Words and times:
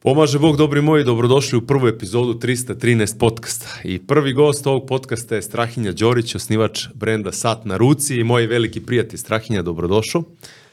Pomaže 0.00 0.38
Bog, 0.38 0.56
dobri 0.56 0.82
moji, 0.82 1.04
dobrodošli 1.04 1.58
u 1.58 1.66
prvu 1.66 1.88
epizodu 1.88 2.34
313 2.34 3.18
podcasta. 3.18 3.66
I 3.84 3.98
prvi 3.98 4.32
gost 4.32 4.66
ovog 4.66 4.86
podcasta 4.86 5.34
je 5.34 5.42
Strahinja 5.42 5.92
Đorić, 5.92 6.34
osnivač 6.34 6.86
brenda 6.94 7.32
Sat 7.32 7.64
na 7.64 7.76
ruci 7.76 8.16
i 8.16 8.24
moj 8.24 8.46
veliki 8.46 8.80
prijatelj 8.80 9.18
Strahinja, 9.18 9.62
dobrodošao. 9.62 10.22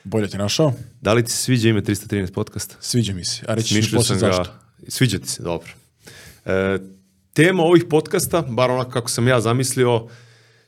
Bolje 0.03 0.27
te 0.27 0.37
našao. 0.37 0.73
Da 1.01 1.13
li 1.13 1.23
ti 1.23 1.31
se 1.31 1.37
sviđa 1.37 1.69
ime 1.69 1.81
313 1.81 2.33
podcasta? 2.33 2.75
Sviđa 2.79 3.13
mi 3.13 3.25
se, 3.25 3.45
a 3.47 3.53
reći 3.53 3.81
ću 3.81 3.95
posle 3.95 4.15
zašto. 4.15 4.43
Ga, 4.43 4.59
sviđa 4.87 5.17
ti 5.17 5.27
se, 5.27 5.43
dobro. 5.43 5.69
E, 6.45 6.79
tema 7.33 7.63
ovih 7.63 7.85
podcasta, 7.89 8.41
bar 8.41 8.71
onako 8.71 8.91
kako 8.91 9.09
sam 9.09 9.27
ja 9.27 9.41
zamislio, 9.41 10.07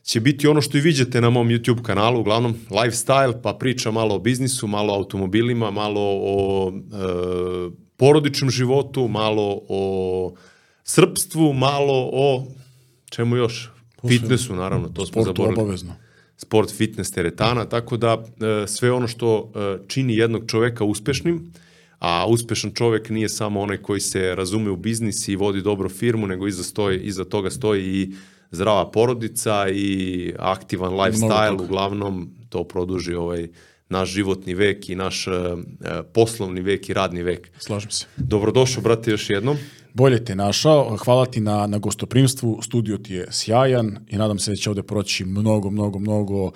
će 0.02 0.20
biti 0.20 0.46
ono 0.46 0.60
što 0.60 0.78
i 0.78 0.80
viđete 0.80 1.20
na 1.20 1.30
mom 1.30 1.48
YouTube 1.48 1.82
kanalu, 1.82 2.20
uglavnom 2.20 2.54
lifestyle, 2.70 3.42
pa 3.42 3.52
priča 3.52 3.90
malo 3.90 4.14
o 4.14 4.18
biznisu, 4.18 4.66
malo 4.66 4.92
o 4.92 4.96
automobilima, 4.96 5.70
malo 5.70 6.00
o 6.02 6.72
e, 7.72 7.87
porodičnom 7.98 8.50
životu, 8.50 9.08
malo 9.08 9.60
o 9.68 10.32
srpstvu, 10.84 11.52
malo 11.52 12.10
o 12.12 12.46
čemu 13.10 13.36
još? 13.36 13.70
Fitnessu, 14.08 14.54
naravno, 14.54 14.88
to 14.88 15.06
smo 15.06 15.22
zaboravili 15.22 15.62
obavezno. 15.62 15.94
sport, 16.36 16.70
fitness, 16.70 17.10
teretana, 17.12 17.64
tako 17.64 17.96
da 17.96 18.12
e, 18.14 18.66
sve 18.66 18.92
ono 18.92 19.08
što 19.08 19.52
e, 19.54 19.78
čini 19.88 20.16
jednog 20.16 20.44
čoveka 20.46 20.84
uspešnim, 20.84 21.52
a 21.98 22.26
uspešan 22.28 22.70
čovek 22.74 23.10
nije 23.10 23.28
samo 23.28 23.60
onaj 23.60 23.76
koji 23.76 24.00
se 24.00 24.34
razume 24.34 24.70
u 24.70 24.76
biznis 24.76 25.28
i 25.28 25.36
vodi 25.36 25.62
dobro 25.62 25.88
firmu, 25.88 26.26
nego 26.26 26.46
iza, 26.46 26.62
stoji, 26.62 27.00
iza 27.00 27.24
toga 27.24 27.50
stoji 27.50 27.84
i 27.84 28.14
zdrava 28.50 28.90
porodica 28.90 29.68
i 29.68 30.34
aktivan 30.38 30.92
lifestyle, 30.92 31.62
uglavnom 31.62 32.30
to 32.48 32.64
produži 32.64 33.14
ovaj 33.14 33.48
naš 33.88 34.08
životni 34.08 34.54
vek 34.54 34.88
i 34.88 34.94
naš 34.94 35.26
e, 35.26 35.30
e, 35.30 36.02
poslovni 36.12 36.60
vek 36.60 36.88
i 36.88 36.94
radni 36.94 37.22
vek. 37.22 37.50
Slažem 37.58 37.90
se. 37.90 38.06
Dobrodošao, 38.16 38.82
brate, 38.82 39.10
još 39.10 39.30
jednom. 39.30 39.56
Bolje 39.94 40.24
te 40.24 40.34
našao, 40.34 40.96
hvala 40.96 41.26
ti 41.26 41.40
na, 41.40 41.66
na 41.66 41.78
gostoprimstvu, 41.78 42.58
studio 42.62 42.98
ti 42.98 43.14
je 43.14 43.28
sjajan 43.30 43.98
i 44.08 44.16
nadam 44.16 44.38
se 44.38 44.50
da 44.50 44.56
će 44.56 44.70
ovde 44.70 44.82
proći 44.82 45.24
mnogo, 45.24 45.70
mnogo, 45.70 45.98
mnogo 45.98 46.50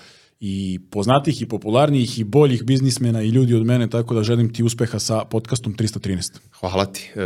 i 0.45 0.81
poznatih 0.91 1.43
i 1.43 1.47
popularnijih 1.47 2.19
i 2.19 2.25
boljih 2.25 2.65
biznismena 2.65 3.23
i 3.23 3.29
ljudi 3.29 3.55
od 3.55 3.67
mene, 3.67 3.91
tako 3.91 4.15
da 4.15 4.23
želim 4.23 4.53
ti 4.53 4.63
uspeha 4.63 4.99
sa 4.99 5.25
podcastom 5.25 5.75
313. 5.75 6.39
Hvala 6.61 6.85
ti. 6.85 7.11
E, 7.15 7.21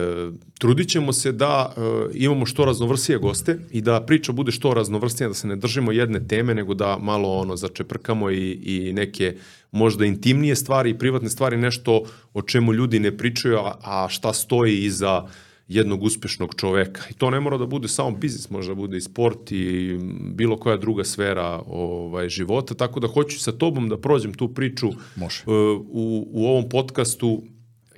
trudit 0.59 0.89
ćemo 0.89 1.13
se 1.13 1.33
da 1.33 1.73
e, 1.77 1.81
imamo 2.15 2.47
što 2.47 2.65
raznovrsije 2.65 3.19
goste 3.19 3.59
i 3.71 3.81
da 3.81 4.01
priča 4.01 4.33
bude 4.33 4.53
što 4.53 4.75
raznovrsnija, 4.75 5.29
da 5.29 5.35
se 5.35 5.47
ne 5.47 5.57
držimo 5.57 5.93
jedne 5.93 6.29
teme, 6.29 6.55
nego 6.55 6.75
da 6.75 6.99
malo 7.01 7.33
ono 7.33 7.57
začeprkamo 7.57 8.31
i, 8.31 8.53
i 8.53 8.93
neke 8.93 9.37
možda 9.71 10.05
intimnije 10.05 10.57
stvari 10.57 10.91
i 10.91 10.99
privatne 10.99 11.31
stvari, 11.31 11.57
nešto 11.57 12.03
o 12.35 12.43
čemu 12.43 12.73
ljudi 12.73 13.01
ne 13.01 13.17
pričaju, 13.17 13.57
a, 13.57 13.75
a 13.83 14.09
šta 14.09 14.33
stoji 14.33 14.85
iza 14.85 15.23
jednog 15.69 16.03
uspešnog 16.03 16.55
čoveka. 16.55 17.03
I 17.11 17.15
to 17.15 17.31
ne 17.31 17.41
mora 17.41 17.59
da 17.59 17.67
bude 17.67 17.89
samo 17.89 18.11
biznis, 18.11 18.51
može 18.51 18.69
da 18.69 18.75
bude 18.75 18.97
i 18.97 19.01
sport 19.01 19.53
i 19.53 19.99
bilo 20.35 20.57
koja 20.57 20.77
druga 20.77 21.05
sfera 21.05 21.63
ovaj, 21.67 22.29
života, 22.29 22.75
tako 22.75 23.01
da 23.01 23.09
hoću 23.09 23.41
sa 23.41 23.53
tobom 23.53 23.89
da 23.89 23.99
prođem 24.01 24.35
tu 24.35 24.55
priču 24.55 24.91
Može. 25.17 25.43
e, 25.47 25.51
u, 25.51 26.29
u 26.33 26.47
ovom 26.47 26.69
podcastu 26.69 27.43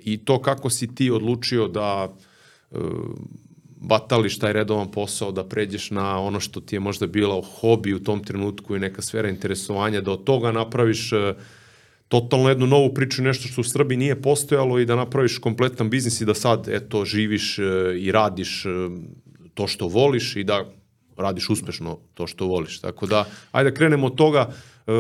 i 0.05 0.19
to 0.19 0.43
kako 0.43 0.71
si 0.71 0.95
ti 0.95 1.11
odlučio 1.11 1.69
da 1.69 2.09
e, 2.71 2.77
batališ 3.81 4.39
taj 4.39 4.53
redovan 4.53 4.91
posao, 4.91 5.33
da 5.33 5.45
pređeš 5.45 5.91
na 5.91 6.21
ono 6.21 6.41
što 6.41 6.61
ti 6.61 6.77
je 6.77 6.81
možda 6.81 7.07
bilo 7.07 7.43
hobi 7.43 7.95
u 7.95 8.03
tom 8.03 8.25
trenutku 8.25 8.77
i 8.77 8.81
neka 8.81 9.03
sfera 9.03 9.29
interesovanja, 9.29 10.01
da 10.01 10.13
od 10.13 10.25
toga 10.25 10.53
napraviš 10.53 11.13
e, 11.13 11.35
totalno 12.09 12.49
jednu 12.49 12.67
novu 12.67 12.95
priču, 12.95 13.23
nešto 13.23 13.49
što 13.49 13.61
u 13.61 13.65
Srbiji 13.65 13.99
nije 13.99 14.23
postojalo 14.23 14.79
i 14.79 14.87
da 14.87 14.97
napraviš 14.97 15.39
kompletan 15.39 15.91
biznis 15.91 16.21
i 16.21 16.25
da 16.25 16.35
sad, 16.35 16.69
eto, 16.69 17.05
živiš 17.05 17.59
e, 17.59 17.63
i 17.99 18.13
radiš 18.13 18.67
e, 18.67 18.69
to 19.55 19.67
što 19.67 19.87
voliš 19.89 20.37
i 20.37 20.45
da 20.45 20.65
radiš 21.17 21.51
uspešno 21.51 21.99
to 22.15 22.27
što 22.27 22.47
voliš. 22.47 22.81
Tako 22.81 23.07
da, 23.07 23.25
ajde 23.53 23.71
da 23.71 23.77
krenemo 23.77 24.07
od 24.07 24.15
toga, 24.15 24.51
e, 24.87 24.93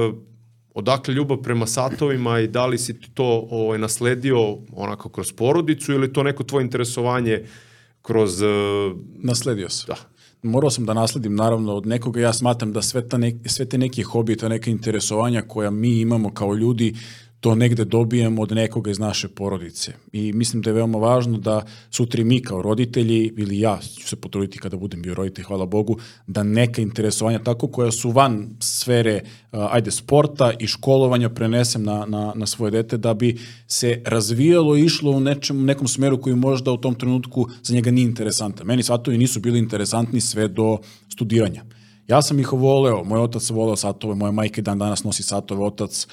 odakle 0.74 1.14
ljubav 1.14 1.38
prema 1.42 1.66
satovima 1.66 2.40
i 2.40 2.48
da 2.48 2.66
li 2.66 2.78
si 2.78 3.00
ti 3.00 3.10
to 3.14 3.48
ovaj, 3.50 3.78
nasledio 3.78 4.58
onako 4.72 5.08
kroz 5.08 5.32
porodicu 5.32 5.92
ili 5.92 6.12
to 6.12 6.22
neko 6.22 6.44
tvoje 6.44 6.64
interesovanje 6.64 7.44
kroz... 8.02 8.42
Nasledio 9.22 9.68
sam. 9.68 9.86
Da. 9.86 10.17
Morao 10.42 10.70
sam 10.70 10.86
da 10.86 10.94
nasledim 10.94 11.34
naravno 11.34 11.74
od 11.74 11.86
nekoga, 11.86 12.20
ja 12.20 12.32
smatram 12.32 12.72
da 12.72 12.82
sve, 12.82 13.08
ta 13.08 13.18
nek, 13.18 13.34
sve 13.46 13.68
te 13.68 13.78
neke 13.78 14.02
hobije, 14.02 14.36
ta 14.36 14.48
neka 14.48 14.70
interesovanja 14.70 15.42
koja 15.42 15.70
mi 15.70 16.00
imamo 16.00 16.34
kao 16.34 16.54
ljudi, 16.54 16.94
to 17.40 17.54
negde 17.54 17.84
dobijemo 17.84 18.42
od 18.42 18.52
nekoga 18.52 18.90
iz 18.90 18.98
naše 18.98 19.28
porodice. 19.28 19.92
I 20.12 20.32
mislim 20.32 20.62
da 20.62 20.70
je 20.70 20.74
veoma 20.74 20.98
važno 20.98 21.38
da 21.38 21.64
sutra 21.90 22.20
i 22.20 22.24
mi 22.24 22.42
kao 22.42 22.62
roditelji, 22.62 23.32
ili 23.36 23.60
ja 23.60 23.78
ću 23.98 24.08
se 24.08 24.16
potruditi 24.16 24.58
kada 24.58 24.76
budem 24.76 25.02
bio 25.02 25.14
roditelj, 25.14 25.44
hvala 25.44 25.66
Bogu, 25.66 25.98
da 26.26 26.42
neka 26.42 26.82
interesovanja 26.82 27.38
tako 27.38 27.68
koja 27.68 27.90
su 27.90 28.10
van 28.10 28.48
sfere 28.60 29.20
ajde 29.52 29.90
sporta 29.90 30.52
i 30.58 30.66
školovanja 30.66 31.28
prenesem 31.28 31.82
na, 31.82 32.06
na, 32.06 32.32
na 32.36 32.46
svoje 32.46 32.70
dete 32.70 32.96
da 32.96 33.14
bi 33.14 33.38
se 33.66 34.02
razvijalo 34.06 34.76
i 34.76 34.84
išlo 34.84 35.10
u 35.10 35.20
nečem, 35.20 35.64
nekom 35.64 35.88
smeru 35.88 36.20
koji 36.20 36.36
možda 36.36 36.72
u 36.72 36.76
tom 36.76 36.94
trenutku 36.94 37.46
za 37.62 37.74
njega 37.74 37.90
nije 37.90 38.04
interesantan. 38.04 38.66
Meni 38.66 38.82
satovi 38.82 39.18
nisu 39.18 39.40
bili 39.40 39.58
interesantni 39.58 40.20
sve 40.20 40.48
do 40.48 40.78
studiranja. 41.08 41.64
Ja 42.08 42.22
sam 42.22 42.38
ih 42.40 42.52
voleo, 42.52 43.04
moj 43.04 43.20
otac 43.20 43.50
voleo 43.50 43.76
satove, 43.76 44.14
moja 44.14 44.32
majka 44.32 44.62
dan 44.62 44.78
danas 44.78 45.04
nosi 45.04 45.22
satove, 45.22 45.64
otac 45.64 46.06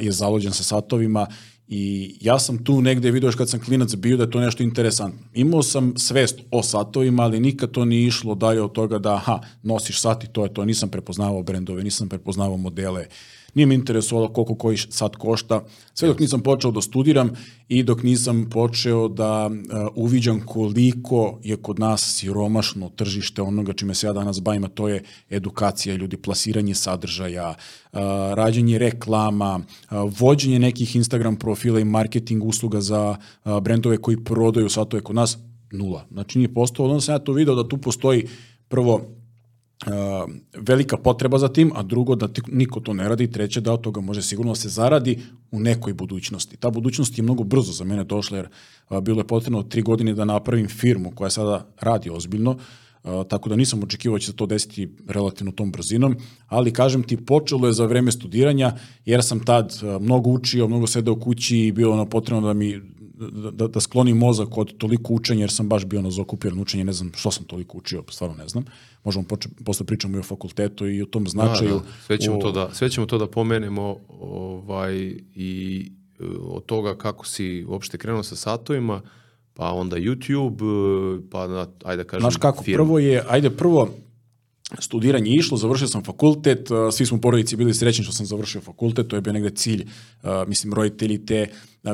je 0.00 0.12
zalođen 0.12 0.52
sa 0.52 0.62
satovima 0.62 1.26
i 1.72 2.16
ja 2.20 2.38
sam 2.38 2.64
tu 2.64 2.80
negde 2.80 3.10
vidio 3.10 3.28
još 3.28 3.34
kad 3.34 3.50
sam 3.50 3.60
klinac 3.60 3.94
bio 3.94 4.16
da 4.16 4.22
je 4.22 4.30
to 4.30 4.40
nešto 4.40 4.62
interesantno. 4.62 5.20
Imao 5.34 5.62
sam 5.62 5.94
svest 5.96 6.40
o 6.50 6.62
satovima, 6.62 7.22
ali 7.22 7.40
nikad 7.40 7.70
to 7.70 7.84
nije 7.84 8.06
išlo 8.06 8.34
dalje 8.34 8.62
od 8.62 8.72
toga 8.72 8.98
da 8.98 9.14
aha, 9.14 9.38
nosiš 9.62 10.00
sat 10.00 10.24
i 10.24 10.26
to 10.26 10.44
je 10.44 10.54
to. 10.54 10.64
Nisam 10.64 10.88
prepoznavao 10.88 11.42
brendove, 11.42 11.82
nisam 11.82 12.08
prepoznavao 12.08 12.56
modele, 12.56 13.06
nije 13.54 13.66
me 13.66 13.74
interesovalo 13.74 14.32
koliko 14.32 14.54
koji 14.54 14.76
sat 14.76 15.16
košta. 15.16 15.64
Sve 15.94 16.08
dok 16.08 16.20
nisam 16.20 16.40
počeo 16.40 16.70
da 16.70 16.80
studiram 16.80 17.30
i 17.68 17.82
dok 17.82 18.02
nisam 18.02 18.50
počeo 18.50 19.08
da 19.08 19.46
uh, 19.46 19.52
uviđam 19.94 20.40
koliko 20.46 21.38
je 21.42 21.56
kod 21.56 21.78
nas 21.78 22.16
siromašno 22.16 22.88
tržište 22.88 23.42
onoga 23.42 23.72
čime 23.72 23.94
se 23.94 24.06
ja 24.06 24.12
danas 24.12 24.40
bavim, 24.40 24.64
a 24.64 24.68
to 24.68 24.88
je 24.88 25.02
edukacija 25.30 25.94
ljudi, 25.94 26.16
plasiranje 26.16 26.74
sadržaja, 26.74 27.48
uh, 27.48 28.00
rađenje 28.34 28.78
reklama, 28.78 29.60
uh, 29.90 30.12
vođenje 30.18 30.58
nekih 30.58 30.96
Instagram 30.96 31.36
profila 31.36 31.80
i 31.80 31.84
marketing 31.84 32.44
usluga 32.44 32.80
za 32.80 33.16
uh, 33.44 33.60
brendove 33.60 33.96
koji 33.96 34.24
prodaju 34.24 34.68
satove 34.68 35.02
kod 35.02 35.16
nas, 35.16 35.38
nula. 35.72 36.06
Znači 36.10 36.38
nije 36.38 36.54
postao, 36.54 36.86
onda 36.86 37.00
sam 37.00 37.14
ja 37.14 37.18
to 37.18 37.32
video 37.32 37.54
da 37.54 37.68
tu 37.68 37.78
postoji 37.78 38.28
prvo 38.68 39.19
Uh, 39.86 40.30
velika 40.56 40.96
potreba 40.96 41.38
za 41.38 41.48
tim, 41.48 41.72
a 41.74 41.82
drugo 41.82 42.14
da 42.14 42.28
ti, 42.28 42.42
niko 42.52 42.80
to 42.80 42.92
ne 42.92 43.08
radi, 43.08 43.30
treće 43.30 43.60
da 43.60 43.72
od 43.72 43.80
toga 43.80 44.00
može 44.00 44.22
sigurno 44.22 44.52
da 44.52 44.56
se 44.56 44.68
zaradi 44.68 45.18
u 45.50 45.60
nekoj 45.60 45.94
budućnosti. 45.94 46.56
Ta 46.56 46.70
budućnost 46.70 47.18
je 47.18 47.22
mnogo 47.22 47.44
brzo 47.44 47.72
za 47.72 47.84
mene 47.84 48.04
došla 48.04 48.36
jer 48.36 48.48
uh, 48.90 49.00
bilo 49.00 49.20
je 49.20 49.26
potrebno 49.26 49.62
tri 49.62 49.82
godine 49.82 50.14
da 50.14 50.24
napravim 50.24 50.68
firmu 50.68 51.12
koja 51.14 51.30
sada 51.30 51.66
radi 51.80 52.10
ozbiljno, 52.10 52.50
uh, 52.50 53.26
tako 53.28 53.48
da 53.48 53.56
nisam 53.56 53.82
očekivao 53.82 54.18
da 54.18 54.20
će 54.20 54.26
se 54.26 54.36
to 54.36 54.46
desiti 54.46 54.88
relativno 55.08 55.52
tom 55.52 55.72
brzinom, 55.72 56.16
ali 56.46 56.72
kažem 56.72 57.02
ti, 57.02 57.16
počelo 57.16 57.66
je 57.66 57.72
za 57.72 57.86
vreme 57.86 58.12
studiranja, 58.12 58.76
jer 59.04 59.24
sam 59.24 59.44
tad 59.44 59.72
uh, 59.82 60.02
mnogo 60.02 60.30
učio, 60.30 60.68
mnogo 60.68 60.86
sedeo 60.86 61.16
kući 61.20 61.58
i 61.58 61.72
bilo 61.72 61.92
ono 61.92 62.06
potrebno 62.06 62.46
da 62.46 62.52
mi 62.52 62.80
da, 63.52 63.68
da 63.68 63.80
sklonim 63.80 64.16
mozak 64.16 64.58
od 64.58 64.76
toliko 64.78 65.14
učenja, 65.14 65.40
jer 65.40 65.50
sam 65.50 65.68
baš 65.68 65.84
bio 65.84 66.02
na 66.02 66.10
zaokupiran 66.10 66.60
učenje, 66.60 66.84
ne 66.84 66.92
znam 66.92 67.12
što 67.16 67.30
sam 67.30 67.44
toliko 67.44 67.78
učio, 67.78 68.04
stvarno 68.10 68.36
ne 68.36 68.48
znam. 68.48 68.64
Možemo 69.04 69.24
poče, 69.28 69.48
posle 69.64 69.86
pričamo 69.86 70.16
i 70.16 70.20
o 70.20 70.22
fakultetu 70.22 70.88
i 70.88 71.02
o 71.02 71.06
tom 71.06 71.28
značaju. 71.28 71.70
Da, 71.70 71.78
da. 71.78 71.92
Sve, 72.06 72.18
ćemo 72.18 72.36
o, 72.36 72.40
to 72.40 72.52
da, 72.52 72.70
sve 72.74 72.90
ćemo 72.90 73.06
to 73.06 73.18
da 73.18 73.26
pomenemo 73.26 73.96
ovaj, 74.08 74.96
i 75.34 75.92
e, 76.20 76.24
od 76.40 76.64
toga 76.64 76.96
kako 76.96 77.26
si 77.26 77.64
uopšte 77.68 77.98
krenuo 77.98 78.22
sa 78.22 78.36
satovima, 78.36 79.00
pa 79.54 79.72
onda 79.72 79.96
YouTube, 79.96 80.60
e, 81.18 81.28
pa 81.30 81.46
na, 81.46 81.66
ajde 81.84 82.02
da 82.02 82.08
kažem 82.08 82.20
Znaš 82.20 82.36
kako, 82.36 82.64
firma. 82.64 82.84
prvo 82.84 82.98
je, 82.98 83.24
ajde 83.28 83.50
prvo, 83.50 83.88
studiranje 84.78 85.30
je 85.30 85.36
išlo, 85.36 85.56
završio 85.56 85.88
sam 85.88 86.04
fakultet, 86.04 86.70
uh, 86.70 86.76
svi 86.92 87.06
smo 87.06 87.16
u 87.16 87.20
porodici 87.20 87.56
bili 87.56 87.74
srećni 87.74 88.04
što 88.04 88.12
sam 88.12 88.26
završio 88.26 88.60
fakultet, 88.60 89.08
to 89.08 89.16
je 89.16 89.22
bio 89.22 89.32
negde 89.32 89.50
cilj, 89.50 89.86
mislim, 90.46 90.74
roditelji 90.74 91.26
te 91.26 91.46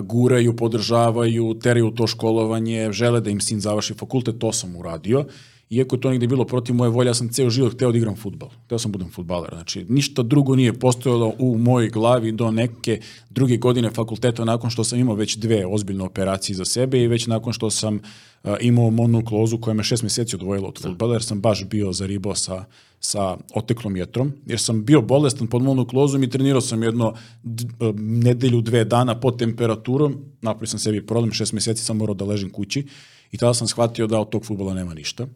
guraju, 0.02 0.56
podržavaju, 0.56 1.55
teraju 1.62 1.91
to 1.91 2.06
školovanje, 2.06 2.93
žele 2.93 3.20
da 3.20 3.31
im 3.31 3.41
sin 3.41 3.61
završi 3.61 3.94
fakultet, 3.94 4.38
to 4.38 4.52
sam 4.52 4.76
uradio 4.76 5.25
iako 5.70 5.96
je 5.96 6.00
to 6.00 6.10
negde 6.10 6.26
bilo 6.26 6.44
protiv 6.44 6.74
moje 6.74 6.90
volje, 6.90 7.08
ja 7.08 7.14
sam 7.14 7.28
ceo 7.28 7.50
život 7.50 7.74
hteo 7.74 7.92
da 7.92 7.98
igram 7.98 8.16
futbal. 8.16 8.48
Hteo 8.64 8.78
sam 8.78 8.92
da 8.92 8.98
budem 8.98 9.12
futbaler. 9.12 9.50
Znači, 9.54 9.86
ništa 9.88 10.22
drugo 10.22 10.56
nije 10.56 10.72
postojalo 10.72 11.32
u 11.38 11.58
mojoj 11.58 11.90
glavi 11.90 12.32
do 12.32 12.50
neke 12.50 13.00
druge 13.30 13.56
godine 13.56 13.90
fakulteta 13.90 14.44
nakon 14.44 14.70
što 14.70 14.84
sam 14.84 14.98
imao 14.98 15.14
već 15.14 15.36
dve 15.36 15.66
ozbiljne 15.66 16.04
operacije 16.04 16.56
za 16.56 16.64
sebe 16.64 17.02
i 17.02 17.08
već 17.08 17.26
nakon 17.26 17.52
što 17.52 17.70
sam 17.70 17.94
uh, 17.96 18.00
imao 18.60 18.90
monoklozu 18.90 19.58
koja 19.58 19.74
me 19.74 19.84
šest 19.84 20.02
meseci 20.02 20.36
odvojila 20.36 20.68
od 20.68 20.82
futbala, 20.82 21.14
jer 21.14 21.22
sam 21.22 21.40
baš 21.40 21.64
bio 21.64 21.92
zaribao 21.92 22.34
sa, 22.34 22.64
sa 23.00 23.36
oteklom 23.54 23.96
jetrom, 23.96 24.32
jer 24.46 24.60
sam 24.60 24.84
bio 24.84 25.02
bolestan 25.02 25.46
pod 25.46 25.62
monoklozom 25.62 26.22
i 26.22 26.30
trenirao 26.30 26.60
sam 26.60 26.82
jedno 26.82 27.14
nedelju, 27.98 28.60
dve 28.60 28.84
dana 28.84 29.20
pod 29.20 29.38
temperaturom, 29.38 30.16
napravio 30.42 30.66
sam 30.66 30.78
sebi 30.78 31.06
problem, 31.06 31.32
šest 31.32 31.52
meseci 31.52 31.84
sam 31.84 31.96
morao 31.96 32.14
da 32.14 32.24
ležim 32.24 32.50
kući 32.50 32.86
i 33.32 33.36
tada 33.36 33.54
sam 33.54 33.68
shvatio 33.68 34.06
da 34.06 34.20
od 34.20 34.28
tog 34.28 34.44
futbola 34.44 34.74
nema 34.74 34.94
ništa 34.94 35.26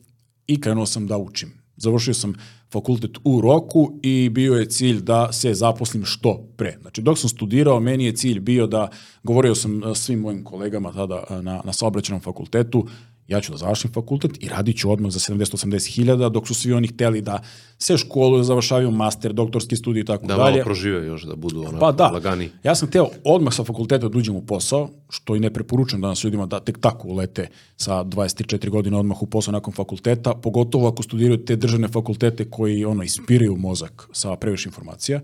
i 0.51 0.61
krenuo 0.61 0.87
sam 0.87 1.07
da 1.07 1.19
učim. 1.19 1.53
Završio 1.77 2.15
sam 2.15 2.35
fakultet 2.73 3.11
u 3.25 3.41
roku 3.41 3.93
i 4.03 4.29
bio 4.29 4.55
je 4.55 4.69
cilj 4.69 5.01
da 5.01 5.33
se 5.33 5.55
zaposlim 5.55 6.05
što 6.05 6.49
pre. 6.57 6.77
Znači, 6.81 7.03
dok 7.03 7.19
sam 7.19 7.29
studirao, 7.29 7.81
meni 7.81 8.05
je 8.05 8.17
cilj 8.17 8.41
bio 8.41 8.67
da, 8.67 8.89
govorio 9.23 9.55
sam 9.55 9.83
svim 9.95 10.21
mojim 10.21 10.45
kolegama 10.45 10.93
tada 10.93 11.25
na, 11.43 11.61
na 11.65 11.73
saobraćenom 11.73 12.21
fakultetu, 12.21 12.87
ja 13.31 13.41
ću 13.41 13.53
da 13.53 13.57
završim 13.57 13.93
fakultet 13.93 14.43
i 14.43 14.49
radit 14.49 14.79
ću 14.79 14.91
odmah 14.91 15.13
za 15.13 15.19
70-80 15.19 15.95
hiljada, 15.95 16.29
dok 16.29 16.49
su 16.49 16.55
svi 16.55 16.73
oni 16.73 16.89
hteli 16.89 17.21
da 17.21 17.43
se 17.79 17.97
školu, 17.97 18.37
da 18.37 18.43
završavaju 18.45 18.91
master, 18.91 19.33
doktorski 19.33 19.77
studij 19.77 20.01
i 20.01 20.05
tako 20.05 20.27
da 20.27 20.37
dalje. 20.37 20.51
Da 20.51 20.51
malo 20.51 20.65
prožive 20.65 21.07
još, 21.07 21.23
da 21.23 21.37
budu 21.37 21.61
onako 21.61 21.79
pa 21.79 21.93
da. 21.93 22.09
lagani. 22.09 22.51
Ja 22.63 22.75
sam 22.75 22.89
hteo 22.89 23.09
odmah 23.25 23.55
sa 23.55 23.65
fakulteta 23.65 24.09
da 24.09 24.19
uđem 24.19 24.37
u 24.37 24.47
posao, 24.47 24.91
što 25.11 25.37
i 25.37 25.41
ne 25.41 25.51
preporučujem 25.53 26.01
danas 26.01 26.25
ljudima 26.25 26.47
da 26.47 26.61
tek 26.61 26.79
tako 26.81 27.09
ulete 27.09 27.49
sa 27.77 28.05
23-4 28.05 28.69
godine 28.69 28.97
odmah 28.97 29.23
u 29.23 29.27
posao 29.27 29.53
nakon 29.53 29.75
fakulteta, 29.75 30.35
pogotovo 30.35 30.89
ako 30.89 31.03
studiraju 31.03 31.45
te 31.45 31.57
državne 31.57 31.89
fakultete 31.89 32.51
koji 32.51 32.85
ono 32.85 33.03
ispiraju 33.03 33.57
mozak 33.57 34.09
sa 34.13 34.37
previše 34.37 34.69
informacija. 34.69 35.21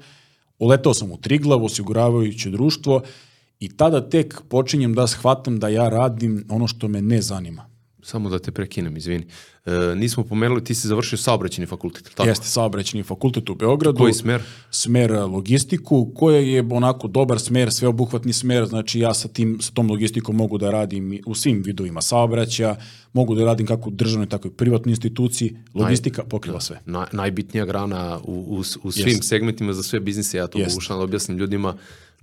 Uletao 0.59 0.95
sam 0.95 1.13
u 1.13 1.17
Triglav, 1.17 1.65
osiguravajuće 1.65 2.51
društvo, 2.51 3.03
i 3.61 3.77
tada 3.77 4.09
tek 4.11 4.43
počinjem 4.49 4.95
da 4.95 5.07
shvatam 5.07 5.59
da 5.59 5.69
ja 5.69 5.89
radim 5.89 6.45
ono 6.49 6.69
što 6.69 6.89
me 6.89 7.03
ne 7.03 7.23
zanima 7.23 7.76
samo 8.07 8.29
da 8.31 8.39
te 8.39 8.53
prekinem, 8.53 8.97
izvini. 8.97 9.27
E, 9.67 9.95
nismo 9.97 10.25
pomenuli, 10.25 10.65
ti 10.65 10.75
si 10.75 10.89
završio 10.89 11.19
saobraćeni 11.19 11.67
fakultet, 11.67 12.11
tako? 12.15 12.29
Jeste, 12.29 12.47
saobraćeni 12.47 13.03
fakultet 13.03 13.51
u 13.51 13.55
Beogradu. 13.55 13.99
Koji 13.99 14.13
smer? 14.13 14.43
Smer 14.71 15.13
logistiku, 15.13 16.13
koja 16.15 16.39
je 16.39 16.65
onako 16.71 17.09
dobar 17.09 17.41
smer, 17.41 17.73
sveobuhvatni 17.73 18.33
smer, 18.33 18.67
znači 18.67 19.01
ja 19.01 19.15
sa, 19.15 19.29
tim, 19.29 19.59
sa 19.61 19.73
tom 19.73 19.91
logistikom 19.91 20.37
mogu 20.37 20.59
da 20.59 20.71
radim 20.71 21.19
u 21.27 21.35
svim 21.35 21.63
vidovima 21.63 22.03
saobraćaja, 22.03 22.77
mogu 23.13 23.35
da 23.35 23.45
radim 23.45 23.67
kako 23.67 23.89
u 23.89 23.93
državnoj, 23.93 24.29
tako 24.29 24.49
i 24.49 24.51
privatnoj 24.51 24.93
instituciji, 24.93 25.57
logistika 25.75 26.23
Naj, 26.23 26.29
pokriva 26.29 26.61
sve. 26.61 26.81
Na, 26.87 27.07
najbitnija 27.13 27.65
grana 27.65 28.21
u, 28.25 28.33
u, 28.33 28.59
u 28.59 28.93
svim 28.93 29.09
Jeste. 29.09 29.23
segmentima 29.23 29.73
za 29.73 29.83
sve 29.83 30.01
biznise, 30.01 30.39
ja 30.39 30.47
to 30.47 30.59
mogu 30.59 30.81
da 30.89 30.95
objasnim 30.95 31.39
ljudima, 31.39 31.77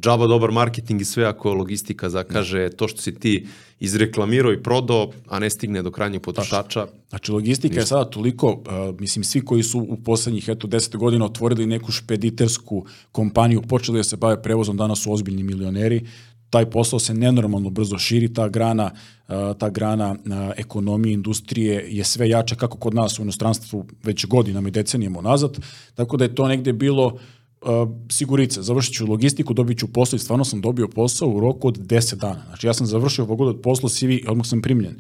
džaba 0.04 0.28
dobar 0.28 0.52
marketing 0.52 1.02
i 1.02 1.06
sve 1.06 1.26
ako 1.26 1.54
logistika 1.54 2.10
zakaže 2.10 2.70
to 2.70 2.88
što 2.88 3.02
si 3.02 3.16
ti 3.16 3.48
izreklamirao 3.80 4.54
i 4.54 4.64
prodao, 4.64 5.12
a 5.28 5.40
ne 5.40 5.50
stigne 5.50 5.82
do 5.82 5.92
krajnjeg 5.92 6.22
potrošača. 6.22 6.88
Znači, 7.10 7.32
logistika 7.32 7.68
Ništa. 7.68 7.82
je 7.82 7.86
sada 7.86 8.10
toliko, 8.10 8.52
uh, 8.52 9.00
mislim, 9.00 9.24
svi 9.24 9.42
koji 9.42 9.64
su 9.64 9.80
u 9.80 9.98
poslednjih, 9.98 10.50
eto, 10.50 10.68
deset 10.68 10.96
godina 10.96 11.26
otvorili 11.26 11.66
neku 11.66 11.92
špeditersku 11.92 12.86
kompaniju, 13.12 13.62
počeli 13.62 14.00
da 14.00 14.04
se 14.04 14.18
bave 14.18 14.42
prevozom, 14.42 14.78
danas 14.78 15.00
su 15.00 15.14
ozbiljni 15.14 15.44
milioneri, 15.44 16.02
taj 16.50 16.70
posao 16.70 17.00
se 17.00 17.14
nenormalno 17.14 17.70
brzo 17.70 17.98
širi, 17.98 18.34
ta 18.34 18.48
grana, 18.50 18.92
uh, 19.28 19.58
ta 19.58 19.70
grana 19.70 20.12
uh, 20.12 20.18
ekonomije, 20.58 21.14
industrije 21.14 21.86
je 21.90 22.04
sve 22.04 22.30
jača 22.30 22.56
kako 22.56 22.78
kod 22.78 22.94
nas 22.94 23.20
u 23.20 23.22
inostranstvu 23.22 23.86
već 24.04 24.26
godinama 24.26 24.68
i 24.68 24.72
decenijama 24.72 25.22
nazad, 25.22 25.60
tako 25.96 26.18
da 26.18 26.24
je 26.24 26.36
to 26.36 26.48
negde 26.48 26.74
bilo 26.74 27.18
uh, 27.66 27.90
sigurice, 28.12 28.62
završit 28.62 28.96
ću 28.96 29.08
logistiku, 29.08 29.54
dobit 29.54 29.80
ću 29.80 29.88
posao 29.88 30.18
i 30.18 30.20
stvarno 30.20 30.46
sam 30.46 30.62
dobio 30.62 30.88
posao 30.88 31.30
u 31.30 31.40
roku 31.40 31.68
od 31.68 31.78
10 31.78 32.16
dana. 32.16 32.44
Znači 32.48 32.68
ja 32.68 32.74
sam 32.74 32.88
završio 32.88 33.26
fakultet 33.26 33.62
posla 33.62 33.90
CV 33.90 34.10
i 34.10 34.26
odmah 34.28 34.48
sam 34.48 34.62
primljen. 34.62 34.96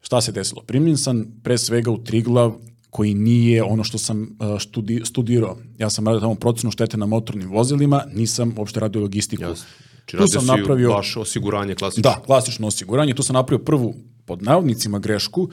Šta 0.00 0.20
se 0.20 0.32
desilo? 0.32 0.62
Primljen 0.62 0.96
sam 0.98 1.40
pre 1.42 1.58
svega 1.58 1.90
u 1.90 2.04
Triglav, 2.04 2.54
koji 2.92 3.14
nije 3.14 3.62
ono 3.62 3.84
što 3.84 3.98
sam 3.98 4.22
uh, 4.22 4.60
studi, 4.60 5.00
studirao. 5.04 5.56
Ja 5.78 5.90
sam 5.90 6.06
radio 6.06 6.20
tamo 6.20 6.34
procenu 6.34 6.70
štete 6.70 6.96
na 6.96 7.06
motornim 7.06 7.50
vozilima, 7.50 8.04
nisam 8.14 8.54
uopšte 8.58 8.80
radio 8.80 9.00
logistiku. 9.00 9.42
Jasno. 9.42 9.66
Znači, 10.10 10.16
tu 10.16 10.26
sam 10.26 10.46
napravio 10.46 10.88
baš 10.92 11.16
osiguranje 11.16 11.74
klasično. 11.74 12.02
Da, 12.02 12.22
klasično 12.26 12.66
osiguranje. 12.66 13.14
Tu 13.14 13.22
sam 13.22 13.34
napravio 13.34 13.64
prvu 13.64 13.94
pod 14.24 14.42
navodnicima 14.42 14.98
grešku 14.98 15.48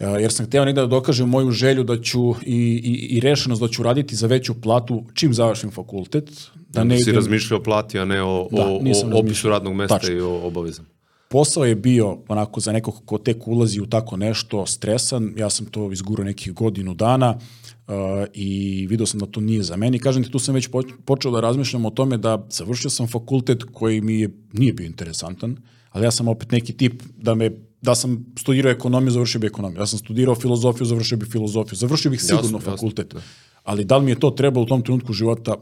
jer 0.00 0.32
sam 0.32 0.46
hteo 0.46 0.64
negde 0.64 0.80
da 0.80 0.86
dokažem 0.86 1.28
moju 1.28 1.50
želju 1.50 1.84
da 1.84 2.00
ću 2.02 2.34
i, 2.46 2.56
i, 2.84 3.16
i 3.16 3.20
rešenost 3.20 3.60
da 3.62 3.68
ću 3.68 3.82
raditi 3.82 4.16
za 4.16 4.26
veću 4.26 4.60
platu 4.60 5.04
čim 5.14 5.34
završim 5.34 5.70
fakultet. 5.70 6.30
Da 6.68 6.84
ne 6.84 6.96
si 6.96 7.02
idem... 7.02 7.14
razmišljao 7.14 7.60
o 7.60 7.62
plati, 7.62 7.98
a 7.98 8.04
ne 8.04 8.22
o, 8.22 8.48
da, 8.52 8.66
o, 8.66 8.80
o 9.14 9.20
opisu 9.20 9.48
radnog 9.48 9.74
mesta 9.74 9.98
Tačno. 9.98 10.14
i 10.14 10.20
o 10.20 10.46
obavezama. 10.46 10.88
Posao 11.28 11.64
je 11.64 11.74
bio 11.74 12.18
onako 12.28 12.60
za 12.60 12.72
nekog 12.72 13.02
ko 13.04 13.18
tek 13.18 13.48
ulazi 13.48 13.80
u 13.80 13.86
tako 13.86 14.16
nešto 14.16 14.66
stresan, 14.66 15.32
ja 15.36 15.50
sam 15.50 15.66
to 15.66 15.92
izgurao 15.92 16.24
nekih 16.24 16.52
godinu 16.52 16.94
dana 16.94 17.38
uh, 17.38 17.94
i 18.34 18.86
video 18.86 19.06
sam 19.06 19.20
da 19.20 19.26
to 19.26 19.40
nije 19.40 19.62
za 19.62 19.76
meni. 19.76 19.98
Kažem 19.98 20.24
ti, 20.24 20.30
tu 20.30 20.38
sam 20.38 20.54
već 20.54 20.68
počeo 21.04 21.30
da 21.30 21.40
razmišljam 21.40 21.84
o 21.86 21.90
tome 21.90 22.16
da 22.16 22.46
završio 22.50 22.90
sam 22.90 23.08
fakultet 23.08 23.64
koji 23.72 24.00
mi 24.00 24.20
je, 24.20 24.30
nije 24.52 24.72
bio 24.72 24.86
interesantan, 24.86 25.56
ali 25.90 26.04
ja 26.04 26.10
sam 26.10 26.28
opet 26.28 26.50
neki 26.50 26.76
tip 26.76 27.02
da 27.16 27.34
me 27.34 27.50
da 27.82 27.94
sam 27.94 28.26
studirao 28.38 28.72
ekonomiju, 28.72 29.10
završio 29.10 29.40
bi 29.40 29.46
ekonomiju. 29.46 29.78
Da 29.78 29.86
sam 29.86 29.98
studirao 29.98 30.34
filozofiju, 30.34 30.86
završio 30.86 31.18
bi 31.18 31.26
filozofiju. 31.26 31.76
Završio 31.76 32.10
bih 32.10 32.22
sigurno 32.22 32.58
jasno, 32.58 32.60
fakultet. 32.60 33.14
Jasno, 33.14 33.20
da. 33.20 33.60
Ali 33.64 33.84
da 33.84 33.96
li 33.96 34.04
mi 34.04 34.10
je 34.10 34.20
to 34.20 34.30
trebalo 34.30 34.64
u 34.64 34.68
tom 34.68 34.82
trenutku 34.82 35.12
života, 35.12 35.56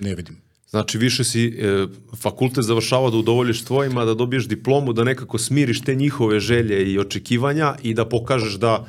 ne 0.00 0.14
vidim. 0.14 0.36
Znači, 0.70 0.98
više 0.98 1.24
si 1.24 1.46
e, 1.46 1.86
fakultet 2.16 2.64
završavao 2.64 3.10
da 3.10 3.16
udovoljiš 3.16 3.64
tvojima, 3.64 4.04
da 4.04 4.14
dobiješ 4.14 4.48
diplomu, 4.48 4.92
da 4.92 5.04
nekako 5.04 5.38
smiriš 5.38 5.80
te 5.80 5.94
njihove 5.94 6.40
želje 6.40 6.92
i 6.92 6.98
očekivanja 6.98 7.74
i 7.82 7.94
da 7.94 8.08
pokažeš 8.08 8.54
da 8.54 8.86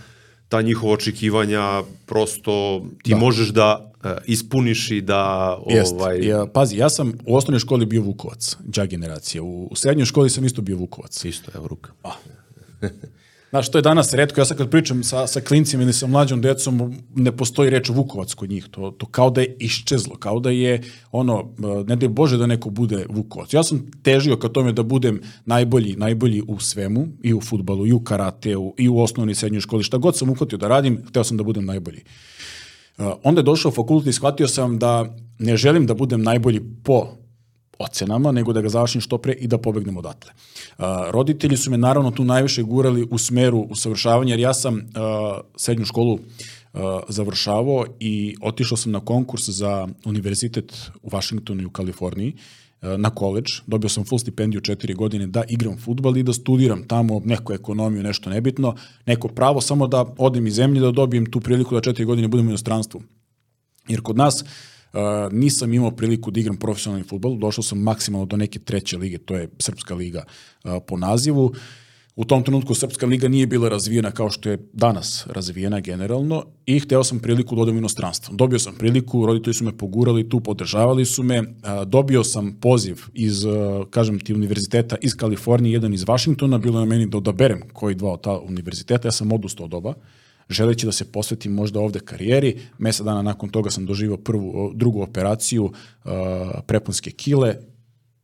ta 0.49 0.61
njihova 0.61 0.93
očekivanja 0.93 1.83
prosto 2.05 2.85
ti 3.03 3.11
da. 3.11 3.17
možeš 3.17 3.49
da 3.49 3.93
uh, 4.03 4.11
ispuniš 4.25 4.91
i 4.91 5.01
da 5.01 5.57
Jest. 5.69 5.93
ovaj 5.93 6.27
ja, 6.27 6.45
pazi 6.53 6.77
ja 6.77 6.89
sam 6.89 7.13
u 7.25 7.35
osnovnoj 7.35 7.59
školi 7.59 7.85
bio 7.85 8.01
Vukovac 8.01 8.57
đa 8.59 8.85
generacija 8.85 9.43
u, 9.43 9.67
u 9.71 9.75
srednjoj 9.75 10.05
školi 10.05 10.29
sam 10.29 10.45
isto 10.45 10.61
bio 10.61 10.77
Vukovac 10.77 11.25
isto 11.25 11.51
evo 11.55 11.67
ruka 11.67 11.91
ah. 12.03 12.13
Znaš, 13.49 13.71
to 13.71 13.77
je 13.77 13.81
danas 13.81 14.13
redko, 14.13 14.41
ja 14.41 14.45
sad 14.45 14.57
kad 14.57 14.69
pričam 14.69 15.03
sa, 15.03 15.27
sa 15.27 15.41
klincima 15.41 15.83
ili 15.83 15.93
sa 15.93 16.07
mlađom 16.07 16.41
decom, 16.41 16.95
ne 17.15 17.31
postoji 17.31 17.69
reč 17.69 17.89
Vukovac 17.89 18.33
kod 18.33 18.49
njih, 18.49 18.67
to, 18.71 18.91
to 18.97 19.05
kao 19.05 19.29
da 19.29 19.41
je 19.41 19.55
iščezlo, 19.59 20.15
kao 20.15 20.39
da 20.39 20.49
je 20.49 20.81
ono, 21.11 21.53
ne 21.87 21.95
da 21.95 22.05
je 22.05 22.09
Bože 22.09 22.37
da 22.37 22.47
neko 22.47 22.69
bude 22.69 23.05
Vukovac. 23.09 23.53
Ja 23.53 23.63
sam 23.63 23.91
težio 24.03 24.37
ka 24.37 24.49
tome 24.49 24.73
da 24.73 24.83
budem 24.83 25.21
najbolji, 25.45 25.95
najbolji 25.95 26.41
u 26.47 26.59
svemu, 26.59 27.07
i 27.23 27.33
u 27.33 27.41
futbalu, 27.41 27.87
i 27.87 27.93
u 27.93 27.99
karateu, 28.03 28.73
i 28.77 28.89
u 28.89 28.99
osnovnoj 28.99 29.31
i 29.31 29.35
srednjoj 29.35 29.61
školi, 29.61 29.83
šta 29.83 29.97
god 29.97 30.17
sam 30.17 30.29
uhvatio 30.29 30.57
da 30.57 30.67
radim, 30.67 30.99
hteo 31.07 31.23
sam 31.23 31.37
da 31.37 31.43
budem 31.43 31.65
najbolji. 31.65 32.03
Uh, 32.97 33.05
onda 33.23 33.39
je 33.39 33.43
došao 33.43 33.71
fakultet 33.71 34.09
i 34.09 34.13
shvatio 34.13 34.47
sam 34.47 34.79
da 34.79 35.15
ne 35.39 35.57
želim 35.57 35.85
da 35.85 35.93
budem 35.93 36.23
najbolji 36.23 36.61
po 36.83 37.07
ocenama, 37.79 38.31
nego 38.31 38.53
da 38.53 38.61
ga 38.61 38.69
završim 38.69 39.01
što 39.01 39.17
pre 39.17 39.33
i 39.33 39.47
da 39.47 39.57
pobegnem 39.57 39.97
odatle. 39.97 40.31
Uh, 40.77 40.85
roditelji 41.09 41.57
su 41.57 41.71
me 41.71 41.77
naravno 41.77 42.11
tu 42.11 42.23
najviše 42.23 42.63
gurali 42.63 43.07
u 43.11 43.17
smeru 43.17 43.59
usavršavanja, 43.59 44.33
jer 44.33 44.39
ja 44.39 44.53
sam 44.53 44.75
uh, 44.75 44.81
srednju 45.55 45.85
školu 45.85 46.13
uh, 46.13 46.19
završavao 47.09 47.85
i 47.99 48.35
otišao 48.41 48.77
sam 48.77 48.91
na 48.91 48.99
konkurs 48.99 49.49
za 49.49 49.87
univerzitet 50.05 50.91
u 51.03 51.09
Vašingtonu 51.09 51.61
i 51.61 51.65
u 51.65 51.69
Kaliforniji, 51.69 52.33
na 52.97 53.09
koleđ, 53.09 53.45
dobio 53.67 53.89
sam 53.89 54.05
full 54.05 54.19
stipendiju 54.19 54.61
četiri 54.61 54.93
godine 54.93 55.27
da 55.27 55.43
igram 55.49 55.77
futbal 55.77 56.17
i 56.17 56.23
da 56.23 56.33
studiram 56.33 56.83
tamo 56.87 57.21
neku 57.25 57.53
ekonomiju, 57.53 58.03
nešto 58.03 58.29
nebitno, 58.29 58.75
neko 59.05 59.27
pravo, 59.27 59.61
samo 59.61 59.87
da 59.87 60.05
odem 60.17 60.47
iz 60.47 60.53
zemlje, 60.53 60.81
da 60.81 60.91
dobijem 60.91 61.25
tu 61.25 61.39
priliku 61.39 61.75
da 61.75 61.81
četiri 61.81 62.05
godine 62.05 62.27
budem 62.27 62.47
u 62.47 62.49
inostranstvu. 62.49 63.01
Jer 63.87 64.01
kod 64.01 64.17
nas 64.17 64.41
uh, 64.41 64.47
Uh, 64.47 64.74
nisam 65.31 65.73
imao 65.73 65.91
priliku 65.91 66.31
da 66.31 66.39
igram 66.39 66.57
profesionalni 66.57 67.07
futbol, 67.07 67.37
došao 67.37 67.63
sam 67.63 67.79
maksimalno 67.79 68.25
do 68.25 68.37
neke 68.37 68.59
treće 68.59 68.97
lige, 68.97 69.17
to 69.17 69.35
je 69.35 69.49
Srpska 69.59 69.95
liga 69.95 70.23
uh, 70.63 70.71
po 70.87 70.97
nazivu. 70.97 71.53
U 72.15 72.25
tom 72.25 72.43
trenutku 72.43 72.73
Srpska 72.73 73.05
liga 73.05 73.27
nije 73.27 73.47
bila 73.47 73.69
razvijena 73.69 74.11
kao 74.11 74.29
što 74.29 74.49
je 74.49 74.69
danas 74.73 75.27
razvijena 75.27 75.79
generalno 75.79 76.45
i 76.65 76.79
hteo 76.79 77.03
sam 77.03 77.19
priliku 77.19 77.55
da 77.55 77.61
odem 77.61 77.75
u 77.75 77.77
inostranstvo. 77.77 78.35
Dobio 78.35 78.59
sam 78.59 78.75
priliku, 78.75 79.25
roditelji 79.25 79.53
su 79.53 79.65
me 79.65 79.77
pogurali 79.77 80.29
tu, 80.29 80.39
podržavali 80.39 81.05
su 81.05 81.23
me. 81.23 81.41
Uh, 81.41 81.47
dobio 81.87 82.23
sam 82.23 82.57
poziv 82.61 83.01
iz, 83.13 83.45
kažem 83.89 84.19
ti, 84.19 84.33
univerziteta 84.33 84.95
iz 85.01 85.15
Kalifornije, 85.15 85.73
jedan 85.73 85.93
iz 85.93 86.07
Vašingtona, 86.07 86.57
bilo 86.57 86.79
je 86.79 86.85
meni 86.85 87.05
da 87.05 87.17
odaberem 87.17 87.61
koji 87.73 87.95
dva 87.95 88.11
od 88.11 88.21
ta 88.21 88.39
univerziteta, 88.39 89.07
ja 89.07 89.11
sam 89.11 89.31
odustao 89.31 89.65
od 89.65 89.73
oba 89.73 89.93
želeći 90.49 90.85
da 90.85 90.91
se 90.91 91.11
posvetim 91.11 91.53
možda 91.53 91.79
ovde 91.79 91.99
karijeri. 91.99 92.59
Mesa 92.77 93.03
dana 93.03 93.21
nakon 93.21 93.49
toga 93.49 93.69
sam 93.69 93.85
doživao 93.85 94.17
prvu, 94.17 94.71
drugu 94.75 95.01
operaciju 95.01 95.63
uh, 95.63 96.11
prepunske 96.67 97.11
kile, 97.11 97.55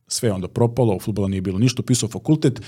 sve 0.08 0.32
onda 0.32 0.48
propalo, 0.48 0.96
u 0.96 1.00
futbola 1.00 1.28
nije 1.28 1.40
bilo 1.40 1.58
ništa, 1.58 1.82
upisao 1.82 2.08
fakultet 2.08 2.60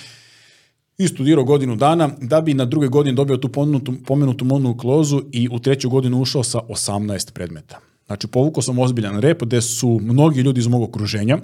i 0.99 1.09
studirao 1.09 1.45
godinu 1.45 1.77
dana, 1.77 2.11
da 2.21 2.41
bi 2.41 2.55
na 2.55 2.65
druge 2.65 2.89
godine 2.89 3.15
dobio 3.15 3.37
tu 3.37 3.49
pomenutu, 3.49 3.95
pomenutu 4.07 4.45
monu 4.45 4.77
klozu 4.77 5.23
i 5.33 5.49
u 5.53 5.59
treću 5.59 5.91
godinu 5.91 6.21
ušao 6.21 6.43
sa 6.43 6.61
18 6.69 7.33
predmeta. 7.33 7.81
Znači, 8.07 8.27
povukao 8.27 8.63
sam 8.63 8.79
ozbiljan 8.79 9.21
rep 9.21 9.43
gde 9.43 9.61
su 9.61 10.01
mnogi 10.03 10.41
ljudi 10.41 10.61
iz 10.61 10.67
mog 10.67 10.83
okruženja, 10.83 11.39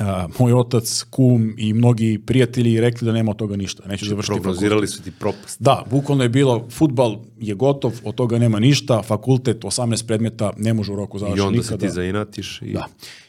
a, 0.00 0.28
moj 0.38 0.52
otac, 0.52 1.02
kum 1.10 1.54
i 1.58 1.72
mnogi 1.72 2.18
prijatelji 2.26 2.80
rekli 2.80 3.06
da 3.06 3.12
nema 3.12 3.30
od 3.30 3.36
toga 3.36 3.56
ništa. 3.56 3.88
Neću 3.88 4.06
završiti 4.06 4.32
fakultet. 4.32 4.42
Prognozirali 4.42 4.88
su 4.88 5.02
ti 5.02 5.10
propast. 5.10 5.62
Da, 5.62 5.84
bukvalno 5.90 6.22
je 6.22 6.28
bilo, 6.28 6.66
futbal 6.70 7.16
je 7.40 7.54
gotov, 7.54 8.00
od 8.04 8.14
toga 8.14 8.38
nema 8.38 8.60
ništa, 8.60 9.02
fakultet, 9.02 9.64
18 9.64 10.06
predmeta, 10.06 10.52
ne 10.56 10.74
može 10.74 10.92
u 10.92 10.96
roku 10.96 11.16
I 11.16 11.20
završiti 11.20 11.46
onda 11.46 11.58
nikada. 11.58 11.80
se 11.80 11.86
ti 11.86 11.94
zainatiš. 11.94 12.62
I... 12.62 12.72
Da. 12.72 12.86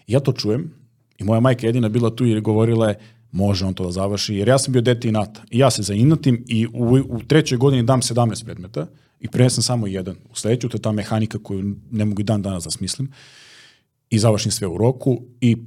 Ja 0.07 0.19
to 0.19 0.31
čujem 0.31 0.73
i 1.17 1.23
moja 1.23 1.39
majka 1.39 1.67
jedina 1.67 1.89
bila 1.89 2.15
tu 2.15 2.25
i 2.25 2.41
govorila 2.41 2.89
je 2.89 2.99
može 3.31 3.65
on 3.65 3.73
to 3.73 3.83
da 3.85 3.91
završi, 3.91 4.35
jer 4.35 4.47
ja 4.47 4.57
sam 4.57 4.71
bio 4.73 4.81
dete 4.81 5.07
inata. 5.07 5.43
I 5.51 5.59
ja 5.59 5.71
se 5.71 5.83
zainatim 5.83 6.43
i 6.47 6.67
u, 6.67 6.99
u 7.09 7.21
trećoj 7.27 7.57
godini 7.57 7.83
dam 7.83 8.01
17 8.01 8.45
predmeta 8.45 8.87
i 9.19 9.27
prenesam 9.27 9.63
samo 9.63 9.87
jedan. 9.87 10.15
U 10.31 10.35
sledeću, 10.35 10.69
to 10.69 10.77
je 10.77 10.81
ta 10.81 10.91
mehanika 10.91 11.39
koju 11.43 11.75
ne 11.91 12.05
mogu 12.05 12.21
i 12.21 12.23
dan 12.23 12.41
danas 12.41 12.63
da 12.63 12.71
smislim. 12.71 13.11
I 14.09 14.19
završim 14.19 14.51
sve 14.51 14.67
u 14.67 14.77
roku 14.77 15.21
i 15.41 15.57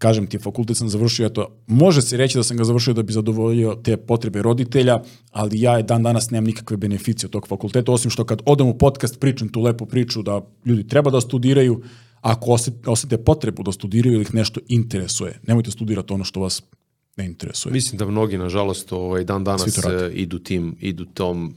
kažem 0.00 0.26
ti, 0.26 0.38
fakultet 0.38 0.76
sam 0.76 0.88
završio, 0.88 1.26
eto, 1.26 1.48
može 1.66 2.02
se 2.02 2.16
reći 2.16 2.38
da 2.38 2.42
sam 2.42 2.56
ga 2.56 2.64
završio 2.64 2.94
da 2.94 3.02
bi 3.02 3.12
zadovoljio 3.12 3.74
te 3.84 3.96
potrebe 3.96 4.42
roditelja, 4.42 5.02
ali 5.30 5.60
ja 5.60 5.82
dan 5.82 6.02
danas 6.02 6.30
nemam 6.30 6.44
nikakve 6.44 6.76
beneficije 6.76 7.26
od 7.28 7.32
tog 7.32 7.48
fakulteta, 7.48 7.92
osim 7.92 8.10
što 8.10 8.24
kad 8.24 8.42
odem 8.46 8.66
u 8.66 8.78
podcast 8.78 9.20
pričam 9.20 9.48
tu 9.48 9.60
lepu 9.60 9.86
priču 9.86 10.22
da 10.22 10.40
ljudi 10.64 10.86
treba 10.88 11.10
da 11.10 11.20
studiraju, 11.20 11.82
ako 12.20 12.56
osete, 12.86 13.18
potrebu 13.18 13.62
da 13.62 13.72
studiraju 13.72 14.14
ili 14.14 14.22
ih 14.22 14.34
nešto 14.34 14.60
interesuje, 14.68 15.38
nemojte 15.46 15.70
studirati 15.70 16.12
ono 16.12 16.24
što 16.24 16.40
vas 16.40 16.62
ne 17.16 17.26
interesuje. 17.26 17.72
Mislim 17.72 17.98
da 17.98 18.06
mnogi, 18.06 18.38
nažalost, 18.38 18.92
ovaj, 18.92 19.24
dan 19.24 19.44
danas 19.44 19.74
to 19.74 19.88
rade. 19.88 20.04
e, 20.06 20.12
idu 20.12 20.38
tim, 20.38 20.76
idu 20.80 21.04
tom 21.04 21.54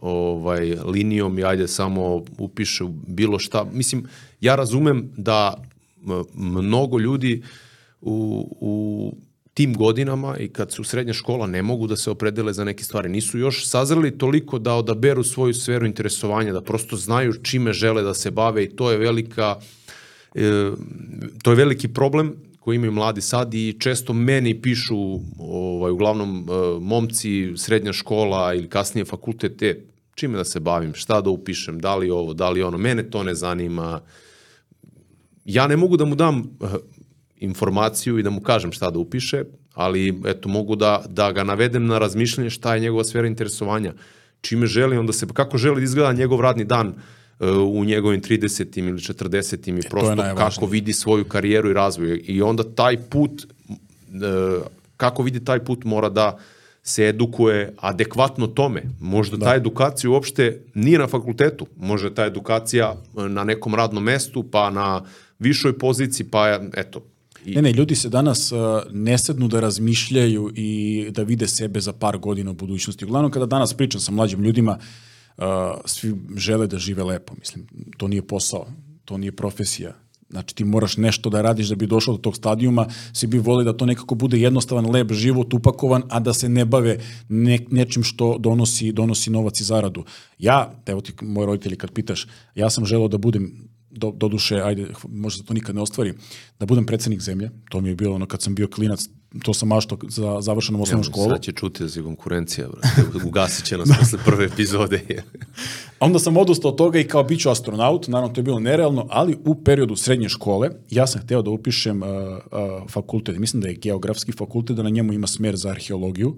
ovaj, 0.00 0.76
linijom 0.84 1.38
i 1.38 1.44
ajde 1.44 1.68
samo 1.68 2.24
upiše 2.38 2.84
bilo 3.06 3.38
šta. 3.38 3.64
Mislim, 3.72 4.06
ja 4.40 4.56
razumem 4.56 5.10
da 5.16 5.62
m- 6.06 6.24
mnogo 6.60 6.98
ljudi 6.98 7.42
u, 8.04 8.48
u 8.60 9.14
tim 9.54 9.74
godinama 9.74 10.36
i 10.38 10.48
kad 10.48 10.72
su 10.72 10.84
srednja 10.84 11.12
škola 11.12 11.46
ne 11.46 11.62
mogu 11.62 11.86
da 11.86 11.96
se 11.96 12.10
opredele 12.10 12.52
za 12.52 12.64
neke 12.64 12.84
stvari. 12.84 13.08
Nisu 13.08 13.38
još 13.38 13.66
sazreli 13.68 14.18
toliko 14.18 14.58
da 14.58 14.74
odaberu 14.74 15.24
svoju 15.24 15.54
sferu 15.54 15.86
interesovanja, 15.86 16.52
da 16.52 16.60
prosto 16.60 16.96
znaju 16.96 17.32
čime 17.42 17.72
žele 17.72 18.02
da 18.02 18.14
se 18.14 18.30
bave 18.30 18.64
i 18.64 18.76
to 18.76 18.90
je 18.90 18.98
velika 18.98 19.56
e, 20.34 20.70
to 21.42 21.50
je 21.50 21.56
veliki 21.56 21.88
problem 21.88 22.34
koji 22.60 22.76
imaju 22.76 22.92
mladi 22.92 23.20
sad 23.20 23.54
i 23.54 23.76
često 23.78 24.12
meni 24.12 24.62
pišu 24.62 25.20
ovaj, 25.38 25.92
uglavnom 25.92 26.38
e, 26.38 26.80
momci, 26.80 27.52
srednja 27.56 27.92
škola 27.92 28.54
ili 28.54 28.68
kasnije 28.68 29.04
fakultet, 29.04 29.62
e, 29.62 29.80
čime 30.14 30.38
da 30.38 30.44
se 30.44 30.60
bavim, 30.60 30.94
šta 30.94 31.20
da 31.20 31.30
upišem, 31.30 31.78
da 31.78 31.96
li 31.96 32.10
ovo, 32.10 32.34
da 32.34 32.50
li 32.50 32.62
ono, 32.62 32.78
mene 32.78 33.10
to 33.10 33.22
ne 33.22 33.34
zanima. 33.34 34.00
Ja 35.44 35.66
ne 35.66 35.76
mogu 35.76 35.96
da 35.96 36.04
mu 36.04 36.14
dam 36.14 36.38
eh, 36.38 36.66
informaciju 37.36 38.18
i 38.18 38.22
da 38.22 38.30
mu 38.30 38.40
kažem 38.40 38.72
šta 38.72 38.90
da 38.90 38.98
upiše, 38.98 39.44
ali 39.74 40.20
eto 40.26 40.48
mogu 40.48 40.76
da, 40.76 41.04
da 41.08 41.32
ga 41.32 41.44
navedem 41.44 41.86
na 41.86 41.98
razmišljanje 41.98 42.50
šta 42.50 42.74
je 42.74 42.80
njegova 42.80 43.04
sfera 43.04 43.26
interesovanja, 43.26 43.92
čime 44.40 44.66
želi 44.66 44.96
onda 44.96 45.12
se, 45.12 45.26
kako 45.32 45.58
želi 45.58 45.80
da 45.80 45.84
izgleda 45.84 46.12
njegov 46.12 46.40
radni 46.40 46.64
dan 46.64 46.88
e, 47.40 47.46
u 47.50 47.84
njegovim 47.84 48.22
30. 48.22 48.78
ili 48.78 48.98
40. 48.98 49.78
i 49.78 49.88
prosto 49.90 50.14
najvažnije. 50.14 50.36
kako 50.36 50.66
vidi 50.66 50.92
svoju 50.92 51.24
karijeru 51.24 51.70
i 51.70 51.74
razvoj. 51.74 52.22
I 52.26 52.42
onda 52.42 52.62
taj 52.74 52.96
put, 52.96 53.42
e, 53.42 53.46
kako 54.96 55.22
vidi 55.22 55.44
taj 55.44 55.64
put 55.64 55.84
mora 55.84 56.08
da 56.08 56.38
se 56.82 57.08
edukuje 57.08 57.74
adekvatno 57.80 58.46
tome. 58.46 58.82
Možda 59.00 59.38
ta 59.38 59.54
edukacija 59.54 60.10
uopšte 60.10 60.60
nije 60.74 60.98
na 60.98 61.06
fakultetu. 61.06 61.66
Možda 61.76 62.14
ta 62.14 62.24
edukacija 62.24 62.94
e, 62.94 63.28
na 63.28 63.44
nekom 63.44 63.74
radnom 63.74 64.04
mestu, 64.04 64.42
pa 64.42 64.70
na 64.70 65.04
višoj 65.38 65.78
poziciji, 65.78 66.26
pa 66.26 66.60
eto. 66.76 67.00
Ne, 67.46 67.62
ne, 67.62 67.72
ljudi 67.72 67.94
se 67.94 68.08
danas 68.08 68.52
uh, 68.52 68.58
ne 68.92 69.18
sednu 69.18 69.48
da 69.48 69.60
razmišljaju 69.60 70.52
i 70.54 71.06
da 71.10 71.22
vide 71.22 71.48
sebe 71.48 71.80
za 71.80 71.92
par 71.92 72.18
godina 72.18 72.50
u 72.50 72.54
budućnosti. 72.54 73.04
Uglavnom, 73.04 73.30
kada 73.30 73.46
danas 73.46 73.74
pričam 73.74 74.00
sa 74.00 74.12
mlađim 74.12 74.44
ljudima, 74.44 74.78
uh, 75.36 75.44
svi 75.84 76.14
žele 76.36 76.66
da 76.66 76.78
žive 76.78 77.04
lepo. 77.04 77.34
Mislim, 77.38 77.66
to 77.96 78.08
nije 78.08 78.26
posao, 78.26 78.66
to 79.04 79.18
nije 79.18 79.32
profesija. 79.32 79.92
Znači, 80.30 80.54
ti 80.54 80.64
moraš 80.64 80.96
nešto 80.96 81.30
da 81.30 81.42
radiš 81.42 81.68
da 81.68 81.74
bi 81.74 81.86
došao 81.86 82.14
do 82.14 82.18
tog 82.18 82.36
stadijuma, 82.36 82.86
svi 83.12 83.26
bi 83.26 83.38
voli 83.38 83.64
da 83.64 83.76
to 83.76 83.86
nekako 83.86 84.14
bude 84.14 84.38
jednostavan, 84.38 84.90
lep 84.90 85.12
život, 85.12 85.54
upakovan, 85.54 86.02
a 86.08 86.20
da 86.20 86.32
se 86.32 86.48
ne 86.48 86.64
bave 86.64 86.98
ne, 87.28 87.58
nečim 87.70 88.02
što 88.02 88.38
donosi, 88.38 88.92
donosi 88.92 89.30
novac 89.30 89.60
i 89.60 89.64
zaradu. 89.64 90.04
Ja, 90.38 90.74
evo 90.86 91.00
ti 91.00 91.12
moji 91.22 91.46
roditelji 91.46 91.76
kad 91.76 91.92
pitaš, 91.92 92.26
ja 92.54 92.70
sam 92.70 92.86
želeo 92.86 93.08
da 93.08 93.18
budem 93.18 93.68
do, 93.96 94.10
do 94.10 94.28
duše, 94.28 94.60
ajde, 94.60 94.86
možda 95.08 95.44
to 95.44 95.54
nikad 95.54 95.74
ne 95.74 95.82
ostvari, 95.82 96.14
da 96.58 96.66
budem 96.66 96.86
predsednik 96.86 97.20
zemlje, 97.20 97.50
to 97.70 97.80
mi 97.80 97.88
je 97.88 97.94
bilo 97.94 98.14
ono 98.14 98.26
kad 98.26 98.42
sam 98.42 98.54
bio 98.54 98.68
klinac, 98.68 99.08
to 99.42 99.54
sam 99.54 99.68
mašto 99.68 99.98
za 100.08 100.40
završenom 100.40 100.80
osnovnu 100.80 101.04
školu. 101.04 101.30
Sad 101.30 101.42
će 101.42 101.52
čuti 101.52 101.82
da 101.82 101.88
si 101.88 102.02
konkurencija, 102.02 102.68
brate. 102.68 103.26
Ugasit 103.28 103.64
će 103.64 103.78
nas 103.78 103.88
posle 104.00 104.18
prve 104.24 104.44
epizode. 104.44 105.00
A 105.98 106.06
onda 106.06 106.18
sam 106.18 106.36
odustao 106.36 106.70
od 106.70 106.76
toga 106.76 106.98
i 106.98 107.08
kao 107.08 107.22
bit 107.22 107.40
ću 107.40 107.50
astronaut, 107.50 108.08
naravno 108.08 108.34
to 108.34 108.40
je 108.40 108.42
bilo 108.44 108.60
nerealno, 108.60 109.06
ali 109.10 109.36
u 109.44 109.64
periodu 109.64 109.96
srednje 109.96 110.28
škole 110.28 110.70
ja 110.90 111.06
sam 111.06 111.22
hteo 111.22 111.42
da 111.42 111.50
upišem 111.50 112.02
uh, 112.02 112.08
uh, 112.08 112.90
fakultet, 112.90 113.38
mislim 113.38 113.62
da 113.62 113.68
je 113.68 113.74
geografski 113.74 114.32
fakultet, 114.32 114.76
da 114.76 114.82
na 114.82 114.90
njemu 114.90 115.12
ima 115.12 115.26
smer 115.26 115.56
za 115.56 115.70
arheologiju 115.70 116.36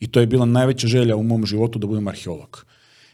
i 0.00 0.06
to 0.06 0.20
je 0.20 0.26
bila 0.26 0.46
najveća 0.46 0.86
želja 0.86 1.16
u 1.16 1.22
mom 1.22 1.46
životu 1.46 1.78
da 1.78 1.86
budem 1.86 2.08
arheolog. 2.08 2.64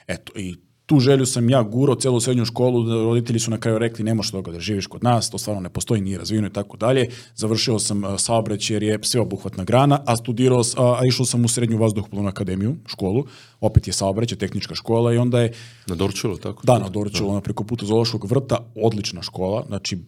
Eto, 0.06 0.32
i 0.38 0.56
tu 0.90 1.00
želju 1.00 1.26
sam 1.26 1.50
ja 1.50 1.62
gurao 1.62 1.94
celu 1.94 2.20
srednju 2.20 2.44
školu, 2.44 2.82
da 2.82 2.94
roditelji 2.94 3.38
su 3.38 3.50
na 3.50 3.58
kraju 3.58 3.78
rekli 3.78 4.04
ne 4.04 4.14
možeš 4.14 4.32
toga 4.32 4.52
da 4.52 4.60
živiš 4.60 4.86
kod 4.86 5.04
nas, 5.04 5.30
to 5.30 5.38
stvarno 5.38 5.60
ne 5.62 5.68
postoji, 5.68 6.00
nije 6.00 6.18
razvijeno 6.18 6.48
i 6.48 6.52
tako 6.52 6.76
dalje. 6.76 7.08
Završio 7.36 7.78
sam 7.78 8.02
saobraćaj 8.18 8.74
jer 8.74 8.82
je 8.82 8.98
sveobuhvatna 9.02 9.64
grana, 9.64 10.00
a 10.06 10.16
studirao, 10.16 10.62
a, 10.76 10.96
a 11.00 11.06
išao 11.06 11.26
sam 11.26 11.44
u 11.44 11.48
srednju 11.48 11.78
vazduhoplovnu 11.78 12.28
akademiju, 12.28 12.74
školu, 12.86 13.24
opet 13.60 13.86
je 13.86 13.92
saobraćaj, 13.92 14.38
tehnička 14.38 14.74
škola 14.74 15.14
i 15.14 15.18
onda 15.18 15.40
je 15.40 15.52
Na 15.86 15.94
Dorčulu, 15.94 16.36
tako? 16.36 16.66
Da, 16.66 16.78
na 16.78 16.88
Dorčelu, 16.88 17.34
na 17.34 17.40
preko 17.40 17.64
puta 17.64 17.86
Zološkog 17.86 18.26
vrta, 18.26 18.58
odlična 18.74 19.22
škola, 19.22 19.64
znači 19.66 19.98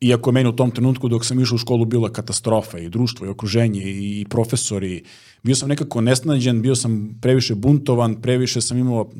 iako 0.00 0.30
je 0.30 0.34
meni 0.34 0.48
u 0.48 0.56
tom 0.56 0.70
trenutku 0.70 1.08
dok 1.08 1.24
sam 1.24 1.40
išao 1.40 1.54
u 1.54 1.64
školu 1.64 1.84
bila 1.84 2.12
katastrofa 2.12 2.78
i 2.78 2.88
društvo 2.88 3.26
i 3.26 3.30
okruženje 3.30 3.82
i 3.84 4.26
profesori, 4.30 5.04
bio 5.42 5.56
sam 5.56 5.68
nekako 5.68 6.00
nesnađen, 6.00 6.62
bio 6.62 6.76
sam 6.76 7.18
previše 7.20 7.54
buntovan, 7.54 8.20
previše 8.20 8.60
sam 8.60 8.78
imao, 8.78 9.10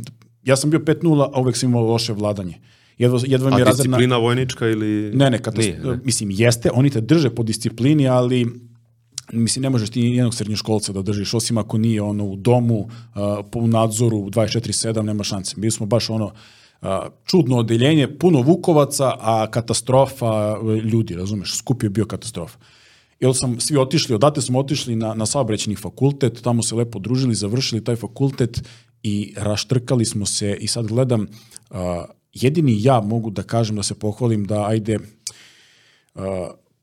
ja 0.45 0.57
sam 0.57 0.71
bio 0.71 0.79
5-0, 0.81 1.31
a 1.33 1.41
uvek 1.41 1.57
sam 1.57 1.69
imao 1.69 1.83
loše 1.83 2.13
vladanje. 2.13 2.55
Jedva, 2.99 3.19
jedva 3.27 3.51
mi 3.51 3.61
je 3.61 3.65
razredna... 3.65 3.97
disciplina 3.97 4.17
vojnička 4.17 4.69
ili... 4.69 5.11
Ne, 5.15 5.31
ne, 5.31 5.39
katast... 5.39 5.69
Nije, 5.69 5.81
ne. 5.85 5.99
mislim, 6.05 6.31
jeste, 6.31 6.71
oni 6.75 6.91
te 6.91 7.01
drže 7.01 7.31
po 7.31 7.43
disciplini, 7.43 8.09
ali 8.09 8.47
mislim, 9.33 9.63
ne 9.63 9.71
možeš 9.71 9.91
ti 9.91 10.01
jednog 10.01 10.35
srednjoškolca 10.35 10.93
da 10.93 11.03
držiš, 11.03 11.35
osim 11.35 11.59
ako 11.59 11.79
nije 11.79 12.03
ono 12.03 12.25
u 12.25 12.37
domu, 12.37 12.79
uh, 12.79 12.89
po 13.53 13.59
u 13.59 13.67
nadzoru 13.67 14.17
24-7, 14.17 15.03
nema 15.03 15.25
šanse. 15.25 15.55
Bili 15.57 15.71
smo 15.71 15.87
baš 15.87 16.11
ono, 16.11 16.25
uh, 16.25 16.89
čudno 17.25 17.59
odeljenje, 17.59 18.19
puno 18.19 18.41
vukovaca, 18.41 19.13
a 19.21 19.47
katastrofa 19.51 20.57
ljudi, 20.85 21.15
razumeš, 21.15 21.57
skup 21.57 21.83
je 21.83 21.91
bio 21.91 22.05
katastrofa. 22.05 22.59
Jer 23.21 23.35
sam 23.35 23.61
svi 23.61 23.77
otišli, 23.77 24.15
odate 24.15 24.41
smo 24.41 24.59
otišli 24.59 24.97
na, 24.97 25.15
na 25.15 25.27
saobraćeni 25.27 25.77
fakultet, 25.77 26.41
tamo 26.43 26.63
se 26.63 26.75
lepo 26.75 26.99
družili, 26.99 27.35
završili 27.35 27.85
taj 27.85 27.97
fakultet 27.97 28.63
i 29.03 29.35
raštrkali 29.37 30.05
smo 30.05 30.27
se 30.27 30.57
i 30.61 30.67
sad 30.67 30.87
gledam, 30.87 31.27
uh, 31.71 31.77
jedini 32.33 32.83
ja 32.83 33.01
mogu 33.01 33.31
da 33.31 33.43
kažem 33.43 33.77
da 33.77 33.83
se 33.83 33.95
pohvalim 33.95 34.45
da 34.45 34.67
ajde 34.67 34.99
uh, 36.15 36.23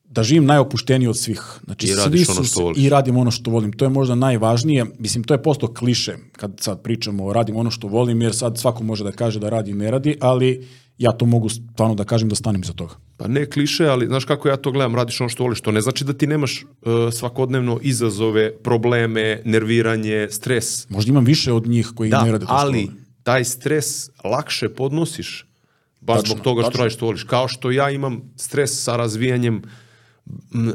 da 0.09 0.23
živim 0.23 0.45
najopušteniji 0.45 1.07
od 1.07 1.17
svih. 1.17 1.41
Znači, 1.65 1.87
I 1.87 1.95
radiš 1.95 2.29
ono 2.29 2.43
što 2.43 2.61
voliš. 2.61 2.83
I 2.83 2.89
radim 2.89 3.17
ono 3.17 3.31
što 3.31 3.51
volim. 3.51 3.71
To 3.71 3.85
je 3.85 3.89
možda 3.89 4.15
najvažnije. 4.15 4.85
Mislim, 4.99 5.23
to 5.23 5.33
je 5.33 5.43
posto 5.43 5.73
kliše 5.73 6.15
kad 6.31 6.51
sad 6.59 6.81
pričamo 6.81 7.25
o 7.25 7.33
radim 7.33 7.55
ono 7.55 7.71
što 7.71 7.87
volim, 7.87 8.21
jer 8.21 8.35
sad 8.35 8.57
svako 8.57 8.83
može 8.83 9.03
da 9.03 9.11
kaže 9.11 9.39
da 9.39 9.49
radi 9.49 9.71
i 9.71 9.73
ne 9.73 9.91
radi, 9.91 10.17
ali 10.21 10.67
ja 10.97 11.11
to 11.11 11.25
mogu 11.25 11.49
stvarno 11.49 11.95
da 11.95 12.03
kažem 12.03 12.29
da 12.29 12.35
stanem 12.35 12.63
za 12.63 12.73
toga. 12.73 12.95
Pa 13.17 13.27
ne 13.27 13.45
kliše, 13.45 13.85
ali 13.85 14.07
znaš 14.07 14.25
kako 14.25 14.49
ja 14.49 14.57
to 14.57 14.71
gledam, 14.71 14.95
radiš 14.95 15.21
ono 15.21 15.29
što 15.29 15.43
voliš, 15.43 15.61
to 15.61 15.71
ne 15.71 15.81
znači 15.81 16.03
da 16.03 16.13
ti 16.13 16.27
nemaš 16.27 16.63
uh, 16.63 17.13
svakodnevno 17.13 17.79
izazove, 17.81 18.53
probleme, 18.63 19.41
nerviranje, 19.45 20.27
stres. 20.31 20.89
Možda 20.89 21.09
imam 21.09 21.25
više 21.25 21.53
od 21.53 21.67
njih 21.67 21.91
koji 21.95 22.09
Da, 22.09 22.23
ne 22.23 22.31
rade 22.31 22.45
to 22.45 22.47
što 22.47 22.55
ali 22.55 22.89
taj 23.23 23.43
stres 23.43 24.09
lakše 24.23 24.69
podnosiš 24.69 25.45
baš 26.01 26.17
Tačno, 26.17 26.33
zbog 26.33 26.43
toga 26.43 26.61
što 26.61 26.69
tačno. 26.71 26.83
radiš 26.83 26.95
što 26.95 27.05
voliš. 27.05 27.23
Kao 27.23 27.47
što 27.47 27.71
ja 27.71 27.89
imam 27.89 28.21
stres 28.35 28.83
sa 28.83 28.95
razvijanjem 28.95 29.61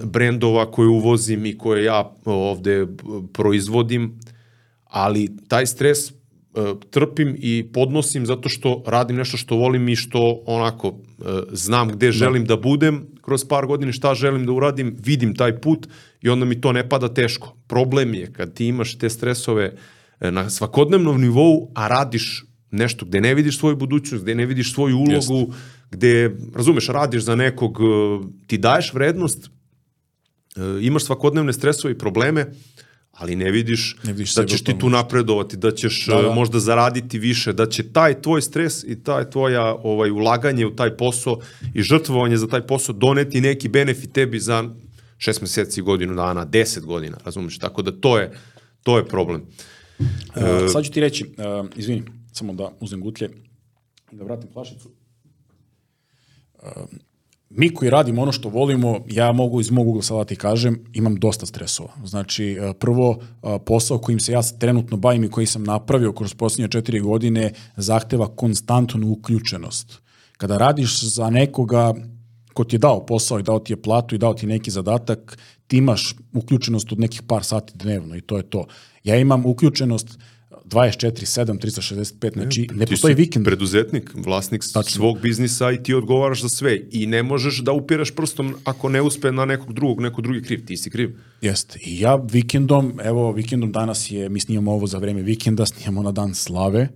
brendova 0.04 0.70
koje 0.70 0.88
uvozim 0.88 1.46
i 1.46 1.58
koje 1.58 1.84
ja 1.84 2.12
ovde 2.24 2.86
proizvodim, 3.32 4.20
ali 4.84 5.36
taj 5.48 5.66
stres 5.66 6.12
trpim 6.90 7.36
i 7.38 7.70
podnosim 7.72 8.26
zato 8.26 8.48
što 8.48 8.82
radim 8.86 9.16
nešto 9.16 9.36
što 9.36 9.56
volim 9.56 9.88
i 9.88 9.96
što 9.96 10.42
onako 10.46 10.88
e, 10.88 11.22
znam 11.52 11.88
gde 11.88 12.12
želim 12.12 12.44
da 12.44 12.56
budem 12.56 13.06
kroz 13.22 13.44
par 13.44 13.66
godina, 13.66 13.92
šta 13.92 14.14
želim 14.14 14.46
da 14.46 14.52
uradim, 14.52 14.96
vidim 14.98 15.34
taj 15.34 15.60
put 15.60 15.88
i 16.20 16.28
onda 16.28 16.44
mi 16.44 16.60
to 16.60 16.72
ne 16.72 16.88
pada 16.88 17.08
teško. 17.08 17.56
Problem 17.68 18.14
je 18.14 18.32
kad 18.32 18.54
ti 18.54 18.66
imaš 18.66 18.98
te 18.98 19.10
stresove 19.10 19.74
e, 20.20 20.30
na 20.30 20.50
svakodnevnom 20.50 21.20
nivou, 21.20 21.70
a 21.74 21.88
radiš 21.88 22.44
nešto 22.70 23.06
gde 23.06 23.20
ne 23.20 23.34
vidiš 23.34 23.58
svoju 23.58 23.76
budućnost, 23.76 24.24
gde 24.24 24.34
ne 24.34 24.46
vidiš 24.46 24.74
svoju 24.74 24.96
ulogu, 24.96 25.12
Jest. 25.12 25.58
gde, 25.90 26.36
razumeš, 26.54 26.88
radiš 26.88 27.22
za 27.22 27.36
nekog, 27.36 27.78
ti 28.46 28.58
daješ 28.58 28.94
vrednost, 28.94 29.50
imaš 30.80 31.04
svakodnevne 31.04 31.52
stresove 31.52 31.92
i 31.92 31.98
probleme, 31.98 32.46
ali 33.12 33.36
ne 33.36 33.50
vidiš, 33.50 33.96
ne 34.02 34.12
vidiš 34.12 34.34
da 34.34 34.46
ćeš 34.46 34.64
ti 34.64 34.78
tu 34.78 34.88
napredovati, 34.90 35.56
da 35.56 35.70
ćeš 35.70 36.06
da, 36.06 36.22
da. 36.22 36.28
E, 36.28 36.34
možda 36.34 36.60
zaraditi 36.60 37.18
više, 37.18 37.52
da 37.52 37.66
će 37.66 37.92
taj 37.92 38.22
tvoj 38.22 38.42
stres 38.42 38.84
i 38.84 39.02
taj 39.02 39.30
tvoja 39.30 39.74
ovaj 39.74 40.10
ulaganje 40.10 40.66
u 40.66 40.76
taj 40.76 40.96
posao 40.96 41.40
i 41.74 41.82
žrtvovanje 41.82 42.36
za 42.36 42.46
taj 42.46 42.66
posao 42.66 42.94
doneti 42.94 43.40
neki 43.40 43.68
benefit 43.68 44.12
tebi 44.12 44.40
za 44.40 44.64
šest 45.18 45.40
meseci, 45.40 45.82
godinu 45.82 46.14
dana, 46.14 46.44
deset 46.44 46.84
godina, 46.84 47.18
razumiješ? 47.24 47.58
Tako 47.58 47.82
da 47.82 47.92
to 48.00 48.18
je, 48.18 48.32
to 48.82 48.98
je 48.98 49.04
problem. 49.04 49.42
Uh, 49.98 50.72
sad 50.72 50.84
ću 50.84 50.90
ti 50.90 51.00
reći, 51.00 51.24
uh, 51.24 51.68
izvini, 51.76 52.02
samo 52.32 52.52
da 52.52 52.72
uzem 52.80 53.00
gutlje 53.00 53.30
i 54.12 54.16
da 54.16 54.24
vratim 54.24 54.50
flašicu. 54.52 54.90
Uh, 56.62 56.68
mi 57.54 57.74
koji 57.74 57.90
radimo 57.90 58.22
ono 58.22 58.32
što 58.32 58.48
volimo, 58.48 59.00
ja 59.08 59.32
mogu 59.32 59.60
iz 59.60 59.70
mog 59.70 59.88
ugla 59.88 60.02
sada 60.02 60.24
ti 60.24 60.36
kažem, 60.36 60.84
imam 60.92 61.16
dosta 61.16 61.46
stresova. 61.46 61.92
Znači, 62.04 62.44
e, 62.44 62.72
prvo, 62.72 63.18
e, 63.20 63.58
posao 63.66 63.98
kojim 63.98 64.20
se 64.20 64.32
ja 64.32 64.42
trenutno 64.42 64.96
bavim 64.96 65.24
i 65.24 65.30
koji 65.30 65.46
sam 65.46 65.64
napravio 65.64 66.12
kroz 66.12 66.34
posljednje 66.34 66.68
četiri 66.68 67.00
godine 67.00 67.52
zahteva 67.76 68.36
konstantnu 68.36 69.10
uključenost. 69.10 70.02
Kada 70.36 70.58
radiš 70.58 71.02
za 71.02 71.30
nekoga 71.30 71.94
ko 72.52 72.64
ti 72.64 72.76
je 72.76 72.78
dao 72.78 73.06
posao 73.06 73.38
i 73.38 73.42
dao 73.42 73.58
ti 73.58 73.72
je 73.72 73.82
platu 73.82 74.14
i 74.14 74.18
dao 74.18 74.34
ti 74.34 74.46
neki 74.46 74.70
zadatak, 74.70 75.38
ti 75.66 75.76
imaš 75.76 76.14
uključenost 76.34 76.92
od 76.92 77.00
nekih 77.00 77.22
par 77.22 77.44
sati 77.44 77.72
dnevno 77.74 78.16
i 78.16 78.20
to 78.20 78.36
je 78.36 78.42
to. 78.42 78.66
Ja 79.04 79.16
imam 79.16 79.46
uključenost 79.46 80.18
24, 80.64 81.26
7, 81.26 81.58
365, 81.58 82.32
znači 82.32 82.66
ne, 82.70 82.76
ne 82.76 82.86
postoji 82.86 83.14
vikend. 83.14 83.44
preduzetnik, 83.44 84.10
vlasnik 84.14 84.62
Tačno. 84.72 84.82
svog 84.82 85.20
biznisa 85.20 85.72
i 85.72 85.82
ti 85.82 85.94
odgovaraš 85.94 86.42
za 86.42 86.48
sve 86.48 86.80
i 86.90 87.06
ne 87.06 87.22
možeš 87.22 87.58
da 87.58 87.72
upiraš 87.72 88.10
prstom 88.10 88.54
ako 88.64 88.88
ne 88.88 89.02
uspe 89.02 89.32
na 89.32 89.44
nekog 89.44 89.72
drugog, 89.72 90.00
neko 90.00 90.22
drugi 90.22 90.42
kriv, 90.42 90.66
ti 90.66 90.76
si 90.76 90.90
kriv. 90.90 91.16
Jeste, 91.40 91.78
i 91.84 92.00
ja 92.00 92.14
vikendom, 92.14 93.00
evo 93.04 93.32
vikendom 93.32 93.72
danas 93.72 94.10
je, 94.10 94.28
mi 94.28 94.40
snimamo 94.40 94.72
ovo 94.72 94.86
za 94.86 94.98
vreme 94.98 95.22
vikenda, 95.22 95.66
snimamo 95.66 96.02
na 96.02 96.12
dan 96.12 96.34
slave, 96.34 96.88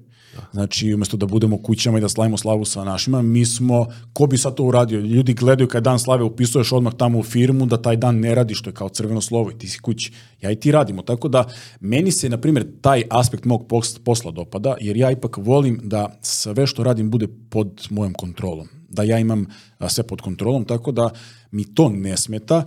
Znači, 0.53 0.95
umesto 0.95 1.17
da 1.17 1.27
budemo 1.27 1.63
kućama 1.63 1.99
i 1.99 2.01
da 2.01 2.09
slavimo 2.09 2.37
slavu 2.37 2.65
sa 2.65 2.85
našima, 2.85 3.23
mi 3.23 3.47
smo, 3.47 3.87
ko 4.13 4.27
bi 4.27 4.39
sad 4.39 4.55
to 4.55 4.65
uradio? 4.65 5.01
Ljudi 5.01 5.35
gledaju 5.35 5.69
kad 5.69 5.85
dan 5.85 5.99
slave 5.99 6.25
upisuješ 6.25 6.73
odmah 6.73 6.95
tamo 6.95 7.19
u 7.19 7.23
firmu 7.23 7.67
da 7.67 7.83
taj 7.83 7.97
dan 7.97 8.21
ne 8.21 8.35
radiš, 8.35 8.59
što 8.59 8.71
je 8.71 8.75
kao 8.75 8.89
crveno 8.89 9.21
slovo 9.21 9.51
i 9.51 9.59
ti 9.59 9.69
si 9.69 9.79
kući. 9.79 10.13
Ja 10.41 10.51
i 10.51 10.57
ti 10.57 10.73
radimo. 10.73 11.03
Tako 11.03 11.29
da, 11.29 11.45
meni 11.81 12.13
se, 12.13 12.29
na 12.29 12.39
primjer, 12.39 12.67
taj 12.81 13.03
aspekt 13.11 13.45
mog 13.45 13.67
posla 14.05 14.31
dopada, 14.31 14.77
jer 14.81 14.97
ja 14.97 15.11
ipak 15.11 15.37
volim 15.37 15.81
da 15.83 16.19
sve 16.23 16.67
što 16.67 16.85
radim 16.85 17.11
bude 17.11 17.29
pod 17.51 17.87
mojom 17.91 18.13
kontrolom. 18.15 18.69
Da 18.89 19.03
ja 19.03 19.19
imam 19.19 19.47
sve 19.89 20.07
pod 20.07 20.21
kontrolom, 20.21 20.65
tako 20.65 20.93
da 20.93 21.11
mi 21.51 21.75
to 21.75 21.89
ne 21.89 22.17
smeta 22.17 22.67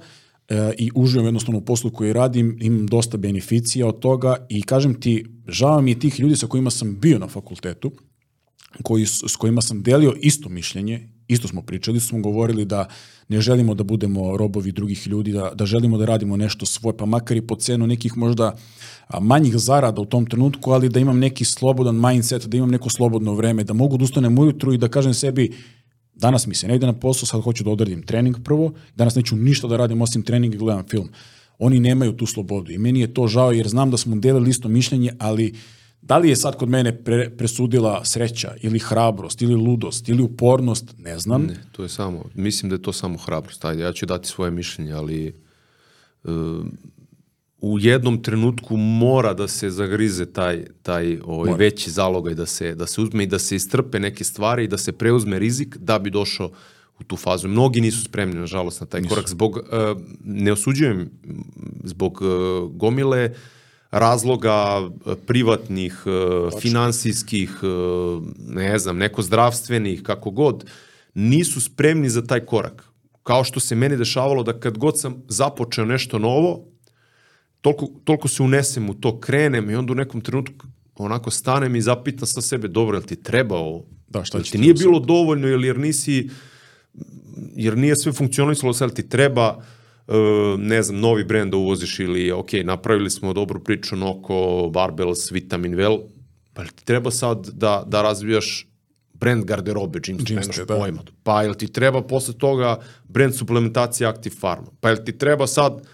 i 0.78 0.92
uživam 0.96 1.26
jednostavno 1.26 1.60
u 1.60 1.66
poslu 1.66 1.92
koji 1.92 2.14
radim, 2.14 2.58
imam 2.62 2.88
dosta 2.88 3.18
beneficija 3.18 3.88
od 3.88 4.00
toga 4.00 4.46
i 4.50 4.62
kažem 4.62 5.02
ti, 5.02 5.26
žao 5.48 5.82
mi 5.82 5.92
je 5.92 6.00
tih 6.00 6.20
ljudi 6.20 6.36
sa 6.36 6.48
kojima 6.48 6.70
sam 6.70 7.00
bio 7.00 7.20
na 7.20 7.28
fakultetu, 7.28 7.92
koji, 8.84 9.06
s 9.06 9.36
kojima 9.38 9.62
sam 9.62 9.84
delio 9.84 10.14
isto 10.22 10.50
mišljenje, 10.50 11.10
isto 11.28 11.48
smo 11.48 11.62
pričali, 11.62 12.00
smo 12.00 12.20
govorili 12.20 12.66
da 12.66 12.88
ne 13.28 13.42
želimo 13.42 13.74
da 13.74 13.84
budemo 13.84 14.38
robovi 14.38 14.72
drugih 14.72 15.08
ljudi, 15.08 15.32
da, 15.32 15.52
da 15.56 15.66
želimo 15.66 15.98
da 15.98 16.06
radimo 16.06 16.38
nešto 16.38 16.66
svoje, 16.66 16.98
pa 16.98 17.06
makar 17.06 17.38
i 17.38 17.48
po 17.48 17.56
cenu 17.56 17.88
nekih 17.88 18.18
možda 18.18 18.56
manjih 19.22 19.58
zarada 19.58 20.02
u 20.02 20.06
tom 20.06 20.26
trenutku, 20.26 20.72
ali 20.72 20.90
da 20.90 21.00
imam 21.00 21.20
neki 21.20 21.46
slobodan 21.46 21.96
mindset, 21.96 22.46
da 22.46 22.58
imam 22.58 22.70
neko 22.70 22.90
slobodno 22.90 23.34
vreme, 23.34 23.64
da 23.64 23.74
mogu 23.74 23.98
da 23.98 24.04
ustanem 24.04 24.40
ujutru 24.40 24.74
i 24.74 24.78
da 24.78 24.88
kažem 24.88 25.14
sebi, 25.14 25.52
Danas 26.20 26.48
mi 26.48 26.56
se 26.56 26.68
ne 26.68 26.76
ide 26.76 26.86
na 26.86 26.94
posao, 26.94 27.26
sad 27.26 27.42
hoću 27.42 27.64
da 27.64 27.72
odradim 27.72 28.04
trening 28.04 28.38
prvo, 28.44 28.74
danas 28.96 29.16
neću 29.16 29.36
ništa 29.36 29.68
da 29.68 29.78
radim 29.78 30.02
osim 30.02 30.24
trening 30.24 30.54
i 30.54 30.58
gledam 30.58 30.88
film. 30.90 31.10
Oni 31.60 31.80
nemaju 31.80 32.18
tu 32.18 32.26
slobodu 32.26 32.72
i 32.72 32.78
meni 32.78 33.00
je 33.00 33.14
to 33.14 33.28
žao 33.28 33.52
jer 33.52 33.68
znam 33.68 33.92
da 33.92 33.98
smo 33.98 34.16
delili 34.16 34.50
isto 34.50 34.68
mišljenje, 34.68 35.12
ali 35.20 35.54
da 36.02 36.18
li 36.18 36.30
je 36.30 36.36
sad 36.36 36.56
kod 36.56 36.70
mene 36.70 37.04
pre, 37.04 37.30
presudila 37.30 38.06
sreća 38.06 38.56
ili 38.62 38.80
hrabrost 38.80 39.42
ili 39.42 39.56
ludost 39.56 40.10
ili 40.10 40.24
upornost, 40.24 40.96
ne 40.98 41.20
znam. 41.20 41.44
Ne, 41.44 41.56
to 41.72 41.84
je 41.84 41.90
samo, 41.90 42.24
mislim 42.36 42.70
da 42.70 42.76
je 42.76 42.82
to 42.82 42.94
samo 42.94 43.18
hrabrost. 43.18 43.66
Ajde, 43.66 43.84
ja 43.84 43.94
ću 43.94 44.06
dati 44.06 44.28
svoje 44.28 44.52
mišljenje, 44.52 44.94
ali 44.94 45.34
uh, 46.24 46.32
u 47.62 47.80
jednom 47.80 48.24
trenutku 48.24 48.78
mora 48.78 49.34
da 49.34 49.48
se 49.48 49.70
zagrize 49.70 50.26
taj, 50.26 50.66
taj 50.82 51.20
ovaj, 51.26 51.54
veći 51.58 51.92
zalogaj, 51.92 52.34
da 52.34 52.46
se, 52.46 52.76
da 52.76 52.88
se 52.88 53.02
uzme 53.02 53.24
i 53.24 53.28
da 53.28 53.40
se 53.40 53.56
istrpe 53.56 54.00
neke 54.00 54.24
stvari 54.24 54.64
i 54.64 54.68
da 54.68 54.78
se 54.78 54.92
preuzme 54.92 55.40
rizik 55.40 55.78
da 55.78 56.00
bi 56.00 56.10
došao 56.10 56.52
u 57.00 57.04
tu 57.04 57.16
fazu. 57.18 57.48
Mnogi 57.48 57.82
nisu 57.82 58.04
spremni, 58.04 58.40
nažalost, 58.40 58.82
na 58.82 58.88
taj 58.88 59.02
nisu. 59.02 59.10
korak. 59.16 59.30
Zbog, 59.30 59.58
uh, 59.58 59.64
ne 60.24 60.52
osuđujem, 60.52 61.10
zbog 61.84 62.22
uh, 62.22 62.72
gomile 62.72 63.34
razloga 63.92 64.80
uh, 64.80 65.14
privatnih, 65.28 66.04
uh, 66.06 66.62
finansijskih, 66.62 67.64
uh, 67.64 68.24
ne 68.48 68.80
znam, 68.80 68.98
neko 68.98 69.22
zdravstvenih, 69.22 70.04
kako 70.04 70.32
god, 70.32 70.66
nisu 71.14 71.62
spremni 71.62 72.10
za 72.10 72.22
taj 72.22 72.40
korak. 72.40 72.84
Kao 73.24 73.44
što 73.44 73.60
se 73.60 73.76
meni 73.76 73.98
dešavalo 73.98 74.44
da 74.44 74.60
kad 74.60 74.78
god 74.78 75.00
sam 75.00 75.24
započeo 75.28 75.86
nešto 75.86 76.20
novo, 76.20 76.66
toliko, 77.62 77.88
toliko 78.04 78.28
se 78.28 78.44
unesem 78.44 78.90
u 78.90 78.94
to, 78.94 79.20
krenem 79.20 79.70
i 79.70 79.76
onda 79.76 79.92
u 79.92 79.96
nekom 79.96 80.22
trenutku 80.22 80.68
onako 81.04 81.32
stanem 81.32 81.76
i 81.76 81.82
zapitam 81.82 82.28
sa 82.28 82.42
sebe, 82.42 82.68
dobro, 82.68 82.98
jel 82.98 83.04
ti 83.04 83.24
treba 83.24 83.58
ovo? 83.58 83.86
Da, 84.08 84.24
šta 84.24 84.42
ti 84.42 84.58
nije 84.58 84.74
bilo 84.74 85.00
dovoljno 85.00 85.48
ili 85.48 85.68
jer 85.68 85.80
nisi, 85.80 86.30
jer 87.56 87.78
nije 87.78 87.96
sve 87.96 88.12
funkcionisalo, 88.12 88.74
sad 88.74 88.94
ti 88.94 89.10
treba, 89.10 89.58
uh, 90.08 90.16
ne 90.58 90.84
znam, 90.84 91.00
novi 91.00 91.24
brend 91.24 91.52
da 91.52 91.58
uvoziš 91.58 92.00
ili, 92.00 92.32
ok, 92.32 92.50
napravili 92.64 93.10
smo 93.10 93.34
dobru 93.34 93.64
priču 93.64 93.96
oko 94.08 94.70
Barbells, 94.74 95.32
Vitamin 95.32 95.76
Well, 95.76 96.02
pa 96.54 96.64
ti 96.64 96.86
treba 96.86 97.12
sad 97.12 97.50
da, 97.54 97.84
da 97.88 98.02
razvijaš 98.02 98.68
brand 99.14 99.46
garderobe, 99.46 100.00
jeans, 100.08 100.30
jeans 100.30 100.48
nemaš 100.48 100.68
da. 100.68 100.78
pojma. 100.78 101.04
Pa 101.24 101.44
jel 101.44 101.54
ti 101.54 101.68
treba 101.68 102.02
posle 102.02 102.34
toga 102.38 102.80
brand 103.04 103.36
suplementacija 103.36 104.10
Active 104.10 104.36
Pharma? 104.40 104.68
Pa 104.80 104.90
jel 104.90 104.98
ti 105.06 105.18
treba 105.18 105.48
sad 105.48 105.88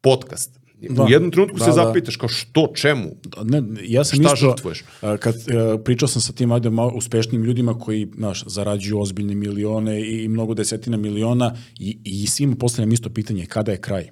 podcast? 0.00 0.61
Da. 0.90 1.02
U 1.02 1.08
jednom 1.08 1.30
trenutku 1.30 1.58
da, 1.58 1.64
se 1.64 1.70
da. 1.70 1.74
zapitaš 1.74 2.16
kao 2.16 2.28
što, 2.28 2.72
čemu? 2.74 3.08
Da, 3.22 3.44
ne, 3.44 3.62
ja 3.82 4.04
sam 4.04 4.18
Šta 4.18 4.32
isto, 4.34 4.36
žrtvuješ? 4.36 4.84
Kad 5.00 5.34
uh, 5.34 5.80
pričao 5.84 6.08
sam 6.08 6.22
sa 6.22 6.32
tim 6.32 6.52
ajde, 6.52 6.70
uspešnim 6.94 7.44
ljudima 7.44 7.78
koji 7.78 8.08
znaš, 8.16 8.44
zarađuju 8.46 9.00
ozbiljne 9.00 9.34
milione 9.34 10.00
i, 10.00 10.28
mnogo 10.28 10.54
desetina 10.54 10.96
miliona 10.96 11.54
i, 11.78 11.98
i 12.04 12.26
svima 12.26 12.56
postavljam 12.56 12.92
isto 12.92 13.10
pitanje 13.10 13.46
kada 13.46 13.72
je 13.72 13.80
kraj? 13.80 14.10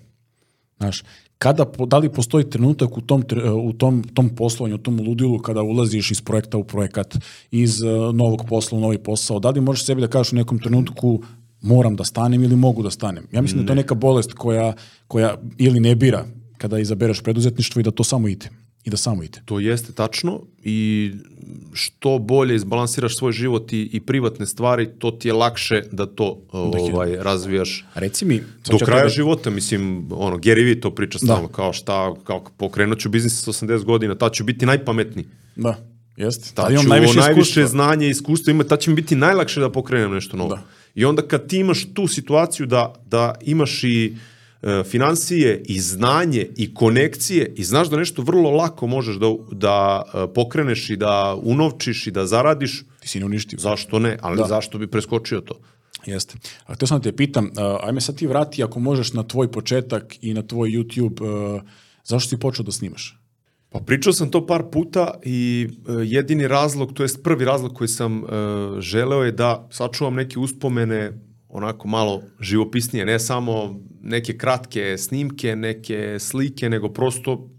Znaš, 0.79 1.03
kada, 1.39 1.67
da 1.87 1.99
li 1.99 2.13
postoji 2.13 2.51
trenutak 2.51 2.99
u 2.99 3.01
tom, 3.01 3.25
u 3.65 3.73
tom, 3.73 4.03
tom 4.15 4.29
poslovanju, 4.29 4.75
u 4.75 4.79
tom 4.79 5.01
ludilu 5.01 5.39
kada 5.39 5.63
ulaziš 5.63 6.11
iz 6.11 6.21
projekta 6.21 6.59
u 6.59 6.65
projekat, 6.65 7.17
iz 7.51 7.83
uh, 7.83 8.15
novog 8.15 8.45
posla 8.49 8.79
u 8.79 8.81
novi 8.81 8.99
posao, 8.99 9.39
da 9.39 9.51
li 9.51 9.61
možeš 9.61 9.85
sebi 9.85 10.01
da 10.01 10.09
kažeš 10.09 10.33
u 10.33 10.37
nekom 10.37 10.59
trenutku 10.59 11.23
moram 11.61 11.97
da 11.97 12.05
stanem 12.05 12.43
ili 12.43 12.57
mogu 12.57 12.83
da 12.83 12.91
stanem? 12.91 13.27
Ja 13.33 13.43
mislim 13.43 13.59
ne. 13.59 13.63
da 13.63 13.67
to 13.67 13.73
je 13.73 13.77
neka 13.77 13.95
bolest 13.95 14.33
koja, 14.33 14.73
koja 15.09 15.37
ili 15.59 15.81
ne 15.81 15.95
bira 15.95 16.27
kada 16.61 16.79
izabereš 16.79 17.23
preduzetništvo 17.23 17.81
i 17.81 17.83
da 17.83 17.91
to 17.91 18.05
samo 18.05 18.29
ide 18.29 18.49
i 18.85 18.91
da 18.91 18.97
samo 18.97 19.23
ide. 19.23 19.43
To 19.45 19.61
jeste 19.61 19.93
tačno 19.93 20.41
i 20.65 21.13
što 21.73 22.19
bolje 22.19 22.55
izbalansiraš 22.55 23.17
svoj 23.17 23.33
život 23.33 23.73
i, 23.73 23.91
i 23.93 24.01
privatne 24.01 24.47
stvari, 24.47 24.89
to 24.99 25.11
ti 25.11 25.29
je 25.29 25.33
lakše 25.33 25.83
da 25.93 26.07
to 26.07 26.39
da 26.53 26.59
ovaj, 26.59 27.17
razvijaš 27.17 27.85
Reci 27.95 28.25
mi, 28.25 28.43
do 28.71 28.79
kraja 28.79 29.03
tebe... 29.03 29.15
života. 29.15 29.51
Mislim, 29.51 30.07
ono, 30.13 30.37
Gary 30.37 30.65
Vee 30.65 30.81
to 30.81 30.95
priča 30.95 31.19
stalno, 31.19 31.49
da. 31.49 31.53
kao 31.53 31.73
šta, 31.73 32.15
kao 32.25 32.45
pokrenut 32.57 32.99
ću 32.99 33.09
biznis 33.09 33.45
sa 33.45 33.51
80 33.51 33.85
godina, 33.85 34.15
ta 34.15 34.31
ću 34.31 34.45
biti 34.45 34.67
najpametniji. 34.67 35.27
Da, 35.57 35.77
jeste. 36.17 36.51
Ta 36.55 36.69
ću 36.83 36.89
najviše, 36.89 37.19
najviše 37.19 37.67
znanje 37.67 38.07
i 38.07 38.11
iskustva 38.11 38.51
ima, 38.51 38.65
ta 38.65 38.77
će 38.77 38.91
mi 38.91 38.97
biti 38.97 39.17
najlakše 39.17 39.61
da 39.61 39.73
pokrenem 39.73 40.13
nešto 40.13 40.37
novo. 40.37 40.51
Da. 40.51 40.63
I 40.95 41.05
onda 41.05 41.23
kad 41.23 41.47
ti 41.47 41.59
imaš 41.59 41.87
tu 41.95 42.07
situaciju 42.07 42.67
da, 42.67 42.95
da 43.07 43.35
imaš 43.41 43.85
i 43.85 44.17
E, 44.17 44.40
financije 44.85 45.63
i 45.65 45.81
znanje 45.81 46.49
i 46.57 46.75
konekcije 46.75 47.55
i 47.57 47.65
znaš 47.65 47.89
da 47.89 47.97
nešto 47.97 48.23
vrlo 48.23 48.51
lako 48.51 48.87
možeš 48.87 49.17
da, 49.17 49.27
da 49.53 50.03
e, 50.15 50.35
pokreneš 50.35 50.91
i 50.91 50.97
da 50.97 51.37
unovčiš 51.43 52.07
i 52.07 52.11
da 52.11 52.27
zaradiš. 52.27 52.85
Ti 53.01 53.09
si 53.09 53.21
ne 53.21 53.27
uništio. 53.27 53.59
Zašto 53.59 53.99
ne? 53.99 54.19
Ali 54.23 54.37
da. 54.37 54.45
zašto 54.45 54.79
bi 54.79 54.87
preskočio 54.87 55.41
to? 55.41 55.55
Jeste. 56.07 56.35
A 56.67 56.77
te 56.77 56.87
sam 56.87 56.99
da 56.99 57.03
te 57.03 57.17
pitam, 57.17 57.45
uh, 57.45 57.51
ajme 57.83 58.01
sad 58.01 58.17
ti 58.17 58.27
vrati 58.27 58.63
ako 58.63 58.81
možeš 58.81 59.13
na 59.13 59.23
tvoj 59.23 59.53
početak 59.53 60.17
i 60.21 60.35
na 60.35 60.43
tvoj 60.43 60.71
YouTube, 60.71 61.55
uh, 61.55 61.63
zašto 62.05 62.29
si 62.29 62.41
počeo 62.41 62.65
da 62.65 62.73
snimaš? 62.73 63.21
Pa 63.71 63.79
pričao 63.79 64.13
sam 64.13 64.31
to 64.31 64.47
par 64.47 64.63
puta 64.73 65.15
i 65.25 65.69
e, 65.89 65.93
jedini 65.93 66.49
razlog, 66.49 66.93
to 66.93 67.03
jest 67.03 67.23
prvi 67.23 67.45
razlog 67.45 67.75
koji 67.75 67.89
sam 67.89 68.19
e, 68.19 68.27
želeo 68.81 69.23
je 69.23 69.33
da 69.33 69.69
sačuvam 69.71 70.15
neke 70.15 70.39
uspomene 70.39 71.13
onako 71.51 71.89
malo 71.89 72.23
živopisnije, 72.41 73.07
ne 73.07 73.19
samo 73.19 73.81
neke 74.03 74.39
kratke 74.39 74.99
snimke, 74.99 75.57
neke 75.57 76.19
slike, 76.19 76.69
nego 76.69 76.89
prosto 76.89 77.51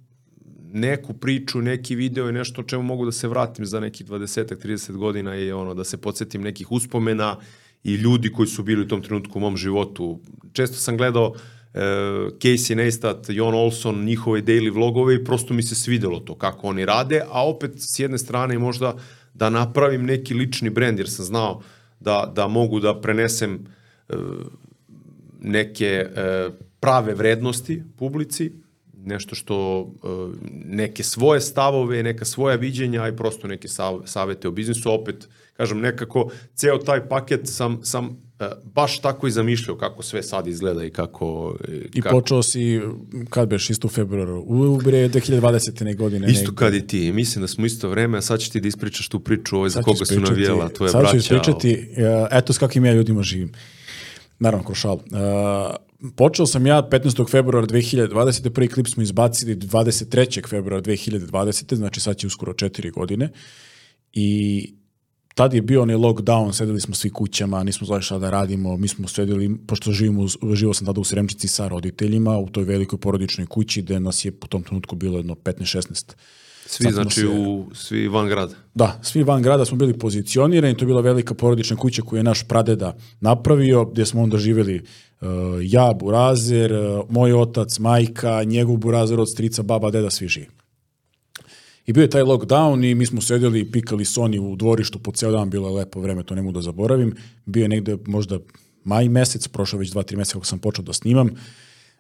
neku 0.74 1.14
priču, 1.14 1.62
neki 1.62 1.96
video 1.96 2.30
i 2.30 2.34
nešto 2.34 2.62
o 2.62 2.64
čemu 2.64 2.84
mogu 2.84 3.06
da 3.06 3.12
se 3.12 3.28
vratim 3.28 3.66
za 3.66 3.80
nekih 3.80 4.08
20-30 4.08 4.92
godina 4.92 5.36
i 5.36 5.52
ono 5.52 5.74
da 5.74 5.84
se 5.84 5.98
podsjetim 5.98 6.42
nekih 6.42 6.72
uspomena 6.72 7.38
i 7.84 7.94
ljudi 7.94 8.32
koji 8.32 8.48
su 8.48 8.64
bili 8.64 8.82
u 8.82 8.88
tom 8.88 9.02
trenutku 9.02 9.40
u 9.40 9.42
mom 9.42 9.58
životu. 9.58 10.20
Često 10.54 10.78
sam 10.78 10.98
gledao 10.98 11.34
e, 11.74 11.80
Casey 12.40 12.76
Neistat, 12.76 13.30
Jon 13.30 13.56
Olson, 13.56 14.06
njihove 14.06 14.42
daily 14.42 14.74
vlogove 14.74 15.16
i 15.16 15.24
prosto 15.24 15.54
mi 15.54 15.64
se 15.64 15.76
svidelo 15.76 16.20
to 16.20 16.36
kako 16.36 16.68
oni 16.68 16.86
rade, 16.86 17.22
a 17.30 17.48
opet 17.48 17.72
s 17.76 18.00
jedne 18.00 18.18
strane 18.18 18.60
možda 18.60 18.96
da 19.34 19.50
napravim 19.50 20.06
neki 20.06 20.34
lični 20.34 20.70
brend, 20.70 21.00
jer 21.00 21.10
sam 21.10 21.26
znao 21.26 21.62
da, 22.00 22.32
da 22.36 22.48
mogu 22.48 22.80
da 22.80 23.02
prenesem 23.02 23.66
neke 25.42 25.86
e, 25.86 26.50
prave 26.80 27.14
vrednosti 27.14 27.84
publici, 27.98 28.52
nešto 29.06 29.36
što 29.36 29.88
e, 30.04 30.08
neke 30.66 31.04
svoje 31.04 31.42
stavove, 31.42 32.04
neka 32.04 32.26
svoja 32.26 32.56
viđenja 32.56 33.08
i 33.08 33.16
prosto 33.16 33.48
neke 33.48 33.68
savete 34.06 34.48
o 34.48 34.52
biznisu, 34.52 34.92
opet 34.92 35.28
kažem 35.58 35.80
nekako 35.80 36.32
ceo 36.56 36.78
taj 36.78 37.10
paket 37.10 37.42
sam, 37.44 37.80
sam 37.84 38.18
e, 38.40 38.46
baš 38.64 39.00
tako 39.02 39.28
i 39.28 39.32
zamišljao 39.32 39.78
kako 39.78 40.04
sve 40.04 40.24
sad 40.24 40.48
izgleda 40.48 40.84
i 40.84 40.90
kako... 40.90 41.56
I 41.94 42.02
kako... 42.02 42.20
počeo 42.20 42.44
si, 42.44 42.82
kad 43.30 43.50
beš, 43.50 43.70
isto 43.70 43.88
u 43.88 43.90
februaru, 43.90 44.44
u 44.48 44.78
bre 44.78 45.10
2020. 45.10 45.96
godine. 45.96 46.28
Isto 46.32 46.56
kad 46.56 46.76
i 46.76 46.88
ti, 46.88 47.12
mislim 47.12 47.42
da 47.42 47.48
smo 47.48 47.66
isto 47.66 47.90
vreme, 47.90 48.18
a 48.18 48.22
sad 48.22 48.40
će 48.40 48.52
ti 48.52 48.60
da 48.60 48.68
ispričaš 48.68 49.08
tu 49.08 49.20
priču 49.20 49.58
ovo 49.58 49.70
za 49.70 49.82
koga 49.82 50.06
su 50.06 50.20
navijela 50.20 50.70
tvoja 50.70 50.92
braća. 50.92 51.08
Sad 51.08 51.12
ću 51.12 51.18
ispričati, 51.18 51.88
eto 52.32 52.54
s 52.54 52.58
kakvim 52.58 52.86
ja 52.86 52.94
ljudima 52.94 53.24
živim. 53.24 53.52
Naravno, 54.42 54.66
kroz 54.66 54.78
šal. 54.78 54.96
Uh, 54.96 56.12
počeo 56.16 56.46
sam 56.46 56.66
ja 56.68 56.88
15. 56.92 57.32
februara 57.32 57.68
2020. 57.68 58.50
Prvi 58.50 58.68
klip 58.68 58.88
smo 58.88 59.04
izbacili 59.04 59.56
23. 59.56 60.50
februara 60.50 60.82
2020. 60.82 61.76
Znači 61.76 62.00
sad 62.00 62.18
će 62.18 62.28
uskoro 62.28 62.54
četiri 62.54 62.90
godine. 62.90 63.30
I 64.14 64.74
tad 65.36 65.54
je 65.54 65.62
bio 65.62 65.82
onaj 65.82 65.96
lockdown, 65.96 66.54
sedeli 66.54 66.82
smo 66.82 66.96
svi 66.96 67.10
kućama, 67.10 67.64
nismo 67.64 67.88
znali 67.88 68.02
šta 68.02 68.20
da 68.20 68.30
radimo, 68.30 68.78
mi 68.78 68.88
smo 68.88 69.08
sedeli, 69.08 69.58
pošto 69.68 69.92
živimo, 69.92 70.28
živo 70.54 70.74
sam 70.74 70.86
tada 70.86 71.02
u 71.02 71.04
Sremčici 71.04 71.48
sa 71.48 71.68
roditeljima, 71.68 72.38
u 72.38 72.50
toj 72.50 72.64
velikoj 72.64 73.00
porodičnoj 73.00 73.48
kući, 73.48 73.82
gde 73.82 74.00
nas 74.00 74.26
je 74.26 74.32
po 74.32 74.48
tom 74.48 74.64
trenutku 74.64 74.96
bilo 74.96 75.18
jedno 75.18 75.36
15-16 75.36 76.14
Svi, 76.72 76.92
znači, 76.92 77.28
u, 77.28 77.66
svi 77.74 78.08
van 78.08 78.28
grada? 78.28 78.54
Da, 78.74 79.00
svi 79.02 79.24
van 79.24 79.42
grada 79.42 79.66
smo 79.66 79.78
bili 79.78 80.00
pozicionirani, 80.00 80.78
to 80.78 80.84
je 80.84 80.88
bila 80.88 81.02
velika 81.02 81.34
porodična 81.34 81.78
kuća 81.78 82.02
koju 82.02 82.20
je 82.20 82.24
naš 82.24 82.44
pradeda 82.44 82.96
napravio, 83.20 83.86
gdje 83.86 84.06
smo 84.06 84.22
onda 84.22 84.38
živjeli 84.38 84.82
uh, 85.22 85.28
ja, 85.62 85.94
Burazer, 85.94 86.74
uh, 86.74 87.06
moj 87.10 87.34
otac, 87.34 87.80
majka, 87.80 88.44
njegov 88.44 88.78
Burazer 88.78 89.20
od 89.20 89.30
strica, 89.30 89.64
baba, 89.64 89.92
deda, 89.92 90.10
svi 90.10 90.28
živi. 90.28 90.48
I 91.86 91.94
bio 91.94 92.02
je 92.02 92.10
taj 92.10 92.24
lockdown 92.24 92.92
i 92.92 92.96
mi 92.96 93.06
smo 93.06 93.22
sedeli 93.22 93.60
i 93.60 93.72
pikali 93.72 94.06
Sony 94.06 94.40
u 94.40 94.56
dvorištu 94.56 95.00
po 95.00 95.12
ceo 95.12 95.32
dan, 95.32 95.50
bilo 95.50 95.70
je 95.70 95.76
lepo 95.76 96.02
vreme, 96.02 96.24
to 96.24 96.36
ne 96.36 96.42
mogu 96.42 96.54
da 96.54 96.62
zaboravim. 96.62 97.16
Bio 97.46 97.62
je 97.62 97.70
negde 97.70 97.98
možda 98.06 98.40
maj 98.84 99.10
mesec, 99.10 99.48
prošlo 99.48 99.80
već 99.80 99.92
2-3 99.92 100.18
meseca 100.18 100.34
kako 100.34 100.46
sam 100.46 100.60
počeo 100.60 100.84
da 100.84 100.94
snimam. 100.94 101.30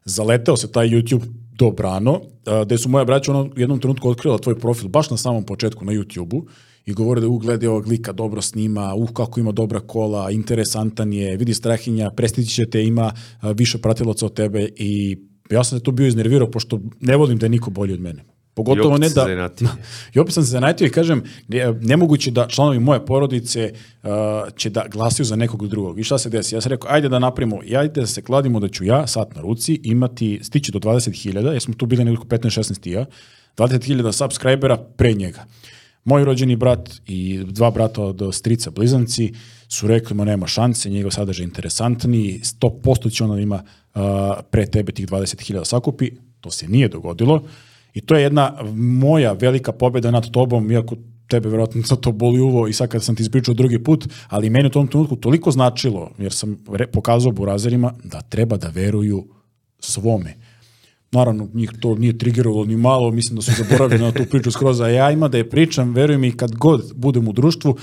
Zaleteo 0.05 0.57
se 0.57 0.71
taj 0.71 0.87
YouTube 0.87 1.23
dobrano, 1.61 2.21
gde 2.65 2.77
su 2.77 2.89
moja 2.89 3.05
braća 3.05 3.33
u 3.33 3.49
jednom 3.55 3.79
trenutku 3.79 4.09
otkrila 4.09 4.37
tvoj 4.37 4.59
profil 4.59 4.89
baš 4.89 5.09
na 5.09 5.17
samom 5.17 5.45
početku 5.45 5.85
na 5.85 5.91
YouTube-u 5.91 6.45
i 6.85 6.93
govore 6.93 7.21
da 7.21 7.27
uglede 7.27 7.69
ovog 7.69 7.87
lika 7.87 8.11
dobro 8.11 8.41
snima, 8.41 8.95
uh 8.95 9.09
kako 9.13 9.39
ima 9.39 9.51
dobra 9.51 9.79
kola, 9.79 10.31
interesantan 10.31 11.13
je, 11.13 11.37
vidi 11.37 11.53
strahinja, 11.53 12.09
prestići 12.09 12.51
će 12.55 12.69
te, 12.69 12.83
ima 12.83 13.13
više 13.55 13.77
pratilaca 13.77 14.25
od 14.25 14.33
tebe 14.33 14.69
i 14.75 15.17
ja 15.49 15.63
sam 15.63 15.79
se 15.79 15.83
tu 15.83 15.91
bio 15.91 16.07
iznervirao 16.07 16.51
pošto 16.51 16.79
ne 16.99 17.17
volim 17.17 17.37
da 17.37 17.45
je 17.45 17.49
niko 17.49 17.69
bolji 17.69 17.93
od 17.93 17.99
mene. 17.99 18.23
Pogotovo 18.65 18.97
ne 18.97 19.09
da... 19.09 19.49
I 20.13 20.19
opet 20.19 20.33
sam 20.33 20.43
se 20.43 20.49
zanatio 20.49 20.85
i 20.85 20.89
kažem, 20.89 21.23
nemoguće 21.81 22.31
da 22.31 22.47
članovi 22.47 22.79
moje 22.79 23.05
porodice 23.05 23.73
uh, 24.03 24.09
će 24.55 24.69
da 24.69 24.85
glasaju 24.91 25.25
za 25.25 25.35
nekog 25.35 25.67
drugog. 25.67 25.99
I 25.99 26.03
šta 26.03 26.17
se 26.17 26.29
desi? 26.29 26.55
Ja 26.55 26.61
sam 26.61 26.69
rekao, 26.69 26.91
ajde 26.91 27.09
da 27.09 27.19
napravimo, 27.19 27.59
ajde 27.77 28.01
da 28.01 28.07
se 28.07 28.21
kladimo 28.21 28.59
da 28.59 28.67
ću 28.67 28.85
ja, 28.85 29.07
sat 29.07 29.35
na 29.35 29.41
ruci, 29.41 29.79
imati, 29.83 30.39
stići 30.43 30.71
do 30.71 30.79
20.000, 30.79 31.51
jer 31.51 31.61
smo 31.61 31.73
tu 31.73 31.85
bili 31.85 32.05
nekako 32.05 32.27
15-16 32.27 32.89
ja, 32.89 33.05
20.000 33.57 34.11
subscribera 34.11 34.77
pre 34.77 35.13
njega. 35.13 35.45
Moj 36.03 36.25
rođeni 36.25 36.55
brat 36.55 36.89
i 37.07 37.43
dva 37.45 37.71
brata 37.71 38.01
od 38.03 38.35
strica 38.35 38.71
blizanci 38.71 39.33
su 39.67 39.87
rekli, 39.87 40.15
ma 40.15 40.25
nema 40.25 40.47
šanse, 40.47 40.89
njegov 40.89 41.11
sadržaj 41.11 41.43
interesantni, 41.43 42.39
100% 42.43 43.11
će 43.11 43.23
ona 43.23 43.35
da 43.35 43.41
ima 43.41 43.63
uh, 43.95 44.01
pre 44.49 44.65
tebe 44.65 44.91
tih 44.91 45.07
20.000 45.07 45.65
sakupi, 45.65 46.11
to 46.39 46.51
se 46.51 46.67
nije 46.67 46.87
dogodilo, 46.87 47.43
I 47.93 48.01
to 48.01 48.15
je 48.15 48.23
jedna 48.23 48.63
moja 48.75 49.33
velika 49.33 49.71
pobjeda 49.71 50.11
nad 50.11 50.31
tobom, 50.31 50.71
iako 50.71 50.95
tebe 51.27 51.49
verovatno 51.49 51.83
sa 51.83 51.95
to 51.95 52.11
boli 52.11 52.39
uvo 52.39 52.67
i 52.67 52.73
sad 52.73 52.89
kad 52.89 53.03
sam 53.03 53.15
ti 53.15 53.23
ispričao 53.23 53.53
drugi 53.53 53.83
put, 53.83 54.07
ali 54.27 54.49
meni 54.49 54.67
u 54.67 54.71
tom 54.71 54.87
trenutku 54.87 55.15
toliko 55.15 55.51
značilo, 55.51 56.11
jer 56.17 56.33
sam 56.33 56.57
pokazao 56.91 57.31
burazerima 57.31 57.93
da 58.03 58.21
treba 58.21 58.57
da 58.57 58.67
veruju 58.67 59.27
svome. 59.79 60.35
Naravno, 61.11 61.47
njih 61.53 61.71
to 61.79 61.95
nije 61.95 62.17
trigerovalo 62.17 62.65
ni 62.65 62.77
malo, 62.77 63.11
mislim 63.11 63.35
da 63.35 63.41
su 63.41 63.51
zaboravili 63.57 64.01
na 64.01 64.11
tu 64.11 64.23
priču 64.31 64.51
skroz, 64.51 64.81
a 64.81 64.87
ja 64.87 65.11
ima 65.11 65.27
da 65.27 65.37
je 65.37 65.49
pričam, 65.49 65.93
veruj 65.93 66.17
mi, 66.17 66.31
kad 66.31 66.55
god 66.55 66.93
budem 66.95 67.27
u 67.27 67.33
društvu, 67.33 67.75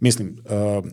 mislim, 0.00 0.36
uh, 0.44 0.90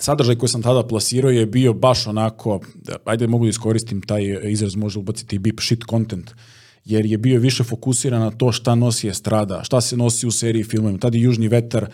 sadržaj 0.00 0.36
koji 0.36 0.48
sam 0.48 0.62
tada 0.62 0.86
plasirao 0.86 1.30
je 1.30 1.46
bio 1.46 1.72
baš 1.72 2.06
onako, 2.06 2.60
ajde 3.04 3.26
mogu 3.26 3.44
da 3.44 3.50
iskoristim 3.50 4.02
taj 4.02 4.22
izraz, 4.42 4.76
može 4.76 4.98
ubaciti 4.98 5.36
i 5.36 5.38
bip 5.38 5.60
shit 5.60 5.84
content, 5.90 6.30
uh, 6.30 6.36
jer 6.84 7.06
je 7.06 7.18
bio 7.18 7.40
više 7.40 7.64
fokusiran 7.64 8.20
na 8.20 8.30
to 8.30 8.52
šta 8.52 8.74
nosi 8.74 9.08
estrada, 9.08 9.64
šta 9.64 9.80
se 9.80 9.96
nosi 9.96 10.26
u 10.26 10.30
seriji 10.30 10.64
filmovima. 10.64 10.98
Tada 10.98 11.16
je 11.16 11.22
Južni 11.22 11.48
vetar 11.48 11.86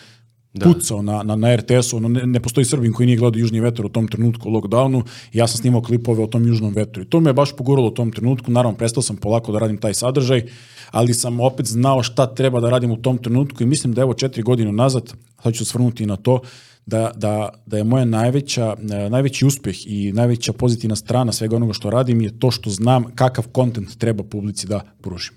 da. 0.55 0.67
pucao 0.67 1.03
na, 1.03 1.23
na, 1.23 1.37
na 1.37 1.57
RTS-u, 1.57 2.01
no 2.01 2.09
ne, 2.09 2.27
ne 2.27 2.41
postoji 2.41 2.65
Srbin 2.65 2.93
koji 2.93 3.07
nije 3.07 3.19
gledao 3.19 3.39
Južni 3.39 3.61
vetar 3.61 3.87
u 3.87 3.89
tom 3.89 4.09
trenutku 4.09 4.49
u 4.49 4.53
lockdownu 4.53 5.03
i 5.33 5.39
ja 5.39 5.47
sam 5.47 5.59
snimao 5.59 5.83
klipove 5.83 6.23
o 6.23 6.27
tom 6.27 6.47
Južnom 6.47 6.73
vetru. 6.73 7.03
I 7.03 7.07
to 7.07 7.21
me 7.21 7.31
je 7.31 7.35
baš 7.35 7.57
poguralo 7.57 7.89
u 7.89 7.95
tom 7.95 8.13
trenutku, 8.13 8.51
naravno 8.51 8.79
prestao 8.79 9.03
sam 9.03 9.17
polako 9.17 9.53
da 9.53 9.59
radim 9.59 9.77
taj 9.77 9.95
sadržaj, 9.95 10.43
ali 10.91 11.15
sam 11.15 11.41
opet 11.41 11.67
znao 11.67 12.03
šta 12.03 12.35
treba 12.35 12.61
da 12.61 12.71
radim 12.71 12.91
u 12.91 12.97
tom 12.97 13.19
trenutku 13.19 13.63
i 13.63 13.67
mislim 13.67 13.95
da 13.95 14.03
evo 14.03 14.15
četiri 14.15 14.43
godine 14.43 14.73
nazad, 14.73 15.13
sad 15.43 15.55
ću 15.55 15.65
svrnuti 15.65 16.07
na 16.07 16.17
to, 16.17 16.41
da, 16.89 17.13
da, 17.17 17.49
da 17.67 17.77
je 17.77 17.85
moja 17.85 18.05
najveća, 18.05 18.77
najveći 19.11 19.47
uspeh 19.47 19.87
i 19.87 20.13
najveća 20.13 20.53
pozitivna 20.53 20.97
strana 20.97 21.33
svega 21.33 21.57
onoga 21.57 21.73
što 21.73 21.91
radim 21.91 22.21
je 22.21 22.39
to 22.39 22.51
što 22.51 22.71
znam 22.71 23.05
kakav 23.15 23.49
kontent 23.53 23.99
treba 23.99 24.25
publici 24.25 24.67
da 24.67 24.81
pružim. 25.03 25.35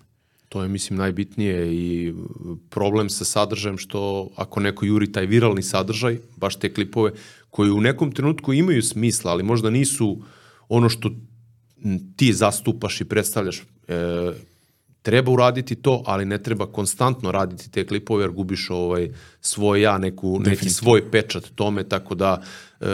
To 0.50 0.64
je, 0.64 0.70
mislim, 0.70 1.00
najbitnije 1.00 1.74
i 1.74 2.14
problem 2.70 3.10
sa 3.10 3.26
sadržajem 3.26 3.78
što 3.78 4.30
ako 4.36 4.60
neko 4.60 4.86
juri 4.86 5.12
taj 5.12 5.26
viralni 5.26 5.64
sadržaj, 5.64 6.18
baš 6.38 6.56
te 6.56 6.74
klipove, 6.74 7.12
koji 7.50 7.72
u 7.72 7.82
nekom 7.82 8.12
trenutku 8.12 8.54
imaju 8.54 8.82
smisla, 8.82 9.32
ali 9.32 9.44
možda 9.44 9.70
nisu 9.70 10.22
ono 10.70 10.90
što 10.90 11.12
ti 12.16 12.34
zastupaš 12.34 13.02
i 13.02 13.06
predstavljaš 13.06 13.60
e, 13.60 13.64
treba 15.02 15.32
uraditi 15.32 15.76
to, 15.76 16.04
ali 16.06 16.26
ne 16.26 16.44
treba 16.44 16.66
konstantno 16.66 17.32
raditi 17.32 17.72
te 17.72 17.88
klipove 17.88 18.24
jer 18.24 18.32
gubiš 18.32 18.70
ovaj 18.70 19.10
svoj 19.42 19.82
ja, 19.82 19.98
neku, 19.98 20.40
neki 20.40 20.70
svoj 20.70 21.12
pečat 21.12 21.50
tome, 21.56 21.84
tako 21.84 22.16
da 22.16 22.42
e, 22.80 22.86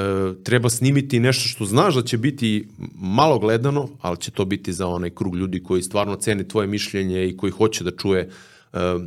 treba 0.44 0.70
snimiti 0.70 1.20
nešto 1.20 1.50
što 1.50 1.66
znaš 1.66 1.96
da 1.96 2.02
će 2.02 2.18
biti 2.18 2.68
malo 2.96 3.40
gledano, 3.40 3.90
ali 4.02 4.18
će 4.18 4.32
to 4.32 4.46
biti 4.46 4.74
za 4.74 4.88
onaj 4.88 5.10
krug 5.10 5.36
ljudi 5.36 5.64
koji 5.64 5.82
stvarno 5.82 6.16
ceni 6.16 6.48
tvoje 6.48 6.68
mišljenje 6.68 7.28
i 7.28 7.38
koji 7.38 7.52
hoće 7.52 7.84
da 7.84 7.92
čuje 7.92 8.22
e, 8.22 8.30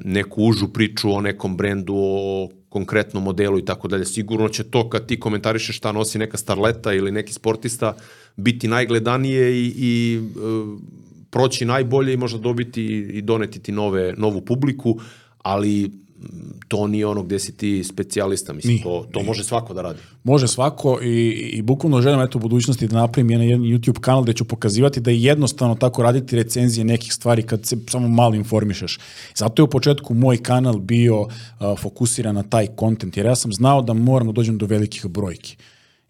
neku 0.05 0.43
užu 0.43 0.69
priču 0.69 1.13
o 1.13 1.21
nekom 1.21 1.57
brendu, 1.57 1.95
o 1.97 2.49
konkretnom 2.69 3.23
modelu 3.23 3.59
i 3.59 3.65
tako 3.65 3.89
dalje. 3.89 4.05
Sigurno 4.05 4.49
će 4.49 4.65
to 4.65 4.89
kad 4.89 5.07
ti 5.07 5.21
komentarišeš 5.21 5.77
šta 5.77 5.93
nosi 5.93 6.19
neka 6.19 6.37
starleta 6.37 6.93
ili 6.93 7.13
neki 7.13 7.33
sportista 7.33 7.97
biti 8.37 8.69
najgledanije 8.69 9.53
i, 9.53 9.75
i 9.77 10.19
e, 10.19 11.01
proći 11.31 11.64
najbolje 11.64 12.14
i 12.14 12.16
možda 12.16 12.38
dobiti 12.38 12.85
i 13.12 13.23
doneti 13.23 13.61
ti 13.61 13.73
nove, 13.73 14.14
novu 14.16 14.40
publiku, 14.40 15.01
ali 15.38 15.90
to 16.69 16.87
nije 16.87 17.07
ono 17.07 17.23
gde 17.23 17.38
si 17.38 17.57
ti 17.57 17.85
specijalista, 17.85 18.53
mislim, 18.53 18.73
nije, 18.73 18.83
to, 18.83 19.07
to 19.12 19.19
nije. 19.19 19.27
može 19.27 19.45
svako 19.45 19.75
da 19.75 19.83
radi. 19.83 19.99
Može 20.25 20.49
svako 20.49 20.99
i, 21.03 21.29
i 21.53 21.62
bukvalno 21.62 22.03
želim 22.03 22.21
eto 22.21 22.38
u 22.38 22.40
budućnosti 22.40 22.87
da 22.87 22.97
napravim 22.97 23.31
jedan 23.31 23.47
YouTube 23.47 24.01
kanal 24.01 24.23
gde 24.23 24.33
ću 24.33 24.45
pokazivati 24.45 25.01
da 25.01 25.11
je 25.11 25.23
jednostavno 25.23 25.75
tako 25.75 26.03
raditi 26.03 26.37
recenzije 26.37 26.85
nekih 26.85 27.12
stvari 27.12 27.43
kad 27.43 27.66
se 27.66 27.77
samo 27.88 28.09
malo 28.09 28.35
informišeš. 28.35 28.99
Zato 29.35 29.62
je 29.62 29.64
u 29.64 29.71
početku 29.71 30.14
moj 30.14 30.43
kanal 30.43 30.79
bio 30.79 31.21
uh, 31.21 31.29
fokusiran 31.79 32.35
na 32.35 32.43
taj 32.43 32.66
kontent, 32.66 33.16
jer 33.16 33.27
ja 33.27 33.35
sam 33.35 33.53
znao 33.53 33.83
da 33.83 33.93
moram 33.93 34.27
da 34.27 34.33
dođem 34.33 34.59
do 34.59 34.66
velikih 34.66 35.07
brojki. 35.07 35.57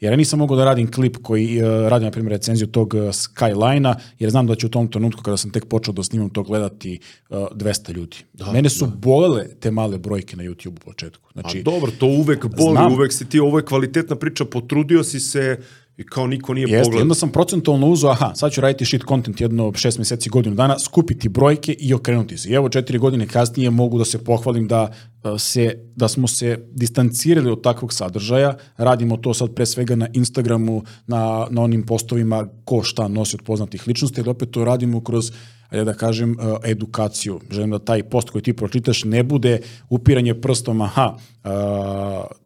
Jer 0.00 0.12
ja 0.12 0.16
nisam 0.16 0.38
mogao 0.38 0.56
da 0.56 0.64
radim 0.64 0.90
klip 0.92 1.16
koji 1.22 1.62
uh, 1.62 1.88
radi, 1.88 2.04
na 2.04 2.10
primjer, 2.10 2.32
recenziju 2.32 2.66
tog 2.66 2.94
uh, 2.94 3.00
Skyline-a, 3.00 3.94
jer 4.18 4.30
znam 4.30 4.46
da 4.46 4.54
će 4.54 4.66
u 4.66 4.70
tom 4.70 4.90
trenutku, 4.90 5.22
kada 5.22 5.36
sam 5.36 5.50
tek 5.50 5.64
počeo 5.64 5.94
da 5.94 6.02
snimam 6.02 6.30
to, 6.30 6.42
gledati 6.42 6.98
uh, 7.28 7.38
200 7.38 7.92
ljudi. 7.92 8.16
Da, 8.32 8.52
Mene 8.52 8.68
su 8.68 8.86
da. 8.86 8.96
bolele 8.96 9.48
te 9.60 9.70
male 9.70 9.98
brojke 9.98 10.36
na 10.36 10.44
YouTube 10.44 10.76
u 10.76 10.84
početku. 10.84 11.30
Znači, 11.32 11.58
A 11.58 11.62
dobro, 11.62 11.90
to 11.98 12.06
uvek 12.06 12.46
boli, 12.46 12.72
znam, 12.72 12.92
uvek 12.92 13.12
si 13.12 13.28
ti, 13.28 13.40
ovo 13.40 13.58
je 13.58 13.64
kvalitetna 13.64 14.16
priča, 14.16 14.44
potrudio 14.44 15.04
si 15.04 15.20
se, 15.20 15.58
i 16.00 16.04
kao 16.04 16.26
niko 16.26 16.54
nije 16.54 16.64
Jeste, 16.68 16.82
pogledao. 16.82 17.02
onda 17.02 17.14
sam 17.14 17.32
procentualno 17.32 17.86
uzao, 17.86 18.10
aha, 18.10 18.34
sad 18.34 18.52
ću 18.52 18.60
raditi 18.60 18.84
shit 18.84 19.02
content 19.08 19.40
jedno 19.40 19.72
šest 19.74 19.98
meseci, 19.98 20.30
godinu 20.30 20.56
dana, 20.56 20.78
skupiti 20.78 21.28
brojke 21.28 21.72
i 21.72 21.94
okrenuti 21.94 22.38
se. 22.38 22.48
I 22.48 22.52
evo 22.52 22.68
četiri 22.68 22.98
godine 22.98 23.26
kasnije 23.26 23.70
mogu 23.70 23.98
da 23.98 24.04
se 24.04 24.24
pohvalim 24.24 24.68
da 24.68 24.92
e, 25.24 25.38
se, 25.38 25.74
da 25.96 26.08
smo 26.08 26.28
se 26.28 26.58
distancirali 26.72 27.50
od 27.50 27.62
takvog 27.62 27.92
sadržaja, 27.92 28.54
radimo 28.76 29.16
to 29.16 29.34
sad 29.34 29.54
pre 29.54 29.66
svega 29.66 29.96
na 29.96 30.08
Instagramu, 30.12 30.82
na, 31.06 31.46
na 31.50 31.62
onim 31.62 31.82
postovima 31.82 32.48
ko 32.64 32.82
šta 32.82 33.08
nosi 33.08 33.36
od 33.36 33.42
poznatih 33.42 33.88
ličnosti, 33.88 34.20
ali 34.20 34.30
opet 34.30 34.50
to 34.50 34.64
radimo 34.64 35.04
kroz 35.04 35.32
ajde 35.70 35.85
da 35.85 35.94
kažem, 35.94 36.33
e, 36.33 36.70
edukaciju. 36.70 37.40
Želim 37.50 37.70
da 37.70 37.78
taj 37.78 38.02
post 38.02 38.30
koji 38.30 38.42
ti 38.42 38.52
pročitaš 38.52 39.04
ne 39.04 39.22
bude 39.22 39.61
upiranje 39.88 40.35
prstom, 40.35 40.80
aha, 40.80 41.16
uh, 41.44 41.50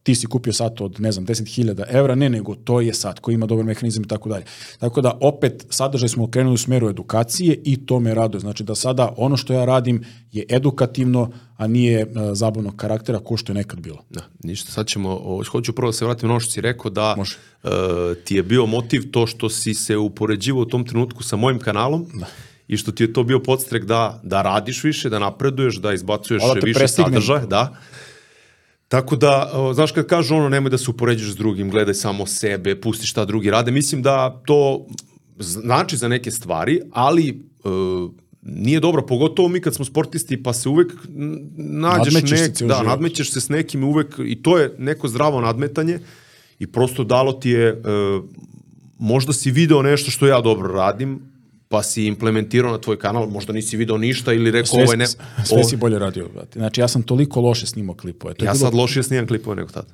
ti 0.03 0.15
si 0.15 0.27
kupio 0.27 0.53
sat 0.53 0.81
od, 0.81 1.01
ne 1.01 1.13
znam, 1.13 1.27
10.000 1.27 1.85
evra, 1.89 2.15
ne, 2.15 2.29
nego 2.31 2.55
to 2.55 2.81
je 2.81 2.95
sat 2.95 3.19
koji 3.19 3.35
ima 3.35 3.47
dobar 3.47 3.65
mehanizam 3.65 4.03
i 4.03 4.09
tako 4.09 4.29
dalje. 4.29 4.45
Tako 4.79 5.01
da, 5.01 5.19
opet, 5.21 5.67
sadržaj 5.71 6.09
smo 6.09 6.25
okrenuli 6.25 6.55
u 6.55 6.59
smeru 6.59 6.89
edukacije 6.89 7.61
i 7.65 7.87
to 7.87 8.01
me 8.01 8.15
raduje. 8.15 8.41
Znači 8.41 8.65
da 8.65 8.75
sada 8.75 9.15
ono 9.17 9.37
što 9.37 9.53
ja 9.53 9.65
radim 9.65 10.05
je 10.33 10.45
edukativno, 10.49 11.31
a 11.57 11.67
nije 11.67 12.05
uh, 12.05 12.13
zabavnog 12.33 12.77
karaktera 12.77 13.19
ko 13.19 13.37
što 13.37 13.53
je 13.53 13.55
nekad 13.55 13.81
bilo. 13.81 14.05
Da, 14.11 14.21
ništa, 14.43 14.73
sad 14.73 14.87
ćemo, 14.87 15.11
o, 15.11 15.43
hoću 15.51 15.73
prvo 15.73 15.89
da 15.89 15.93
se 15.93 16.05
vratim 16.05 16.29
na 16.29 16.33
ono 16.33 16.41
što 16.41 16.51
si 16.51 16.61
rekao 16.61 16.91
da 16.91 17.17
uh, 17.19 17.71
ti 18.25 18.37
je 18.37 18.43
bio 18.43 18.67
motiv 18.67 19.11
to 19.11 19.27
što 19.27 19.49
si 19.49 19.75
se 19.75 19.97
upoređivao 19.97 20.63
u 20.63 20.67
tom 20.67 20.87
trenutku 20.87 21.23
sa 21.23 21.37
mojim 21.37 21.59
kanalom. 21.59 22.07
Da 22.15 22.27
i 22.69 22.77
što 22.77 22.93
ti 22.93 23.03
je 23.03 23.13
to 23.13 23.23
bio 23.23 23.41
podstrek 23.41 23.85
da, 23.85 24.21
da 24.23 24.43
radiš 24.43 24.85
više, 24.85 25.11
da 25.11 25.19
napreduješ, 25.19 25.77
da 25.77 25.93
izbacuješ 25.93 26.43
da 26.43 26.61
više 26.63 26.89
sadržaja, 26.89 27.47
da. 27.47 27.77
Tako 28.89 29.17
da, 29.17 29.51
znaš 29.75 29.93
kad 29.93 30.07
kažu 30.07 30.35
ono, 30.35 30.49
nemoj 30.49 30.71
da 30.71 30.79
se 30.79 30.91
upoređuješ 30.91 31.33
s 31.33 31.37
drugim, 31.37 31.71
gledaj 31.71 31.95
samo 31.95 32.27
sebe, 32.27 32.81
pusti 32.81 33.07
šta 33.07 33.25
drugi 33.25 33.51
rade, 33.51 33.71
mislim 33.71 34.03
da 34.03 34.43
to 34.47 34.87
znači 35.39 35.97
za 35.97 36.09
neke 36.09 36.31
stvari, 36.31 36.81
ali 36.93 37.29
e, 37.29 37.69
nije 38.43 38.81
dobro, 38.81 39.07
pogotovo 39.07 39.49
mi 39.49 39.61
kad 39.61 39.75
smo 39.75 39.85
sportisti 39.85 40.43
pa 40.43 40.53
se 40.53 40.69
uvek 40.69 40.93
nađeš 41.57 42.15
nadmećeš 42.15 42.41
nek, 42.41 42.57
se 42.57 42.67
da, 42.67 42.75
život. 42.75 42.87
nadmećeš 42.87 43.33
se 43.33 43.41
s 43.41 43.49
nekim 43.49 43.85
uvek 43.85 44.15
i 44.27 44.43
to 44.43 44.59
je 44.59 44.75
neko 44.79 45.09
zdravo 45.09 45.41
nadmetanje 45.41 45.99
i 46.59 46.67
prosto 46.67 47.05
dalo 47.05 47.33
ti 47.33 47.51
je 47.51 47.69
e, 47.69 47.81
možda 48.99 49.33
si 49.33 49.51
video 49.51 49.83
nešto 49.83 50.11
što 50.11 50.27
ja 50.27 50.41
dobro 50.41 50.69
radim, 50.69 51.34
pa 51.75 51.83
si 51.83 52.07
implementirao 52.07 52.73
na 52.73 52.79
tvoj 52.79 52.99
kanal, 52.99 53.27
možda 53.27 53.53
nisi 53.53 53.77
video 53.77 53.97
ništa 53.99 54.33
ili 54.33 54.51
rekao 54.51 54.67
sve, 54.67 54.85
ovaj 54.85 54.97
ne... 54.97 55.07
Sve 55.45 55.65
si 55.65 55.77
bolje 55.77 55.99
radio, 55.99 56.29
brate. 56.35 56.59
Znači, 56.59 56.81
ja 56.81 56.89
sam 56.89 57.03
toliko 57.03 57.41
loše 57.41 57.67
snimao 57.67 57.97
klipove. 57.97 58.35
To 58.35 58.45
je 58.45 58.47
ja 58.47 58.53
bilo... 58.53 58.67
sad 58.67 58.75
lošije 58.75 59.03
snimam 59.03 59.27
klipove 59.27 59.57
nego 59.57 59.71
tada. 59.73 59.89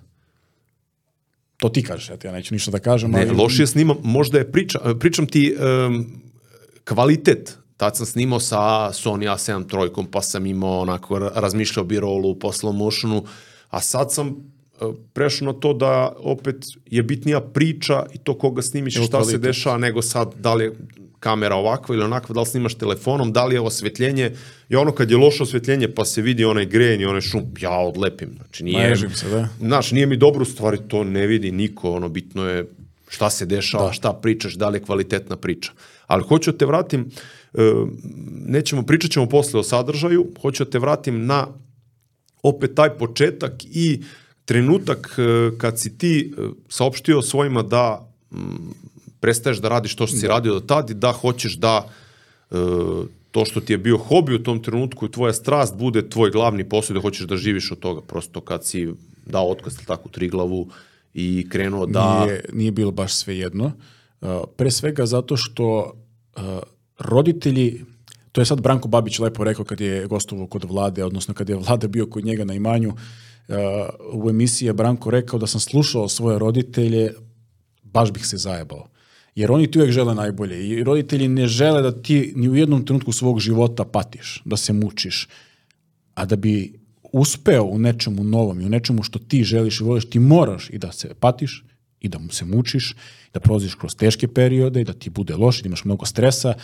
To 1.57 1.69
ti 1.69 1.83
kažeš, 1.83 2.11
ja, 2.11 2.17
ti, 2.17 2.27
ja 2.27 2.33
neću 2.33 2.55
ništa 2.55 2.71
da 2.71 2.79
kažem. 2.79 3.11
Ne, 3.11 3.21
ali... 3.21 3.37
lošije 3.37 3.67
snimam, 3.67 3.97
možda 4.03 4.39
je 4.39 4.53
priča, 4.53 4.79
pričam 5.01 5.27
ti 5.27 5.57
um, 5.57 6.07
kvalitet. 6.85 7.57
Tad 7.77 7.97
sam 7.97 8.07
snimao 8.07 8.41
sa 8.41 8.91
Sony 8.93 9.33
A7 9.33 9.69
trojkom, 9.69 10.07
pa 10.07 10.23
sam 10.23 10.47
imao 10.47 10.81
onako, 10.81 11.19
razmišljao 11.19 11.85
bi 11.85 12.01
rolu, 12.01 12.39
po 12.39 12.49
slow 12.49 12.73
motionu, 12.73 13.25
a 13.69 13.81
sad 13.81 14.13
sam 14.13 14.29
e, 14.29 14.85
prešao 15.13 15.53
na 15.53 15.61
to 15.61 15.73
da 15.73 16.13
opet 16.19 16.57
je 16.87 17.03
bitnija 17.03 17.41
priča 17.41 18.07
i 18.15 18.19
to 18.19 18.39
koga 18.39 18.63
snimiš 18.63 18.97
i 18.97 18.99
šta 18.99 19.11
kvalitet. 19.11 19.33
se 19.33 19.39
dešava, 19.39 19.79
nego 19.79 20.03
sad 20.03 20.35
da 20.39 20.55
li 20.55 20.65
je 20.65 20.73
kamera 21.21 21.57
ovakva 21.57 21.95
ili 21.95 22.05
onakva, 22.05 22.35
da 22.35 22.41
li 22.41 22.47
snimaš 22.47 22.75
telefonom, 22.75 23.33
da 23.33 23.45
li 23.45 23.55
je 23.55 23.61
osvetljenje, 23.61 24.31
i 24.69 24.77
ono 24.77 24.93
kad 24.93 25.11
je 25.11 25.17
loše 25.17 25.43
osvetljenje 25.43 25.89
pa 25.95 26.05
se 26.05 26.23
vidi 26.23 26.45
onaj 26.45 26.67
gren 26.67 27.01
i 27.01 27.07
onaj 27.07 27.21
šum, 27.21 27.43
ja 27.61 27.79
odlepim. 27.79 28.31
Znači 28.37 28.65
nije, 28.65 28.97
se, 28.97 29.29
da. 29.29 29.49
Znaš, 29.59 29.93
nije 29.93 30.07
mi 30.07 30.17
dobro, 30.17 30.45
stvari 30.45 30.79
to 30.89 31.05
ne 31.05 31.27
vidi 31.27 31.53
niko, 31.53 31.93
ono 31.93 32.09
bitno 32.09 32.49
je 32.49 32.67
šta 33.09 33.31
se 33.31 33.47
dešava, 33.47 33.87
da. 33.87 33.93
šta 33.93 34.13
pričaš, 34.13 34.55
da 34.55 34.69
li 34.69 34.79
je 34.79 34.83
kvalitetna 34.83 35.37
priča. 35.37 35.73
Ali 36.07 36.23
hoću 36.23 36.53
da 36.53 36.59
te 36.59 36.67
vratim, 36.67 37.11
e, 37.55 37.73
nećemo, 38.47 38.83
pričat 38.83 39.11
ćemo 39.11 39.27
posle 39.27 39.61
o 39.61 39.63
sadržaju, 39.63 40.27
hoću 40.43 40.65
da 40.65 40.71
te 40.71 40.79
vratim 40.79 41.27
na 41.27 41.47
opet 42.43 42.75
taj 42.75 42.91
početak 42.91 43.53
i 43.65 44.03
trenutak 44.45 45.19
e, 45.19 45.51
kad 45.59 45.79
si 45.81 45.99
ti 45.99 46.33
e, 46.39 46.43
saopštio 46.69 47.23
svojima 47.23 47.63
da 47.63 48.11
prestaješ 49.21 49.59
da 49.59 49.69
radiš 49.69 49.95
to 49.95 50.07
što 50.07 50.17
si 50.17 50.27
da. 50.27 50.35
radio 50.35 50.55
do 50.55 50.61
tad 50.61 50.91
i 50.91 50.95
da 50.95 51.13
hoćeš 51.13 51.57
da 51.57 51.89
e, 52.51 52.57
to 53.31 53.45
što 53.45 53.61
ti 53.61 53.73
je 53.73 53.79
bio 53.79 53.99
hobi 53.99 54.35
u 54.35 54.43
tom 54.43 54.63
trenutku 54.63 55.07
i 55.07 55.11
tvoja 55.11 55.33
strast 55.33 55.77
bude 55.77 56.09
tvoj 56.09 56.31
glavni 56.31 56.69
posao 56.69 56.95
da 56.95 57.01
hoćeš 57.01 57.27
da 57.27 57.37
živiš 57.37 57.73
od 57.73 57.79
toga. 57.79 58.01
Prosto 58.01 58.41
kad 58.41 58.65
si 58.65 58.89
dao 59.27 59.51
otkaz 59.51 59.77
tako 59.87 60.09
tri 60.09 60.29
glavu 60.29 60.69
i 61.15 61.47
krenuo 61.51 61.87
da... 61.87 62.25
Nije, 62.25 62.45
nije 62.53 62.73
bilo 62.73 62.91
baš 62.91 63.15
sve 63.15 63.39
jedno. 63.39 63.73
Uh, 64.21 64.29
pre 64.57 64.71
svega 64.71 65.07
zato 65.07 65.37
što 65.37 65.93
uh, 66.37 66.43
roditelji, 66.99 67.85
to 68.33 68.41
je 68.41 68.45
sad 68.45 68.61
Branko 68.61 68.89
Babić 68.89 69.19
lepo 69.19 69.45
rekao 69.45 69.65
kad 69.65 69.81
je 69.81 70.07
gostovao 70.07 70.47
kod 70.47 70.65
vlade, 70.65 71.05
odnosno 71.05 71.35
kad 71.35 71.49
je 71.49 71.57
vlada 71.57 71.89
bio 71.89 72.07
kod 72.07 72.25
njega 72.25 72.45
na 72.45 72.55
imanju, 72.55 72.89
uh, 72.89 73.57
u 74.13 74.31
emisiji 74.31 74.67
je 74.67 74.73
Branko 74.73 75.11
rekao 75.11 75.39
da 75.39 75.47
sam 75.47 75.61
slušao 75.61 76.09
svoje 76.09 76.39
roditelje, 76.39 77.13
baš 77.83 78.13
bih 78.13 78.27
se 78.27 78.37
zajebao 78.37 78.87
jer 79.35 79.53
oni 79.53 79.71
ti 79.71 79.79
uvek 79.79 79.91
žele 79.91 80.15
najbolje 80.15 80.69
i 80.69 80.85
roditelji 80.85 81.29
ne 81.29 81.47
žele 81.47 81.83
da 81.83 82.03
ti 82.03 82.33
ni 82.37 82.49
u 82.49 82.57
jednom 82.57 82.85
trenutku 82.87 83.13
svog 83.13 83.41
života 83.41 83.85
patiš, 83.85 84.43
da 84.45 84.57
se 84.57 84.73
mučiš, 84.73 85.29
a 86.15 86.25
da 86.25 86.37
bi 86.37 86.81
uspeo 87.13 87.65
u 87.65 87.79
nečemu 87.79 88.25
novom 88.25 88.61
i 88.61 88.65
u 88.65 88.69
nečemu 88.69 89.03
što 89.03 89.19
ti 89.19 89.45
želiš 89.45 89.81
i 89.81 89.85
voliš, 89.85 90.11
ti 90.11 90.19
moraš 90.19 90.71
i 90.71 90.79
da 90.79 90.93
se 90.93 91.15
patiš 91.21 91.65
i 92.01 92.09
da 92.09 92.19
se 92.31 92.45
mučiš, 92.45 92.95
da 93.35 93.41
prolaziš 93.41 93.75
kroz 93.75 93.97
teške 93.97 94.29
periode, 94.29 94.85
da 94.85 94.93
ti 94.93 95.11
bude 95.11 95.37
loše, 95.37 95.63
da 95.63 95.67
imaš 95.67 95.85
mnogo 95.85 96.07
stresa 96.07 96.55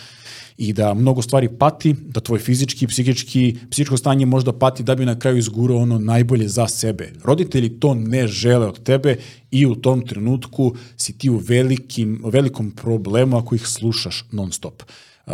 i 0.57 0.73
da 0.73 0.93
mnogo 0.93 1.21
stvari 1.21 1.49
pati, 1.59 1.95
da 1.99 2.19
tvoj 2.19 2.39
fizički, 2.39 2.87
psihički, 2.87 3.57
psihičko 3.71 3.97
stanje 3.97 4.25
možda 4.25 4.53
pati 4.53 4.83
da 4.83 4.95
bi 4.95 5.05
na 5.05 5.19
kraju 5.19 5.37
izgurao 5.37 5.77
ono 5.77 5.99
najbolje 5.99 6.47
za 6.47 6.67
sebe. 6.67 7.13
Roditelji 7.23 7.79
to 7.79 7.93
ne 7.93 8.27
žele 8.27 8.67
od 8.67 8.83
tebe 8.83 9.17
i 9.51 9.65
u 9.65 9.75
tom 9.75 10.05
trenutku 10.07 10.75
si 10.97 11.17
ti 11.17 11.29
u 11.29 11.37
velikim, 11.37 12.21
velikom 12.25 12.71
problemu 12.71 13.37
ako 13.37 13.55
ih 13.55 13.67
slušaš 13.67 14.25
non 14.31 14.51
stop. 14.51 14.83
Uh, 15.25 15.33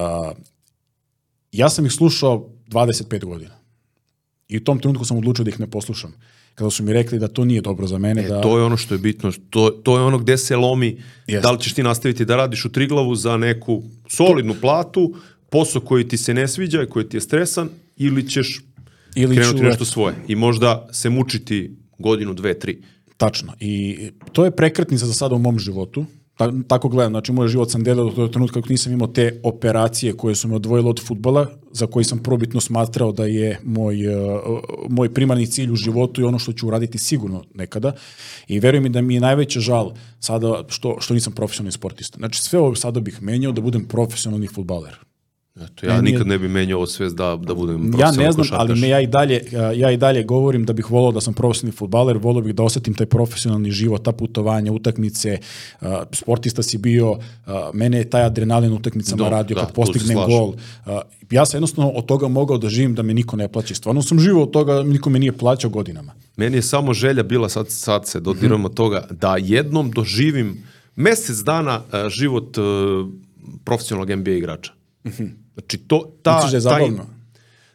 ja 1.52 1.70
sam 1.70 1.86
ih 1.86 1.92
slušao 1.92 2.50
25 2.68 3.26
godina. 3.26 3.56
I 4.48 4.58
u 4.58 4.64
tom 4.64 4.80
trenutku 4.80 5.06
sam 5.06 5.18
odlučio 5.18 5.44
da 5.44 5.50
ih 5.50 5.60
ne 5.60 5.70
poslušam 5.70 6.14
kada 6.56 6.70
su 6.70 6.84
mi 6.84 6.94
rekli 6.94 7.20
da 7.20 7.28
to 7.28 7.46
nije 7.46 7.62
dobro 7.62 7.88
za 7.88 7.98
mene. 7.98 8.26
E, 8.26 8.28
da... 8.28 8.42
To 8.42 8.58
je 8.58 8.64
ono 8.64 8.78
što 8.78 8.94
je 8.94 8.98
bitno, 8.98 9.32
to, 9.50 9.70
to 9.70 9.98
je 9.98 10.04
ono 10.04 10.18
gde 10.18 10.38
se 10.38 10.56
lomi, 10.56 10.98
Jeste. 11.28 11.42
da 11.42 11.52
li 11.52 11.60
ćeš 11.60 11.74
ti 11.74 11.84
nastaviti 11.84 12.26
da 12.26 12.36
radiš 12.36 12.66
u 12.66 12.72
Triglavu 12.72 13.16
za 13.16 13.38
neku 13.38 13.84
solidnu 14.08 14.56
platu, 14.62 15.16
posao 15.50 15.82
koji 15.82 16.08
ti 16.08 16.18
se 16.18 16.34
ne 16.34 16.48
sviđa 16.48 16.84
i 16.84 16.86
koji 16.86 17.10
ti 17.10 17.18
je 17.18 17.22
stresan, 17.22 17.70
ili 17.98 18.30
ćeš 18.30 18.62
ili 19.16 19.36
krenuti 19.36 19.58
ću, 19.58 19.64
nešto 19.64 19.86
svoje 19.86 20.16
i 20.28 20.36
možda 20.36 20.88
se 20.92 21.10
mučiti 21.10 21.76
godinu, 21.98 22.34
dve, 22.34 22.60
tri. 22.60 22.82
Tačno. 23.18 23.54
I 23.60 23.98
to 24.32 24.46
je 24.46 24.52
prekretnica 24.52 25.06
za 25.06 25.14
sada 25.14 25.36
u 25.36 25.40
mom 25.40 25.60
životu. 25.60 26.06
Ta, 26.38 26.52
tako 26.68 26.90
gledam, 26.90 27.12
znači 27.12 27.32
moj 27.32 27.48
život 27.48 27.72
sam 27.72 27.84
delao 27.84 28.10
do 28.10 28.28
trenutka 28.28 28.62
kako 28.62 28.70
nisam 28.70 28.94
imao 28.94 29.08
te 29.08 29.40
operacije 29.44 30.14
koje 30.14 30.36
su 30.36 30.48
me 30.48 30.56
odvojile 30.56 30.90
od 30.90 31.06
futbola, 31.08 31.48
za 31.72 31.88
koji 31.88 32.06
sam 32.06 32.20
probitno 32.20 32.62
smatrao 32.62 33.12
da 33.12 33.26
je 33.26 33.60
moj, 33.64 34.08
uh, 34.08 34.60
moj 34.90 35.14
primarni 35.14 35.48
cilj 35.48 35.72
u 35.72 35.76
životu 35.76 36.22
i 36.22 36.24
ono 36.24 36.40
što 36.40 36.54
ću 36.54 36.68
uraditi 36.68 36.98
sigurno 36.98 37.44
nekada. 37.54 37.92
I 38.48 38.60
verujem 38.60 38.84
mi 38.84 38.90
da 38.90 39.02
mi 39.02 39.14
je 39.14 39.22
najveće 39.22 39.60
žal 39.60 39.92
sada 40.20 40.64
što, 40.68 40.98
što 41.00 41.14
nisam 41.14 41.34
profesionalni 41.34 41.72
sportista. 41.72 42.18
Znači 42.18 42.42
sve 42.42 42.60
ovo 42.60 42.76
sada 42.76 43.00
bih 43.00 43.22
menjao 43.22 43.52
da 43.52 43.62
budem 43.62 43.86
profesionalni 43.86 44.48
futbaler. 44.48 45.13
Eto, 45.62 45.86
ja 45.86 46.02
nikad 46.02 46.28
ne 46.28 46.38
bih 46.40 46.50
menjao 46.50 46.78
ovo 46.78 46.88
sve 46.88 47.10
da, 47.10 47.40
da 47.42 47.54
budem 47.54 47.92
Ja 48.00 48.12
ne 48.12 48.32
znam, 48.32 48.48
ali 48.52 48.80
me 48.80 48.88
ja 48.88 49.02
i, 49.02 49.08
dalje, 49.08 49.42
ja 49.76 49.92
i 49.92 49.98
dalje 49.98 50.24
govorim 50.24 50.66
da 50.66 50.74
bih 50.74 50.92
volao 50.92 51.12
da 51.12 51.22
sam 51.22 51.34
profesionalni 51.34 51.78
futbaler, 51.78 52.18
volao 52.18 52.42
bih 52.42 52.56
da 52.56 52.64
osetim 52.64 52.94
taj 52.94 53.06
profesionalni 53.06 53.72
život, 53.72 54.04
ta 54.04 54.12
putovanja, 54.12 54.72
utakmice, 54.72 55.38
uh, 55.82 55.88
sportista 56.12 56.64
si 56.64 56.78
bio, 56.78 57.12
uh, 57.12 57.20
mene 57.74 57.98
je 57.98 58.10
taj 58.10 58.24
adrenalin 58.24 58.74
utakmicama 58.74 59.24
da, 59.24 59.30
radio 59.30 59.56
da, 59.56 59.62
kad 59.62 59.74
postignem 59.74 60.18
gol. 60.28 60.48
Uh, 60.48 60.94
ja 61.32 61.46
sam 61.46 61.58
jednostavno 61.58 61.92
od 61.92 62.06
toga 62.06 62.28
mogao 62.28 62.58
da 62.58 62.70
živim 62.70 62.96
da 62.96 63.04
me 63.04 63.14
niko 63.14 63.36
ne 63.36 63.48
plaća. 63.48 63.76
Stvarno 63.76 64.02
sam 64.02 64.20
živao 64.20 64.44
od 64.44 64.52
toga, 64.52 64.84
niko 64.84 65.10
me 65.10 65.20
nije 65.20 65.38
plaćao 65.38 65.70
godinama. 65.70 66.14
Meni 66.38 66.58
je 66.58 66.62
samo 66.62 66.94
želja 66.94 67.24
bila, 67.24 67.50
sad, 67.50 67.70
sad 67.70 68.08
se 68.08 68.20
dodiramo 68.20 68.68
mm 68.68 68.72
-hmm. 68.72 68.76
toga, 68.76 69.08
da 69.12 69.38
jednom 69.40 69.92
doživim 69.92 70.64
mesec 70.96 71.38
dana 71.38 71.82
život 72.10 72.58
profesionalnog 73.64 74.18
NBA 74.20 74.32
igrača. 74.32 74.72
Mm 75.04 75.10
-hmm. 75.10 75.43
Znači, 75.54 75.78
to, 75.78 76.14
ta, 76.22 76.36
Misliš 76.36 76.52
da 76.52 76.58
je 76.58 76.62
zabavno? 76.62 77.06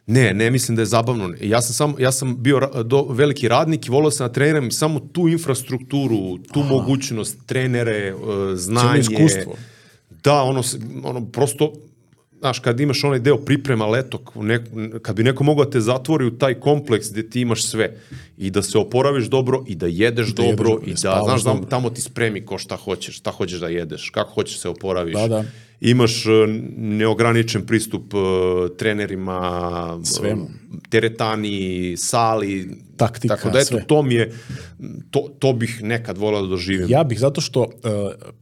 Ne, 0.07 0.33
ne 0.33 0.51
mislim 0.51 0.75
da 0.75 0.81
je 0.81 0.85
zabavno. 0.85 1.33
Ja 1.41 1.61
sam, 1.61 1.73
sam, 1.73 2.01
ja 2.01 2.11
sam 2.11 2.43
bio 2.43 2.69
do, 2.83 3.03
veliki 3.09 3.47
radnik 3.47 3.87
i 3.87 3.91
volao 3.91 4.11
sam 4.11 4.27
da 4.27 4.33
treniram 4.33 4.71
samo 4.71 4.99
tu 4.99 5.27
infrastrukturu, 5.27 6.37
tu 6.37 6.59
Aha. 6.59 6.69
mogućnost, 6.69 7.37
trenere, 7.45 8.15
uh, 8.15 8.21
znanje. 8.55 9.03
Cijelo 9.03 9.25
iskustvo. 9.25 9.55
Da, 10.23 10.41
ono, 10.41 10.63
ono 11.03 11.25
prosto, 11.25 11.73
znaš, 12.39 12.59
kad 12.59 12.79
imaš 12.79 13.03
onaj 13.03 13.19
deo 13.19 13.37
priprema 13.37 13.85
letok, 13.85 14.35
nek, 14.35 14.61
kad 15.01 15.15
bi 15.15 15.23
neko 15.23 15.43
mogao 15.43 15.65
da 15.65 15.71
te 15.71 15.81
zatvori 15.81 16.25
u 16.25 16.37
taj 16.37 16.53
kompleks 16.53 17.11
gde 17.11 17.29
ti 17.29 17.41
imaš 17.41 17.65
sve 17.65 17.97
i 18.37 18.49
da 18.49 18.61
se 18.61 18.77
oporaviš 18.77 19.25
dobro 19.25 19.63
i 19.67 19.75
da 19.75 19.85
jedeš 19.85 20.33
Da 20.33 20.43
jedeš 20.43 20.57
dobro 20.57 20.69
dobro, 20.69 20.85
i 20.85 20.89
da 20.89 20.93
da, 20.93 20.97
spavaš 20.97 21.25
znaš, 21.25 21.43
da 21.43 21.53
dobro. 21.53 21.69
tamo 21.69 21.89
ti 21.89 22.01
spremi 22.01 22.45
ko 22.45 22.57
šta 22.57 22.75
hoćeš, 22.75 23.17
šta 23.17 23.31
hoćeš 23.31 23.59
da 23.59 23.67
jedeš, 23.67 24.09
kako 24.09 24.33
hoćeš 24.33 24.55
da 24.55 24.61
se 24.61 24.69
oporaviš. 24.69 25.15
Da, 25.15 25.27
da. 25.27 25.43
Imaš 25.81 26.25
e, 26.25 26.29
neograničen 26.77 27.65
pristup 27.65 28.13
e, 28.13 28.17
trenerima, 28.77 29.99
Svemu. 30.03 30.43
e, 30.43 30.77
teretani, 30.89 31.95
sali, 31.97 32.77
Taktika, 32.97 33.35
tako 33.35 33.49
da 33.49 33.59
eto, 33.59 33.67
sve. 33.67 33.85
to 33.87 34.01
mi 34.03 34.15
je, 34.15 34.31
to, 35.11 35.27
to 35.39 35.53
bih 35.53 35.83
nekad 35.83 36.17
volao 36.17 36.41
da 36.41 36.47
doživim. 36.47 36.89
Ja 36.89 37.03
bih 37.03 37.19
zato 37.19 37.41
što, 37.41 37.69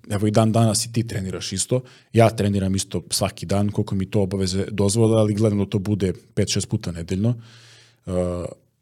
evo 0.10 0.28
i 0.28 0.32
dan 0.32 0.52
danas 0.52 0.86
i 0.86 0.94
ti 0.94 1.08
treniraš 1.08 1.54
isto, 1.54 1.82
ja 2.14 2.30
treniram 2.30 2.76
isto 2.76 3.04
svaki 3.10 3.46
dan, 3.46 3.70
koliko 3.70 3.96
mi 3.96 4.06
to 4.06 4.22
obaveze 4.22 4.66
dozvole, 4.72 5.20
ali 5.20 5.34
gledam 5.34 5.60
da 5.60 5.66
to 5.66 5.80
bude 5.80 6.14
5-6 6.36 6.68
puta 6.68 6.92
nedeljno. 6.92 7.36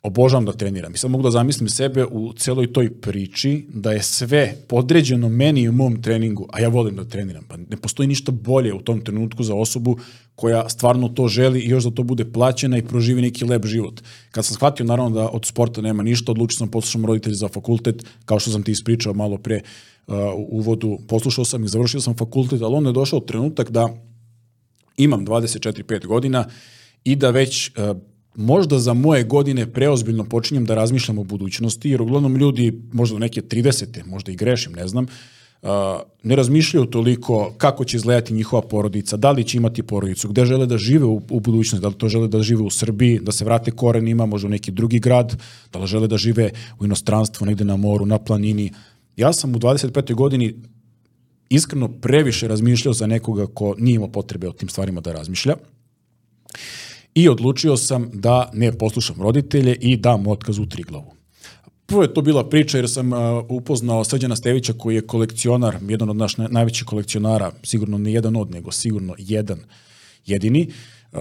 Obožavam 0.06 0.46
da 0.46 0.54
treniram 0.54 0.94
i 0.94 0.98
sad 0.98 1.12
mogu 1.12 1.24
da 1.24 1.32
zamislim 1.32 1.70
sebe 1.70 2.06
u 2.06 2.34
celoj 2.34 2.74
toj 2.74 2.90
priči 3.02 3.66
da 3.74 3.92
je 3.92 4.04
sve 4.04 4.56
podređeno 4.68 5.30
meni 5.30 5.62
i 5.62 5.70
u 5.70 5.72
mom 5.72 6.02
treningu, 6.02 6.48
a 6.54 6.62
ja 6.62 6.70
volim 6.70 6.96
da 6.96 7.06
treniram. 7.06 7.44
Pa 7.48 7.58
ne 7.58 7.78
postoji 7.78 8.08
ništa 8.08 8.32
bolje 8.32 8.74
u 8.74 8.82
tom 8.82 9.02
trenutku 9.02 9.44
za 9.44 9.56
osobu 9.56 9.98
koja 10.36 10.70
stvarno 10.70 11.10
to 11.10 11.28
želi 11.28 11.60
i 11.60 11.70
još 11.70 11.84
da 11.84 11.92
to 11.92 12.04
bude 12.04 12.26
plaćena 12.32 12.78
i 12.78 12.86
proživi 12.86 13.22
neki 13.22 13.46
lep 13.46 13.66
život. 13.66 14.02
Kad 14.32 14.46
sam 14.46 14.56
shvatio 14.56 14.86
naravno 14.86 15.16
da 15.16 15.30
od 15.30 15.46
sporta 15.46 15.82
nema 15.82 16.04
ništa, 16.04 16.32
odlučio 16.32 16.58
sam 16.58 16.72
poslušam 16.72 17.06
roditelji 17.06 17.36
za 17.36 17.48
fakultet, 17.48 18.06
kao 18.26 18.40
što 18.40 18.52
sam 18.52 18.64
ti 18.64 18.72
ispričao 18.72 19.14
malo 19.14 19.38
pre 19.38 19.62
uh, 20.08 20.16
u 20.36 20.48
uvodu, 20.50 21.00
poslušao 21.08 21.46
sam 21.46 21.64
i 21.64 21.68
završio 21.68 22.02
sam 22.02 22.18
fakultet, 22.18 22.62
ali 22.62 22.76
onda 22.76 22.90
je 22.90 22.94
došao 22.94 23.20
trenutak 23.20 23.72
da 23.72 23.90
imam 24.98 25.26
24-5 25.26 26.06
godina 26.06 26.46
i 27.04 27.16
da 27.16 27.30
već 27.30 27.70
uh, 27.70 27.98
možda 28.36 28.80
za 28.80 28.94
moje 28.94 29.24
godine 29.24 29.72
preozbiljno 29.72 30.24
počinjem 30.24 30.66
da 30.66 30.76
razmišljam 30.76 31.20
o 31.20 31.24
budućnosti, 31.24 31.90
jer 31.90 32.02
uglavnom 32.02 32.36
ljudi, 32.36 32.82
možda 32.94 33.20
neke 33.20 33.42
30. 33.42 34.06
možda 34.06 34.32
i 34.32 34.36
grešim, 34.36 34.74
ne 34.74 34.88
znam, 34.88 35.06
uh, 35.06 35.70
ne 36.24 36.36
razmišljaju 36.36 36.86
toliko 36.86 37.54
kako 37.58 37.86
će 37.86 37.98
izgledati 37.98 38.34
njihova 38.34 38.62
porodica, 38.62 39.18
da 39.18 39.32
li 39.32 39.44
će 39.44 39.58
imati 39.58 39.84
porodicu, 39.84 40.30
gde 40.30 40.46
žele 40.46 40.66
da 40.66 40.78
žive 40.78 41.06
u, 41.06 41.22
u 41.30 41.40
budućnosti, 41.40 41.82
da 41.82 41.88
li 41.88 41.94
to 41.94 42.10
žele 42.10 42.28
da 42.28 42.42
žive 42.42 42.62
u 42.62 42.70
Srbiji, 42.70 43.20
da 43.20 43.32
se 43.32 43.46
vrate 43.46 43.72
korenima, 43.72 44.26
možda 44.26 44.48
u 44.48 44.52
neki 44.52 44.72
drugi 44.72 45.00
grad, 45.00 45.38
da 45.74 45.80
li 45.80 45.88
žele 45.88 46.08
da 46.08 46.18
žive 46.18 46.52
u 46.80 46.86
inostranstvu, 46.86 47.46
negde 47.46 47.66
na 47.66 47.76
moru, 47.76 48.06
na 48.06 48.20
planini. 48.20 48.72
Ja 49.18 49.34
sam 49.34 49.56
u 49.56 49.60
25. 49.60 50.14
godini 50.14 50.54
iskreno 51.50 51.88
previše 51.88 52.48
razmišljao 52.48 52.94
za 52.94 53.08
nekoga 53.08 53.48
ko 53.48 53.76
nije 53.78 53.96
imao 53.96 54.12
potrebe 54.12 54.48
o 54.48 54.52
tim 54.52 54.70
stvarima 54.70 55.02
da 55.02 55.14
razmišlja. 55.14 55.56
I 57.16 57.30
odlučio 57.30 57.78
sam 57.78 58.10
da 58.14 58.50
ne 58.54 58.72
poslušam 58.78 59.22
roditelje 59.22 59.76
i 59.76 59.98
dam 59.98 60.28
otkaz 60.28 60.60
u 60.60 60.66
Triglavu. 60.66 61.14
Prvo 61.86 62.02
je 62.02 62.14
to 62.14 62.22
bila 62.22 62.50
priča 62.50 62.78
jer 62.78 62.90
sam 62.90 63.14
uh, 63.14 63.20
upoznao 63.50 64.04
Srđana 64.04 64.36
Stevića 64.36 64.74
koji 64.74 64.96
je 64.96 65.08
kolekcionar, 65.08 65.78
jedan 65.88 66.10
od 66.10 66.16
naših 66.16 66.40
najvećih 66.50 66.86
kolekcionara, 66.86 67.52
sigurno 67.64 67.98
ne 67.98 68.14
jedan 68.14 68.36
od, 68.36 68.52
nego 68.52 68.72
sigurno 68.72 69.16
jedan 69.18 69.60
jedini, 70.26 70.68
uh, 71.12 71.20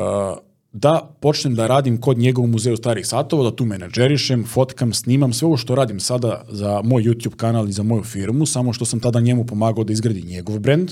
da 0.72 1.16
počnem 1.20 1.54
da 1.54 1.66
radim 1.66 2.00
kod 2.00 2.18
njega 2.18 2.40
u 2.40 2.46
muzeju 2.46 2.76
starih 2.76 3.06
satova, 3.06 3.50
da 3.50 3.56
tu 3.56 3.64
menadžerišem, 3.64 4.44
fotkam, 4.44 4.92
snimam 4.92 5.32
sve 5.32 5.46
ovo 5.46 5.56
što 5.56 5.74
radim 5.74 6.00
sada 6.00 6.44
za 6.48 6.80
moj 6.84 7.02
YouTube 7.02 7.36
kanal 7.36 7.68
i 7.68 7.72
za 7.72 7.82
moju 7.82 8.02
firmu, 8.02 8.46
samo 8.46 8.72
što 8.72 8.84
sam 8.84 9.00
tada 9.00 9.20
njemu 9.20 9.46
pomagao 9.46 9.84
da 9.84 9.92
izgradi 9.92 10.22
njegov 10.22 10.58
brend 10.58 10.90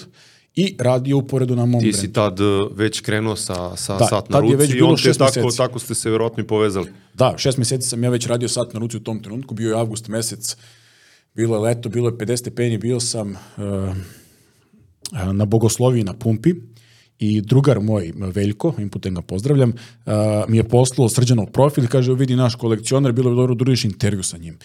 i 0.55 0.77
radio 0.79 1.19
uporedu 1.19 1.57
na 1.57 1.67
mom 1.67 1.81
Ti 1.81 1.85
brendu. 1.85 1.99
si 1.99 2.12
tad 2.12 2.41
e, 2.41 2.45
već 2.75 3.01
krenuo 3.01 3.37
sa, 3.37 3.77
sa 3.77 3.97
Da, 3.99 4.07
sat 4.07 4.31
na 4.31 4.37
tad 4.37 4.45
je 4.45 4.53
ruci 4.53 4.57
već 4.57 4.71
i 4.71 4.75
bilo 4.75 4.91
on 4.91 4.97
te 4.97 5.12
tako, 5.12 5.41
meseci. 5.41 5.57
tako 5.57 5.79
ste 5.79 5.95
se 5.95 6.11
verovatno 6.11 6.43
i 6.43 6.47
povezali. 6.47 6.87
Da, 7.15 7.35
šest 7.38 7.59
meseci 7.59 7.88
sam 7.88 8.05
ja 8.05 8.11
već 8.11 8.27
radio 8.27 8.49
sat 8.49 8.75
na 8.75 8.81
ruci 8.81 8.97
u 8.97 9.01
tom 9.01 9.23
trenutku, 9.23 9.55
bio 9.55 9.71
je 9.71 9.81
avgust 9.81 10.09
mesec, 10.09 10.57
bilo 11.35 11.57
je 11.57 11.61
leto, 11.61 11.88
bilo 11.88 12.09
je 12.09 12.12
50 12.15 12.37
stepeni, 12.37 12.79
bio 12.79 13.01
sam 13.01 13.31
uh, 13.31 13.97
na 15.33 15.45
Bogosloviji 15.45 16.05
na 16.05 16.12
pumpi 16.12 16.55
i 17.19 17.41
drugar 17.41 17.81
moj, 17.81 18.12
Veljko, 18.17 18.75
im 18.79 18.88
putem 18.88 19.15
ga 19.15 19.23
pozdravljam, 19.23 19.71
uh, 20.07 20.12
mi 20.49 20.57
je 20.57 20.69
poslao 20.69 21.09
srđanov 21.09 21.47
profil, 21.47 21.87
kaže, 21.88 22.15
vidi 22.15 22.37
naš 22.37 22.55
kolekcionar, 22.55 23.12
bilo 23.12 23.31
bi 23.31 23.37
dobro 23.37 23.55
da 23.55 23.73
intervju 23.85 24.23
sa 24.23 24.38
njim. 24.38 24.59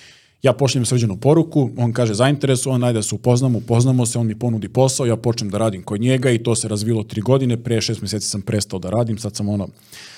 Ja 0.43 0.54
pošljem 0.54 0.86
srđanu 0.86 1.17
poruku, 1.17 1.69
on 1.78 1.93
kaže 1.93 2.13
zainteresovan, 2.13 2.84
ajde 2.84 3.00
da 3.00 3.04
se 3.04 3.15
upoznamo, 3.15 3.58
upoznamo 3.58 4.06
se, 4.06 4.19
on 4.19 4.28
mi 4.28 4.36
ponudi 4.39 4.69
posao, 4.69 5.06
ja 5.06 5.15
počnem 5.15 5.50
da 5.50 5.58
radim 5.58 5.84
kod 5.84 6.02
njega 6.02 6.32
i 6.32 6.43
to 6.43 6.56
se 6.56 6.67
razvilo 6.67 7.04
tri 7.04 7.21
godine, 7.21 7.58
pre 7.58 7.82
šest 7.82 8.02
meseci 8.02 8.30
sam 8.30 8.41
prestao 8.41 8.80
da 8.80 8.89
radim, 8.89 9.17
sad 9.17 9.36
sam 9.36 9.50
ono, 9.50 9.67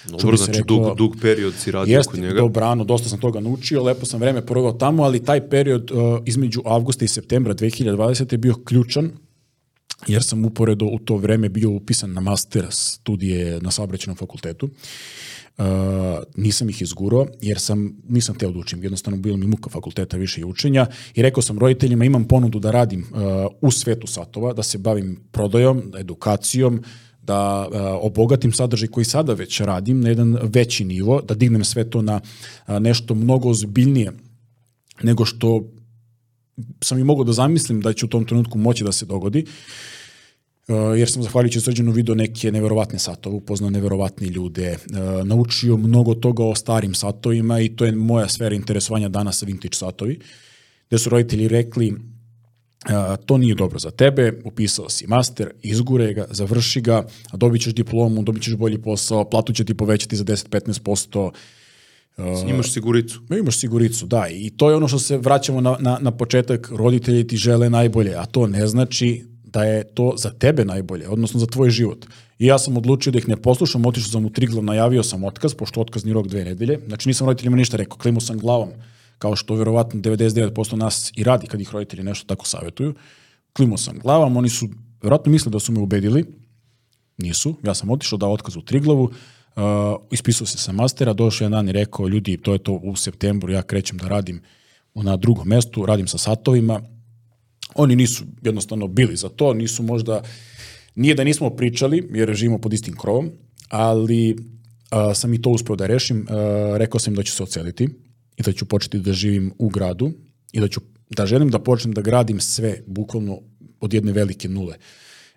Dobro, 0.10 0.38
znači 0.38 0.60
reklo, 0.60 0.78
dug, 0.78 0.98
dug 0.98 1.16
period 1.22 1.54
si 1.54 1.72
radio 1.72 1.98
Jeste, 1.98 2.12
kod 2.12 2.20
njega. 2.20 2.42
dobrano, 2.42 2.84
dosta 2.84 3.10
sam 3.10 3.20
toga 3.20 3.40
naučio, 3.40 3.84
lepo 3.84 4.06
sam 4.06 4.20
vreme 4.20 4.46
proveo 4.46 4.72
tamo, 4.72 5.04
ali 5.04 5.24
taj 5.24 5.50
period 5.50 5.92
uh, 5.92 5.98
između 6.26 6.62
avgusta 6.66 7.06
i 7.06 7.08
septembra 7.08 7.54
2020. 7.54 8.32
je 8.32 8.38
bio 8.38 8.56
ključan, 8.66 9.12
jer 10.08 10.24
sam 10.24 10.46
uporedo 10.46 10.86
u 10.86 11.00
to 11.00 11.18
vreme 11.18 11.50
bio 11.50 11.70
upisan 11.70 12.14
na 12.14 12.22
master 12.22 12.68
studije 12.70 13.62
na 13.62 13.72
saobraćenom 13.72 14.18
fakultetu. 14.18 14.70
Uh, 15.58 15.66
nisam 16.36 16.70
ih 16.70 16.82
izgurao, 16.82 17.28
jer 17.42 17.60
sam, 17.60 17.94
nisam 18.10 18.36
teo 18.36 18.52
da 18.52 18.60
učim, 18.60 18.84
jednostavno 18.84 19.18
bilo 19.18 19.38
mi 19.38 19.48
muka 19.48 19.70
fakulteta 19.70 20.18
više 20.18 20.42
i 20.42 20.44
učenja 20.44 20.86
i 21.16 21.22
rekao 21.22 21.44
sam 21.44 21.60
roditeljima 21.60 22.06
imam 22.06 22.24
ponudu 22.28 22.60
da 22.60 22.72
radim 22.72 23.00
uh, 23.00 23.20
u 23.62 23.72
svetu 23.72 24.08
satova, 24.08 24.54
da 24.54 24.64
se 24.64 24.78
bavim 24.78 25.20
prodajom, 25.32 25.92
edukacijom, 25.98 26.84
da 27.22 27.68
uh, 27.68 27.76
obogatim 28.02 28.52
sadržaj 28.54 28.88
koji 28.88 29.06
sada 29.06 29.34
već 29.34 29.62
radim 29.62 30.02
na 30.02 30.10
jedan 30.10 30.38
veći 30.42 30.86
nivo, 30.86 31.22
da 31.22 31.34
dignem 31.34 31.64
sve 31.64 31.90
to 31.90 32.02
na 32.02 32.22
uh, 32.68 32.80
nešto 32.80 33.16
mnogo 33.16 33.50
ozbiljnije 33.50 34.12
nego 35.04 35.26
što 35.26 35.64
sam 36.82 37.00
i 37.00 37.04
mogao 37.04 37.24
da 37.24 37.34
zamislim 37.34 37.82
da 37.82 37.94
će 37.94 38.06
u 38.06 38.10
tom 38.10 38.26
trenutku 38.26 38.58
moći 38.58 38.84
da 38.84 38.92
se 38.92 39.06
dogodi, 39.06 39.46
Uh, 40.70 41.00
jer 41.00 41.10
sam 41.12 41.24
zahvaljujući 41.24 41.62
srđanu 41.62 41.92
video 41.92 42.16
neke 42.16 42.52
neverovatne 42.52 43.00
satove, 43.00 43.36
upoznao 43.36 43.70
neverovatne 43.70 44.28
ljude, 44.28 44.72
uh, 44.72 45.28
naučio 45.28 45.78
mnogo 45.78 46.14
toga 46.14 46.44
o 46.44 46.56
starim 46.56 46.94
satovima 46.94 47.60
i 47.60 47.70
to 47.70 47.86
je 47.86 47.92
moja 47.92 48.28
sfera 48.28 48.56
interesovanja 48.56 49.10
danas 49.10 49.44
vintage 49.44 49.76
satovi, 49.76 50.20
gde 50.88 50.98
su 50.98 51.10
roditelji 51.10 51.48
rekli 51.48 51.94
Uh, 52.86 53.26
to 53.26 53.38
nije 53.38 53.56
dobro 53.56 53.80
za 53.80 53.92
tebe, 53.92 54.42
upisao 54.46 54.90
si 54.90 55.08
master, 55.08 55.52
izgure 55.62 56.14
ga, 56.14 56.26
završi 56.32 56.82
ga, 56.82 57.08
dobit 57.34 57.62
ćeš 57.62 57.74
diplomu, 57.74 58.24
dobit 58.24 58.44
ćeš 58.44 58.56
bolji 58.56 58.78
posao, 58.78 59.30
platu 59.30 59.54
će 59.54 59.66
ti 59.66 59.74
povećati 59.74 60.16
za 60.16 60.24
10-15%, 60.24 61.32
Imaš 62.48 62.72
siguricu. 62.72 63.22
Ma 63.30 63.38
imaš 63.38 63.58
siguricu, 63.58 64.06
da. 64.06 64.28
I 64.32 64.50
to 64.50 64.70
je 64.70 64.76
ono 64.76 64.88
što 64.88 65.00
se 65.00 65.18
vraćamo 65.18 65.62
na, 65.62 65.78
na, 65.80 65.98
na 66.02 66.12
početak, 66.12 66.72
roditelji 66.72 67.28
ti 67.28 67.38
žele 67.38 67.70
najbolje, 67.70 68.16
a 68.16 68.26
to 68.26 68.48
ne 68.48 68.68
znači 68.68 69.26
da 69.44 69.64
je 69.64 69.84
to 69.84 70.14
za 70.18 70.30
tebe 70.30 70.66
najbolje, 70.66 71.10
odnosno 71.10 71.40
za 71.40 71.46
tvoj 71.46 71.70
život. 71.70 72.06
I 72.40 72.46
ja 72.46 72.60
sam 72.60 72.78
odlučio 72.78 73.12
da 73.12 73.18
ih 73.18 73.28
ne 73.28 73.36
poslušam, 73.36 73.86
otišao 73.86 74.12
sam 74.12 74.26
u 74.26 74.30
Triglav, 74.30 74.64
najavio 74.64 75.04
sam 75.04 75.24
otkaz, 75.24 75.54
pošto 75.54 75.82
otkazni 75.82 76.14
rok 76.14 76.28
dve 76.28 76.46
nedelje. 76.46 76.80
Znači 76.88 77.10
nisam 77.10 77.28
roditeljima 77.28 77.58
ništa 77.58 77.78
rekao, 77.78 77.98
klimu 77.98 78.22
sam 78.22 78.38
glavom, 78.38 78.70
kao 79.18 79.36
što 79.36 79.56
verovatno 79.56 80.02
99% 80.02 80.76
nas 80.76 81.12
i 81.16 81.24
radi 81.24 81.48
kad 81.48 81.62
ih 81.62 81.74
roditelji 81.74 82.04
nešto 82.04 82.28
tako 82.28 82.48
savjetuju. 82.48 82.94
Klimu 83.54 83.78
sam 83.78 84.00
glavom, 84.00 84.38
oni 84.38 84.50
su 84.50 84.70
verovatno 85.02 85.32
misle 85.32 85.52
da 85.52 85.60
su 85.60 85.72
me 85.72 85.80
ubedili, 85.80 86.26
nisu. 87.18 87.56
Ja 87.64 87.74
sam 87.74 87.90
otišao 87.90 88.18
da 88.18 88.28
otkaz 88.28 88.56
u 88.56 88.62
Triglavu, 88.62 89.12
uh, 89.56 89.64
ispisao 90.12 90.48
se 90.48 90.58
sa 90.58 90.72
mastera, 90.72 91.14
došao 91.14 91.46
jedan 91.46 91.52
dan 91.52 91.70
i 91.70 91.72
rekao, 91.72 92.08
ljudi, 92.08 92.38
to 92.38 92.54
je 92.54 92.60
to 92.60 92.74
u 92.74 92.96
septembru, 92.96 93.52
ja 93.52 93.62
krećem 93.62 93.98
da 93.98 94.08
radim 94.08 94.42
na 94.96 95.18
drugom 95.18 95.48
mestu, 95.48 95.86
radim 95.86 96.08
sa 96.08 96.18
satovima. 96.18 96.82
Oni 97.76 97.96
nisu 97.96 98.24
jednostavno 98.42 98.88
bili 98.88 99.16
za 99.16 99.30
to, 99.30 99.54
nisu 99.54 99.84
možda, 99.84 100.22
nije 100.96 101.16
da 101.16 101.24
nismo 101.24 101.50
pričali, 101.50 102.10
jer 102.14 102.34
živimo 102.34 102.58
pod 102.58 102.74
istim 102.74 102.96
krovom, 102.96 103.32
ali 103.70 104.32
uh, 104.32 104.38
sam 105.16 105.34
i 105.34 105.42
to 105.42 105.50
uspeo 105.50 105.76
da 105.76 105.88
rešim. 105.88 106.22
Uh, 106.22 106.78
rekao 106.78 107.00
sam 107.00 107.16
da 107.16 107.24
ću 107.24 107.32
se 107.32 107.44
oceliti 107.44 107.90
i 108.38 108.44
da 108.44 108.52
ću 108.52 108.66
početi 108.66 109.00
da 109.00 109.14
živim 109.14 109.54
u 109.58 109.70
gradu 109.70 110.12
i 110.52 110.60
da 110.60 110.68
ću 110.68 110.82
da 111.10 111.26
želim 111.26 111.50
da 111.50 111.60
počnem 111.60 111.94
da 111.94 112.02
gradim 112.02 112.40
sve 112.40 112.82
bukvalno 112.88 113.40
od 113.80 113.94
jedne 113.94 114.12
velike 114.12 114.50
nule. 114.50 114.76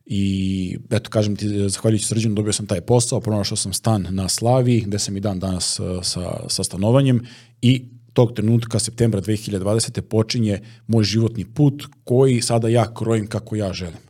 I 0.07 0.77
eto, 0.91 1.11
kažem 1.11 1.37
ti, 1.37 1.69
zahvaljujući 1.69 2.07
srđanu 2.07 2.35
dobio 2.35 2.53
sam 2.53 2.67
taj 2.67 2.81
posao, 2.81 3.21
pronašao 3.21 3.57
sam 3.57 3.73
stan 3.73 4.07
na 4.11 4.29
Slavi, 4.29 4.81
gde 4.81 4.99
sam 4.99 5.17
i 5.17 5.21
dan 5.21 5.39
danas 5.39 5.81
uh, 5.81 5.87
sa, 6.03 6.41
sa 6.49 6.65
stanovanjem 6.65 7.27
i 7.63 7.85
tog 8.13 8.33
trenutka, 8.33 8.79
septembra 8.79 9.21
2020. 9.21 10.01
počinje 10.01 10.61
moj 10.87 11.05
životni 11.05 11.45
put 11.45 11.85
koji 12.05 12.41
sada 12.41 12.69
ja 12.69 12.95
krojim 12.95 13.27
kako 13.27 13.57
ja 13.57 13.73
želim. 13.73 14.01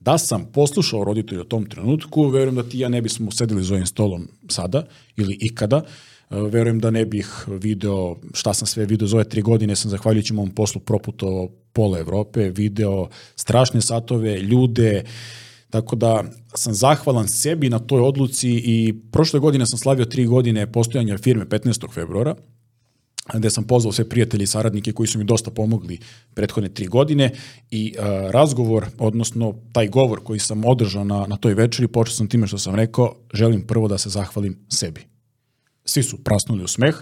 Da 0.00 0.18
sam 0.18 0.46
poslušao 0.52 1.04
roditelja 1.04 1.40
u 1.40 1.44
tom 1.44 1.66
trenutku, 1.66 2.28
verujem 2.28 2.54
da 2.54 2.62
ti 2.62 2.78
ja 2.78 2.88
ne 2.88 3.02
bismo 3.02 3.30
sedeli 3.30 3.62
za 3.62 3.74
ovim 3.74 3.86
stolom 3.86 4.28
sada 4.48 4.86
ili 5.16 5.38
ikada. 5.40 5.76
E, 5.76 6.11
Verujem 6.32 6.78
da 6.78 6.90
ne 6.90 7.04
bih 7.06 7.28
video 7.46 8.16
šta 8.34 8.54
sam 8.54 8.66
sve 8.66 8.86
video 8.86 9.08
za 9.08 9.16
ove 9.16 9.24
tri 9.24 9.42
godine, 9.42 9.76
sam 9.76 9.90
zahvaljujući 9.90 10.34
mom 10.34 10.50
poslu 10.50 10.80
proputo 10.80 11.48
pola 11.72 11.98
Evrope, 11.98 12.50
video 12.50 13.08
strašne 13.36 13.80
satove, 13.80 14.40
ljude, 14.40 15.04
tako 15.70 15.96
da 15.96 16.24
sam 16.54 16.74
zahvalan 16.74 17.28
sebi 17.28 17.68
na 17.68 17.78
toj 17.78 18.00
odluci 18.00 18.50
i 18.50 18.94
prošle 19.12 19.40
godine 19.40 19.66
sam 19.66 19.78
slavio 19.78 20.04
tri 20.04 20.26
godine 20.26 20.72
postojanja 20.72 21.18
firme 21.18 21.44
15. 21.44 21.92
februara, 21.94 22.34
gde 23.34 23.50
sam 23.50 23.64
pozvao 23.64 23.92
sve 23.92 24.08
prijatelje 24.08 24.42
i 24.42 24.46
saradnike 24.46 24.92
koji 24.92 25.06
su 25.06 25.18
mi 25.18 25.24
dosta 25.24 25.50
pomogli 25.50 25.98
prethodne 26.34 26.68
tri 26.68 26.86
godine 26.86 27.30
i 27.70 27.94
uh, 27.98 28.04
razgovor, 28.30 28.86
odnosno 28.98 29.54
taj 29.72 29.88
govor 29.88 30.20
koji 30.24 30.38
sam 30.38 30.64
održao 30.64 31.04
na, 31.04 31.26
na 31.26 31.36
toj 31.36 31.54
večeri, 31.54 31.88
počeo 31.88 32.14
sam 32.14 32.28
time 32.28 32.46
što 32.46 32.58
sam 32.58 32.74
rekao, 32.74 33.14
želim 33.32 33.66
prvo 33.66 33.88
da 33.88 33.98
se 33.98 34.10
zahvalim 34.10 34.58
sebi. 34.68 35.11
Svi 35.84 36.02
su 36.02 36.24
prasnuli 36.24 36.64
u 36.64 36.68
smeh, 36.68 36.94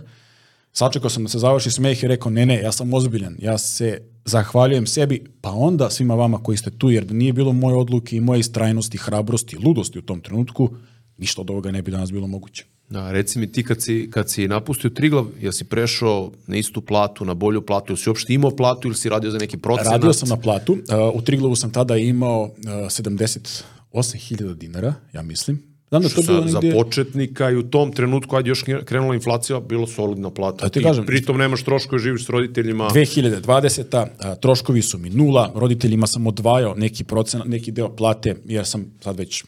sačekao 0.73 1.11
sam 1.11 1.23
da 1.23 1.29
se 1.29 1.39
završi 1.39 1.71
smeh 1.71 2.03
i 2.03 2.09
rekao, 2.09 2.31
ne, 2.31 2.47
ne, 2.47 2.61
ja 2.63 2.73
sam 2.73 2.95
ozbiljan, 2.95 3.37
ja 3.39 3.59
se 3.59 4.03
zahvaljujem 4.25 4.87
sebi, 4.87 5.25
pa 5.41 5.51
onda 5.51 5.91
svima 5.91 6.15
vama 6.15 6.43
koji 6.43 6.59
ste 6.59 6.71
tu, 6.71 6.91
jer 6.91 7.05
da 7.05 7.15
nije 7.15 7.33
bilo 7.33 7.53
moje 7.53 7.77
odluke 7.77 8.17
i 8.17 8.21
moje 8.21 8.41
istrajnosti, 8.41 8.99
hrabrosti, 8.99 9.57
ludosti 9.57 9.99
u 9.99 10.03
tom 10.03 10.21
trenutku, 10.21 10.71
ništa 11.19 11.41
od 11.41 11.51
ovoga 11.51 11.71
ne 11.71 11.83
bi 11.83 11.91
danas 11.91 12.13
bilo 12.13 12.27
moguće. 12.27 12.65
Da, 12.91 13.13
reci 13.13 13.39
mi 13.39 13.53
ti 13.53 13.65
kad 13.65 13.83
si, 13.83 14.09
kad 14.11 14.31
si 14.31 14.49
napustio 14.49 14.91
Triglav, 14.91 15.27
jel 15.41 15.53
si 15.53 15.65
prešao 15.65 16.33
na 16.47 16.57
istu 16.57 16.81
platu, 16.81 17.25
na 17.25 17.35
bolju 17.35 17.67
platu, 17.67 17.93
jel 17.93 17.97
si 17.97 18.11
uopšte 18.11 18.35
imao 18.35 18.51
platu 18.51 18.89
ili 18.89 18.95
si 18.95 19.09
radio 19.09 19.31
za 19.31 19.39
neki 19.39 19.57
procenat? 19.57 19.93
Radio 19.93 20.13
sam 20.13 20.29
na 20.29 20.37
platu, 20.37 20.73
uh, 20.73 20.79
u 21.15 21.23
Triglavu 21.23 21.57
sam 21.57 21.73
tada 21.73 21.97
imao 21.97 22.43
uh, 22.43 22.51
78.000 22.65 24.55
dinara, 24.55 24.95
ja 25.13 25.23
mislim. 25.23 25.70
Znam 25.91 26.03
da 26.03 26.09
to 26.09 26.23
Za, 26.23 26.33
bilo 26.33 26.49
za 26.49 26.61
negdje... 26.61 26.73
početnika 26.75 27.51
i 27.51 27.57
u 27.57 27.63
tom 27.63 27.93
trenutku, 27.93 28.37
ajde 28.37 28.49
još 28.49 28.65
krenula 28.85 29.15
inflacija, 29.15 29.61
bilo 29.61 29.87
solidna 29.87 30.31
plata. 30.31 30.65
Da 30.65 30.69
ti 30.71 30.83
kažem- 30.83 31.07
pritom 31.07 31.39
nemaš 31.39 31.63
troškove, 31.63 31.99
živiš 31.99 32.25
s 32.25 32.29
roditeljima. 32.29 32.85
2020. 32.87 34.07
a, 34.19 34.35
troškovi 34.35 34.83
su 34.83 34.99
mi 34.99 35.11
nula, 35.11 35.53
roditeljima 35.55 36.07
sam 36.07 36.27
odvajao 36.27 36.75
neki 36.75 37.05
procent, 37.05 37.45
neki 37.45 37.73
deo 37.73 37.97
plate, 37.97 38.37
jer 38.45 38.67
sam 38.67 38.87
sad 39.01 39.19
već 39.19 39.45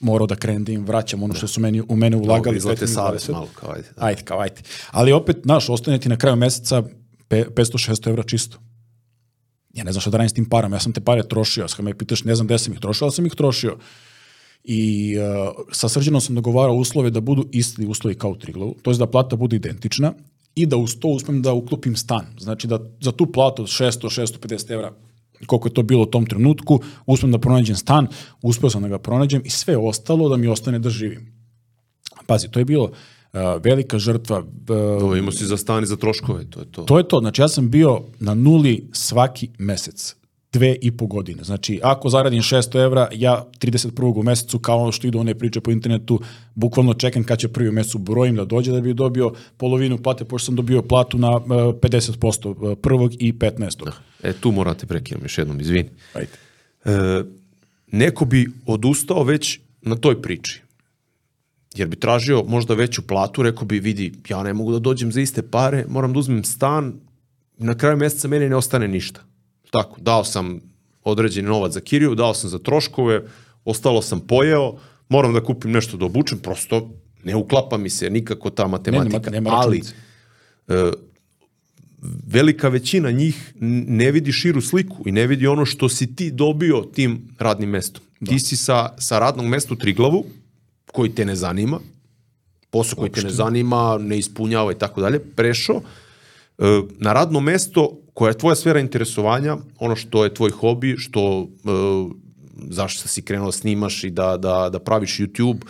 morao 0.00 0.26
da 0.26 0.36
krenem 0.36 0.64
da 0.64 0.72
im 0.72 0.84
vraćam 0.86 1.22
ono 1.22 1.34
što 1.34 1.46
su 1.46 1.60
meni, 1.60 1.82
u 1.88 1.96
mene 1.96 2.16
ulagali. 2.16 2.56
izlete 2.56 2.78
prethodnih 2.78 2.94
savjet 2.96 3.22
20. 3.22 3.32
malo, 3.32 3.48
kao 3.54 3.70
ajde. 3.70 3.88
Da. 3.96 4.04
Ajde, 4.04 4.22
kao 4.22 4.40
ajde. 4.40 4.60
Ali 4.90 5.12
opet, 5.12 5.44
naš, 5.44 5.68
ostane 5.68 5.98
ti 5.98 6.08
na 6.08 6.16
kraju 6.16 6.36
meseca 6.36 6.82
pe- 7.28 7.46
500-600 7.46 8.08
evra 8.08 8.22
čisto. 8.22 8.58
Ja 9.74 9.84
ne 9.84 9.92
znam 9.92 10.00
šta 10.00 10.10
da 10.10 10.16
radim 10.16 10.28
s 10.28 10.32
tim 10.32 10.44
parama, 10.44 10.76
ja 10.76 10.80
sam 10.80 10.92
te 10.92 11.00
pare 11.00 11.28
trošio, 11.28 11.66
kad 11.76 11.84
me 11.84 11.94
pitaš, 11.94 12.24
ne 12.24 12.34
znam 12.34 12.46
gde 12.46 12.58
sam 12.58 12.72
ih 12.72 12.80
trošio, 12.80 13.04
ali 13.04 13.12
sam 13.12 13.26
ih 13.26 13.32
trošio. 13.34 13.76
I 14.68 15.14
uh, 15.18 15.64
sa 15.72 15.88
Srđanom 15.88 16.20
sam 16.20 16.34
dogovarao 16.34 16.74
uslove 16.74 17.10
da 17.10 17.20
budu 17.20 17.48
isti 17.52 17.86
uslovi 17.86 18.14
kao 18.14 18.30
u 18.30 18.36
Triglavu, 18.36 18.74
to 18.82 18.90
je 18.90 18.96
da 18.96 19.06
plata 19.06 19.36
bude 19.36 19.56
identična 19.56 20.12
i 20.54 20.66
da 20.66 20.76
uz 20.76 20.96
to 21.00 21.08
uspem 21.08 21.42
da 21.42 21.52
uklopim 21.52 21.96
stan. 21.96 22.26
Znači 22.38 22.66
da 22.66 22.80
za 23.00 23.12
tu 23.12 23.26
platu 23.32 23.62
od 23.62 23.68
600-650 23.68 24.72
evra 24.72 24.92
koliko 25.46 25.68
je 25.68 25.74
to 25.74 25.82
bilo 25.82 26.02
u 26.02 26.06
tom 26.06 26.26
trenutku, 26.26 26.80
uspem 27.06 27.32
da 27.32 27.38
pronađem 27.38 27.76
stan, 27.76 28.08
uspeo 28.42 28.70
sam 28.70 28.82
da 28.82 28.88
ga 28.88 28.98
pronađem 28.98 29.42
i 29.44 29.50
sve 29.50 29.76
ostalo 29.76 30.28
da 30.28 30.36
mi 30.36 30.48
ostane 30.48 30.78
da 30.78 30.90
živim. 30.90 31.32
Pazi, 32.26 32.48
to 32.48 32.58
je 32.58 32.64
bilo 32.64 32.84
uh, 32.84 33.40
velika 33.64 33.98
žrtva. 33.98 34.38
Uh, 34.38 35.02
Ovo 35.02 35.16
imao 35.16 35.32
si 35.32 35.46
za 35.46 35.56
stan 35.56 35.82
i 35.82 35.86
za 35.86 35.96
troškove, 35.96 36.50
to 36.50 36.60
je 36.60 36.66
to. 36.72 36.82
to 36.82 36.98
je 36.98 37.08
to, 37.08 37.18
znači 37.20 37.42
ja 37.42 37.48
sam 37.48 37.70
bio 37.70 38.02
na 38.20 38.34
nuli 38.34 38.88
svaki 38.92 39.48
mesec 39.58 40.16
dve 40.56 40.76
i 40.82 40.90
po 40.96 41.06
godine. 41.06 41.44
Znači, 41.44 41.80
ako 41.82 42.08
zaradim 42.08 42.42
600 42.42 42.84
evra, 42.84 43.08
ja 43.12 43.44
31. 43.60 44.20
u 44.20 44.22
mesecu, 44.22 44.58
kao 44.58 44.78
ono 44.78 44.92
što 44.92 45.06
idu 45.06 45.18
one 45.18 45.34
priče 45.34 45.60
po 45.60 45.70
internetu, 45.70 46.20
bukvalno 46.54 46.94
čekam 46.94 47.24
kad 47.24 47.38
će 47.38 47.48
prvi 47.48 47.68
u 47.68 47.72
mesecu 47.72 47.98
brojim 47.98 48.36
da 48.36 48.44
dođe 48.44 48.72
da 48.72 48.80
bi 48.80 48.94
dobio 48.94 49.32
polovinu 49.56 49.98
plate, 49.98 50.24
pošto 50.24 50.46
sam 50.46 50.56
dobio 50.56 50.82
platu 50.82 51.18
na 51.18 51.36
uh, 51.36 51.42
50% 51.42 52.48
uh, 52.48 52.78
prvog 52.82 53.12
i 53.18 53.32
15. 53.32 53.90
E, 54.22 54.32
tu 54.32 54.52
morate 54.52 54.86
prekinem 54.86 55.22
još 55.22 55.38
jednom, 55.38 55.60
izvini. 55.60 55.90
Ajde. 56.14 56.32
E, 56.84 57.22
neko 57.92 58.24
bi 58.24 58.48
odustao 58.66 59.24
već 59.24 59.60
na 59.82 59.96
toj 59.96 60.22
priči. 60.22 60.62
Jer 61.74 61.88
bi 61.88 61.96
tražio 61.96 62.44
možda 62.48 62.74
veću 62.74 63.02
platu, 63.02 63.42
rekao 63.42 63.64
bi, 63.64 63.78
vidi, 63.80 64.12
ja 64.28 64.42
ne 64.42 64.52
mogu 64.52 64.72
da 64.72 64.78
dođem 64.78 65.12
za 65.12 65.20
iste 65.20 65.42
pare, 65.42 65.84
moram 65.88 66.12
da 66.12 66.18
uzmem 66.18 66.44
stan, 66.44 66.94
na 67.58 67.74
kraju 67.74 67.96
meseca 67.96 68.28
meni 68.28 68.48
ne 68.48 68.56
ostane 68.56 68.88
ništa. 68.88 69.20
Tako, 69.70 70.00
dao 70.00 70.24
sam 70.24 70.60
određeni 71.04 71.48
novac 71.48 71.72
za 71.72 71.80
kiriju, 71.80 72.14
dao 72.14 72.34
sam 72.34 72.50
za 72.50 72.58
troškove, 72.58 73.22
ostalo 73.64 74.02
sam 74.02 74.20
pojeo, 74.20 74.74
moram 75.08 75.34
da 75.34 75.44
kupim 75.44 75.70
nešto 75.70 75.96
da 75.96 76.04
obučem, 76.04 76.38
prosto 76.38 76.90
ne 77.24 77.36
uklapa 77.36 77.76
mi 77.76 77.90
se 77.90 78.10
nikako 78.10 78.50
ta 78.50 78.66
matematika. 78.66 79.30
nema 79.30 79.50
ali 79.52 79.78
računice. 79.78 79.94
velika 82.26 82.68
većina 82.68 83.10
njih 83.10 83.54
ne 83.88 84.12
vidi 84.12 84.32
širu 84.32 84.60
sliku 84.60 84.96
i 85.06 85.12
ne 85.12 85.26
vidi 85.26 85.46
ono 85.46 85.64
što 85.64 85.88
si 85.88 86.16
ti 86.16 86.30
dobio 86.30 86.80
tim 86.94 87.28
radnim 87.38 87.70
mestom. 87.70 88.02
Da. 88.20 88.30
Ti 88.30 88.38
si 88.38 88.56
sa, 88.56 88.88
sa 88.98 89.18
radnog 89.18 89.46
mesta 89.46 89.74
u 89.74 89.76
Triglavu, 89.76 90.24
koji 90.92 91.10
te 91.10 91.24
ne 91.24 91.36
zanima, 91.36 91.80
posao 92.70 92.96
koji 92.96 93.10
te 93.10 93.22
ne 93.22 93.30
zanima, 93.30 93.98
ne 94.00 94.18
ispunjava 94.18 94.72
i 94.72 94.78
tako 94.78 95.00
dalje, 95.00 95.18
prešao 95.18 95.80
e, 96.58 96.80
na 96.98 97.12
radno 97.12 97.40
mesto 97.40 97.98
koja 98.16 98.30
je 98.30 98.38
tvoja 98.38 98.54
sfera 98.56 98.80
interesovanja, 98.80 99.56
ono 99.78 99.96
što 99.96 100.24
je 100.24 100.34
tvoj 100.34 100.50
hobi, 100.50 100.94
što 100.98 101.48
e, 101.48 101.68
zašto 102.70 103.08
si 103.08 103.22
krenuo 103.22 103.46
da 103.46 103.52
snimaš 103.52 104.04
i 104.04 104.10
da, 104.10 104.36
da, 104.36 104.70
da 104.72 104.78
praviš 104.78 105.18
YouTube, 105.18 105.60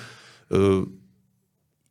e, 0.50 0.54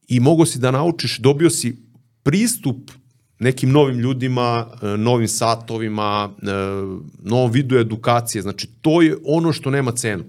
i 0.08 0.20
mogo 0.20 0.46
si 0.46 0.60
da 0.60 0.72
naučiš, 0.72 1.18
dobio 1.20 1.50
si 1.50 1.76
pristup 2.24 2.92
nekim 3.40 3.72
novim 3.72 4.00
ljudima, 4.00 4.68
e, 4.82 4.98
novim 4.98 5.28
satovima, 5.28 6.30
e, 6.42 6.46
novom 7.24 7.52
vidu 7.52 7.78
edukacije. 7.78 8.42
Znači, 8.42 8.68
to 8.82 9.02
je 9.02 9.18
ono 9.26 9.54
što 9.54 9.72
nema 9.72 9.92
cenu. 9.92 10.24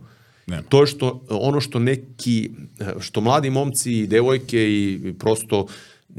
Nema. 0.47 0.63
To 0.63 0.81
je 0.81 0.87
što, 0.87 1.23
ono 1.31 1.61
što 1.61 1.79
neki, 1.79 2.51
e, 2.81 2.95
što 3.01 3.21
mladi 3.21 3.51
momci 3.51 3.93
i 3.93 4.07
devojke 4.07 4.59
i 4.59 5.01
i 5.05 5.13
prosto 5.13 5.67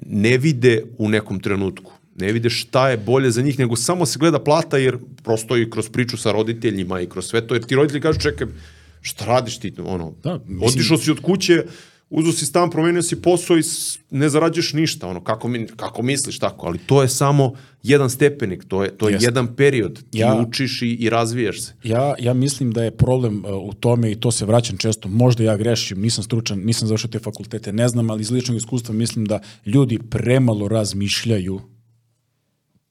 ne 0.05 0.38
vide 0.38 0.84
u 0.97 1.10
nekom 1.10 1.39
trenutku. 1.39 1.96
Ne 2.18 2.32
vide 2.32 2.49
šta 2.49 2.89
je 2.89 2.97
bolje 2.97 3.32
za 3.32 3.41
njih, 3.41 3.59
nego 3.59 3.76
samo 3.76 4.05
se 4.05 4.20
gleda 4.20 4.39
plata, 4.39 4.78
jer 4.78 4.97
prosto 5.24 5.57
i 5.57 5.70
kroz 5.70 5.89
priču 5.89 6.18
sa 6.18 6.32
roditeljima 6.32 7.01
i 7.01 7.07
kroz 7.07 7.26
sve 7.26 7.47
to, 7.47 7.53
jer 7.53 7.63
ti 7.63 7.76
roditelji 7.76 8.01
kažu, 8.01 8.20
čekaj, 8.20 8.47
šta 9.01 9.26
radiš 9.26 9.57
ti? 9.57 9.74
Ono, 9.80 10.13
Da, 10.24 10.39
mislim- 10.39 10.61
otišao 10.63 10.97
si 10.97 11.11
od 11.11 11.20
kuće, 11.20 11.63
uzo 12.09 12.32
si 12.32 12.45
stan, 12.45 12.70
promenio 12.70 13.03
si 13.03 13.15
posao 13.18 13.57
i 13.57 13.61
ne 14.11 14.30
zarađuješ 14.30 14.74
ništa, 14.74 15.07
ono, 15.07 15.24
kako, 15.24 15.47
mi, 15.47 15.68
kako 15.68 16.01
misliš 16.03 16.39
tako, 16.39 16.68
ali 16.68 16.78
to 16.80 17.01
je 17.01 17.09
samo 17.09 17.53
jedan 17.84 18.09
stepenik, 18.09 18.65
to 18.65 18.84
je, 18.84 18.97
to 18.97 19.09
je 19.09 19.13
Jeste. 19.13 19.26
jedan 19.26 19.55
period, 19.55 19.99
ti 20.01 20.18
Ja- 20.18 20.36
učiš 20.38 20.82
i, 20.82 20.88
i 20.88 21.09
razvijaš 21.09 21.61
se. 21.61 21.74
Ja, 21.84 22.13
ja 22.20 22.34
mislim 22.34 22.72
da 22.72 22.84
je 22.84 22.91
problem 22.93 23.38
uh, 23.38 23.51
u 23.63 23.74
tome 23.74 24.11
i 24.11 24.15
to 24.15 24.32
se 24.32 24.45
vraćam 24.45 24.78
često, 24.78 25.09
možda 25.09 25.43
ja 25.43 25.57
grešim, 25.57 26.01
nisam 26.01 26.24
stručan, 26.24 26.59
nisam 26.59 26.88
završio 26.88 27.09
te 27.09 27.20
fakultete, 27.20 27.74
ne 27.74 27.88
znam, 27.88 28.09
ali 28.09 28.22
iz 28.22 28.32
ličnog 28.32 28.57
iskustva 28.57 28.95
mislim 28.95 29.26
da 29.26 29.39
ljudi 29.65 29.99
premalo 30.01 30.68
razmišljaju, 30.68 31.59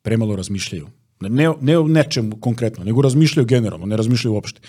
premalo 0.07 0.37
razmišljaju. 0.37 0.87
Ne, 1.21 1.49
ne 1.61 1.79
o 1.79 1.89
nečemu 1.89 2.37
konkretno, 2.41 2.85
nego 2.85 3.03
razmišljaju 3.03 3.47
generalno, 3.47 3.87
ne 3.87 3.97
razmišljaju 3.97 4.35
uopšte. 4.35 4.61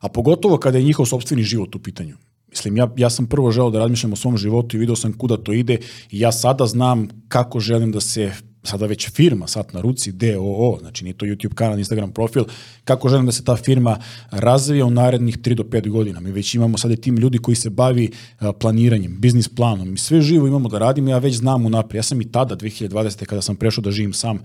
A 0.00 0.08
pogotovo 0.08 0.56
kada 0.56 0.78
je 0.78 0.84
njihov 0.84 1.06
sobstveni 1.06 1.42
život 1.42 1.74
u 1.74 1.78
pitanju. 1.78 2.16
Mislim, 2.48 2.76
ja, 2.76 2.88
ja 2.96 3.10
sam 3.10 3.26
prvo 3.26 3.50
želeo 3.50 3.70
da 3.70 3.78
razmišljam 3.78 4.12
o 4.12 4.16
svom 4.16 4.38
životu 4.38 4.76
i 4.76 4.80
video 4.80 4.96
sam 4.96 5.12
kuda 5.12 5.36
to 5.36 5.52
ide 5.52 5.78
i 6.10 6.20
ja 6.20 6.32
sada 6.32 6.66
znam 6.66 7.08
kako 7.28 7.60
želim 7.60 7.92
da 7.92 8.00
se 8.00 8.32
sada 8.62 8.86
već 8.86 9.10
firma, 9.10 9.46
sat 9.46 9.72
na 9.72 9.80
ruci, 9.80 10.12
DOO, 10.12 10.78
znači 10.80 11.04
nije 11.04 11.16
to 11.16 11.26
YouTube 11.26 11.54
kanal, 11.54 11.78
Instagram 11.78 12.12
profil, 12.12 12.44
kako 12.84 13.08
želim 13.08 13.26
da 13.26 13.32
se 13.32 13.44
ta 13.44 13.56
firma 13.56 13.98
razvija 14.30 14.86
u 14.86 14.90
narednih 14.90 15.38
3 15.38 15.54
do 15.54 15.62
5 15.62 15.90
godina. 15.90 16.20
Mi 16.20 16.32
već 16.32 16.54
imamo 16.54 16.78
sada 16.78 16.96
tim 16.96 17.16
ljudi 17.16 17.38
koji 17.38 17.54
se 17.54 17.70
bavi 17.70 18.10
a, 18.38 18.52
planiranjem, 18.52 19.20
biznis 19.20 19.48
planom 19.48 19.94
i 19.94 19.98
sve 19.98 20.20
živo 20.22 20.46
imamo 20.46 20.68
da 20.68 20.78
radimo, 20.78 21.10
ja 21.10 21.18
već 21.18 21.36
znam 21.36 21.66
unaprijed. 21.66 21.98
Ja 21.98 22.02
sam 22.02 22.20
i 22.20 22.32
tada, 22.32 22.56
2020. 22.56 23.24
kada 23.24 23.42
sam 23.42 23.56
prešao 23.56 23.82
da 23.82 23.90
živim 23.90 24.12
sam, 24.12 24.42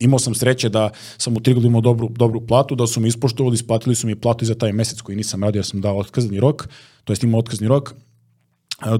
imao 0.00 0.18
sam 0.18 0.34
sreće 0.34 0.68
da 0.68 0.90
sam 1.18 1.36
u 1.36 1.40
Triglavu 1.40 1.66
imao 1.66 1.80
dobru, 1.80 2.08
dobru 2.08 2.46
platu, 2.46 2.74
da 2.74 2.86
su 2.86 3.00
mi 3.00 3.08
ispoštovali, 3.08 3.54
isplatili 3.54 3.94
su 3.94 4.06
mi 4.06 4.16
platu 4.16 4.44
i 4.44 4.46
za 4.46 4.54
taj 4.54 4.72
mesec 4.72 5.00
koji 5.00 5.16
nisam 5.16 5.44
radio, 5.44 5.58
jer 5.58 5.66
sam 5.66 5.80
dao 5.80 5.98
otkazni 5.98 6.40
rok, 6.40 6.68
to 7.04 7.12
jest 7.12 7.22
imao 7.22 7.38
otkazni 7.38 7.68
rok, 7.68 7.94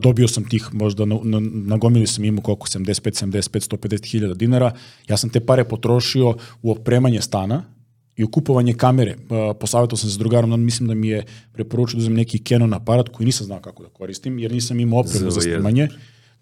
dobio 0.00 0.28
sam 0.28 0.48
tih 0.48 0.68
možda, 0.72 1.04
na, 1.04 1.18
na, 1.22 1.40
nagomili 1.42 2.06
sam 2.06 2.24
imao 2.24 2.42
koliko, 2.42 2.66
75, 2.66 3.24
75, 3.26 3.76
150 3.76 4.10
hiljada 4.10 4.34
dinara, 4.34 4.72
ja 5.08 5.16
sam 5.16 5.30
te 5.30 5.40
pare 5.40 5.64
potrošio 5.64 6.34
u 6.62 6.70
opremanje 6.70 7.20
stana 7.20 7.64
i 8.16 8.24
u 8.24 8.30
kupovanje 8.30 8.72
kamere. 8.72 9.16
A, 9.30 9.54
Posavjetao 9.60 9.96
sam 9.96 10.10
se 10.10 10.14
s 10.14 10.18
drugarom, 10.18 10.52
on 10.52 10.60
mislim 10.60 10.88
da 10.88 10.94
mi 10.94 11.08
je 11.08 11.24
preporučio 11.52 11.96
da 11.96 12.02
uzmem 12.02 12.16
neki 12.16 12.38
Canon 12.38 12.74
aparat 12.74 13.08
koji 13.08 13.24
nisam 13.24 13.46
znao 13.46 13.60
kako 13.60 13.82
da 13.82 13.88
koristim, 13.88 14.38
jer 14.38 14.52
nisam 14.52 14.80
imao 14.80 15.00
opremu 15.00 15.30
za 15.30 15.40
ZV1. 15.40 15.54
snimanje. 15.54 15.88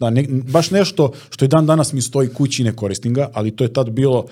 Da, 0.03 0.09
ne, 0.09 0.25
baš 0.51 0.71
nešto 0.71 1.11
što 1.29 1.45
i 1.45 1.47
dan 1.47 1.65
danas 1.65 1.93
mi 1.93 2.01
stoji 2.01 2.29
kući 2.29 2.61
i 2.61 2.65
ne 2.65 2.75
koristim 2.75 3.13
ga, 3.13 3.29
ali 3.33 3.51
to 3.51 3.63
je 3.63 3.73
tad 3.73 3.89
bilo, 3.89 4.25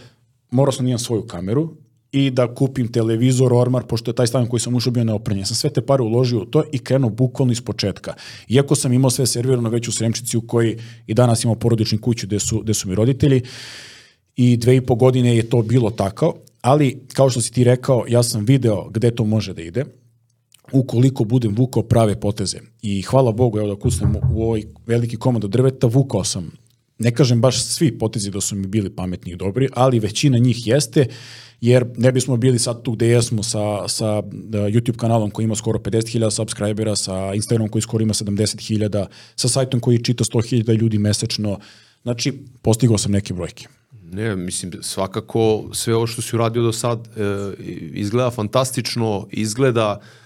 morao 0.52 0.72
sam 0.72 0.86
da 0.86 0.90
imam 0.90 1.00
svoju 1.00 1.22
kameru 1.22 1.70
i 2.12 2.30
da 2.32 2.56
kupim 2.56 2.92
televizor, 2.92 3.54
ormar, 3.54 3.84
pošto 3.84 4.12
je 4.12 4.16
taj 4.16 4.28
stan 4.28 4.48
koji 4.48 4.60
sam 4.60 4.76
ušao 4.76 4.92
bio 4.92 5.04
neoprenjen. 5.04 5.46
Sam 5.46 5.56
sve 5.56 5.70
te 5.70 5.82
pare 5.82 6.04
uložio 6.04 6.42
u 6.42 6.46
to 6.46 6.64
i 6.72 6.80
krenuo 6.80 7.10
bukvalno 7.10 7.52
iz 7.52 7.62
početka. 7.62 8.14
Iako 8.50 8.76
sam 8.76 8.94
imao 8.94 9.10
sve 9.10 9.28
servirano 9.28 9.70
već 9.70 9.88
u 9.88 9.92
Sremčici 9.92 10.38
u 10.38 10.42
koji 10.42 10.78
i 11.08 11.14
danas 11.14 11.44
imamo 11.44 11.60
porodičnu 11.60 11.98
kuću 12.02 12.28
gde 12.28 12.40
su, 12.40 12.60
gde 12.60 12.74
su 12.74 12.90
mi 12.90 12.96
roditelji 12.96 13.42
i 14.36 14.58
dve 14.58 14.76
i 14.76 14.82
po 14.82 14.96
godine 14.96 15.36
je 15.36 15.50
to 15.50 15.62
bilo 15.62 15.90
tako, 15.90 16.36
ali 16.62 17.00
kao 17.14 17.30
što 17.30 17.42
si 17.42 17.52
ti 17.52 17.64
rekao, 17.64 18.06
ja 18.08 18.24
sam 18.24 18.46
video 18.46 18.90
gde 18.90 19.12
to 19.12 19.26
može 19.26 19.54
da 19.54 19.62
ide, 19.62 19.86
ukoliko 20.72 21.24
budem 21.24 21.56
vukao 21.56 21.84
prave 21.84 22.20
poteze. 22.20 22.58
I 22.82 23.02
hvala 23.02 23.32
Bogu, 23.32 23.60
evo 23.60 23.68
da 23.68 23.80
kusnem 23.80 24.16
u 24.16 24.44
ovoj 24.44 24.64
veliki 24.88 25.18
komad 25.18 25.44
od 25.44 25.52
drveta, 25.52 25.88
vukao 25.88 26.24
sam 26.24 26.52
ne 27.02 27.12
kažem 27.12 27.42
baš 27.42 27.64
svi 27.64 27.98
potezi 27.98 28.32
da 28.32 28.42
su 28.42 28.56
mi 28.56 28.68
bili 28.68 28.90
pametni 28.90 29.32
i 29.32 29.36
dobri, 29.36 29.70
ali 29.74 30.00
većina 30.00 30.38
njih 30.38 30.68
jeste, 30.68 31.08
jer 31.62 31.86
ne 31.98 32.12
bismo 32.12 32.38
bili 32.38 32.60
sad 32.60 32.84
tu 32.84 32.92
gde 32.92 33.08
jesmo 33.08 33.44
sa, 33.44 33.88
sa 33.88 34.18
uh, 34.20 34.26
YouTube 34.52 34.98
kanalom 34.98 35.32
koji 35.32 35.44
ima 35.44 35.56
skoro 35.56 35.80
50.000 35.80 36.30
subscribera, 36.30 36.96
sa 36.96 37.34
Instagramom 37.34 37.70
koji 37.70 37.82
skoro 37.82 38.04
ima 38.04 38.14
70.000, 38.14 39.06
sa 39.36 39.50
sajtom 39.50 39.80
koji 39.80 40.04
čita 40.04 40.24
100.000 40.24 40.78
ljudi 40.78 40.98
mesečno. 40.98 41.60
Znači, 42.04 42.34
postigao 42.62 42.98
sam 42.98 43.12
neke 43.12 43.34
brojke. 43.34 43.68
Ne, 44.04 44.36
mislim, 44.36 44.72
svakako 44.82 45.70
sve 45.74 45.96
ovo 45.96 46.08
što 46.08 46.22
si 46.22 46.36
uradio 46.36 46.62
do 46.62 46.72
sad 46.74 47.08
e, 47.08 47.54
izgleda 47.94 48.32
fantastično, 48.32 49.28
izgleda 49.32 50.00
e, 50.02 50.21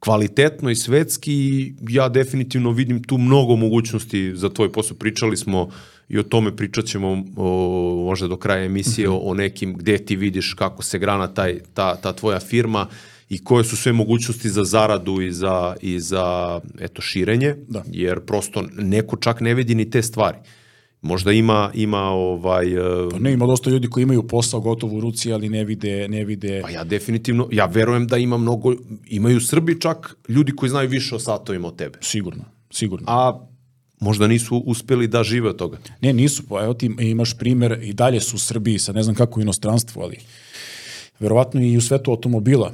kvalitetno 0.00 0.70
i 0.70 0.74
svetski 0.74 1.32
i 1.32 1.74
ja 1.88 2.08
definitivno 2.08 2.70
vidim 2.70 3.02
tu 3.02 3.18
mnogo 3.18 3.56
mogućnosti 3.56 4.32
za 4.34 4.48
tvoj 4.48 4.72
posao. 4.72 4.96
Pričali 4.96 5.36
smo 5.36 5.68
i 6.08 6.18
o 6.18 6.22
tome 6.22 6.56
pričat 6.56 6.84
ćemo 6.84 7.24
o, 7.36 8.04
možda 8.06 8.28
do 8.28 8.36
kraja 8.36 8.64
emisije 8.64 9.08
mm 9.08 9.12
-hmm. 9.12 9.20
o, 9.22 9.30
o 9.30 9.34
nekim 9.34 9.74
gde 9.74 9.98
ti 9.98 10.16
vidiš 10.16 10.54
kako 10.54 10.82
se 10.82 10.98
grana 10.98 11.26
taj, 11.26 11.58
ta, 11.74 11.96
ta 11.96 12.12
tvoja 12.12 12.40
firma 12.40 12.86
i 13.28 13.44
koje 13.44 13.64
su 13.64 13.76
sve 13.76 13.92
mogućnosti 13.92 14.48
za 14.48 14.64
zaradu 14.64 15.20
i 15.20 15.32
za, 15.32 15.76
i 15.80 16.00
za 16.00 16.60
eto, 16.80 17.02
širenje, 17.02 17.54
da. 17.68 17.82
jer 17.92 18.20
prosto 18.20 18.64
neko 18.76 19.16
čak 19.16 19.40
ne 19.40 19.54
vidi 19.54 19.74
ni 19.74 19.90
te 19.90 20.02
stvari. 20.02 20.38
Možda 21.02 21.32
ima 21.32 21.70
ima 21.74 22.02
ovaj 22.02 22.72
e, 22.72 23.10
pa 23.10 23.18
ne 23.18 23.32
ima 23.32 23.46
dosta 23.46 23.70
ljudi 23.70 23.88
koji 23.88 24.02
imaju 24.02 24.22
posao 24.22 24.60
gotovo 24.60 24.96
u 24.96 25.00
ruci, 25.00 25.32
ali 25.32 25.48
ne 25.48 25.64
vide 25.64 26.08
ne 26.08 26.24
vide. 26.24 26.60
Pa 26.62 26.70
ja 26.70 26.84
definitivno 26.84 27.48
ja 27.52 27.66
verujem 27.66 28.06
da 28.06 28.16
ima 28.16 28.36
mnogo 28.36 28.74
imaju 29.06 29.36
u 29.36 29.40
Srbiji 29.40 29.80
čak 29.80 30.16
ljudi 30.28 30.52
koji 30.56 30.70
znaju 30.70 30.88
više 30.88 31.14
o 31.14 31.18
satovima 31.18 31.68
od 31.68 31.76
tebe. 31.76 31.98
Sigurno, 32.02 32.44
sigurno. 32.70 33.06
A 33.08 33.40
možda 34.00 34.26
nisu 34.26 34.56
uspeli 34.56 35.06
da 35.06 35.24
žive 35.24 35.48
od 35.48 35.56
toga. 35.56 35.78
Ne, 36.00 36.12
nisu, 36.12 36.42
pa 36.48 36.64
evo 36.64 36.74
ti 36.74 36.90
imaš 36.98 37.38
primer 37.38 37.78
i 37.82 37.92
dalje 37.92 38.20
su 38.20 38.36
u 38.36 38.38
Srbiji, 38.38 38.78
sad 38.78 38.94
ne 38.94 39.02
znam 39.02 39.14
kako 39.14 39.40
u 39.40 39.42
inostranstvu, 39.42 40.02
ali 40.02 40.16
verovatno 41.20 41.60
i 41.62 41.76
u 41.76 41.80
svetu 41.80 42.10
automobila 42.10 42.72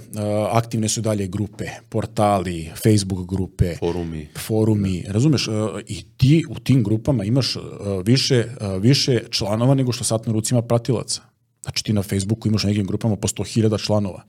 aktivne 0.50 0.88
su 0.88 1.00
dalje 1.00 1.26
grupe, 1.26 1.64
portali, 1.88 2.70
Facebook 2.82 3.28
grupe, 3.28 3.76
forumi, 3.76 4.28
forumi, 4.46 5.04
razumeš, 5.08 5.48
i 5.86 6.02
ti 6.16 6.44
u 6.50 6.54
tim 6.54 6.84
grupama 6.84 7.24
imaš 7.24 7.56
više, 8.04 8.44
više 8.80 9.20
članova 9.30 9.74
nego 9.74 9.92
što 9.92 10.04
sat 10.04 10.26
na 10.26 10.32
rucima 10.32 10.62
pratilaca. 10.62 11.22
Znači 11.62 11.84
ti 11.84 11.92
na 11.92 12.02
Facebooku 12.02 12.48
imaš 12.48 12.64
na 12.64 12.68
nekim 12.68 12.86
grupama 12.86 13.16
po 13.16 13.28
100.000 13.28 13.84
članova 13.86 14.22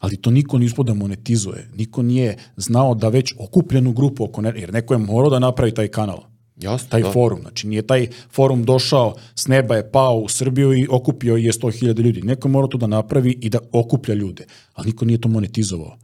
ali 0.00 0.16
to 0.16 0.30
niko 0.30 0.58
nije 0.58 0.66
uspio 0.66 0.84
da 0.84 0.94
monetizuje. 0.94 1.68
Niko 1.74 2.02
nije 2.02 2.36
znao 2.56 2.94
da 2.94 3.08
već 3.08 3.34
okupljenu 3.38 3.92
grupu 3.92 4.24
oko 4.24 4.40
ne, 4.40 4.52
jer 4.56 4.72
neko 4.72 4.94
je 4.94 4.98
morao 4.98 5.30
da 5.30 5.38
napravi 5.38 5.74
taj 5.74 5.88
kanal. 5.88 6.20
Jasno, 6.60 6.88
taj 6.90 7.02
da. 7.02 7.12
forum. 7.12 7.40
Znači, 7.40 7.68
nije 7.68 7.82
taj 7.82 8.08
forum 8.32 8.64
došao, 8.64 9.14
s 9.34 9.46
neba 9.46 9.76
je 9.76 9.90
pao 9.90 10.18
u 10.18 10.28
Srbiju 10.28 10.74
i 10.78 10.86
okupio 10.90 11.36
je 11.36 11.52
100.000 11.52 12.00
ljudi. 12.00 12.22
Neko 12.22 12.48
mora 12.48 12.68
to 12.68 12.78
da 12.78 12.86
napravi 12.86 13.38
i 13.40 13.48
da 13.48 13.58
okuplja 13.72 14.14
ljude, 14.14 14.46
ali 14.74 14.86
niko 14.86 15.04
nije 15.04 15.20
to 15.20 15.28
monetizovao. 15.28 15.96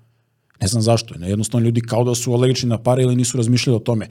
Ne 0.61 0.69
znam 0.69 0.83
zašto. 0.83 1.15
Jednostavno 1.15 1.67
ljudi 1.67 1.81
kao 1.81 2.05
da 2.05 2.15
su 2.15 2.33
alergični 2.33 2.69
na 2.69 2.79
pare 2.79 3.03
ili 3.03 3.17
nisu 3.17 3.37
razmišljali 3.37 3.77
o 3.77 3.81
tome. 3.81 4.09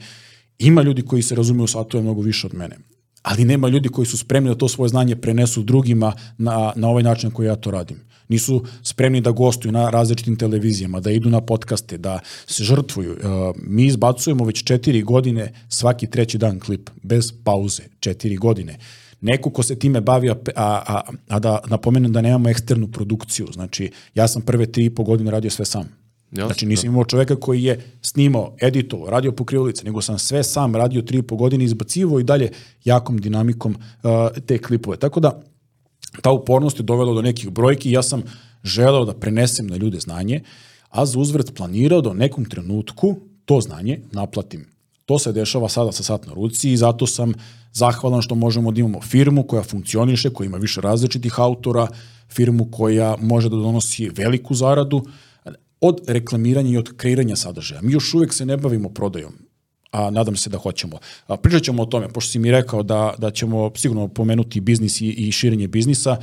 Ima 0.58 0.82
ljudi 0.82 1.02
koji 1.02 1.22
se 1.22 1.34
razumeju 1.34 1.64
u 1.64 1.66
satove 1.66 2.02
mnogo 2.02 2.20
više 2.20 2.46
od 2.46 2.54
mene. 2.54 2.76
Ali 3.26 3.44
nema 3.44 3.68
ljudi 3.68 3.88
koji 3.88 4.06
su 4.06 4.18
spremni 4.18 4.50
da 4.50 4.54
to 4.54 4.68
svoje 4.68 4.88
znanje 4.88 5.16
prenesu 5.16 5.62
drugima 5.62 6.12
na, 6.38 6.72
na 6.76 6.88
ovaj 6.88 7.02
način 7.02 7.30
koji 7.30 7.46
ja 7.46 7.56
to 7.56 7.70
radim 7.70 8.06
nisu 8.28 8.64
spremni 8.82 9.20
da 9.20 9.30
gostuju 9.30 9.72
na 9.72 9.90
različitim 9.90 10.36
televizijama, 10.36 11.00
da 11.00 11.10
idu 11.10 11.30
na 11.30 11.40
podcaste, 11.40 11.98
da 11.98 12.18
se 12.46 12.64
žrtvuju. 12.64 13.12
E, 13.12 13.16
mi 13.62 13.86
izbacujemo 13.86 14.44
već 14.44 14.64
četiri 14.64 15.02
godine 15.02 15.52
svaki 15.68 16.06
treći 16.06 16.38
dan 16.38 16.60
klip, 16.60 16.90
bez 17.02 17.32
pauze, 17.44 17.82
četiri 18.00 18.36
godine 18.36 18.78
neko 19.20 19.50
ko 19.50 19.62
se 19.62 19.78
time 19.78 20.00
bavi, 20.00 20.30
a, 20.30 20.36
a, 20.56 21.00
a 21.28 21.38
da 21.38 21.58
napomenem 21.66 22.12
da 22.12 22.20
nemamo 22.20 22.48
eksternu 22.48 22.88
produkciju, 22.88 23.46
znači 23.52 23.90
ja 24.14 24.28
sam 24.28 24.42
prve 24.42 24.66
tri 24.72 24.84
i 24.84 24.90
po 24.90 25.04
godine 25.04 25.30
radio 25.30 25.50
sve 25.50 25.64
sam. 25.64 26.05
Jasne, 26.30 26.46
znači 26.46 26.66
nisam 26.66 26.90
imao 26.90 27.04
čoveka 27.04 27.36
koji 27.36 27.62
je 27.62 27.80
snimao, 28.02 28.56
editovao, 28.60 29.10
radio 29.10 29.32
pokrivalice, 29.32 29.84
nego 29.84 30.02
sam 30.02 30.18
sve 30.18 30.42
sam 30.42 30.76
radio 30.76 31.02
tri 31.02 31.18
i 31.18 31.22
po 31.22 31.36
godine, 31.36 31.64
izbacivo 31.64 32.20
i 32.20 32.24
dalje 32.24 32.50
jakom 32.84 33.18
dinamikom 33.18 33.72
uh, 33.74 34.10
te 34.46 34.58
klipove. 34.58 34.96
Tako 34.96 35.20
da 35.20 35.42
ta 36.22 36.30
upornost 36.30 36.78
je 36.78 36.82
dovela 36.82 37.14
do 37.14 37.22
nekih 37.22 37.50
brojki 37.50 37.88
i 37.88 37.92
ja 37.92 38.02
sam 38.02 38.22
želeo 38.64 39.04
da 39.04 39.14
prenesem 39.14 39.66
na 39.66 39.76
ljude 39.76 40.00
znanje, 40.00 40.40
a 40.90 41.06
za 41.06 41.18
uzvrat 41.18 41.54
planirao 41.54 42.00
da 42.00 42.10
u 42.10 42.14
nekom 42.14 42.44
trenutku 42.44 43.16
to 43.44 43.60
znanje 43.60 44.00
naplatim. 44.12 44.66
To 45.04 45.18
se 45.18 45.32
dešava 45.32 45.68
sada 45.68 45.92
sa 45.92 46.02
sat 46.02 46.26
na 46.26 46.34
ruci 46.34 46.72
i 46.72 46.76
zato 46.76 47.06
sam 47.06 47.32
zahvalan 47.72 48.22
što 48.22 48.34
možemo 48.34 48.72
da 48.72 48.80
imamo 48.80 49.00
firmu 49.00 49.42
koja 49.42 49.62
funkcioniše, 49.62 50.30
koja 50.30 50.46
ima 50.46 50.56
više 50.56 50.80
različitih 50.80 51.40
autora, 51.40 51.88
firmu 52.28 52.68
koja 52.70 53.16
može 53.20 53.48
da 53.48 53.56
donosi 53.56 54.08
veliku 54.08 54.54
zaradu 54.54 55.02
od 55.80 56.00
reklamiranja 56.06 56.70
i 56.70 56.76
od 56.76 56.96
kreiranja 56.96 57.36
sadržaja. 57.36 57.82
Mi 57.82 57.92
još 57.92 58.14
uvek 58.14 58.34
se 58.34 58.46
ne 58.46 58.56
bavimo 58.56 58.88
prodajom 58.88 59.32
a 59.96 60.10
nadam 60.10 60.36
se 60.36 60.50
da 60.50 60.58
hoćemo. 60.58 60.98
A, 61.26 61.36
pričat 61.36 61.62
ćemo 61.62 61.82
o 61.82 61.86
tome, 61.86 62.08
pošto 62.08 62.30
si 62.30 62.38
mi 62.38 62.50
rekao 62.50 62.82
da, 62.82 63.14
da 63.18 63.30
ćemo 63.30 63.70
sigurno 63.76 64.08
pomenuti 64.08 64.60
biznis 64.60 65.00
i, 65.00 65.08
i 65.08 65.32
širenje 65.32 65.68
biznisa. 65.68 66.16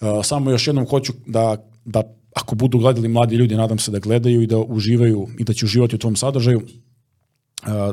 A, 0.00 0.22
samo 0.22 0.50
još 0.50 0.66
jednom 0.66 0.86
hoću 0.86 1.12
da, 1.26 1.56
da 1.84 2.02
ako 2.34 2.54
budu 2.54 2.78
gledali 2.78 3.08
mladi 3.08 3.36
ljudi, 3.36 3.56
nadam 3.56 3.78
se 3.78 3.90
da 3.90 3.98
gledaju 3.98 4.42
i 4.42 4.46
da 4.46 4.58
uživaju 4.58 5.28
i 5.38 5.44
da 5.44 5.52
će 5.52 5.66
uživati 5.66 5.96
u 5.96 5.98
tom 5.98 6.16
sadržaju, 6.16 6.62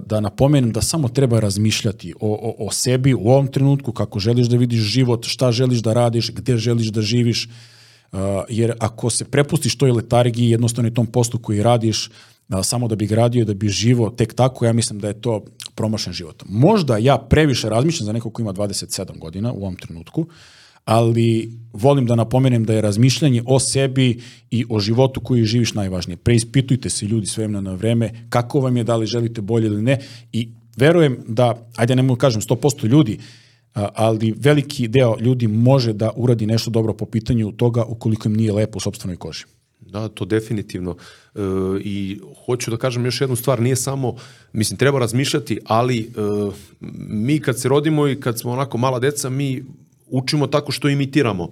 da 0.05 0.19
napomenem 0.19 0.71
da 0.71 0.81
samo 0.81 1.09
treba 1.09 1.39
razmišljati 1.39 2.13
o, 2.19 2.31
o, 2.33 2.65
o 2.67 2.71
sebi 2.71 3.13
u 3.13 3.29
ovom 3.29 3.47
trenutku, 3.47 3.91
kako 3.91 4.19
želiš 4.19 4.47
da 4.47 4.57
vidiš 4.57 4.79
život, 4.79 5.25
šta 5.25 5.51
želiš 5.51 5.79
da 5.79 5.93
radiš, 5.93 6.31
gde 6.31 6.57
želiš 6.57 6.87
da 6.87 7.01
živiš, 7.01 7.49
jer 8.49 8.73
ako 8.79 9.09
se 9.09 9.25
prepustiš 9.25 9.77
toj 9.77 9.91
letargiji, 9.91 10.49
jednostavno 10.49 10.87
i 10.87 10.93
tom 10.93 11.07
poslu 11.07 11.39
koji 11.39 11.63
radiš, 11.63 12.09
samo 12.63 12.87
da 12.87 12.95
bi 12.95 13.07
gradio, 13.07 13.45
da 13.45 13.53
bi 13.53 13.69
živo 13.69 14.09
tek 14.09 14.33
tako, 14.33 14.65
ja 14.65 14.73
mislim 14.73 14.99
da 14.99 15.07
je 15.07 15.21
to 15.21 15.43
promašen 15.75 16.13
život. 16.13 16.43
Možda 16.49 16.97
ja 16.97 17.17
previše 17.17 17.69
razmišljam 17.69 18.05
za 18.05 18.13
nekog 18.13 18.33
ko 18.33 18.41
ima 18.41 18.53
27 18.53 19.19
godina 19.19 19.53
u 19.53 19.61
ovom 19.61 19.75
trenutku, 19.75 20.25
ali 20.85 21.51
volim 21.73 22.05
da 22.05 22.15
napomenem 22.15 22.63
da 22.65 22.73
je 22.73 22.81
razmišljanje 22.81 23.43
o 23.45 23.59
sebi 23.59 24.21
i 24.51 24.65
o 24.69 24.79
životu 24.79 25.21
koji 25.21 25.45
živiš 25.45 25.73
najvažnije. 25.73 26.17
Preispitujte 26.17 26.89
se 26.89 27.05
ljudi 27.05 27.27
sve 27.27 27.47
na 27.47 27.73
vreme, 27.73 28.25
kako 28.29 28.59
vam 28.59 28.77
je, 28.77 28.83
da 28.83 28.95
li 28.95 29.05
želite 29.05 29.41
bolje 29.41 29.67
ili 29.67 29.81
ne 29.81 29.99
i 30.33 30.49
verujem 30.77 31.17
da, 31.27 31.69
ajde 31.75 31.95
ne 31.95 32.01
mogu 32.03 32.17
da 32.17 32.21
kažem 32.21 32.41
100% 32.41 32.85
ljudi, 32.87 33.19
ali 33.73 34.33
veliki 34.37 34.87
deo 34.87 35.15
ljudi 35.19 35.47
može 35.47 35.93
da 35.93 36.11
uradi 36.15 36.45
nešto 36.45 36.71
dobro 36.71 36.93
po 36.93 37.05
pitanju 37.05 37.51
toga 37.51 37.83
ukoliko 37.83 38.27
im 38.27 38.35
nije 38.35 38.53
lepo 38.53 38.77
u 38.77 38.79
sobstvenoj 38.79 39.17
koži. 39.17 39.45
Da, 39.79 40.07
to 40.07 40.25
definitivno. 40.25 40.95
E, 41.35 41.39
I 41.79 42.19
hoću 42.45 42.71
da 42.71 42.77
kažem 42.77 43.05
još 43.05 43.21
jednu 43.21 43.35
stvar, 43.35 43.61
nije 43.61 43.75
samo, 43.75 44.15
mislim, 44.53 44.77
treba 44.77 44.99
razmišljati, 44.99 45.59
ali 45.65 45.99
e, 45.99 46.05
mi 47.09 47.39
kad 47.39 47.59
se 47.59 47.69
rodimo 47.69 48.07
i 48.07 48.19
kad 48.19 48.39
smo 48.39 48.51
onako 48.51 48.77
mala 48.77 48.99
deca, 48.99 49.29
mi 49.29 49.63
učimo 50.07 50.47
tako 50.47 50.71
što 50.71 50.89
imitiramo 50.89 51.49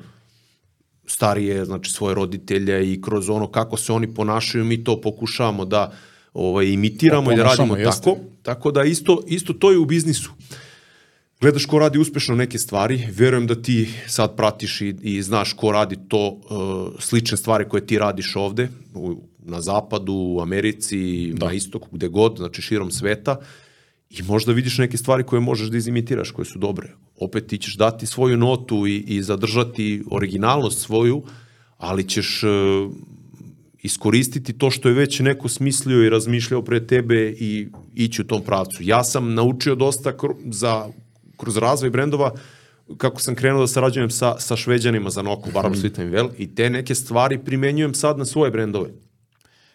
starije, 1.06 1.66
znači 1.66 1.92
svoje 1.92 2.16
roditelje 2.16 2.94
i 2.94 3.02
kroz 3.02 3.30
ono 3.30 3.48
kako 3.48 3.78
se 3.78 3.94
oni 3.94 4.14
ponašaju, 4.14 4.66
mi 4.66 4.84
to 4.84 5.02
pokušavamo 5.02 5.66
da 5.66 5.92
ovaj, 6.34 6.66
imitiramo 6.66 7.32
i 7.32 7.36
da 7.36 7.44
radimo 7.44 7.78
jeste. 7.78 8.04
tako. 8.04 8.18
Tako 8.44 8.72
da 8.72 8.84
isto, 8.84 9.24
isto 9.28 9.54
to 9.54 9.72
je 9.72 9.78
u 9.78 9.86
biznisu 9.86 10.32
gledaš 11.42 11.66
ko 11.66 11.80
radi 11.80 12.00
uspešno 12.00 12.36
neke 12.36 12.60
stvari, 12.60 13.08
verujem 13.12 13.48
da 13.48 13.62
ti 13.62 13.90
sad 14.08 14.36
pratiš 14.36 14.82
i, 14.82 14.96
i 15.02 15.22
znaš 15.22 15.54
ko 15.54 15.72
radi 15.72 15.98
to 16.08 16.28
uh, 16.28 17.00
slične 17.00 17.38
stvari 17.38 17.66
koje 17.70 17.86
ti 17.88 18.00
radiš 18.00 18.36
ovde, 18.36 18.70
u, 18.94 19.16
na 19.40 19.62
zapadu, 19.62 20.14
u 20.14 20.42
Americi, 20.42 21.32
da. 21.34 21.46
na 21.46 21.54
istoku, 21.54 21.88
gde 21.92 22.08
god, 22.08 22.38
znači 22.38 22.62
širom 22.62 22.92
sveta, 22.92 23.40
i 24.10 24.24
možda 24.24 24.52
vidiš 24.52 24.78
neke 24.78 24.98
stvari 24.98 25.24
koje 25.24 25.40
možeš 25.40 25.68
da 25.68 25.78
izimitiraš, 25.78 26.32
koje 26.32 26.46
su 26.46 26.60
dobre. 26.60 26.90
Opet 27.20 27.48
ti 27.48 27.58
ćeš 27.58 27.76
dati 27.76 28.06
svoju 28.06 28.38
notu 28.38 28.88
i, 28.88 28.98
i 28.98 29.22
zadržati 29.24 30.04
originalnost 30.12 30.82
svoju, 30.82 31.24
ali 31.78 32.08
ćeš 32.10 32.44
uh, 32.44 32.50
iskoristiti 33.84 34.58
to 34.58 34.72
što 34.72 34.90
je 34.90 34.96
već 34.96 35.20
neko 35.20 35.50
smislio 35.50 36.04
i 36.04 36.10
razmišljao 36.10 36.62
pre 36.62 36.88
tebe 36.88 37.36
i 37.40 37.68
ići 37.96 38.22
u 38.22 38.26
tom 38.26 38.42
pravcu. 38.42 38.84
Ja 38.84 39.04
sam 39.04 39.34
naučio 39.34 39.76
dosta 39.76 40.14
za 40.52 40.88
kroz 41.40 41.58
razvoj 41.58 41.90
brendova 41.90 42.34
kako 42.98 43.22
sam 43.22 43.36
krenuo 43.36 43.62
da 43.62 43.68
sarađujem 43.68 44.10
sa, 44.10 44.40
sa 44.40 44.56
šveđanima 44.56 45.10
za 45.10 45.22
Noku, 45.22 45.50
Baram 45.54 45.72
mm. 45.72 45.76
Well, 45.76 46.30
i 46.38 46.56
te 46.56 46.70
neke 46.70 46.96
stvari 46.96 47.38
primenjujem 47.38 47.94
sad 47.94 48.18
na 48.18 48.26
svoje 48.26 48.52
brendove. 48.52 48.90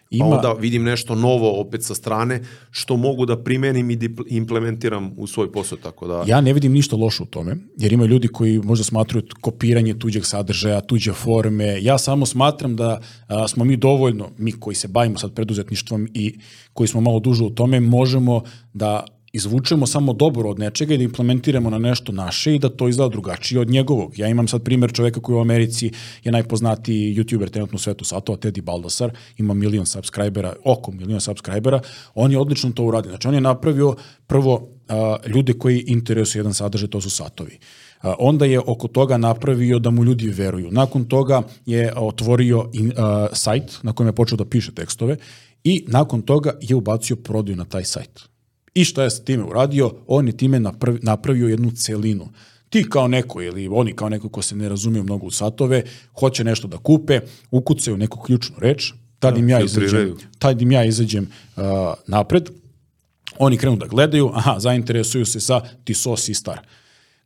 Ima... 0.09 0.29
Pa 0.29 0.35
onda 0.35 0.53
vidim 0.61 0.83
nešto 0.83 1.15
novo 1.15 1.61
opet 1.61 1.83
sa 1.83 1.95
strane 1.95 2.41
što 2.71 2.97
mogu 2.97 3.25
da 3.25 3.43
primenim 3.43 3.91
i 3.91 3.99
implementiram 4.27 5.13
u 5.17 5.27
svoj 5.27 5.51
posao. 5.51 5.77
Tako 5.77 6.07
da... 6.07 6.23
Ja 6.27 6.41
ne 6.41 6.53
vidim 6.53 6.71
ništa 6.71 6.95
loše 6.95 7.23
u 7.23 7.25
tome, 7.25 7.57
jer 7.77 7.93
ima 7.93 8.05
ljudi 8.05 8.27
koji 8.27 8.59
možda 8.59 8.83
smatruju 8.83 9.23
kopiranje 9.41 9.99
tuđeg 9.99 10.25
sadržaja, 10.25 10.81
tuđe 10.81 11.13
forme. 11.13 11.83
Ja 11.83 11.97
samo 11.97 12.25
smatram 12.25 12.75
da 12.75 13.01
a, 13.27 13.47
smo 13.47 13.65
mi 13.65 13.77
dovoljno, 13.77 14.29
mi 14.37 14.51
koji 14.51 14.75
se 14.75 14.87
bavimo 14.87 15.17
sad 15.17 15.33
preduzetništvom 15.33 16.07
i 16.13 16.39
koji 16.73 16.87
smo 16.87 17.01
malo 17.01 17.19
duže 17.19 17.43
u 17.43 17.49
tome, 17.49 17.79
možemo 17.79 18.41
da 18.73 19.05
izvučemo 19.35 19.87
samo 19.87 20.13
dobro 20.13 20.49
od 20.49 20.59
nečega 20.59 20.93
i 20.93 20.97
da 20.97 21.03
implementiramo 21.03 21.69
na 21.69 21.77
nešto 21.77 22.11
naše 22.11 22.55
i 22.55 22.59
da 22.59 22.69
to 22.69 22.87
izgleda 22.87 23.09
drugačije 23.09 23.61
od 23.61 23.69
njegovog. 23.69 24.19
Ja 24.19 24.27
imam 24.27 24.47
sad 24.47 24.63
primer 24.63 24.93
čoveka 24.93 25.19
koji 25.19 25.35
u 25.35 25.41
Americi 25.41 25.91
je 26.23 26.31
najpoznatiji 26.31 27.15
youtuber 27.15 27.49
trenutno 27.49 27.75
u 27.75 27.79
svetu 27.79 28.05
satova, 28.05 28.37
Teddy 28.37 28.61
Baldasar, 28.61 29.11
ima 29.37 29.53
milion 29.53 29.85
subscribera, 29.85 30.53
oko 30.65 30.91
milion 30.91 31.21
subscribera, 31.21 31.81
on 32.13 32.31
je 32.31 32.39
odlično 32.39 32.71
to 32.71 32.83
uradio. 32.83 33.11
Znači 33.11 33.27
on 33.27 33.33
je 33.33 33.41
napravio 33.41 33.95
prvo 34.27 34.69
a, 34.89 35.17
ljude 35.27 35.53
koji 35.53 35.83
interesuju 35.87 36.39
jedan 36.39 36.53
sadržaj, 36.53 36.89
to 36.89 37.01
su 37.01 37.09
satovi. 37.09 37.59
A, 38.01 38.13
onda 38.19 38.45
je 38.45 38.59
oko 38.59 38.87
toga 38.87 39.17
napravio 39.17 39.79
da 39.79 39.89
mu 39.89 40.03
ljudi 40.03 40.29
veruju. 40.29 40.71
Nakon 40.71 41.05
toga 41.05 41.41
je 41.65 41.93
otvorio 41.95 42.69
in, 42.73 42.93
a, 42.97 43.27
sajt 43.33 43.83
na 43.83 43.93
kojem 43.93 44.07
je 44.07 44.15
počeo 44.15 44.37
da 44.37 44.45
piše 44.45 44.71
tekstove 44.71 45.17
i 45.63 45.83
nakon 45.87 46.21
toga 46.21 46.53
je 46.61 46.75
ubacio 46.75 47.15
prodaju 47.15 47.57
na 47.57 47.65
taj 47.65 47.83
sajt 47.83 48.34
I 48.75 48.83
šta 48.85 49.03
je 49.03 49.09
sa 49.09 49.23
time 49.23 49.43
uradio? 49.43 49.91
On 50.07 50.27
je 50.27 50.37
time 50.37 50.59
napravio, 50.59 50.99
napravio 51.03 51.47
jednu 51.47 51.71
celinu. 51.71 52.29
Ti 52.69 52.89
kao 52.89 53.07
neko 53.07 53.41
ili 53.41 53.67
oni 53.71 53.93
kao 53.93 54.09
neko 54.09 54.29
ko 54.29 54.41
se 54.41 54.55
ne 54.55 54.69
razumije 54.69 55.03
mnogo 55.03 55.25
u 55.25 55.31
satove, 55.31 55.83
hoće 56.19 56.43
nešto 56.43 56.67
da 56.67 56.77
kupe, 56.77 57.19
ukucaju 57.51 57.97
neku 57.97 58.21
ključnu 58.21 58.55
reč, 58.59 58.93
tad 59.19 59.37
im 59.37 59.49
ja 59.49 59.59
izađem, 59.61 60.15
tad 60.39 60.61
im 60.61 60.71
ja 60.71 60.85
izađem 60.85 61.27
uh, 61.55 61.63
napred, 62.07 62.49
oni 63.39 63.57
krenu 63.57 63.77
da 63.77 63.87
gledaju, 63.87 64.31
aha, 64.33 64.59
zainteresuju 64.59 65.25
se 65.25 65.39
sa 65.39 65.61
Tiso 65.83 66.17
Sistar. 66.17 66.59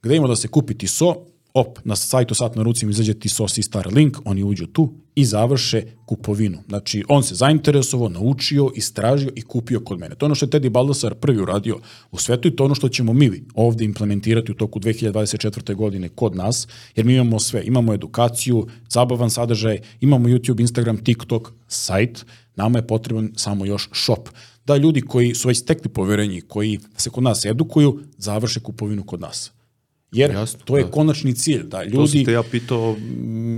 Gde 0.01 0.15
ima 0.15 0.27
da 0.27 0.35
se 0.35 0.47
kupi 0.47 0.77
Tiso, 0.77 1.15
op, 1.59 1.79
na 1.83 1.95
sajtu 1.95 2.35
Sat 2.35 2.55
na 2.55 2.63
ruci 2.63 2.85
izađe 2.89 3.13
Tiso 3.13 3.47
Sistar 3.47 3.87
link, 3.93 4.17
oni 4.25 4.43
uđu 4.43 4.67
tu 4.67 4.93
i 5.15 5.25
završe 5.25 5.83
kupovinu. 6.05 6.57
Znači, 6.67 7.03
on 7.09 7.23
se 7.23 7.35
zainteresovao, 7.35 8.09
naučio, 8.09 8.71
istražio 8.75 9.31
i 9.35 9.41
kupio 9.41 9.79
kod 9.79 9.99
mene. 9.99 10.15
To 10.15 10.25
je 10.25 10.27
ono 10.27 10.35
što 10.35 10.45
je 10.45 10.49
Teddy 10.49 10.69
Baldasar 10.69 11.15
prvi 11.15 11.41
uradio 11.41 11.79
u 12.11 12.17
svetu 12.17 12.47
i 12.47 12.55
to 12.55 12.63
je 12.63 12.65
ono 12.65 12.75
što 12.75 12.89
ćemo 12.89 13.13
mi 13.13 13.43
ovde 13.55 13.85
implementirati 13.85 14.51
u 14.51 14.55
toku 14.55 14.79
2024. 14.79 15.75
godine 15.75 16.09
kod 16.09 16.35
nas, 16.35 16.67
jer 16.95 17.05
mi 17.05 17.13
imamo 17.13 17.39
sve. 17.39 17.63
Imamo 17.65 17.93
edukaciju, 17.93 18.67
zabavan 18.89 19.29
sadržaj, 19.29 19.79
imamo 20.01 20.27
YouTube, 20.27 20.61
Instagram, 20.61 20.97
TikTok, 20.97 21.51
sajt, 21.67 22.25
nama 22.55 22.79
je 22.79 22.87
potreban 22.87 23.31
samo 23.35 23.65
još 23.65 23.89
shop. 23.93 24.29
Da 24.65 24.77
ljudi 24.77 25.01
koji 25.01 25.35
su 25.35 25.47
već 25.47 25.57
stekli 25.59 25.89
poverenje, 25.89 26.41
koji 26.41 26.79
se 26.97 27.09
kod 27.09 27.23
nas 27.23 27.45
edukuju, 27.45 27.99
završe 28.17 28.59
kupovinu 28.59 29.03
kod 29.03 29.21
nas. 29.21 29.51
Jer 30.11 30.31
Jasno, 30.31 30.59
to 30.65 30.77
je 30.77 30.83
da. 30.83 30.91
konačni 30.91 31.33
cilj, 31.35 31.63
da 31.63 31.83
ljudi... 31.83 31.95
To 31.95 32.07
sam 32.07 32.25
te 32.25 32.31
ja 32.31 32.43
pitao 32.43 32.95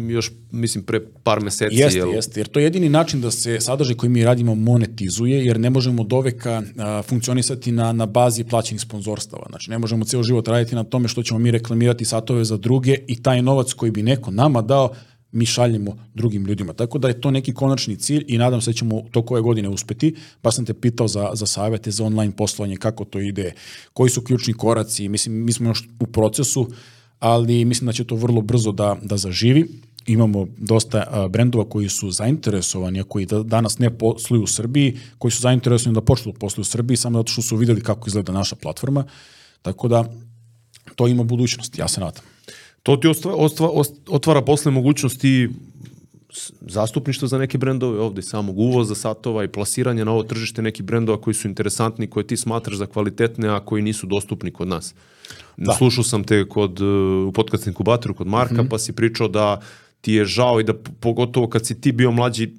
još, 0.09 0.31
mislim, 0.51 0.83
pre 0.83 0.99
par 1.23 1.41
meseci. 1.41 1.75
Jeste, 1.75 1.99
jel... 1.99 2.13
jeste, 2.13 2.39
jer 2.39 2.47
to 2.47 2.59
je 2.59 2.63
jedini 2.63 2.89
način 2.89 3.21
da 3.21 3.31
se 3.31 3.59
sadržaj 3.59 3.95
koji 3.95 4.09
mi 4.09 4.23
radimo 4.23 4.55
monetizuje, 4.55 5.45
jer 5.45 5.59
ne 5.59 5.69
možemo 5.69 6.03
doveka 6.03 6.63
a, 6.77 7.01
funkcionisati 7.01 7.71
na, 7.71 7.91
na 7.91 8.05
bazi 8.05 8.43
plaćenih 8.43 8.81
sponzorstava. 8.81 9.45
Znači, 9.49 9.69
ne 9.69 9.79
možemo 9.79 10.05
ceo 10.05 10.23
život 10.23 10.47
raditi 10.47 10.75
na 10.75 10.83
tome 10.83 11.07
što 11.07 11.23
ćemo 11.23 11.39
mi 11.39 11.51
reklamirati 11.51 12.05
satove 12.05 12.45
za 12.45 12.57
druge 12.57 12.97
i 13.07 13.23
taj 13.23 13.41
novac 13.41 13.73
koji 13.73 13.91
bi 13.91 14.03
neko 14.03 14.31
nama 14.31 14.61
dao, 14.61 14.93
mi 15.31 15.45
šaljemo 15.45 15.97
drugim 16.13 16.45
ljudima. 16.45 16.73
Tako 16.73 16.97
da 16.97 17.07
je 17.07 17.21
to 17.21 17.31
neki 17.31 17.53
konačni 17.53 17.95
cilj 17.95 18.25
i 18.27 18.37
nadam 18.37 18.61
se 18.61 18.71
da 18.71 18.75
ćemo 18.75 19.01
toko 19.11 19.33
ove 19.33 19.41
godine 19.41 19.69
uspeti. 19.69 20.15
Pa 20.41 20.51
sam 20.51 20.65
te 20.65 20.73
pitao 20.73 21.07
za, 21.07 21.29
za 21.33 21.45
savete, 21.45 21.91
za 21.91 22.05
online 22.05 22.35
poslovanje, 22.35 22.77
kako 22.77 23.05
to 23.05 23.19
ide, 23.19 23.53
koji 23.93 24.09
su 24.09 24.21
ključni 24.21 24.53
koraci. 24.53 25.09
Mislim, 25.09 25.45
mi 25.45 25.51
smo 25.51 25.69
još 25.69 25.87
u 25.99 26.07
procesu, 26.07 26.67
ali 27.19 27.65
mislim 27.65 27.85
da 27.85 27.93
će 27.93 28.03
to 28.03 28.15
vrlo 28.15 28.41
brzo 28.41 28.71
da, 28.71 28.97
da 29.03 29.17
zaživi. 29.17 29.67
Imamo 30.07 30.47
dosta 30.57 31.27
brendova 31.29 31.69
koji 31.69 31.89
su 31.89 32.11
zainteresovani, 32.11 32.99
a 32.99 33.03
koji 33.03 33.25
da, 33.25 33.43
danas 33.43 33.79
ne 33.79 33.97
posluju 33.97 34.43
u 34.43 34.47
Srbiji, 34.47 34.97
koji 35.17 35.31
su 35.31 35.41
zainteresovani 35.41 35.95
da 35.95 36.01
počnu 36.01 36.31
da 36.31 36.39
posluju 36.39 36.61
u 36.61 36.65
Srbiji, 36.65 36.97
samo 36.97 37.19
zato 37.19 37.31
što 37.31 37.41
su 37.41 37.55
videli 37.55 37.81
kako 37.81 38.07
izgleda 38.09 38.31
naša 38.31 38.55
platforma. 38.55 39.05
Tako 39.61 39.87
da 39.87 40.05
to 40.95 41.07
ima 41.07 41.23
budućnost, 41.23 41.77
ja 41.77 41.87
se 41.87 42.01
nadam. 42.01 42.30
To 42.83 42.97
ti 42.97 43.07
ostva, 43.07 43.35
ostva, 43.35 43.69
otvara 44.09 44.41
posle 44.41 44.71
mogućnosti 44.71 45.49
zastupništva 46.61 47.27
za 47.27 47.37
neke 47.37 47.57
brendove 47.57 47.99
ovde, 47.99 48.21
samog 48.21 48.59
uvoza 48.59 48.95
satova 48.95 49.43
i 49.43 49.47
plasiranja 49.47 50.05
na 50.05 50.11
ovo 50.11 50.23
tržište 50.23 50.61
nekih 50.61 50.85
brendova 50.85 51.21
koji 51.21 51.33
su 51.33 51.47
interesantni, 51.47 52.07
koje 52.07 52.27
ti 52.27 52.37
smatraš 52.37 52.77
za 52.77 52.85
kvalitetne, 52.85 53.49
a 53.49 53.59
koji 53.59 53.83
nisu 53.83 54.07
dostupni 54.07 54.51
kod 54.51 54.67
nas. 54.67 54.93
Da. 55.57 55.73
Slušao 55.73 56.03
sam 56.03 56.23
te 56.23 56.49
kod, 56.49 56.81
u 57.27 57.31
podcast 57.35 57.67
inkubatoru 57.67 58.13
kod 58.13 58.27
Marka, 58.27 58.53
mm 58.53 58.57
-hmm. 58.65 58.69
pa 58.69 58.77
si 58.77 58.93
pričao 58.93 59.27
da 59.27 59.61
ti 60.01 60.13
je 60.13 60.25
žao 60.25 60.59
i 60.59 60.63
da 60.63 60.73
pogotovo 60.99 61.47
kad 61.47 61.65
si 61.65 61.81
ti 61.81 61.91
bio 61.91 62.11
mlađi, 62.11 62.43
e, 62.43 62.49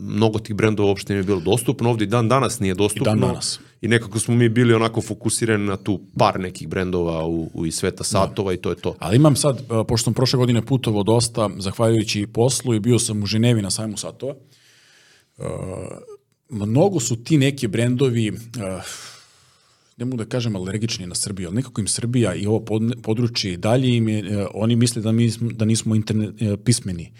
mnogo 0.00 0.38
tih 0.38 0.56
brendova 0.56 0.88
uopšte 0.88 1.12
nije 1.12 1.22
bilo 1.22 1.40
dostupno, 1.40 1.90
ovde 1.90 2.04
i 2.04 2.08
dan 2.08 2.28
danas 2.28 2.60
nije 2.60 2.74
dostupno. 2.74 3.12
I 3.12 3.14
dan 3.14 3.20
danas. 3.20 3.60
I 3.80 3.88
nekako 3.88 4.18
smo 4.18 4.34
mi 4.34 4.48
bili 4.48 4.74
onako 4.74 5.00
fokusirani 5.00 5.66
na 5.66 5.76
tu 5.76 6.00
par 6.18 6.40
nekih 6.40 6.68
brendova 6.68 7.26
u, 7.26 7.50
u 7.54 7.66
iz 7.66 7.74
sveta 7.74 8.04
satova 8.04 8.50
da. 8.50 8.54
i 8.54 8.56
to 8.56 8.70
je 8.70 8.76
to. 8.76 8.94
Ali 8.98 9.16
imam 9.16 9.36
sad, 9.36 9.58
e, 9.60 9.84
pošto 9.88 10.04
sam 10.04 10.14
prošle 10.14 10.36
godine 10.36 10.62
putovao 10.62 11.02
dosta, 11.02 11.50
zahvaljujući 11.58 12.26
poslu 12.26 12.74
i 12.74 12.80
bio 12.80 12.98
sam 12.98 13.22
u 13.22 13.26
Ženevi 13.26 13.62
na 13.62 13.70
sajmu 13.70 13.96
satova, 13.96 14.34
uh, 15.36 15.44
mnogo 16.48 17.00
su 17.00 17.24
ti 17.24 17.38
neki 17.38 17.66
brendovi 17.68 18.30
uh, 18.30 18.36
ne 19.96 20.04
mogu 20.04 20.16
da 20.16 20.24
kažem 20.24 20.56
alergični 20.56 21.06
na 21.06 21.14
Srbiju, 21.14 21.48
ali 21.48 21.56
nekako 21.56 21.80
im 21.80 21.86
Srbija 21.88 22.34
i 22.34 22.46
ovo 22.46 22.64
područje 23.02 23.52
i 23.52 23.56
dalje 23.56 23.96
im 23.96 24.08
je, 24.08 24.18
e, 24.18 24.46
oni 24.54 24.76
misle 24.76 25.02
da, 25.02 25.12
mi, 25.12 25.32
da 25.40 25.64
nismo 25.64 25.94
internet, 25.94 26.42
e, 26.42 26.56
pismeni, 26.56 27.12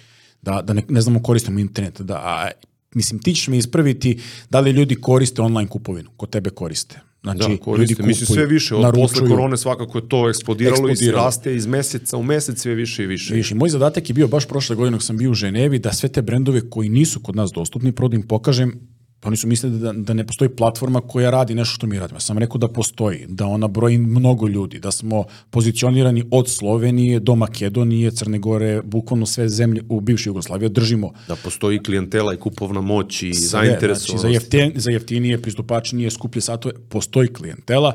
da, 0.42 0.62
da 0.62 0.72
ne, 0.72 0.82
ne 0.88 1.00
znamo 1.00 1.22
koristimo 1.22 1.58
internet, 1.58 2.00
da, 2.00 2.14
a, 2.14 2.50
mislim, 2.94 3.20
ti 3.20 3.34
ćeš 3.34 3.48
mi 3.48 3.58
ispraviti 3.58 4.20
da 4.50 4.60
li 4.60 4.70
ljudi 4.70 4.94
koriste 4.94 5.42
online 5.42 5.68
kupovinu, 5.68 6.10
kod 6.16 6.30
tebe 6.30 6.50
koriste. 6.50 7.00
Znači, 7.22 7.38
da, 7.38 7.56
koriste. 7.56 7.82
Ljudi 7.82 7.94
kupuju, 7.94 8.08
Mislim, 8.08 8.26
sve 8.26 8.46
više. 8.46 8.74
Od 8.74 8.82
naručuju. 8.82 9.08
posle 9.08 9.28
korone 9.28 9.56
svakako 9.56 9.98
je 9.98 10.08
to 10.08 10.28
eksplodiralo, 10.28 10.76
eksplodiralo. 10.76 11.22
i 11.22 11.24
raste 11.24 11.56
iz 11.56 11.66
meseca 11.66 12.16
u 12.16 12.22
mesec 12.22 12.60
sve 12.60 12.74
više 12.74 13.04
i 13.04 13.06
više. 13.06 13.34
Više. 13.34 13.54
Moj 13.54 13.68
zadatak 13.68 14.10
je 14.10 14.14
bio 14.14 14.28
baš 14.28 14.48
prošle 14.48 14.76
godine 14.76 15.00
sam 15.00 15.16
bio 15.16 15.30
u 15.30 15.34
Ženevi 15.34 15.78
da 15.78 15.92
sve 15.92 16.08
te 16.08 16.22
brendove 16.22 16.70
koji 16.70 16.88
nisu 16.88 17.20
kod 17.20 17.36
nas 17.36 17.50
dostupni, 17.52 17.92
prvo 17.92 18.08
da 18.08 18.16
im 18.16 18.22
pokažem 18.22 18.93
oni 19.24 19.36
su 19.36 19.46
mislili 19.46 19.78
da, 19.78 19.92
da 19.92 20.14
ne 20.14 20.26
postoji 20.26 20.48
platforma 20.48 21.00
koja 21.00 21.30
radi 21.30 21.54
nešto 21.54 21.74
što 21.74 21.86
mi 21.86 21.98
radimo. 21.98 22.16
Ja 22.16 22.20
sam 22.20 22.38
rekao 22.38 22.58
da 22.58 22.68
postoji, 22.68 23.26
da 23.28 23.46
ona 23.46 23.68
broji 23.68 23.98
mnogo 23.98 24.48
ljudi, 24.48 24.78
da 24.78 24.90
smo 24.90 25.24
pozicionirani 25.50 26.24
od 26.30 26.48
Slovenije 26.50 27.20
do 27.20 27.34
Makedonije, 27.34 28.10
Crne 28.10 28.38
Gore, 28.38 28.82
bukvalno 28.82 29.26
sve 29.26 29.48
zemlje 29.48 29.82
u 29.88 30.00
bivšoj 30.00 30.30
Jugoslaviji 30.30 30.68
držimo. 30.68 31.12
Da 31.28 31.36
postoji 31.36 31.82
klijentela 31.82 32.34
i 32.34 32.36
kupovna 32.36 32.80
moć 32.80 33.22
i 33.22 33.32
zainteresovanost. 33.32 34.06
Znači, 34.06 34.22
za, 34.22 34.28
jeftin, 34.28 34.72
za 34.74 34.90
jeftinije, 34.90 35.42
pristupačnije, 35.42 36.10
skuplje 36.10 36.42
satove, 36.42 36.74
postoji 36.88 37.28
klijentela 37.28 37.94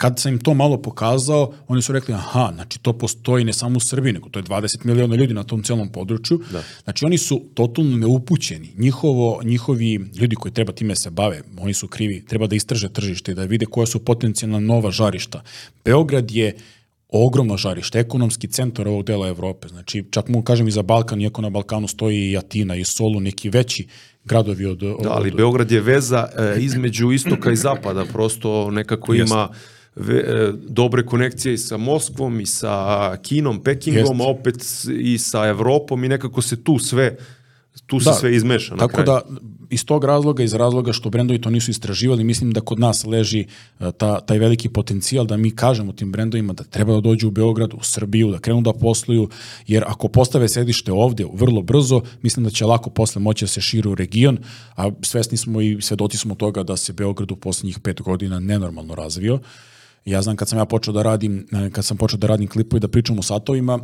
Kad 0.00 0.20
sam 0.20 0.32
im 0.32 0.38
to 0.38 0.54
malo 0.54 0.82
pokazao, 0.82 1.52
oni 1.68 1.82
su 1.82 1.92
rekli, 1.92 2.14
aha, 2.14 2.52
znači 2.54 2.78
to 2.78 2.92
postoji 2.92 3.44
ne 3.44 3.52
samo 3.52 3.76
u 3.76 3.80
Srbiji, 3.80 4.12
nego 4.12 4.28
to 4.28 4.38
je 4.38 4.42
20 4.42 4.84
miliona 4.84 5.16
ljudi 5.16 5.34
na 5.34 5.44
tom 5.44 5.62
celom 5.62 5.88
području. 5.92 6.40
Da. 6.52 6.62
Znači 6.84 7.04
oni 7.04 7.18
su 7.18 7.42
totalno 7.54 7.96
neupućeni. 7.96 8.72
Njihovo, 8.78 9.40
njihovi 9.44 10.00
ljudi 10.20 10.36
koji 10.36 10.52
treba 10.52 10.72
time 10.72 10.96
se 10.96 11.10
bave, 11.10 11.42
oni 11.58 11.74
su 11.74 11.88
krivi, 11.88 12.24
treba 12.26 12.46
da 12.46 12.56
istraže 12.56 12.88
tržište 12.88 13.32
i 13.32 13.34
da 13.34 13.44
vide 13.44 13.66
koja 13.66 13.86
su 13.86 14.04
potencijalna 14.04 14.60
nova 14.60 14.90
žarišta. 14.90 15.42
Beograd 15.84 16.30
je 16.30 16.56
ogromno 17.08 17.56
žarište, 17.56 17.98
ekonomski 17.98 18.48
centar 18.48 18.88
ovog 18.88 19.04
dela 19.04 19.28
Evrope. 19.28 19.68
Znači, 19.68 20.04
čak 20.10 20.28
mogu 20.28 20.44
kažem 20.44 20.68
i 20.68 20.70
za 20.70 20.82
Balkan, 20.82 21.20
iako 21.20 21.42
na 21.42 21.50
Balkanu 21.50 21.88
stoji 21.88 22.30
i 22.30 22.36
Atina 22.36 22.76
i 22.76 22.84
Solu, 22.84 23.20
neki 23.20 23.50
veći 23.50 23.86
gradovi 24.24 24.66
od... 24.66 24.82
od 24.82 25.02
da, 25.02 25.10
ali 25.10 25.30
Beograd 25.30 25.70
je 25.70 25.80
veza 25.80 26.28
e, 26.38 26.60
između 26.60 27.12
istoka 27.12 27.52
i 27.52 27.56
zapada, 27.56 28.04
prosto 28.04 28.70
nekako 28.70 29.14
ima 29.14 29.48
ve, 29.96 30.14
e, 30.14 30.52
dobre 30.68 31.06
konekcije 31.06 31.54
i 31.54 31.58
sa 31.58 31.76
Moskvom 31.76 32.40
i 32.40 32.46
sa 32.46 33.16
Kinom, 33.22 33.62
Pekingom, 33.62 34.20
Jest. 34.20 34.30
opet 34.30 34.56
i 35.00 35.18
sa 35.18 35.46
Evropom 35.46 36.04
i 36.04 36.08
nekako 36.08 36.42
se 36.42 36.64
tu 36.64 36.78
sve 36.78 37.16
tu 37.86 37.98
da, 37.98 38.12
se 38.12 38.20
sve 38.20 38.36
izmeša 38.36 38.74
na 38.74 38.78
Tako 38.78 38.92
kraju. 38.92 39.06
da, 39.06 39.20
iz 39.70 39.84
tog 39.84 40.04
razloga, 40.04 40.42
iz 40.42 40.54
razloga 40.54 40.92
što 40.92 41.10
brendovi 41.10 41.40
to 41.40 41.50
nisu 41.50 41.70
istraživali, 41.70 42.24
mislim 42.24 42.52
da 42.52 42.60
kod 42.60 42.78
nas 42.78 43.04
leži 43.04 43.40
e, 43.80 43.92
ta, 43.92 44.20
taj 44.20 44.38
veliki 44.38 44.68
potencijal 44.68 45.26
da 45.26 45.36
mi 45.36 45.50
kažemo 45.50 45.92
tim 45.92 46.12
brendovima 46.12 46.52
da 46.52 46.64
treba 46.64 46.92
da 46.92 47.00
dođu 47.00 47.28
u 47.28 47.30
Beograd, 47.30 47.74
u 47.74 47.82
Srbiju, 47.82 48.30
da 48.30 48.38
krenu 48.38 48.60
da 48.60 48.72
posluju, 48.72 49.28
jer 49.66 49.84
ako 49.86 50.08
postave 50.08 50.48
sedište 50.48 50.92
ovde 50.92 51.26
vrlo 51.32 51.62
brzo, 51.62 52.02
mislim 52.22 52.44
da 52.44 52.50
će 52.50 52.64
lako 52.64 52.90
posle 52.90 53.22
moći 53.22 53.44
da 53.44 53.48
se 53.48 53.60
širi 53.60 53.88
u 53.88 53.94
region, 53.94 54.38
a 54.76 54.90
svesni 55.02 55.38
smo 55.38 55.60
i 55.60 55.78
svedoci 55.80 56.18
smo 56.18 56.34
toga 56.34 56.62
da 56.62 56.76
se 56.76 56.92
Beograd 56.92 57.32
u 57.32 57.36
poslednjih 57.36 57.78
pet 57.78 58.00
godina 58.00 58.40
nenormalno 58.40 58.94
razvio 58.94 59.38
Ja 60.04 60.22
znam 60.22 60.36
kad 60.36 60.48
sam 60.48 60.58
ja 60.58 60.64
počeo 60.64 60.92
da 60.92 61.02
radim, 61.02 61.46
e, 61.52 61.70
kad 61.70 61.84
sam 61.84 61.96
počeo 61.96 62.18
da 62.18 62.26
radim 62.26 62.48
klipove 62.48 62.78
i 62.78 62.80
da 62.80 62.88
pričam 62.88 63.18
o 63.18 63.22
satovima, 63.22 63.78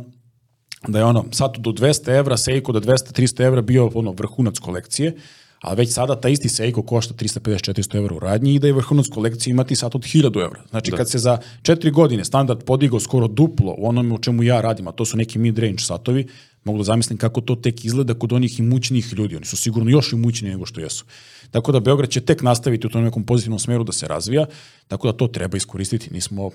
da 0.87 0.99
je 0.99 1.05
ono, 1.05 1.25
sat 1.31 1.57
do 1.57 1.71
200 1.71 2.17
evra, 2.17 2.37
Seiko 2.37 2.71
do 2.71 2.79
200-300 2.79 3.45
evra 3.45 3.61
bio 3.61 3.91
ono 3.93 4.11
vrhunac 4.11 4.59
kolekcije, 4.59 5.15
a 5.61 5.73
već 5.73 5.93
sada 5.93 6.15
ta 6.21 6.29
isti 6.29 6.49
Seiko 6.49 6.81
košta 6.81 7.13
350-400 7.13 7.97
evra 7.97 8.15
u 8.15 8.19
radnji 8.19 8.53
i 8.53 8.59
da 8.59 8.67
je 8.67 8.73
vrhunac 8.73 9.07
kolekcije 9.07 9.51
imati 9.51 9.75
sat 9.75 9.95
od 9.95 10.01
1000 10.01 10.45
evra. 10.45 10.63
Znači 10.69 10.91
da. 10.91 10.97
kad 10.97 11.09
se 11.09 11.19
za 11.19 11.37
četiri 11.61 11.91
godine 11.91 12.25
standard 12.25 12.63
podigao 12.63 12.99
skoro 12.99 13.27
duplo 13.27 13.75
u 13.77 13.87
onome 13.87 14.13
u 14.13 14.17
čemu 14.17 14.43
ja 14.43 14.61
radim, 14.61 14.87
a 14.87 14.91
to 14.91 15.05
su 15.05 15.17
neki 15.17 15.39
mid-range 15.39 15.85
satovi, 15.85 16.27
mogu 16.63 16.77
da 16.77 16.83
zamislim 16.83 17.17
kako 17.17 17.41
to 17.41 17.55
tek 17.55 17.85
izgleda 17.85 18.13
kod 18.13 18.33
onih 18.33 18.59
imućnijih 18.59 19.13
ljudi. 19.13 19.35
Oni 19.35 19.45
su 19.45 19.57
sigurno 19.57 19.89
još 19.89 20.13
imućniji 20.13 20.51
nego 20.51 20.65
što 20.65 20.81
jesu. 20.81 21.05
Tako 21.51 21.71
da 21.71 21.79
Beograd 21.79 22.09
će 22.09 22.21
tek 22.21 22.41
nastaviti 22.41 22.87
u 22.87 22.89
tom 22.89 23.03
nekom 23.03 23.25
pozitivnom 23.25 23.59
smeru 23.59 23.83
da 23.83 23.91
se 23.91 24.07
razvija, 24.07 24.45
tako 24.87 25.11
da 25.11 25.17
to 25.17 25.27
treba 25.27 25.57
iskoristiti. 25.57 26.13
Nismo, 26.13 26.49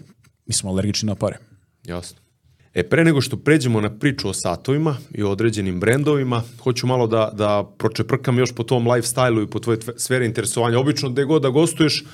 mi 0.47 0.55
smo 0.55 0.71
alergični 0.71 1.07
na 1.07 1.15
pare. 1.15 1.39
Jasno. 1.85 2.19
E, 2.75 2.83
pre 2.89 3.05
nego 3.05 3.21
što 3.21 3.37
pređemo 3.37 3.81
na 3.81 3.99
priču 3.99 4.29
o 4.29 4.33
satovima 4.33 4.97
i 5.15 5.23
o 5.23 5.31
određenim 5.31 5.81
brendovima, 5.81 6.43
hoću 6.63 6.87
malo 6.87 7.07
da, 7.07 7.31
da 7.35 7.73
pročeprkam 7.79 8.39
još 8.39 8.53
po 8.53 8.63
tom 8.63 8.87
lifestyle-u 8.87 9.43
i 9.43 9.47
po 9.47 9.59
tvoje 9.59 9.79
sfere 9.97 10.27
interesovanja. 10.27 10.79
Obično, 10.79 11.11
gde 11.11 11.25
god 11.25 11.43
da 11.43 11.49
gostuješ, 11.49 12.05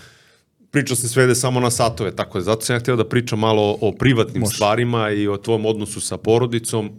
priča 0.71 0.97
se 0.97 1.09
svede 1.09 1.35
samo 1.35 1.61
na 1.61 1.71
satove, 1.71 2.17
tako 2.17 2.39
je. 2.39 2.43
Zato 2.43 2.61
sam 2.61 2.77
ja 2.77 2.81
htio 2.81 2.97
da 2.97 3.09
pričam 3.09 3.39
malo 3.39 3.79
o 3.81 3.93
privatnim 3.93 4.41
Može. 4.41 4.55
stvarima 4.55 5.11
i 5.11 5.29
o 5.29 5.37
tvom 5.37 5.67
odnosu 5.67 6.01
sa 6.01 6.17
porodicom. 6.17 6.87
E, 6.87 6.91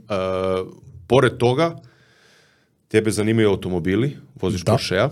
pored 1.08 1.38
toga, 1.38 1.76
tebe 2.88 3.12
zanimaju 3.12 3.50
automobili, 3.50 4.18
voziš 4.42 4.62
da. 4.62 4.72
Porsche-a. 4.72 5.10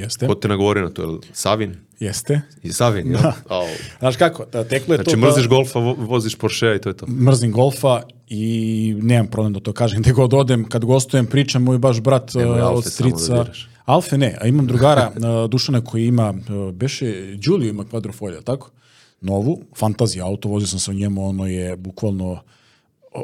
Jeste. 0.00 0.26
Ko 0.26 0.34
te 0.34 0.48
nagovori 0.48 0.80
na 0.80 0.90
to? 0.90 1.02
Je 1.02 1.18
Savin? 1.32 1.76
Jeste. 2.00 2.40
I 2.62 2.72
Savin, 2.72 3.12
da. 3.12 3.32
Oh. 3.48 3.68
Znaš 3.98 4.16
kako, 4.16 4.44
da, 4.52 4.64
teklo 4.64 4.94
je 4.94 4.96
znači, 4.96 5.10
to... 5.10 5.16
Znači, 5.16 5.26
mrziš 5.26 5.48
da... 5.48 5.48
golfa, 5.48 5.78
voziš 5.96 6.34
Porsche 6.34 6.76
i 6.76 6.80
to 6.80 6.88
je 6.88 6.96
to. 6.96 7.06
Mrzim 7.06 7.52
golfa 7.52 8.02
i 8.28 8.96
nemam 9.02 9.26
problem 9.26 9.52
da 9.52 9.60
to 9.60 9.72
kažem. 9.72 10.00
Gde 10.02 10.12
god 10.12 10.34
odem, 10.34 10.68
kad 10.68 10.84
gostujem, 10.84 11.26
pričam, 11.26 11.62
moj 11.62 11.78
baš 11.78 12.00
brat 12.00 12.34
Nemo, 12.34 12.52
uh, 12.52 12.76
od 12.76 12.84
strica... 12.84 13.34
Da 13.34 13.52
Alfe 13.84 14.18
ne, 14.18 14.36
a 14.40 14.46
imam 14.46 14.66
drugara 14.66 15.12
uh, 15.16 15.50
Dušana 15.50 15.84
koji 15.84 16.06
ima, 16.06 16.30
uh, 16.30 16.74
beše, 16.74 17.36
Đuliju 17.36 17.70
ima 17.70 17.84
kvadrofolja, 17.84 18.40
tako? 18.40 18.70
Novu, 19.20 19.62
fantazija 19.76 20.26
auto, 20.26 20.48
vozio 20.48 20.66
sam 20.66 20.78
se 20.78 20.90
u 20.90 20.94
njemu, 20.94 21.28
ono 21.28 21.46
je 21.46 21.76
bukvalno 21.76 22.42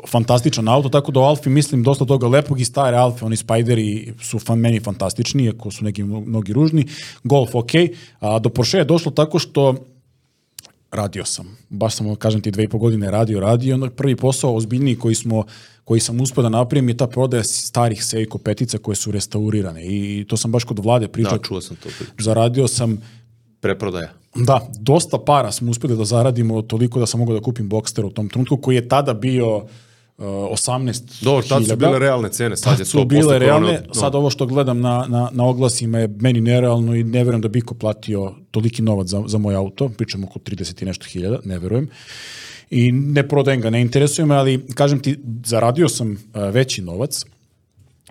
fantastičan 0.08 0.68
auto, 0.68 0.88
tako 0.88 1.12
da 1.12 1.20
o 1.20 1.22
Alfi 1.22 1.50
mislim 1.50 1.82
dosta 1.82 2.04
toga 2.04 2.26
lepog 2.28 2.60
i 2.60 2.64
stare 2.64 2.96
Alfe, 2.96 3.24
oni 3.24 3.36
Spideri 3.36 4.14
su 4.22 4.38
fan, 4.38 4.58
meni 4.58 4.80
fantastični, 4.80 5.44
iako 5.44 5.70
su 5.70 5.84
neki 5.84 6.04
mnogi 6.04 6.52
ružni. 6.52 6.86
Golf 7.24 7.54
ok, 7.54 7.70
a 8.20 8.38
do 8.38 8.48
Porsche 8.48 8.78
je 8.78 8.84
došlo 8.84 9.12
tako 9.12 9.38
što 9.38 9.74
radio 10.90 11.24
sam. 11.24 11.56
Baš 11.68 11.94
sam, 11.94 12.16
kažem 12.16 12.40
ti, 12.40 12.50
dve 12.50 12.64
i 12.64 12.68
po 12.68 12.78
godine 12.78 13.10
radio, 13.10 13.40
radio. 13.40 13.74
Onda 13.74 13.90
prvi 13.90 14.16
posao 14.16 14.56
ozbiljniji 14.56 14.96
koji 14.96 15.14
smo 15.14 15.44
koji 15.86 16.00
sam 16.00 16.20
uspio 16.20 16.42
da 16.42 16.48
napravim 16.48 16.88
je 16.88 16.96
ta 16.96 17.06
prodaja 17.06 17.44
starih 17.44 18.04
Seiko 18.04 18.38
petica 18.38 18.78
koje 18.78 18.96
su 18.96 19.10
restaurirane 19.10 19.86
i 19.86 20.24
to 20.28 20.36
sam 20.36 20.52
baš 20.52 20.64
kod 20.64 20.78
vlade 20.78 21.08
pričao. 21.08 21.38
Da, 21.38 21.44
čuo 21.44 21.60
sam 21.60 21.76
to. 21.76 21.88
Priča. 21.98 22.12
Zaradio 22.18 22.68
sam 22.68 22.98
preprodaja. 23.60 24.12
Da, 24.36 24.68
dosta 24.78 25.18
para 25.18 25.52
smo 25.52 25.70
uspeli 25.70 25.96
da 25.96 26.04
zaradimo 26.04 26.62
toliko 26.62 27.00
da 27.00 27.06
sam 27.06 27.20
mogao 27.20 27.34
da 27.34 27.42
kupim 27.42 27.68
Boxster 27.68 28.04
u 28.04 28.10
tom 28.10 28.28
trenutku 28.28 28.56
koji 28.56 28.74
je 28.74 28.88
tada 28.88 29.14
bio 29.14 29.56
uh, 29.56 29.64
18 30.18 31.24
Dobro, 31.24 31.42
tad 31.48 31.66
su 31.66 31.76
bile 31.76 31.98
realne 31.98 32.28
cene, 32.28 32.56
sad 32.56 32.78
je 32.78 32.84
to 32.84 32.90
su 32.90 33.04
bile 33.04 33.38
realne, 33.38 33.66
korona, 33.66 33.86
no. 33.88 33.94
sad 33.94 34.14
ovo 34.14 34.30
što 34.30 34.46
gledam 34.46 34.80
na, 34.80 35.06
na, 35.08 35.30
na 35.32 35.44
oglasima 35.44 35.98
je 35.98 36.08
meni 36.20 36.40
nerealno 36.40 36.94
i 36.94 37.04
ne 37.04 37.24
verujem 37.24 37.40
da 37.40 37.48
Biko 37.48 37.74
platio 37.74 38.34
toliki 38.50 38.82
novac 38.82 39.08
za, 39.08 39.22
za 39.26 39.38
moj 39.38 39.54
auto, 39.54 39.88
pričam 39.88 40.24
oko 40.24 40.38
30 40.38 40.82
i 40.82 40.86
nešto 40.86 41.06
hiljada, 41.06 41.38
ne 41.44 41.58
verujem. 41.58 41.88
I 42.70 42.92
ne 42.92 43.28
prodajem 43.28 43.60
ga, 43.60 43.70
ne 43.70 43.80
interesuje 43.80 44.26
me, 44.26 44.34
ali 44.34 44.66
kažem 44.74 45.00
ti, 45.00 45.18
zaradio 45.44 45.88
sam 45.88 46.12
uh, 46.12 46.18
veći 46.52 46.82
novac 46.82 47.24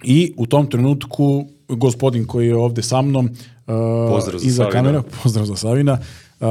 i 0.04 0.34
u 0.38 0.46
tom 0.46 0.70
trenutku 0.70 1.46
gospodin 1.68 2.28
koji 2.28 2.48
je 2.48 2.56
ovde 2.56 2.84
sa 2.84 3.02
mnom 3.02 3.30
pozdrav 4.10 4.40
za 4.40 4.48
iza 4.48 4.64
Savina. 4.64 4.72
kamera, 4.72 5.04
pozdrav 5.24 5.46
za 5.46 5.56
Savina, 5.56 5.98
uh, 6.40 6.48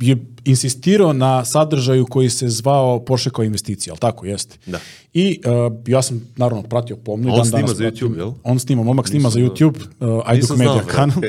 je 0.00 0.16
insistirao 0.44 1.12
na 1.12 1.44
sadržaju 1.44 2.06
koji 2.06 2.30
se 2.30 2.48
zvao 2.48 3.04
Porsche 3.04 3.30
kao 3.30 3.44
investicija, 3.44 3.92
ali 3.92 4.00
tako 4.00 4.26
jeste. 4.26 4.56
Da. 4.66 4.78
I 5.12 5.40
uh, 5.44 5.72
ja 5.86 6.02
sam 6.02 6.32
naravno 6.36 6.62
pratio 6.62 6.96
pomno. 6.96 7.34
On 7.34 7.46
snima 7.46 7.68
za 7.68 7.84
YouTube, 7.84 8.16
jel? 8.16 8.32
On 8.42 8.58
snima, 8.58 8.82
momak 8.82 9.08
snima 9.08 9.28
Nisam 9.28 9.42
za 9.42 9.48
YouTube, 9.48 9.78
uh, 10.00 10.22
Ajduk 10.26 10.50
Media 10.50 10.72
znao, 10.72 10.86
kanal. 10.86 11.16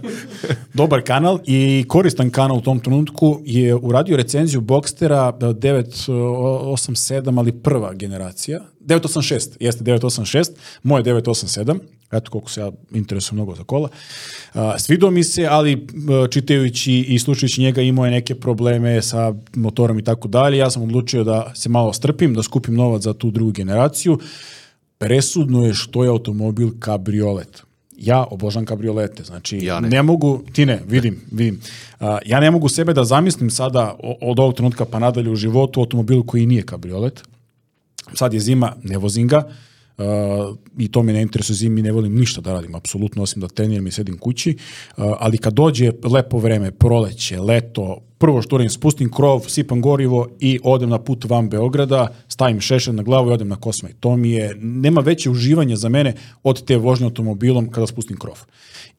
Dobar 0.74 1.02
kanal 1.02 1.38
i 1.46 1.84
koristan 1.88 2.30
kanal 2.30 2.56
u 2.56 2.60
tom 2.60 2.80
trenutku 2.80 3.40
je 3.44 3.74
uradio 3.74 4.16
recenziju 4.16 4.60
Boxstera 4.60 5.32
987, 5.32 7.38
ali 7.38 7.52
prva 7.52 7.94
generacija. 7.94 8.60
986, 8.80 9.48
jeste 9.60 9.84
986, 9.84 10.50
moje 10.82 11.04
987, 11.04 11.78
eto 12.12 12.30
koliko 12.30 12.50
se 12.50 12.60
ja 12.60 12.70
interesujem 12.94 13.36
mnogo 13.36 13.54
za 13.54 13.64
kola. 13.64 13.88
Uh, 14.54 14.60
svidio 14.78 15.10
mi 15.10 15.24
se, 15.24 15.46
ali 15.50 15.86
čitajući 16.30 16.92
i 16.92 17.18
slušajući 17.18 17.60
njega 17.60 17.82
imao 17.92 18.04
je 18.04 18.10
neke 18.10 18.34
probleme 18.34 19.02
sa 19.02 19.34
motorom 19.54 19.98
i 19.98 20.04
tako 20.04 20.28
dalje. 20.28 20.58
Ja 20.58 20.70
sam 20.70 20.82
odlučio 20.82 21.24
da 21.24 21.52
se 21.54 21.68
malo 21.68 21.92
strpim, 21.92 22.34
da 22.34 22.42
skupim 22.42 22.74
novac 22.74 23.02
za 23.02 23.14
tu 23.14 23.30
drugu 23.30 23.52
generaciju. 23.52 24.18
Presudno 24.98 25.66
je 25.66 25.74
što 25.74 26.04
je 26.04 26.10
automobil 26.10 26.70
kabriolet. 26.80 27.62
Ja 27.96 28.24
obožam 28.30 28.64
kabriolete, 28.64 29.24
znači 29.24 29.58
ja 29.62 29.80
ne. 29.80 29.88
ne 29.88 30.02
mogu, 30.02 30.42
ti 30.52 30.66
ne, 30.66 30.80
vidim, 30.86 31.20
vidim. 31.30 31.60
Uh, 32.00 32.06
ja 32.26 32.40
ne 32.40 32.50
mogu 32.50 32.68
sebe 32.68 32.94
da 32.94 33.04
zamislim 33.04 33.50
sada 33.50 33.94
od 34.20 34.38
ovog 34.38 34.54
trenutka 34.54 34.84
pa 34.84 34.98
nadalje 34.98 35.30
u 35.30 35.36
životu 35.36 35.80
automobilu 35.80 36.24
koji 36.26 36.46
nije 36.46 36.62
kabriolet. 36.62 37.22
Sad 38.14 38.34
je 38.34 38.40
zima, 38.40 38.72
ne 38.82 38.98
vozim 38.98 39.28
ga, 39.28 39.44
Uh, 39.98 40.56
i 40.78 40.88
to 40.88 41.02
me 41.02 41.12
ne 41.12 41.22
interesuje 41.22 41.56
zimi, 41.56 41.82
ne 41.82 41.92
volim 41.92 42.14
ništa 42.14 42.40
da 42.40 42.52
radim, 42.52 42.74
apsolutno, 42.74 43.22
osim 43.22 43.40
da 43.40 43.48
treniram 43.48 43.86
i 43.86 43.90
sedim 43.90 44.18
kući, 44.18 44.56
uh, 44.56 45.04
ali 45.18 45.38
kad 45.38 45.52
dođe 45.52 45.92
lepo 46.04 46.38
vreme, 46.38 46.70
proleće, 46.70 47.40
leto, 47.40 47.98
prvo 48.18 48.42
što 48.42 48.56
radim, 48.56 48.70
spustim 48.70 49.10
krov, 49.10 49.40
sipam 49.48 49.80
gorivo 49.80 50.28
i 50.40 50.58
odem 50.62 50.88
na 50.88 50.98
put 50.98 51.24
van 51.24 51.48
Beograda, 51.48 52.08
stavim 52.28 52.60
šešer 52.60 52.94
na 52.94 53.02
glavu 53.02 53.30
i 53.30 53.32
odem 53.32 53.48
na 53.48 53.56
Kosmaj. 53.56 53.92
To 54.00 54.16
mi 54.16 54.30
je, 54.30 54.54
nema 54.60 55.00
veće 55.00 55.30
uživanja 55.30 55.76
za 55.76 55.88
mene 55.88 56.14
od 56.42 56.64
te 56.64 56.76
vožnje 56.76 57.04
automobilom 57.04 57.70
kada 57.70 57.86
spustim 57.86 58.16
krov. 58.16 58.38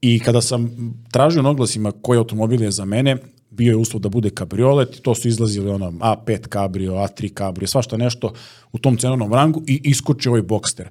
I 0.02 0.20
kada 0.20 0.42
sam 0.42 0.94
tražio 1.12 1.42
na 1.42 1.50
oglasima 1.50 1.92
koji 1.92 2.18
automobil 2.18 2.62
je 2.62 2.72
za 2.72 2.86
mene, 2.86 3.18
bio 3.54 3.72
je 3.72 3.76
uslov 3.76 4.02
da 4.02 4.10
bude 4.10 4.30
kabriolet, 4.30 5.02
to 5.02 5.16
su 5.16 5.28
izlazili 5.28 5.70
ono 5.70 5.92
A5 5.92 6.48
kabrio, 6.48 6.94
A3 6.94 7.34
kabrio, 7.34 7.68
svašta 7.68 7.98
nešto 7.98 8.34
u 8.72 8.78
tom 8.78 8.98
cenovnom 8.98 9.34
rangu 9.34 9.64
i 9.68 9.82
iskoči 9.84 10.30
ovaj 10.30 10.42
Boxster. 10.42 10.86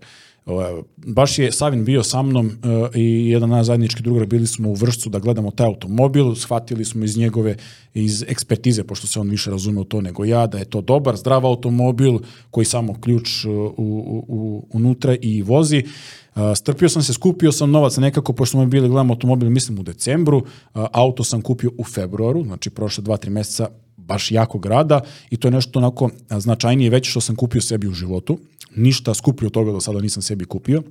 Baš 0.96 1.38
je 1.38 1.52
Savin 1.52 1.84
bio 1.84 2.02
sa 2.02 2.22
mnom 2.22 2.46
uh, 2.46 2.96
i 2.96 3.28
jedan 3.28 3.48
naš 3.48 3.66
zajednički 3.66 4.02
drugar, 4.02 4.26
bili 4.26 4.46
smo 4.46 4.68
u 4.68 4.74
Vršcu 4.74 5.10
da 5.10 5.18
gledamo 5.18 5.50
taj 5.50 5.66
automobil, 5.66 6.34
shvatili 6.34 6.84
smo 6.84 7.04
iz 7.04 7.16
njegove, 7.16 7.56
iz 7.94 8.24
ekspertize, 8.28 8.84
pošto 8.84 9.06
se 9.06 9.20
on 9.20 9.30
više 9.30 9.50
razume 9.50 9.80
u 9.80 9.84
to 9.84 10.00
nego 10.00 10.24
ja, 10.24 10.46
da 10.46 10.58
je 10.58 10.64
to 10.64 10.80
dobar, 10.80 11.16
zdrav 11.16 11.46
automobil 11.46 12.18
koji 12.50 12.64
samo 12.64 12.94
ključ 13.00 13.44
uh, 13.44 13.52
u, 13.52 13.72
u, 13.76 14.24
u, 14.28 14.66
unutra 14.72 15.16
i 15.20 15.42
vozi. 15.42 15.84
Uh, 16.34 16.42
strpio 16.56 16.88
sam 16.88 17.02
se, 17.02 17.12
skupio 17.12 17.52
sam 17.52 17.70
novac 17.70 17.96
nekako, 17.96 18.32
pošto 18.32 18.50
smo 18.50 18.66
bili, 18.66 18.88
gledamo 18.88 19.12
automobil, 19.12 19.50
mislim 19.50 19.78
u 19.78 19.82
decembru, 19.82 20.42
auto 20.74 21.24
sam 21.24 21.42
kupio 21.42 21.70
u 21.78 21.84
februaru, 21.84 22.44
znači 22.44 22.70
prošle 22.70 23.04
dva, 23.04 23.16
tri 23.16 23.30
meseca, 23.30 23.68
baš 23.96 24.30
jako 24.30 24.58
grada 24.58 25.00
i 25.30 25.36
to 25.36 25.48
je 25.48 25.52
nešto 25.52 25.78
onako 25.78 26.10
značajnije 26.30 26.90
veće 26.90 27.10
što 27.10 27.20
sam 27.20 27.36
kupio 27.36 27.60
sebi 27.60 27.88
u 27.88 27.92
životu. 27.92 28.38
Ništa 28.76 29.14
skuplje 29.14 29.46
od 29.46 29.52
toga 29.52 29.72
do 29.72 29.80
sada 29.80 30.00
nisam 30.00 30.22
sebi 30.22 30.44
kupio. 30.44 30.82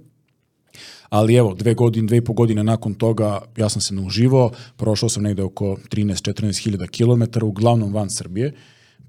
Ali 1.10 1.36
evo, 1.36 1.54
dve 1.54 1.74
godine, 1.74 2.08
dve 2.08 2.18
i 2.18 2.22
po 2.22 2.34
godine 2.34 2.64
nakon 2.64 2.94
toga 2.94 3.42
ja 3.58 3.70
sam 3.70 3.82
se 3.82 3.94
nauživao, 3.94 4.52
prošao 4.78 5.10
sam 5.10 5.24
negde 5.24 5.44
oko 5.44 5.78
13-14 5.90 6.64
hiljada 6.64 6.88
kilometara, 6.88 7.46
uglavnom 7.46 7.94
van 7.94 8.10
Srbije 8.10 8.54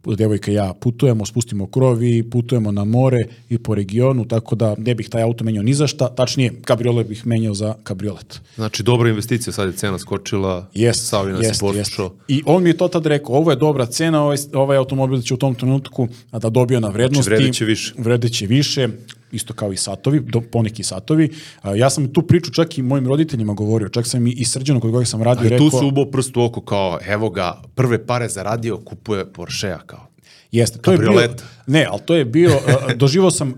devojka 0.04 0.50
i 0.50 0.54
ja 0.54 0.74
putujemo, 0.80 1.26
spustimo 1.26 1.66
krov 1.66 2.02
i 2.02 2.22
putujemo 2.30 2.72
na 2.72 2.84
more 2.84 3.24
i 3.48 3.58
po 3.58 3.74
regionu, 3.74 4.24
tako 4.24 4.54
da 4.54 4.74
ne 4.78 4.94
bih 4.94 5.08
taj 5.08 5.22
auto 5.22 5.44
menjao 5.44 5.62
ni 5.62 5.74
za 5.74 5.86
šta, 5.86 6.08
tačnije 6.08 6.52
kabriolet 6.64 7.06
bih 7.06 7.26
menjao 7.26 7.54
za 7.54 7.74
kabriolet. 7.82 8.40
Znači 8.54 8.82
dobra 8.82 9.08
investicija, 9.08 9.52
sad 9.52 9.68
je 9.68 9.76
cena 9.76 9.98
skočila, 9.98 10.68
yes, 10.74 10.92
Savina 10.92 11.38
yes, 11.38 11.52
se. 11.54 11.64
Yes. 11.64 12.10
I 12.28 12.42
on 12.46 12.62
mi 12.62 12.68
je 12.68 12.76
to 12.76 12.88
tad 12.88 13.06
rekao, 13.06 13.34
ovo 13.34 13.50
je 13.50 13.56
dobra 13.56 13.86
cena, 13.86 14.22
ovaj, 14.22 14.36
ovaj 14.52 14.76
automobil 14.76 15.20
će 15.20 15.34
u 15.34 15.36
tom 15.36 15.54
trenutku 15.54 16.08
da 16.32 16.50
dobio 16.50 16.80
na 16.80 16.88
vrednosti. 16.88 17.22
Znači 17.22 17.42
vredeće 17.42 17.64
više. 17.64 17.94
Vredeće 17.98 18.46
više, 18.46 18.88
isto 19.32 19.54
kao 19.54 19.72
i 19.72 19.76
satovi, 19.76 20.20
do, 20.20 20.40
poneki 20.40 20.82
satovi. 20.82 21.30
A, 21.62 21.74
ja 21.74 21.90
sam 21.90 22.12
tu 22.12 22.22
priču 22.22 22.50
čak 22.50 22.78
i 22.78 22.82
mojim 22.82 23.06
roditeljima 23.06 23.52
govorio, 23.52 23.88
čak 23.88 24.06
sam 24.06 24.26
i, 24.26 24.30
i 24.30 24.44
srđano 24.44 24.80
kod 24.80 24.92
kojeg 24.92 25.08
sam 25.08 25.22
radio 25.22 25.40
Ali 25.40 25.48
rekao... 25.48 25.70
tu 25.70 25.78
su 25.78 25.88
ubo 25.88 26.04
prst 26.04 26.36
u 26.36 26.42
oko 26.42 26.60
kao, 26.60 26.98
evo 27.06 27.30
ga, 27.30 27.62
prve 27.74 28.06
pare 28.06 28.28
zaradio, 28.28 28.76
kupuje 28.76 29.32
Porsche-a 29.32 29.78
kao. 29.86 30.06
Jeste, 30.52 30.78
to 30.78 30.90
Kabriolet. 30.90 31.30
je 31.30 31.36
bio... 31.36 31.44
Ne, 31.66 31.86
ali 31.90 32.00
to 32.00 32.14
je 32.14 32.24
bio, 32.24 32.50
uh, 32.56 32.92
doživao 32.96 33.30
sam 33.30 33.48
uh, 33.48 33.54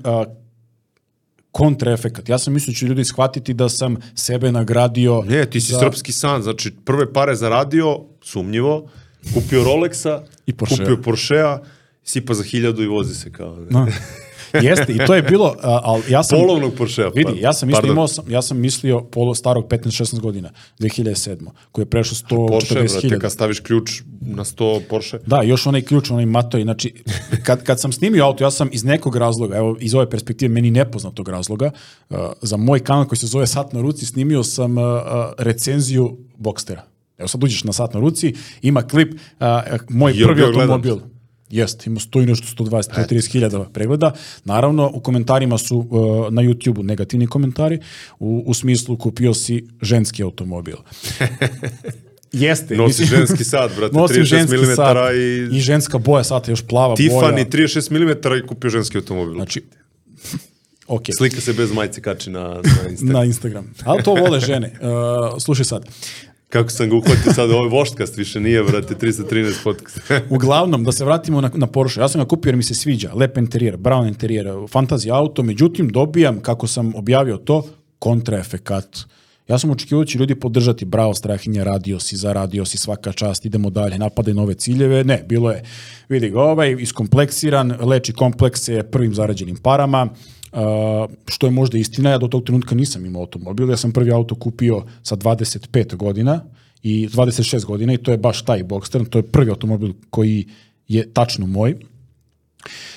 kontraefekat. 1.51 2.29
Ja 2.29 2.39
sam 2.39 2.53
mislio 2.53 2.72
da 2.72 2.79
će 2.79 2.87
ljudi 2.87 3.05
shvatiti 3.05 3.55
da 3.55 3.68
sam 3.68 3.97
sebe 4.14 4.53
nagradio... 4.53 5.22
Ne, 5.22 5.47
ti 5.47 5.61
si 5.61 5.72
za... 5.72 5.79
srpski 5.79 6.12
san, 6.12 6.43
znači 6.43 6.70
prve 6.85 7.12
pare 7.12 7.35
zaradio, 7.35 8.01
sumnjivo, 8.22 8.89
Kupio 9.35 9.64
Rolexa, 9.64 10.22
I 10.47 10.53
Porschea. 10.53 10.79
kupio 10.79 11.03
Porschea, 11.03 11.59
sipa 12.05 12.35
za 12.35 12.43
hiljadu 12.43 12.83
i 12.83 12.87
vozi 12.87 13.14
se 13.14 13.33
kao. 13.33 13.57
Ne? 13.57 13.66
No. 13.70 13.87
Jeste, 14.62 14.92
i 14.92 14.98
to 15.07 15.14
je 15.14 15.22
bilo, 15.22 15.57
a, 15.62 15.80
ali 15.84 16.02
ja 16.09 16.22
sam... 16.22 16.38
Polovnog 16.38 16.74
Porschea. 16.74 17.09
Vidi, 17.09 17.32
ja 17.40 17.52
sam 17.52 17.68
Pardon. 17.70 17.90
imao, 17.90 18.09
sam, 18.09 18.30
ja 18.30 18.42
sam 18.42 18.59
mislio 18.59 19.00
polo 19.00 19.34
starog 19.34 19.68
15-16 19.68 20.20
godina, 20.20 20.50
2007. 20.78 21.48
koji 21.72 21.82
je 21.82 21.90
prešao 21.90 22.46
Porsche, 22.48 22.74
brate, 22.74 22.88
140.000. 22.88 23.18
kad 23.18 23.32
staviš 23.32 23.61
ključ 23.61 24.02
na 24.20 24.44
100 24.44 24.80
Porsche. 24.88 25.18
Da, 25.26 25.42
još 25.42 25.66
onaj 25.66 25.82
ključ, 25.82 26.11
onaj 26.11 26.26
matoj, 26.26 26.62
znači, 26.62 26.94
kad, 27.46 27.62
kad 27.62 27.80
sam 27.80 27.92
snimio 27.92 28.24
auto, 28.24 28.44
ja 28.44 28.50
sam 28.50 28.68
iz 28.72 28.84
nekog 28.84 29.16
razloga, 29.16 29.57
evo, 29.57 29.76
iz 29.80 29.94
ove 29.94 30.11
perspektive, 30.11 30.55
meni 30.55 30.70
nepoznatog 30.70 31.28
razloga, 31.28 31.70
uh, 32.11 32.16
za 32.42 32.57
moj 32.57 32.80
kanal 32.80 33.05
koji 33.07 33.18
se 33.18 33.26
zove 33.26 33.46
Sat 33.46 33.72
na 33.72 33.80
ruci, 33.80 34.07
snimio 34.07 34.42
sam 34.42 34.78
uh, 34.78 34.84
recenziju 35.38 36.18
Boxstera. 36.38 36.80
Evo 37.18 37.28
sad 37.28 37.44
uđeš 37.44 37.64
na 37.64 37.72
Sat 37.72 37.94
na 37.94 38.00
ruci, 38.00 38.34
ima 38.62 38.82
klip, 38.82 39.14
uh, 39.14 39.46
moj 39.88 40.12
Jel 40.12 40.28
prvi 40.28 40.42
bio 40.42 40.52
gledan? 40.52 41.13
Jeste, 41.55 41.90
ima 41.90 42.00
100 42.00 42.22
i 42.22 42.26
nešto, 42.26 42.64
120, 42.64 42.90
130 42.98 43.32
hiljada 43.32 43.64
pregleda. 43.64 44.12
Naravno, 44.44 44.90
u 44.94 45.00
komentarima 45.00 45.59
su 45.59 45.78
uh, 45.78 45.86
na 46.32 46.42
YouTube-u 46.42 46.82
negativni 46.82 47.26
komentari, 47.26 47.78
u, 48.18 48.42
u 48.46 48.55
smislu 48.55 48.96
kupio 48.96 49.34
si 49.34 49.68
ženski 49.82 50.22
automobil. 50.22 50.76
Jeste. 52.34 52.76
Nosi 52.76 53.02
mislim- 53.02 53.18
ženski 53.18 53.44
sat, 53.44 53.70
brate, 53.76 53.96
Nosim 53.98 54.16
36 54.16 54.24
ženski 54.24 54.57
mm 54.57 54.61
i- 55.52 55.57
i 55.57 55.61
ženska 55.61 55.98
boja 55.98 56.24
sata, 56.24 56.50
još 56.50 56.62
plava 56.62 56.94
boja. 56.96 57.09
Tiffany 57.11 57.48
36 57.48 57.90
mm 57.92 58.11
i 58.36 58.48
kupio 58.48 58.70
ženski 58.70 58.96
automobil. 58.96 59.34
Znači, 59.34 59.62
ok, 60.86 61.02
Slika 61.12 61.40
se 61.40 61.52
bez 61.52 61.72
majice 61.72 62.00
kači 62.00 62.30
na, 62.30 62.48
na 62.48 62.61
Instagram. 62.90 63.12
na 63.12 63.24
Instagram. 63.24 63.74
Ali 63.84 64.02
to 64.02 64.14
vole 64.14 64.40
žene. 64.40 64.72
Uh, 64.72 64.88
slušaj 65.38 65.64
sad. 65.64 65.84
Kako 66.55 66.70
sam 66.70 66.90
ga 66.90 66.96
uhvatio 66.96 67.32
sad, 67.32 67.50
ovo 67.50 67.64
je 67.64 67.70
voštkast, 67.70 68.16
više 68.16 68.40
nije, 68.40 68.62
brate, 68.62 68.94
313 68.94 69.55
podcast. 69.64 70.00
Uglavnom, 70.30 70.84
da 70.84 70.92
se 70.92 71.05
vratimo 71.05 71.40
na, 71.40 71.50
na 71.55 71.66
Porsche. 71.66 72.00
Ja 72.00 72.09
sam 72.09 72.20
ga 72.20 72.28
kupio 72.28 72.48
jer 72.48 72.57
mi 72.57 72.62
se 72.62 72.74
sviđa. 72.74 73.11
Lep 73.14 73.38
interijer, 73.38 73.76
brown 73.76 74.09
interijer, 74.09 74.46
fantasy 74.46 75.14
auto. 75.14 75.42
Međutim, 75.42 75.88
dobijam, 75.88 76.40
kako 76.40 76.66
sam 76.66 76.94
objavio 76.94 77.36
to, 77.36 77.66
kontraefekat. 77.98 78.98
Ja 79.48 79.59
sam 79.59 79.70
očekivao 79.70 80.05
da 80.05 80.07
će 80.07 80.18
ljudi 80.18 80.34
podržati 80.34 80.84
bravo 80.84 81.14
strahinja, 81.14 81.64
radio 81.64 82.00
si, 82.00 82.16
zaradio 82.16 82.64
si 82.64 82.78
svaka 82.78 83.12
čast, 83.12 83.44
idemo 83.44 83.70
dalje, 83.70 83.98
napadaj 83.98 84.34
nove 84.34 84.55
ciljeve. 84.55 85.05
Ne, 85.05 85.24
bilo 85.28 85.50
je, 85.50 85.62
vidi 86.09 86.30
ga 86.30 86.42
ovaj, 86.42 86.76
iskompleksiran, 86.78 87.76
leči 87.80 88.12
komplekse 88.12 88.82
prvim 88.82 89.14
zarađenim 89.14 89.57
parama, 89.57 90.09
Uh, 90.55 90.61
što 91.28 91.46
je 91.46 91.50
možda 91.50 91.78
istina, 91.78 92.11
ja 92.11 92.18
do 92.18 92.28
tog 92.28 92.44
trenutka 92.44 92.74
nisam 92.74 93.07
imao 93.07 93.20
automobil, 93.20 93.70
ja 93.70 93.76
sam 93.76 93.92
prvi 93.92 94.12
auto 94.12 94.34
kupio 94.34 94.84
sa 95.02 95.16
25 95.16 95.96
godina 95.96 96.40
i 96.82 97.09
26 97.09 97.64
godina 97.64 97.92
i 97.92 97.98
to 97.98 98.11
je 98.11 98.18
baš 98.18 98.42
taj 98.42 98.64
Boxster, 98.64 99.09
to 99.09 99.18
je 99.18 99.22
prvi 99.22 99.50
automobil 99.50 99.92
koji 100.11 100.46
je 100.88 101.12
tačno 101.12 101.46
moj. 101.46 101.74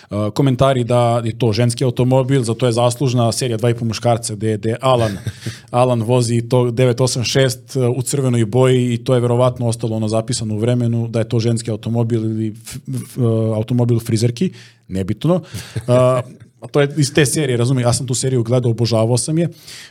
Uh, 0.10 0.30
komentari 0.34 0.84
da 0.84 1.22
je 1.26 1.40
to 1.40 1.54
ženski 1.54 1.84
automobil, 1.84 2.44
za 2.44 2.54
to 2.54 2.66
je 2.66 2.72
zaslužna 2.72 3.32
serija 3.32 3.58
dva 3.58 3.70
i 3.70 3.74
po 3.74 3.86
muškarca 3.86 4.36
gde, 4.36 4.58
gde 4.58 4.76
Alan, 4.82 5.18
Alan 5.72 6.02
vozi 6.02 6.42
to 6.50 6.58
986 6.58 7.90
uh, 7.90 7.98
u 7.98 8.02
crvenoj 8.02 8.46
boji 8.46 8.94
i 8.94 8.98
to 8.98 9.14
je 9.14 9.20
verovatno 9.22 9.68
ostalo 9.68 9.96
ono 9.96 10.08
zapisano 10.08 10.56
u 10.56 10.60
vremenu 10.60 11.08
da 11.08 11.20
je 11.20 11.30
to 11.30 11.40
ženski 11.40 11.72
automobil 11.72 12.26
ili 12.26 12.48
f, 12.48 12.76
f, 12.76 13.18
uh, 13.18 13.26
automobil 13.56 14.00
frizerki, 14.00 14.52
nebitno. 14.88 15.36
Uh, 15.76 16.47
to 16.72 16.82
je 16.82 16.94
iz 16.98 17.14
te 17.14 17.26
serije, 17.26 17.58
razumijem, 17.58 17.88
ja 17.88 17.94
sam 17.94 18.08
tu 18.08 18.14
seriju 18.14 18.44
gledao, 18.44 18.72
obožavao 18.72 19.18
sam 19.18 19.38
je, 19.38 19.50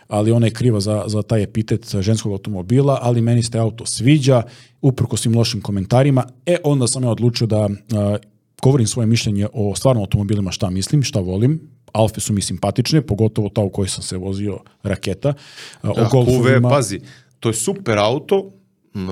ali 0.09 0.33
ona 0.33 0.47
je 0.47 0.53
kriva 0.53 0.81
za, 0.81 1.05
za 1.07 1.23
taj 1.23 1.43
epitet 1.43 1.95
ženskog 2.01 2.33
automobila, 2.33 2.99
ali 3.03 3.21
meni 3.21 3.43
se 3.43 3.59
auto 3.59 3.87
sviđa, 3.87 4.43
uprko 4.83 5.17
svim 5.17 5.37
lošim 5.37 5.61
komentarima, 5.61 6.25
e 6.47 6.57
onda 6.65 6.87
sam 6.87 7.03
ja 7.03 7.11
odlučio 7.11 7.47
da 7.47 7.69
a, 7.93 8.17
govorim 8.63 8.87
svoje 8.87 9.07
mišljenje 9.07 9.49
o 9.53 9.75
stvarno 9.77 10.01
automobilima, 10.01 10.51
šta 10.51 10.71
mislim, 10.71 11.03
šta 11.03 11.21
volim, 11.21 11.77
Alfe 11.93 12.21
su 12.21 12.33
mi 12.33 12.43
simpatične, 12.43 13.03
pogotovo 13.03 13.49
ta 13.49 13.61
u 13.61 13.71
kojoj 13.71 13.89
sam 13.89 14.03
se 14.03 14.17
vozio 14.17 14.59
raketa. 14.83 15.35
A, 15.83 15.91
O 15.91 15.95
Da, 15.95 16.09
Golfovima, 16.13 16.69
pazi, 16.69 17.01
to 17.41 17.49
je 17.49 17.55
super 17.55 17.99
auto 17.99 18.51
m, 18.95 19.09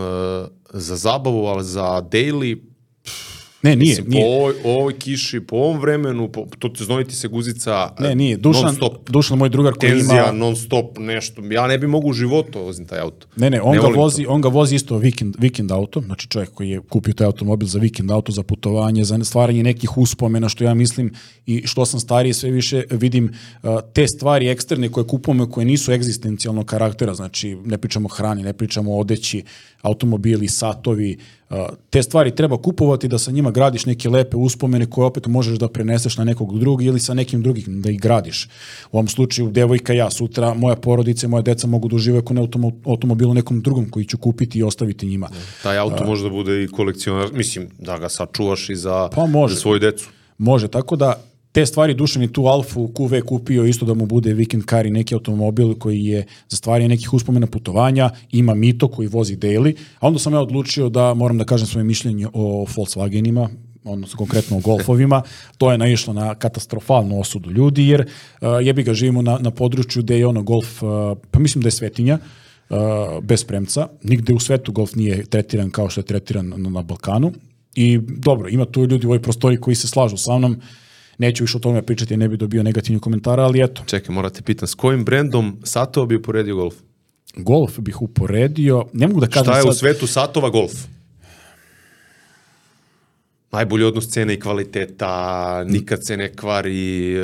za 0.73 0.97
zabavu, 0.97 1.47
ali 1.47 1.65
za 1.65 2.03
daily, 2.11 2.61
ne, 3.65 3.77
nije, 3.77 3.89
mislim, 3.89 4.07
po 4.07 4.11
nije. 4.11 4.27
ovoj, 4.27 4.55
ovoj 4.65 4.99
kiši, 4.99 5.41
po 5.41 5.57
ovom 5.57 5.81
vremenu, 5.81 6.29
po, 6.33 6.47
to 6.59 6.69
te 6.69 6.85
znojiti 6.85 7.15
se 7.15 7.29
guzica 7.29 7.95
Ne, 8.01 8.15
nije. 8.15 8.37
Dušan, 8.37 8.65
non 8.65 8.75
stop. 8.75 9.11
Dušan, 9.11 9.39
moj 9.39 9.49
drugar 9.49 9.75
koji 9.75 9.91
Tenzija, 9.91 10.23
ima... 10.23 10.33
non 10.33 10.57
stop, 10.57 10.99
nešto. 10.99 11.43
Ja 11.51 11.67
ne 11.67 11.79
bi 11.79 11.87
mogu 11.87 12.09
u 12.09 12.13
životu 12.13 12.59
vozim 12.59 12.87
taj 12.87 12.99
auto. 12.99 13.27
Ne, 13.37 13.51
ne, 13.51 13.61
on, 13.61 13.77
ga 13.77 13.81
volim 13.81 14.01
vozi, 14.01 14.25
to. 14.25 14.31
on 14.31 14.41
ga 14.41 14.49
vozi 14.49 14.75
isto 14.75 14.99
vikend, 14.99 15.37
vikend 15.39 15.73
auto, 15.73 16.01
znači 16.01 16.29
čovjek 16.29 16.51
koji 16.51 16.71
je 16.71 16.81
kupio 16.89 17.15
taj 17.15 17.27
automobil 17.27 17.69
za 17.69 17.79
vikend 17.79 18.11
auto, 18.11 18.33
za 18.33 18.43
putovanje, 18.43 19.05
za 19.05 19.25
stvaranje 19.25 19.63
nekih 19.63 19.99
uspomena, 19.99 20.49
što 20.49 20.65
ja 20.65 20.75
mislim 20.75 21.13
i 21.47 21.67
što 21.67 21.87
sam 21.87 22.01
stariji 22.01 22.33
sve 22.33 22.51
više 22.51 22.85
vidim 22.91 23.33
te 23.93 24.09
stvari 24.09 24.49
eksterne 24.49 24.89
koje 24.89 25.07
kupujemo 25.07 25.51
koje 25.51 25.65
nisu 25.65 25.93
egzistencijalnog 25.93 26.67
karaktera, 26.67 27.15
znači 27.15 27.57
ne 27.65 27.79
pričamo 27.79 28.07
o 28.07 28.15
hrani, 28.15 28.43
ne 28.43 28.53
pričamo 28.53 28.95
o 28.95 29.01
odeći, 29.01 29.43
automobili, 29.85 30.49
satovi, 30.49 31.19
uh, 31.51 31.57
te 31.91 32.03
stvari 32.03 32.35
treba 32.35 32.57
kupovati 32.57 33.09
da 33.09 33.19
sa 33.19 33.31
njima 33.31 33.51
gradiš 33.51 33.87
neke 33.87 34.09
lepe 34.09 34.37
uspomene 34.37 34.87
koje 34.87 35.07
opet 35.07 35.27
možeš 35.27 35.59
da 35.59 35.69
preneseš 35.69 36.17
na 36.17 36.25
nekog 36.25 36.59
drugog 36.59 36.83
ili 36.83 37.01
sa 37.01 37.15
nekim 37.15 37.43
drugim 37.43 37.83
da 37.83 37.91
ih 37.91 38.01
gradiš. 38.01 38.49
U 38.93 38.97
ovom 38.97 39.09
slučaju 39.09 39.51
devojka 39.51 39.93
ja, 39.93 40.11
sutra 40.11 40.55
moja 40.55 40.77
porodica 40.77 41.27
i 41.27 41.31
moja 41.31 41.43
deca 41.43 41.67
mogu 41.67 41.89
da 41.89 41.97
uživaju 41.97 42.25
ne 42.31 42.41
automo, 42.41 42.73
automobilu 42.85 43.35
nekom 43.35 43.61
drugom 43.61 43.91
koji 43.91 44.07
ću 44.07 44.19
kupiti 44.19 44.59
i 44.59 44.63
ostaviti 44.63 45.07
njima. 45.07 45.29
Taj 45.63 45.79
auto 45.79 46.05
može 46.05 46.23
da 46.23 46.31
bude 46.31 46.65
i 46.65 46.69
kolekcionar, 46.69 47.33
mislim, 47.33 47.69
da 47.79 47.99
ga 47.99 48.09
sačuvaš 48.09 48.71
i 48.71 48.77
za, 48.77 49.09
Pa 49.15 49.27
može. 49.27 49.55
za 49.55 49.61
svoju 49.61 49.79
decu. 49.79 50.09
Može, 50.39 50.69
tako 50.69 50.97
da 50.97 51.23
te 51.55 51.67
stvari 51.67 51.95
Dušan 51.95 52.23
i 52.23 52.33
tu 52.33 52.47
Alfu 52.47 52.89
QV 52.89 53.21
kupio 53.25 53.65
isto 53.65 53.87
da 53.87 53.95
mu 53.95 54.07
bude 54.07 54.35
weekend 54.35 54.71
car 54.71 54.87
i 54.87 54.91
neki 54.91 55.15
automobil 55.15 55.75
koji 55.75 56.05
je 56.05 56.27
za 56.49 56.57
stvari 56.57 56.89
nekih 56.89 57.13
uspomena 57.15 57.47
putovanja, 57.47 58.11
ima 58.33 58.55
Mito 58.55 58.89
koji 58.89 59.09
vozi 59.09 59.37
daily, 59.37 59.77
a 59.99 60.07
onda 60.07 60.19
sam 60.19 60.33
ja 60.33 60.41
odlučio 60.41 60.89
da 60.89 61.15
moram 61.15 61.39
da 61.39 61.45
kažem 61.45 61.67
svoje 61.67 61.85
mišljenje 61.85 62.27
o 62.33 62.67
Volkswagenima, 62.77 63.49
odnosno 63.85 64.17
konkretno 64.17 64.57
o 64.57 64.61
golfovima, 64.61 65.23
to 65.59 65.73
je 65.73 65.79
naišlo 65.79 66.13
na 66.13 66.35
katastrofalnu 66.35 67.21
osudu 67.21 67.51
ljudi, 67.51 67.89
jer 67.89 68.01
uh, 68.01 68.49
jebi 68.63 68.83
ga 68.83 68.95
živimo 68.95 69.23
na, 69.23 69.39
na 69.41 69.51
području 69.51 70.03
gde 70.03 70.19
je 70.19 70.27
ono 70.27 70.43
golf, 70.43 70.83
uh, 70.83 70.89
pa 71.31 71.39
mislim 71.39 71.63
da 71.63 71.67
je 71.67 71.73
svetinja, 71.73 72.19
uh, 72.19 72.79
bez 73.23 73.45
premca. 73.45 73.89
Nigde 74.03 74.35
u 74.35 74.41
svetu 74.41 74.73
golf 74.73 74.95
nije 74.95 75.27
tretiran 75.27 75.71
kao 75.71 75.89
što 75.89 76.01
je 76.01 76.05
tretiran 76.05 76.49
na, 76.49 76.57
na 76.57 76.83
Balkanu. 76.83 77.33
I 77.75 77.99
dobro, 77.99 78.49
ima 78.49 78.65
tu 78.65 78.81
ljudi 78.81 79.07
u 79.07 79.11
ovoj 79.11 79.23
prostori 79.23 79.61
koji 79.61 79.75
se 79.75 79.89
slažu 79.89 80.17
sa 80.17 80.39
mnom, 80.39 80.61
neću 81.19 81.45
više 81.45 81.57
o 81.57 81.61
tome 81.61 81.83
pričati, 81.83 82.17
ne 82.17 82.29
bi 82.29 82.37
dobio 82.37 82.63
negativni 82.63 83.01
komentara, 83.01 83.43
ali 83.43 83.63
eto, 83.63 83.83
Čekaj, 83.87 84.15
morate 84.15 84.43
pitan, 84.43 84.69
s 84.69 84.75
kojim 84.75 85.05
brendom 85.05 85.57
satova 85.65 86.07
bi 86.07 86.17
uporedio 86.17 86.57
golf? 86.57 86.75
golf 87.37 87.79
bih 87.79 88.03
uporedio, 88.03 88.85
ne 88.93 89.07
mogu 89.07 89.21
da 89.21 89.27
kažem 89.27 89.45
Šta 89.45 89.57
je 89.57 89.63
sad, 89.63 89.71
u 89.71 89.75
svetu 89.75 90.07
satova 90.07 90.51
golf? 90.51 90.73
Najbolji 93.53 93.85
odnos 93.85 94.09
cene 94.09 94.35
i 94.35 94.41
kvaliteta, 94.41 95.13
nikad 95.65 96.07
se 96.07 96.17
ne 96.17 96.33
kvari, 96.33 97.13
e, 97.13 97.23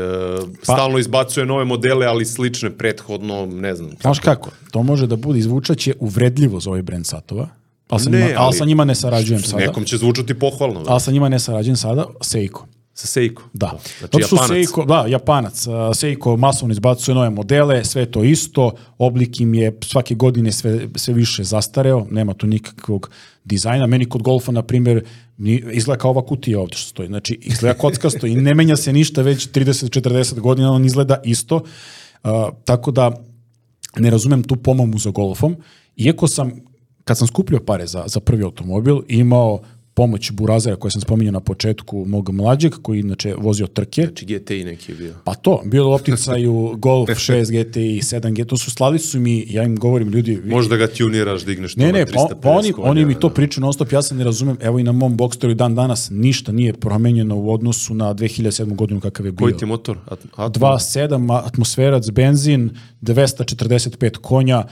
Pa- 0.56 0.64
stalno 0.64 0.98
izbacuje 0.98 1.46
nove 1.46 1.64
modele, 1.64 2.06
ali 2.06 2.24
slične 2.24 2.70
prethodno, 2.70 3.46
ne 3.46 3.74
znam. 3.74 3.90
znaš 4.00 4.18
kako, 4.18 4.50
to 4.70 4.82
može 4.82 5.06
da 5.06 5.16
bude 5.16 5.38
izvučaće 5.38 5.94
uvredljivo 6.00 6.60
za 6.60 6.70
ovaj 6.70 6.82
brend 6.82 7.06
satova, 7.06 7.48
ali 7.88 8.00
sa, 8.00 8.10
Ne, 8.10 8.18
njima, 8.18 8.28
ali 8.30 8.36
ali- 8.38 8.54
sa 8.54 8.64
njima 8.64 8.84
ne 8.84 8.94
sarađujem 8.94 9.42
sada, 9.42 9.56
Nekom 9.58 9.84
će 9.84 9.96
zvučati 9.96 10.34
pohvalno. 10.34 10.84
ali 10.86 11.00
sa 11.00 11.10
njima 11.10 11.28
ne 11.28 11.38
sarađujem 11.38 11.76
sada, 11.76 12.06
Seiko. 12.22 12.66
Sa 13.00 13.06
Seiko. 13.06 13.42
Da. 13.52 13.78
Znači, 13.98 14.22
što 14.22 14.36
Japanac. 14.36 14.48
Seiko, 14.48 14.84
da, 14.84 15.04
Japanac. 15.08 15.66
A, 15.66 15.94
Seiko 15.94 16.36
masovno 16.36 16.72
izbacuje 16.72 17.14
nove 17.14 17.30
modele, 17.30 17.84
sve 17.84 18.06
to 18.10 18.24
isto, 18.24 18.72
oblik 18.98 19.40
im 19.40 19.54
je 19.54 19.78
svake 19.84 20.14
godine 20.14 20.52
sve, 20.52 20.88
sve 20.94 21.14
više 21.14 21.44
zastareo, 21.44 22.06
nema 22.10 22.34
tu 22.34 22.46
nikakvog 22.46 23.10
dizajna. 23.44 23.86
Meni 23.86 24.04
kod 24.04 24.22
golfa, 24.22 24.52
na 24.52 24.62
primjer, 24.62 25.04
izgleda 25.72 25.98
kao 25.98 26.10
ova 26.10 26.26
kutija 26.26 26.60
ovde 26.60 26.76
što 26.76 26.88
stoji. 26.88 27.06
Znači, 27.06 27.38
izgleda 27.42 27.78
kockasto 27.78 28.26
i 28.32 28.34
ne 28.34 28.54
menja 28.54 28.76
se 28.76 28.92
ništa 28.92 29.22
već 29.22 29.48
30-40 29.48 30.40
godina, 30.40 30.72
on 30.72 30.84
izgleda 30.84 31.20
isto. 31.24 31.62
A, 32.22 32.50
tako 32.64 32.90
da, 32.90 33.12
ne 33.96 34.10
razumem 34.10 34.42
tu 34.42 34.56
pomomu 34.56 34.98
za 34.98 35.10
golfom, 35.10 35.56
iako 35.96 36.28
sam, 36.28 36.52
kad 37.04 37.18
sam 37.18 37.26
skupljio 37.26 37.60
pare 37.66 37.86
za, 37.86 38.04
za 38.06 38.20
prvi 38.20 38.44
automobil, 38.44 39.00
imao 39.08 39.60
pomoć 40.00 40.30
burazera 40.30 40.76
koje 40.76 40.90
sam 40.90 41.00
spominjao 41.00 41.32
na 41.32 41.40
početku 41.40 42.04
mog 42.06 42.30
mlađeg, 42.30 42.72
koji 42.82 43.00
inače 43.00 43.34
vozio 43.38 43.66
trke. 43.66 44.02
Znači 44.02 44.24
GTI 44.26 44.64
neki 44.64 44.92
je 44.92 44.96
bio. 44.96 45.14
Pa 45.24 45.34
to, 45.34 45.62
bilo 45.64 45.90
u 45.90 45.92
opticaju 45.92 46.74
Golf 46.78 47.08
6 47.10 47.20
GTI, 47.44 47.80
7 48.00 48.32
GTI, 48.32 48.44
to 48.44 48.56
su 48.56 48.70
slali 48.70 48.98
su 48.98 49.20
mi, 49.20 49.46
ja 49.48 49.62
im 49.64 49.76
govorim 49.76 50.08
ljudi, 50.08 50.36
vi- 50.36 50.50
Možda 50.50 50.76
ga 50.76 50.86
tuniraš, 50.88 51.44
digneš 51.44 51.74
to 51.74 51.80
Ne, 51.80 51.86
na 51.86 51.92
ne, 51.92 52.06
pa, 52.06 52.12
350 52.12 52.40
pa 52.42 52.50
oni, 52.50 52.72
konja, 52.72 52.90
oni 52.90 53.04
mi 53.04 53.14
to 53.14 53.28
da. 53.28 53.34
pričaju 53.34 53.62
non 53.62 53.72
stop, 53.72 53.92
ja 53.92 54.02
se 54.02 54.14
ne 54.14 54.24
razumem, 54.24 54.56
evo 54.60 54.78
i 54.78 54.82
na 54.82 54.92
mom 54.92 55.16
Boxsteru 55.16 55.50
i 55.50 55.54
dan 55.54 55.74
danas 55.74 56.08
ništa 56.10 56.52
nije 56.52 56.72
promenjeno 56.74 57.36
u 57.36 57.52
odnosu 57.52 57.94
na 57.94 58.14
2007. 58.14 58.74
godinu 58.74 59.00
kakav 59.00 59.26
je 59.26 59.32
bio. 59.32 59.44
Koji 59.44 59.56
ti 59.56 59.66
motor? 59.66 59.98
At, 60.06 60.18
Atmo? 60.32 60.66
2.7, 60.68 61.40
atmosferac, 61.44 62.10
benzin, 62.10 62.70
245 63.02 64.16
konja, 64.18 64.64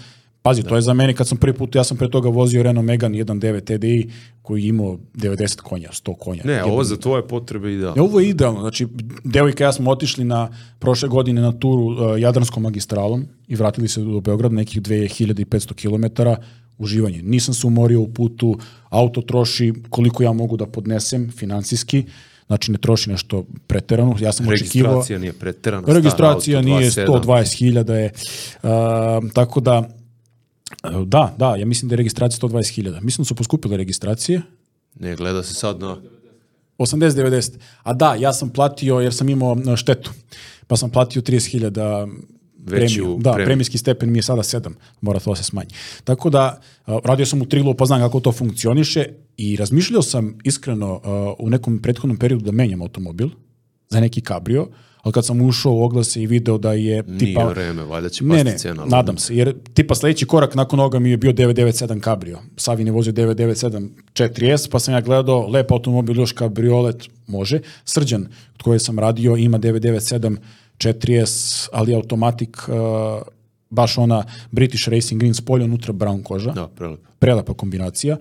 Pazi, 0.43 0.63
to 0.63 0.77
je 0.77 0.83
za 0.83 0.95
mene 0.95 1.15
kad 1.15 1.29
sam 1.29 1.39
prvi 1.39 1.53
put, 1.53 1.75
ja 1.75 1.85
sam 1.85 1.97
pre 1.97 2.11
toga 2.11 2.29
vozio 2.29 2.63
Renault 2.63 2.87
Megane 2.87 3.19
1.9 3.19 3.61
TDI 3.65 4.11
koji 4.43 4.63
je 4.63 4.69
imao 4.69 4.99
90 5.15 5.61
konja, 5.61 5.89
100 5.93 6.15
konja. 6.19 6.43
Ne, 6.45 6.65
ovo 6.65 6.85
za 6.85 6.97
tvoje 6.97 7.29
potrebe 7.29 7.75
ide. 7.75 7.87
E, 7.87 8.01
Ovo 8.01 8.21
je 8.21 8.29
idealno, 8.29 8.61
znači 8.61 8.87
devojka 9.25 9.65
ja 9.65 9.73
smo 9.73 9.91
otišli 9.91 10.25
na 10.25 10.51
prošle 10.79 11.09
godine 11.09 11.41
na 11.41 11.53
turu 11.53 11.83
uh, 11.83 12.21
Jadranskom 12.21 12.63
magistralom 12.63 13.27
i 13.49 13.57
vratili 13.57 13.89
se 13.89 14.01
do 14.01 14.21
Beograda 14.21 14.55
nekih 14.55 14.83
2500 14.83 15.75
km 15.75 16.23
uživanje. 16.79 17.23
Nisam 17.23 17.55
se 17.55 17.67
umorio 17.67 18.01
u 18.01 18.09
putu, 18.09 18.59
auto 18.89 19.21
troši 19.21 19.75
koliko 19.91 20.23
ja 20.23 20.33
mogu 20.33 20.57
da 20.57 20.67
podnesem 20.67 21.31
finansijski, 21.37 22.05
znači 22.47 22.73
ne 22.73 22.79
troši 22.79 23.11
nešto 23.11 23.45
preterano. 23.67 24.17
Ja 24.21 24.33
sam 24.33 24.49
očekivao 24.49 24.93
Registracija 24.93 25.19
nije 25.19 25.33
preterana. 25.33 25.83
star 25.83 25.95
Registracija 25.95 26.63
nije 26.63 26.91
27. 26.91 27.07
120.000 27.07 27.93
je. 27.93 28.11
Uh, 28.63 29.31
tako 29.33 29.61
da, 29.61 29.89
da, 31.07 31.35
da, 31.39 31.57
ja 31.57 31.67
mislim 31.67 31.89
da 31.89 31.93
je 31.93 31.97
registracija 31.97 32.49
120.000. 32.49 33.01
Mislim 33.01 33.23
da 33.23 33.27
su 33.27 33.35
poskupile 33.35 33.77
registracije. 33.77 34.43
Ne, 34.95 35.17
gleda 35.17 35.43
se 35.43 35.55
sad 35.55 35.81
na... 35.81 35.97
80-90. 36.79 37.53
A 37.83 37.93
da, 37.93 38.15
ja 38.15 38.33
sam 38.33 38.51
platio, 38.51 39.01
jer 39.01 39.15
sam 39.15 39.29
imao 39.29 39.53
uh, 39.53 39.77
štetu, 39.77 40.11
pa 40.67 40.77
sam 40.77 40.91
platio 40.91 41.23
30.000 41.23 42.13
Veću 42.59 42.95
premiju. 42.95 43.19
Da, 43.21 43.33
premiju. 43.33 43.47
premijski 43.47 43.79
stepen 43.79 44.13
mi 44.13 44.19
je 44.19 44.23
sada 44.23 44.43
7, 44.43 44.71
mora 45.01 45.21
to 45.21 45.31
da 45.31 45.37
se 45.37 45.45
smanji. 45.45 45.71
Tako 46.05 46.31
da, 46.31 46.61
uh, 46.87 46.99
radio 47.05 47.27
sam 47.27 47.43
u 47.43 47.47
Trilu, 47.47 47.75
pa 47.75 47.85
znam 47.85 48.01
kako 48.01 48.21
to 48.21 48.33
funkcioniše 48.33 49.07
i 49.37 49.57
razmišljao 49.57 50.03
sam 50.03 50.39
iskreno 50.45 51.01
u 51.39 51.51
nekom 51.51 51.79
prethodnom 51.79 52.17
periodu 52.17 52.45
da 52.45 52.53
menjam 52.53 52.83
automobil 52.83 53.29
za 53.89 54.01
neki 54.01 54.21
kabrio, 54.21 54.69
ali 54.99 55.13
kad 55.13 55.27
sam 55.27 55.41
ušao 55.41 55.73
u 55.73 55.83
oglase 55.83 56.23
i 56.23 56.27
video 56.27 56.59
da 56.59 56.73
je 56.73 57.03
Nije 57.03 57.19
tipa... 57.19 57.45
vreme, 57.45 57.83
valjda 57.85 58.09
će 58.09 58.25
Ne, 58.25 58.31
pasti 58.31 58.45
ne, 58.45 58.59
cena. 58.59 58.83
ali- 58.83 58.91
nadam 58.91 59.19
se, 59.19 59.37
jer 59.37 59.55
tipa 59.75 59.95
sledeći 59.95 60.27
korak 60.27 60.55
nakon 60.55 60.81
ovoga 60.81 60.99
mi 60.99 61.11
je 61.11 61.17
bio 61.17 61.33
997 61.33 61.69
Cabrio. 62.01 62.39
Savin 62.57 62.87
je 62.87 62.93
vozio 62.93 63.13
997 63.13 63.89
4S, 64.15 64.71
pa 64.71 64.79
sam 64.79 64.95
ja 64.95 65.01
gledao, 65.01 65.49
lep 65.49 65.71
automobil, 65.71 66.17
još 66.17 66.33
kabriolet, 66.33 66.97
može. 67.27 67.61
Srđan, 67.85 68.23
od 68.55 68.63
koje 68.63 68.79
sam 68.79 68.99
radio, 68.99 69.37
ima 69.37 69.59
997 69.59 70.37
4S, 70.79 71.25
ali 71.73 71.95
automatik, 71.95 72.57
uh, 72.59 72.75
baš 73.71 73.99
ona 73.99 74.23
British 74.51 74.89
Racing 74.89 75.21
Green 75.21 75.35
spolje, 75.35 75.65
unutra 75.65 75.93
brown 75.93 76.23
koža 76.23 76.51
Da, 76.51 76.69
prelepo. 76.69 77.03
prelepa 77.19 77.55
kombinacija. 77.55 78.17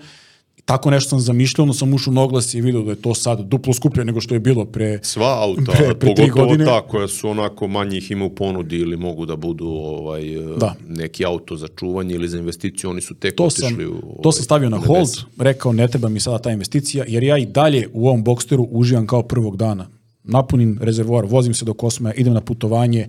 Tako 0.67 0.91
nešto 0.91 1.09
sam 1.09 1.19
zamišljao, 1.19 1.63
onda 1.63 1.73
sam 1.73 1.93
ušao 1.93 2.13
na 2.13 2.21
oglas 2.21 2.53
i 2.53 2.61
vidio 2.61 2.81
da 2.81 2.91
je 2.91 3.01
to 3.01 3.13
sad 3.13 3.39
duplo 3.41 3.73
skuplje 3.73 4.05
nego 4.05 4.21
što 4.21 4.33
je 4.33 4.39
bilo 4.39 4.65
pre... 4.65 4.99
Sva 5.01 5.43
auta, 5.43 5.61
Pre- 5.71 5.93
pre 5.93 6.15
pogotovo 6.15 6.47
godine- 6.47 6.65
ta 6.65 6.81
koja 6.81 7.07
su 7.07 7.29
onako 7.29 7.67
manje 7.67 7.97
ih 7.97 8.11
ima 8.11 8.25
u 8.25 8.29
ponudi 8.29 8.77
ili 8.77 8.97
mogu 8.97 9.25
da 9.25 9.35
budu 9.35 9.67
ovaj, 9.67 10.21
Da. 10.59 10.75
neki 10.87 11.25
auto 11.25 11.55
za 11.55 11.67
čuvanje 11.67 12.15
ili 12.15 12.27
za 12.27 12.37
investiciju, 12.37 12.89
oni 12.89 13.01
su 13.01 13.15
tek 13.15 13.35
To 13.35 13.49
sam, 13.49 13.65
otišli 13.65 13.85
u... 13.87 13.91
to 14.23 14.31
sam 14.31 14.39
ovaj, 14.39 14.43
stavio 14.43 14.69
na 14.69 14.77
hold, 14.77 15.09
rekao 15.39 15.73
ne 15.73 15.87
treba 15.87 16.09
mi 16.09 16.19
sada 16.19 16.37
ta 16.39 16.51
investicija, 16.51 17.05
jer 17.07 17.23
ja 17.23 17.37
i 17.37 17.45
dalje 17.45 17.87
u 17.93 18.07
ovom 18.07 18.23
Boxsteru 18.23 18.67
uživam 18.71 19.07
kao 19.07 19.23
prvog 19.23 19.57
dana. 19.57 19.87
Napunim 20.23 20.79
rezervoar, 20.81 21.25
vozim 21.25 21.53
se 21.53 21.65
do 21.65 21.73
Kosmaja, 21.73 22.13
idem 22.13 22.33
na 22.33 22.41
putovanje, 22.41 23.07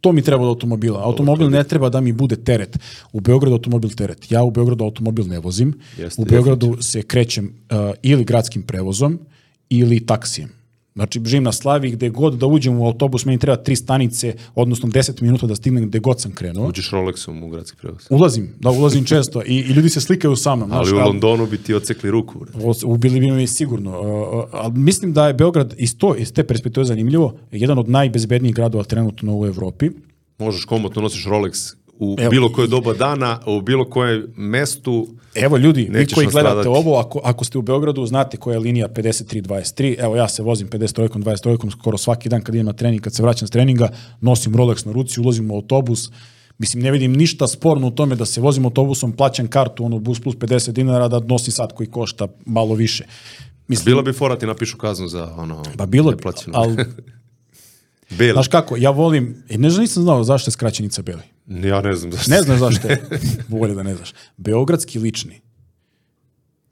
to 0.00 0.12
mi 0.12 0.22
treba 0.22 0.42
od 0.42 0.48
automobila. 0.48 1.00
Automobil 1.04 1.50
ne 1.50 1.64
treba 1.64 1.88
da 1.88 2.00
mi 2.00 2.12
bude 2.12 2.36
teret. 2.36 2.78
U 3.12 3.20
Beogradu 3.20 3.54
automobil 3.54 3.90
teret. 3.90 4.30
Ja 4.30 4.42
u 4.42 4.50
Beogradu 4.50 4.84
automobil 4.84 5.26
ne 5.26 5.38
vozim. 5.38 5.74
Jeste, 5.98 6.22
u 6.22 6.24
Beogradu 6.24 6.76
se 6.80 7.02
krećem 7.02 7.44
uh, 7.46 7.94
ili 8.02 8.24
gradskim 8.24 8.62
prevozom 8.62 9.18
ili 9.68 10.06
taksijem. 10.06 10.55
Znači, 10.96 11.20
živim 11.24 11.44
na 11.44 11.52
Slavi, 11.52 11.90
gde 11.90 12.08
god 12.08 12.34
da 12.34 12.46
uđem 12.46 12.80
u 12.80 12.86
autobus, 12.86 13.24
meni 13.24 13.38
treba 13.38 13.56
tri 13.56 13.76
stanice, 13.76 14.34
odnosno 14.54 14.88
10 14.88 15.22
minuta 15.22 15.46
da 15.46 15.54
stignem 15.56 15.88
gde 15.88 15.98
god 15.98 16.20
sam 16.20 16.32
krenuo. 16.32 16.68
Uđeš 16.68 16.90
Rolexom 16.90 17.44
u 17.44 17.48
gradski 17.48 17.76
prevoz. 17.76 18.06
Ulazim, 18.10 18.54
da 18.60 18.70
ulazim 18.70 19.04
često 19.04 19.42
i, 19.46 19.54
i 19.54 19.72
ljudi 19.72 19.88
se 19.88 20.00
slikaju 20.00 20.36
sa 20.36 20.56
mnom. 20.56 20.72
Ali 20.72 20.88
znaš, 20.88 21.00
u 21.00 21.06
Londonu 21.06 21.46
bi 21.46 21.58
ti 21.58 21.74
ocekli 21.74 22.10
ruku. 22.10 22.46
Ubili 22.84 23.20
bi 23.20 23.30
me 23.30 23.46
sigurno. 23.46 24.00
Uh, 24.00 24.44
ali 24.52 24.78
mislim 24.78 25.12
da 25.12 25.26
je 25.26 25.34
Beograd 25.34 25.74
iz, 25.78 25.98
to, 25.98 26.14
iz 26.16 26.32
te 26.32 26.44
perspektive 26.44 26.84
zanimljivo, 26.84 27.34
jedan 27.52 27.78
od 27.78 27.88
najbezbednijih 27.88 28.54
gradova 28.54 28.84
trenutno 28.84 29.38
u 29.38 29.46
Evropi. 29.46 29.90
Možeš 30.38 30.64
komotno 30.64 31.02
nosiš 31.02 31.24
Rolex 31.24 31.75
u 31.98 32.16
Evo, 32.18 32.30
bilo 32.30 32.52
koje 32.52 32.68
doba 32.68 32.92
dana, 32.92 33.40
u 33.46 33.60
bilo 33.60 33.84
kojem 33.84 34.26
mestu. 34.36 35.08
Evo 35.34 35.56
ljudi, 35.56 35.88
vi 35.92 36.06
koji 36.06 36.26
gledate 36.26 36.54
nastradati. 36.54 36.68
ovo, 36.68 36.98
ako, 36.98 37.20
ako 37.24 37.44
ste 37.44 37.58
u 37.58 37.62
Beogradu, 37.62 38.06
znate 38.06 38.36
koja 38.36 38.54
je 38.54 38.58
linija 38.58 38.88
53-23, 38.88 39.96
evo 39.98 40.16
ja 40.16 40.28
se 40.28 40.42
vozim 40.42 40.68
53-kom, 40.68 41.24
23-kom 41.24 41.70
skoro 41.70 41.98
svaki 41.98 42.28
dan 42.28 42.42
kad 42.42 42.54
idem 42.54 42.66
na 42.66 42.72
trening, 42.72 43.02
kad 43.02 43.14
se 43.14 43.22
vraćam 43.22 43.48
s 43.48 43.50
treninga, 43.50 43.88
nosim 44.20 44.54
Rolex 44.54 44.86
na 44.86 44.92
ruci, 44.92 45.20
ulazim 45.20 45.50
u 45.50 45.54
autobus, 45.54 46.10
Mislim, 46.58 46.82
ne 46.82 46.90
vidim 46.90 47.12
ništa 47.12 47.48
sporno 47.48 47.86
u 47.86 47.90
tome 47.90 48.16
da 48.16 48.24
se 48.24 48.40
vozim 48.40 48.64
autobusom, 48.64 49.12
plaćam 49.12 49.48
kartu, 49.48 49.84
ono, 49.84 49.98
bus 49.98 50.20
plus 50.20 50.36
50 50.36 50.70
dinara, 50.70 51.08
da 51.08 51.20
nosim 51.20 51.52
sat 51.52 51.72
koji 51.72 51.86
košta 51.86 52.28
malo 52.46 52.74
više. 52.74 53.04
Mislim, 53.68 53.84
Bila 53.84 54.02
bi 54.02 54.12
fora 54.12 54.38
ti 54.38 54.46
napišu 54.46 54.76
kaznu 54.76 55.08
za 55.08 55.34
ono... 55.36 55.62
pa 55.76 55.86
bilo 55.86 56.10
bi, 56.10 56.16
ali, 56.52 56.76
Beli. 58.18 58.32
znaš 58.32 58.48
kako, 58.48 58.76
ja 58.76 58.90
volim, 58.90 59.42
e, 59.48 59.58
ne 59.58 59.70
znam, 59.70 59.80
nisam 59.80 60.02
znao 60.02 60.24
zašto 60.24 60.48
je 60.48 60.52
skraćenica 60.52 61.02
Beli. 61.02 61.22
Ja 61.46 61.80
ne 61.80 61.94
znam 61.94 62.12
zašto. 62.12 62.30
Ne 62.30 62.42
znam 62.42 62.58
zašto 62.58 62.88
je, 62.88 63.02
bolje 63.48 63.74
da 63.74 63.82
ne 63.82 63.94
znaš. 63.94 64.12
Beogradski 64.36 64.98
lični 64.98 65.40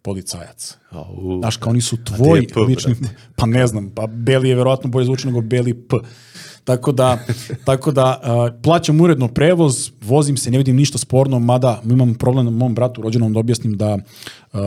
policajac. 0.02 0.76
Au. 0.90 1.38
Znaš, 1.40 1.56
kao 1.56 1.70
oni 1.70 1.80
su 1.80 2.04
tvoji 2.04 2.46
P, 2.46 2.60
lični, 2.60 2.94
pa 3.36 3.46
ne 3.46 3.66
znam, 3.66 3.90
pa 3.90 4.06
Beli 4.06 4.48
je 4.48 4.54
verovatno 4.54 4.90
bolje 4.90 5.04
zvuči 5.04 5.26
nego 5.26 5.40
Beli 5.40 5.74
P. 5.74 5.96
Tako 6.64 6.92
da, 6.92 7.18
tako 7.68 7.92
da 7.92 8.20
uh, 8.22 8.62
plaćam 8.62 9.00
uredno 9.00 9.28
prevoz, 9.28 9.90
vozim 10.02 10.36
se, 10.36 10.50
ne 10.50 10.58
vidim 10.58 10.76
ništa 10.76 10.98
sporno, 10.98 11.38
mada 11.38 11.82
imam 11.90 12.14
problem 12.14 12.44
na 12.44 12.50
mom 12.50 12.74
bratu 12.74 13.02
rođenom 13.02 13.32
da 13.32 13.38
objasnim 13.38 13.76
da 13.76 13.94
uh, 13.94 14.60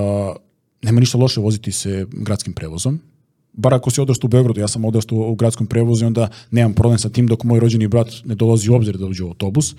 nema 0.81 0.99
ništa 0.99 1.17
loše 1.17 1.41
voziti 1.41 1.71
se 1.71 2.05
gradskim 2.11 2.53
prevozom. 2.53 2.99
Bar 3.57 3.73
ako 3.73 3.89
si 3.91 4.01
odrastao 4.01 4.27
u 4.27 4.29
Beogradu, 4.29 4.59
ja 4.59 4.67
sam 4.67 4.85
odrastao 4.85 5.17
u 5.17 5.35
gradskom 5.35 5.67
prevozu 5.67 6.05
i 6.05 6.07
onda 6.07 6.29
nemam 6.51 6.73
problem 6.73 6.99
sa 6.99 7.09
tim 7.09 7.27
dok 7.27 7.43
moj 7.43 7.59
rođeni 7.59 7.87
brat 7.87 8.07
ne 8.25 8.35
dolazi 8.35 8.69
u 8.69 8.75
obzir 8.75 8.97
da 8.97 9.05
uđe 9.05 9.23
u 9.23 9.27
autobus. 9.27 9.75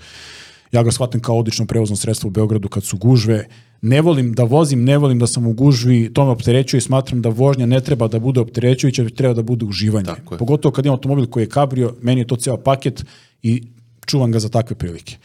Ja 0.71 0.83
ga 0.83 0.91
shvatim 0.91 1.21
kao 1.21 1.39
odlično 1.39 1.65
prevozno 1.65 1.95
sredstvo 1.95 2.27
u 2.27 2.31
Beogradu 2.31 2.69
kad 2.69 2.83
su 2.83 2.97
gužve. 2.97 3.47
Ne 3.81 4.01
volim 4.01 4.33
da 4.33 4.43
vozim, 4.43 4.83
ne 4.83 4.97
volim 4.97 5.19
da 5.19 5.27
sam 5.27 5.47
u 5.47 5.53
gužvi, 5.53 6.11
to 6.13 6.25
me 6.25 6.31
opterećuje 6.31 6.77
i 6.77 6.81
smatram 6.81 7.21
da 7.21 7.29
vožnja 7.29 7.65
ne 7.65 7.81
treba 7.81 8.07
da 8.07 8.19
bude 8.19 8.39
opterećujuća, 8.39 9.09
treba 9.09 9.33
da 9.33 9.43
bude 9.43 9.65
uživanje. 9.65 10.09
Pogotovo 10.39 10.73
kad 10.73 10.85
imam 10.85 10.93
automobil 10.93 11.25
koji 11.25 11.43
je 11.43 11.49
kabrio, 11.49 11.95
meni 12.01 12.21
je 12.21 12.27
to 12.27 12.35
ceo 12.35 12.57
paket 12.57 13.05
i 13.43 13.63
čuvam 14.05 14.31
ga 14.31 14.39
za 14.39 14.49
takve 14.49 14.75
prilike. 14.75 15.17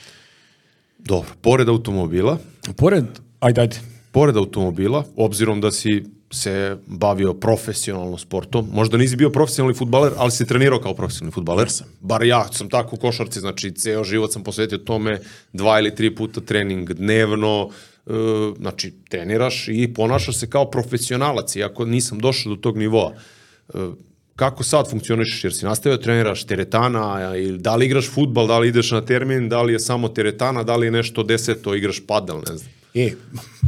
Dobro, 0.98 1.30
pored 1.40 1.68
automobila, 1.68 2.38
Pored, 2.76 3.04
ajde, 3.40 3.60
ajde, 3.60 3.80
pored 4.14 4.36
automobila, 4.36 5.04
obzirom 5.16 5.60
da 5.60 5.72
si 5.72 6.04
se 6.30 6.76
bavio 6.86 7.34
profesionalno 7.34 8.18
sportom, 8.18 8.68
možda 8.72 8.96
nisi 8.96 9.16
bio 9.16 9.30
profesionalni 9.30 9.74
futbaler, 9.74 10.12
ali 10.16 10.30
si 10.30 10.46
trenirao 10.46 10.80
kao 10.80 10.94
profesionalni 10.94 11.34
futbaler. 11.34 11.68
Bar 12.00 12.22
ja 12.22 12.44
sam 12.52 12.68
tako 12.68 12.96
u 12.96 12.98
košarci, 12.98 13.40
znači 13.40 13.72
ceo 13.72 14.04
život 14.04 14.32
sam 14.32 14.44
posvetio 14.44 14.78
tome, 14.78 15.18
dva 15.52 15.80
ili 15.80 15.94
tri 15.94 16.14
puta 16.14 16.40
trening 16.40 16.92
dnevno, 16.92 17.70
e, 18.06 18.10
znači 18.58 18.92
treniraš 19.08 19.68
i 19.68 19.94
ponašaš 19.94 20.38
se 20.38 20.50
kao 20.50 20.70
profesionalac, 20.70 21.56
iako 21.56 21.84
nisam 21.84 22.18
došao 22.18 22.54
do 22.54 22.60
tog 22.60 22.78
nivoa. 22.78 23.12
E, 23.74 23.78
kako 24.36 24.64
sad 24.64 24.90
funkcionišeš, 24.90 25.44
jer 25.44 25.54
si 25.54 25.64
nastavio 25.64 25.96
da 25.96 26.02
treniraš 26.02 26.44
teretana, 26.44 27.34
ili 27.36 27.58
da 27.58 27.76
li 27.76 27.86
igraš 27.86 28.10
futbal, 28.10 28.46
da 28.46 28.58
li 28.58 28.68
ideš 28.68 28.90
na 28.90 29.00
termin, 29.00 29.48
da 29.48 29.62
li 29.62 29.72
je 29.72 29.80
samo 29.80 30.08
teretana, 30.08 30.62
da 30.62 30.76
li 30.76 30.86
je 30.86 30.90
nešto 30.90 31.22
deseto, 31.22 31.74
igraš 31.74 32.06
padel, 32.06 32.36
ne 32.50 32.56
znam. 32.56 32.73
E, 32.94 33.12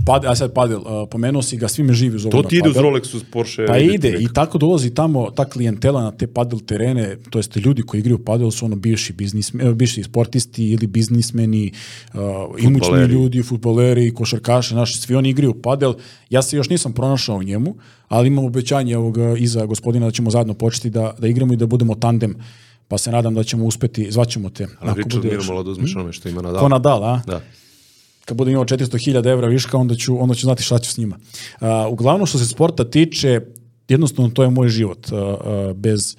pad, 0.06 0.24
a 0.24 0.34
sad 0.34 0.52
padel, 0.52 0.78
uh, 0.78 1.08
pomenuo 1.10 1.42
si 1.42 1.56
ga, 1.56 1.68
svi 1.68 1.82
me 1.82 1.92
živi 1.92 2.18
zovu 2.18 2.30
To 2.30 2.42
na 2.42 2.48
ti 2.48 2.56
ide 2.56 2.68
uz. 2.68 2.76
Rolex, 2.76 3.14
uz 3.14 3.24
Porsche. 3.32 3.66
Pa 3.66 3.78
ide 3.78 4.16
i 4.20 4.28
tako 4.34 4.58
dolazi 4.58 4.94
tamo 4.94 5.30
ta 5.30 5.44
klijentela 5.44 6.02
na 6.02 6.10
te 6.10 6.26
padel 6.26 6.60
terene, 6.60 7.16
to 7.30 7.38
jest 7.38 7.56
ljudi 7.56 7.82
koji 7.82 8.00
igraju 8.00 8.24
padel 8.24 8.50
su 8.50 8.64
ono 8.64 8.76
bivši 8.76 9.12
biznis, 9.12 9.54
eh, 9.54 9.72
bivši 9.74 10.02
sportisti 10.02 10.70
ili 10.70 10.86
biznismeni, 10.86 11.72
uh, 12.14 12.20
imućni 12.58 13.04
ljudi, 13.04 13.42
futboleri, 13.42 14.14
košarkaši, 14.14 14.74
naši, 14.74 14.98
svi 14.98 15.14
oni 15.14 15.30
igraju 15.30 15.62
padel. 15.62 15.94
Ja 16.30 16.42
se 16.42 16.56
još 16.56 16.68
nisam 16.68 16.92
pronašao 16.92 17.36
u 17.36 17.42
njemu, 17.42 17.74
ali 18.08 18.28
imam 18.28 18.44
obećanje 18.44 18.96
ovog 18.96 19.18
eh, 19.18 19.34
iza 19.38 19.66
gospodina 19.66 20.06
da 20.06 20.12
ćemo 20.12 20.30
zajedno 20.30 20.54
početi 20.54 20.90
da, 20.90 21.14
da 21.18 21.26
igramo 21.28 21.52
i 21.52 21.56
da 21.56 21.66
budemo 21.66 21.94
tandem. 21.94 22.34
Pa 22.88 22.98
se 22.98 23.10
nadam 23.10 23.34
da 23.34 23.42
ćemo 23.44 23.64
uspeti, 23.64 24.10
zvaćemo 24.10 24.50
te. 24.50 24.66
Ali 24.80 24.94
Richard 24.96 25.14
bude- 25.24 25.36
Mirmala 25.36 25.62
da 25.62 25.70
uzmeš 25.70 25.96
onome 25.96 26.12
što 26.12 26.28
ima 26.28 26.42
na 26.42 26.58
Ko 26.58 26.68
Nadal, 26.68 27.04
a? 27.04 27.20
Da. 27.26 27.40
Kad 28.26 28.36
budem 28.36 28.52
imao 28.52 28.64
400.000 28.64 29.32
evra 29.32 29.48
viška, 29.48 29.78
onda 29.78 29.94
ću, 29.94 30.22
onda 30.22 30.34
ću 30.34 30.46
znati 30.46 30.62
šta 30.62 30.78
ću 30.78 30.90
s 30.90 30.96
njima. 30.98 31.18
Uh, 31.60 31.68
uglavnom 31.90 32.26
što 32.26 32.38
se 32.38 32.46
sporta 32.46 32.84
tiče, 32.90 33.40
jednostavno 33.88 34.30
to 34.30 34.42
je 34.42 34.50
moj 34.50 34.68
život. 34.68 35.12
Uh, 35.12 35.18
uh, 35.18 35.76
bez, 35.76 36.16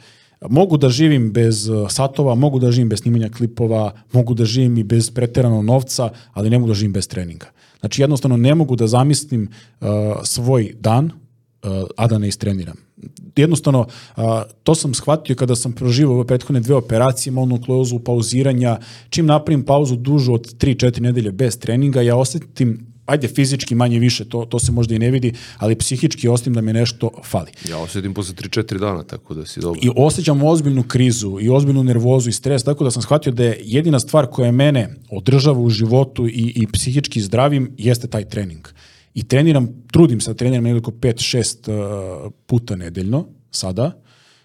mogu 0.49 0.77
da 0.77 0.89
živim 0.89 1.31
bez 1.31 1.69
satova, 1.89 2.35
mogu 2.35 2.59
da 2.59 2.71
živim 2.71 2.89
bez 2.89 2.99
snimanja 2.99 3.29
klipova, 3.29 3.91
mogu 4.13 4.33
da 4.33 4.45
živim 4.45 4.77
i 4.77 4.83
bez 4.83 5.11
preteranog 5.11 5.65
novca, 5.65 6.09
ali 6.33 6.49
ne 6.49 6.59
mogu 6.59 6.71
da 6.71 6.73
živim 6.73 6.93
bez 6.93 7.07
treninga. 7.07 7.51
Znači 7.79 8.01
jednostavno 8.01 8.37
ne 8.37 8.55
mogu 8.55 8.75
da 8.75 8.87
zamislim 8.87 9.49
uh, 9.81 9.87
svoj 10.23 10.75
dan 10.79 11.11
a 11.97 12.07
da 12.07 12.17
ne 12.17 12.27
istreniram. 12.27 12.75
Jednostavno, 13.35 13.87
to 14.63 14.75
sam 14.75 14.93
shvatio 14.93 15.35
kada 15.35 15.55
sam 15.55 15.71
proživao 15.73 16.15
ove 16.15 16.27
prethodne 16.27 16.59
dve 16.59 16.75
operacije, 16.75 17.33
monoklozu, 17.33 17.99
pauziranja. 17.99 18.79
Čim 19.09 19.25
napravim 19.25 19.63
pauzu 19.65 19.95
dužu 19.95 20.33
od 20.33 20.53
3-4 20.55 20.99
nedelje 20.99 21.31
bez 21.31 21.59
treninga, 21.59 22.01
ja 22.01 22.15
osetim 22.15 22.87
ajde 23.07 23.27
fizički 23.27 23.75
manje 23.75 23.99
više, 23.99 24.25
to, 24.25 24.45
to 24.45 24.59
se 24.59 24.71
možda 24.71 24.95
i 24.95 24.99
ne 24.99 25.11
vidi, 25.11 25.33
ali 25.57 25.75
psihički 25.75 26.27
osetim 26.27 26.53
da 26.53 26.61
mi 26.61 26.73
nešto 26.73 27.09
fali. 27.23 27.51
Ja 27.69 27.77
osetim 27.77 28.13
posle 28.13 28.35
3-4 28.35 28.79
dana, 28.79 29.03
tako 29.03 29.33
da 29.33 29.45
si 29.45 29.59
dobro. 29.59 29.79
I 29.83 29.89
osjećam 29.95 30.43
ozbiljnu 30.43 30.83
krizu 30.83 31.37
i 31.41 31.49
ozbiljnu 31.49 31.83
nervozu 31.83 32.29
i 32.29 32.33
stres, 32.33 32.63
tako 32.63 32.83
da 32.83 32.91
sam 32.91 33.01
shvatio 33.01 33.31
da 33.31 33.43
je 33.43 33.59
jedina 33.63 33.99
stvar 33.99 34.27
koja 34.27 34.51
mene 34.51 34.95
održava 35.09 35.59
u 35.59 35.69
životu 35.69 36.27
i, 36.27 36.53
i 36.55 36.67
psihički 36.67 37.21
zdravim 37.21 37.71
jeste 37.77 38.07
taj 38.07 38.29
trening. 38.29 38.67
I 39.17 39.23
treniram, 39.23 39.67
trudim 39.91 40.21
se 40.21 40.29
da 40.29 40.37
treniram 40.37 40.63
nekoliko 40.63 40.91
5-6 40.91 42.25
uh, 42.25 42.31
puta 42.45 42.75
nedeljno 42.75 43.25
sada. 43.51 44.01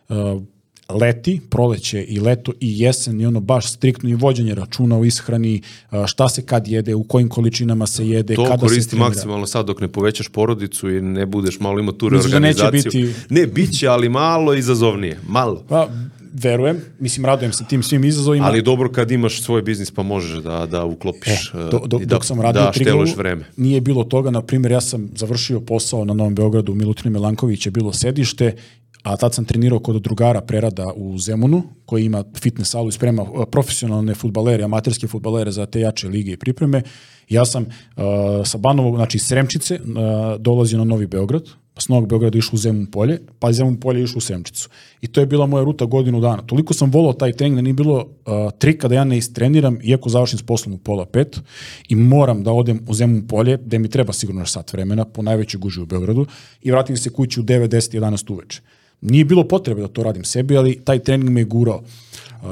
Uh, 0.09 0.43
leti, 0.89 1.41
proleće 1.51 2.03
i 2.03 2.21
leto 2.21 2.53
i 2.61 2.81
jesen 2.81 3.21
i 3.21 3.27
ono 3.27 3.41
baš 3.41 3.73
striktno 3.73 4.11
i 4.11 4.15
vođenje 4.15 4.55
računa 4.55 4.99
o 4.99 5.05
ishrani, 5.05 5.63
šta 6.07 6.29
se 6.29 6.43
kad 6.47 6.69
jede, 6.69 6.95
u 6.95 7.05
kojim 7.05 7.29
količinama 7.29 7.87
se 7.87 8.09
jede, 8.09 8.35
to 8.35 8.45
kada 8.45 8.57
se 8.57 8.61
koristi 8.61 8.97
maksimalno 8.97 9.47
sad 9.47 9.67
dok 9.67 9.81
ne 9.81 9.89
povećaš 9.89 10.29
porodicu 10.29 10.91
i 10.91 11.01
ne 11.01 11.27
budeš 11.27 11.61
malo 11.61 11.81
imao 11.81 11.93
tu 11.93 12.09
reorganizaciju. 12.09 12.65
Da 12.65 12.71
neće 12.71 12.89
biti... 12.89 13.15
Ne, 13.29 13.47
bit 13.47 13.79
će, 13.79 13.89
ali 13.89 14.09
malo 14.09 14.55
izazovnije. 14.55 15.21
Malo. 15.29 15.65
Pa, 15.69 15.89
verujem, 16.33 16.81
mislim, 16.99 17.27
radujem 17.27 17.53
se 17.53 17.65
tim 17.69 17.83
svim 17.83 18.05
izazovima. 18.05 18.47
Ali 18.47 18.63
dobro 18.63 18.93
kad 18.93 19.11
imaš 19.11 19.43
svoj 19.43 19.63
biznis 19.63 19.91
pa 19.91 20.03
možeš 20.03 20.43
da, 20.43 20.67
da 20.67 20.85
uklopiš 20.85 21.53
e, 21.55 21.59
do, 21.71 21.83
do, 21.87 21.97
i 21.97 22.07
da, 22.07 22.15
dok 22.15 22.25
sam 22.25 22.41
radio 22.41 22.63
da 22.63 22.73
šteluješ 22.73 23.17
vreme. 23.17 23.45
Nije 23.57 23.81
bilo 23.81 24.05
toga, 24.05 24.31
na 24.31 24.43
primjer, 24.43 24.73
ja 24.73 24.81
sam 24.81 25.11
završio 25.15 25.61
posao 25.61 26.05
na 26.05 26.15
Novom 26.15 26.35
Beogradu, 26.35 26.75
Milutinu 26.75 27.11
Melanković 27.11 27.67
je 27.67 27.71
bilo 27.71 27.93
sedište 27.93 28.57
a 29.03 29.17
tad 29.17 29.35
sam 29.35 29.45
trenirao 29.45 29.79
kod 29.79 30.03
drugara 30.03 30.41
Prerada 30.41 30.93
u 30.97 31.19
Zemunu, 31.19 31.63
koji 31.87 32.05
ima 32.05 32.25
fitness 32.41 32.71
salu 32.71 32.89
i 32.89 32.93
sprema 32.93 33.23
uh, 33.23 33.45
profesionalne 33.51 34.15
futbalere, 34.15 34.65
amaterske 34.65 35.07
futbalere 35.07 35.51
za 35.51 35.67
te 35.67 35.81
jače 35.81 36.09
lige 36.09 36.33
i 36.33 36.37
pripreme. 36.37 36.83
Ja 37.29 37.45
sam 37.45 37.63
uh, 37.63 38.03
sa 38.45 38.59
Banovog, 38.59 38.97
znači 38.97 39.19
Sremčice, 39.19 39.75
uh, 39.75 40.41
dolazio 40.41 40.79
na 40.79 40.85
Novi 40.85 41.07
Beograd, 41.07 41.43
s 41.79 41.89
Novog 41.89 42.09
Beograda 42.09 42.39
išao 42.39 42.55
u 42.55 42.57
Zemun 42.57 42.87
polje, 42.87 43.21
pa 43.39 43.51
iz 43.51 43.57
Zemun 43.57 43.77
polje 43.81 44.03
išao 44.03 44.19
u 44.19 44.21
Sremčicu. 44.21 44.69
I 45.01 45.07
to 45.07 45.21
je 45.21 45.27
bila 45.27 45.47
moja 45.47 45.65
ruta 45.65 45.85
godinu 45.85 46.21
dana. 46.21 46.43
Toliko 46.43 46.75
sam 46.75 46.91
volao 46.91 47.13
taj 47.13 47.33
trening 47.33 47.57
da 47.57 47.63
nije 47.63 47.75
bilo 47.75 47.97
uh, 47.97 48.51
trika 48.59 48.89
da 48.89 48.95
ja 48.95 49.05
ne 49.05 49.19
istreniram, 49.19 49.79
iako 49.83 50.09
završim 50.09 50.39
s 50.39 50.43
poslom 50.43 50.75
u 50.75 50.79
pola 50.79 51.07
pet 51.07 51.41
i 51.89 51.95
moram 51.95 52.43
da 52.43 52.53
odem 52.53 52.81
u 52.89 52.95
Zemun 52.95 53.27
polje, 53.27 53.59
gde 53.65 53.79
mi 53.79 53.89
treba 53.89 54.13
sigurno 54.13 54.47
sat 54.47 54.73
vremena, 54.73 55.05
po 55.05 55.23
najvećoj 55.23 55.59
guži 55.59 55.81
u 55.81 55.87
Beogradu, 55.87 56.27
i 56.63 56.71
vratim 56.71 56.97
se 56.97 57.11
kući 57.11 57.41
u 57.41 57.43
9, 57.43 57.69
10, 57.69 58.01
11 58.01 58.33
uveče. 58.33 58.61
Nije 59.01 59.25
bilo 59.25 59.49
potrebe 59.49 59.81
da 59.81 59.89
to 59.89 60.03
radim 60.03 60.25
sebi, 60.25 60.57
ali 60.57 60.81
taj 60.85 60.99
trening 60.99 61.31
me 61.31 61.41
je 61.41 61.45
gurao. 61.45 61.83
Uh, 62.43 62.49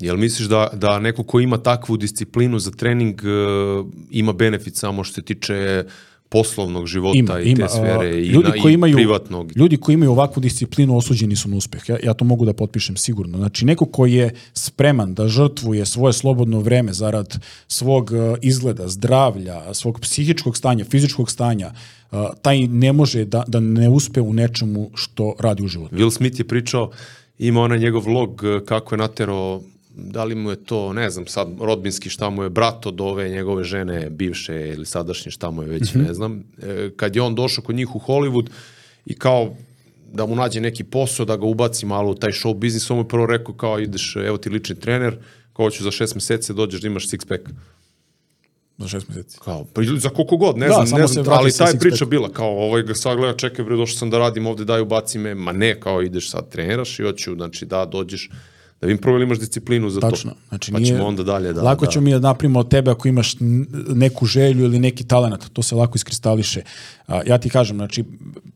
Jel 0.00 0.16
misliš 0.16 0.48
da, 0.48 0.70
da 0.72 0.98
neko 0.98 1.22
ko 1.22 1.40
ima 1.40 1.58
takvu 1.58 1.96
disciplinu 1.96 2.58
za 2.58 2.70
trening 2.70 3.20
uh, 3.20 3.86
ima 4.10 4.32
benefit 4.32 4.76
samo 4.76 5.04
što 5.04 5.14
se 5.14 5.22
tiče 5.22 5.84
poslovnog 6.30 6.86
života 6.86 7.18
ima, 7.18 7.40
i 7.40 7.50
ima, 7.50 7.66
te 7.66 7.72
sfere 7.72 8.10
uh, 8.10 8.18
ljudi 8.18 8.50
i, 8.56 8.60
koji 8.60 8.74
imaju, 8.74 8.92
i 8.92 8.94
privatnog. 8.94 9.52
Ljudi 9.56 9.76
koji 9.76 9.94
imaju 9.94 10.10
ovakvu 10.10 10.40
disciplinu 10.40 10.96
osuđeni 10.96 11.36
su 11.36 11.48
na 11.48 11.56
uspeh. 11.56 11.88
Ja, 11.88 11.96
ja 12.02 12.14
to 12.14 12.24
mogu 12.24 12.44
da 12.44 12.52
potpišem 12.52 12.96
sigurno. 12.96 13.38
Znači, 13.38 13.64
neko 13.64 13.86
koji 13.86 14.14
je 14.14 14.34
spreman 14.54 15.14
da 15.14 15.28
žrtvuje 15.28 15.86
svoje 15.86 16.12
slobodno 16.12 16.60
vreme 16.60 16.92
zarad 16.92 17.38
svog 17.68 18.10
uh, 18.10 18.38
izgleda, 18.42 18.88
zdravlja, 18.88 19.74
svog 19.74 20.00
psihičkog 20.00 20.56
stanja, 20.56 20.84
fizičkog 20.84 21.30
stanja, 21.30 21.72
uh, 22.10 22.18
taj 22.42 22.66
ne 22.66 22.92
može 22.92 23.24
da, 23.24 23.44
da 23.46 23.60
ne 23.60 23.88
uspe 23.88 24.20
u 24.20 24.32
nečemu 24.32 24.90
što 24.94 25.34
radi 25.38 25.62
u 25.62 25.68
životu. 25.68 25.96
Will 25.96 26.10
Smith 26.10 26.40
je 26.40 26.48
pričao, 26.48 26.90
ima 27.38 27.60
onaj 27.60 27.78
njegov 27.78 28.02
vlog 28.04 28.42
kako 28.66 28.94
je 28.94 28.98
natero 28.98 29.60
da 30.04 30.24
li 30.24 30.34
mu 30.34 30.50
je 30.50 30.64
to, 30.64 30.92
ne 30.92 31.10
znam 31.10 31.26
sad, 31.26 31.48
rodbinski 31.60 32.08
šta 32.08 32.30
mu 32.30 32.42
je 32.42 32.50
brat 32.50 32.86
od 32.86 33.00
ove 33.00 33.28
njegove 33.28 33.64
žene, 33.64 34.10
bivše 34.10 34.68
ili 34.68 34.86
sadašnje 34.86 35.30
šta 35.30 35.50
mu 35.50 35.62
je 35.62 35.68
već, 35.68 35.94
mm 35.94 35.98
-hmm. 35.98 36.06
ne 36.06 36.14
znam. 36.14 36.44
E, 36.62 36.90
kad 36.96 37.16
je 37.16 37.22
on 37.22 37.34
došao 37.34 37.64
kod 37.64 37.74
njih 37.74 37.96
u 37.96 37.98
Hollywood 37.98 38.46
i 39.06 39.14
kao 39.14 39.54
da 40.12 40.26
mu 40.26 40.36
nađe 40.36 40.60
neki 40.60 40.84
posao, 40.84 41.26
da 41.26 41.36
ga 41.36 41.46
ubaci 41.46 41.86
malo 41.86 42.10
u 42.10 42.14
taj 42.14 42.30
show 42.30 42.54
biznis, 42.54 42.90
on 42.90 42.96
mu 42.96 43.02
je 43.02 43.08
prvo 43.08 43.26
rekao 43.26 43.54
kao 43.54 43.80
ideš, 43.80 44.16
evo 44.16 44.36
ti 44.36 44.50
lični 44.50 44.80
trener, 44.80 45.18
kao 45.52 45.70
ću 45.70 45.84
za 45.84 45.90
šest 45.90 46.14
meseci 46.14 46.52
da 46.52 46.56
dođeš 46.56 46.80
da 46.80 46.86
imaš 46.86 47.08
six 47.08 47.26
pack. 47.28 47.42
Za 48.78 48.88
šest 48.88 49.08
meseci. 49.08 49.38
Kao, 49.44 49.64
pa 49.74 49.82
za 49.96 50.08
koliko 50.08 50.36
god, 50.36 50.56
ne 50.58 50.68
da, 50.68 50.82
znam, 50.86 51.00
ne 51.00 51.06
znam, 51.06 51.24
ali 51.28 51.52
taj 51.52 51.78
priča 51.78 52.04
bila, 52.04 52.28
kao 52.28 52.58
ovaj 52.58 52.82
ga 52.82 52.94
sad 52.94 53.16
gleda, 53.16 53.36
čekaj 53.36 53.64
bre, 53.64 53.76
došao 53.76 53.96
sam 53.96 54.10
da 54.10 54.18
radim 54.18 54.46
ovde, 54.46 54.64
daj 54.64 54.80
ubaci 54.80 55.18
me, 55.18 55.34
ma 55.34 55.52
ne, 55.52 55.80
kao 55.80 56.02
ideš 56.02 56.30
sad 56.30 56.48
treniraš 56.48 56.98
i 56.98 57.02
hoću, 57.02 57.34
znači 57.34 57.66
da 57.66 57.84
dođeš, 57.84 58.30
da 58.80 58.86
vidim 58.86 59.02
prvo 59.02 59.18
imaš 59.18 59.38
disciplinu 59.38 59.90
za 59.90 60.00
Tačno. 60.00 60.30
to. 60.30 60.36
Znači, 60.48 60.72
pa 60.72 60.78
nije, 60.78 60.94
ćemo 60.94 61.06
onda 61.06 61.22
dalje 61.22 61.52
da... 61.52 61.62
Lako 61.62 61.84
da. 61.84 61.90
ćemo 61.90 62.04
mi 62.04 62.10
da 62.10 62.18
napravimo 62.18 62.58
od 62.58 62.70
tebe 62.70 62.90
ako 62.90 63.08
imaš 63.08 63.36
neku 63.94 64.26
želju 64.26 64.64
ili 64.64 64.78
neki 64.78 65.04
talent, 65.04 65.48
to 65.52 65.62
se 65.62 65.74
lako 65.74 65.96
iskristališe. 65.96 66.62
A, 67.06 67.20
ja 67.26 67.38
ti 67.38 67.50
kažem, 67.50 67.76
znači, 67.76 68.04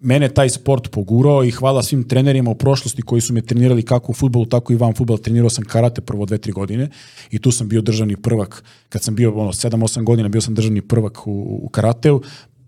mene 0.01 0.29
taj 0.29 0.51
sport 0.51 0.91
pogurao 0.91 1.45
i 1.45 1.51
hvala 1.51 1.83
svim 1.83 2.09
trenerima 2.09 2.51
u 2.51 2.55
prošlosti 2.55 3.03
koji 3.03 3.21
su 3.21 3.35
me 3.35 3.41
trenirali 3.41 3.83
kako 3.83 4.13
u 4.13 4.15
futbolu, 4.15 4.47
tako 4.47 4.73
i 4.73 4.77
van 4.77 4.95
futbol. 4.95 5.19
Trenirao 5.19 5.51
sam 5.51 5.65
karate 5.65 6.01
prvo 6.01 6.27
dve, 6.27 6.39
tri 6.39 6.53
godine 6.53 6.89
i 7.31 7.39
tu 7.39 7.51
sam 7.51 7.69
bio 7.69 7.81
državni 7.81 8.17
prvak. 8.17 8.65
Kad 8.89 9.03
sam 9.03 9.15
bio 9.15 9.35
ono, 9.35 9.53
7-8 9.53 10.05
godina, 10.05 10.29
bio 10.29 10.41
sam 10.41 10.55
državni 10.55 10.81
prvak 10.81 11.27
u, 11.27 11.61
u 11.63 11.69
karateu, 11.69 12.21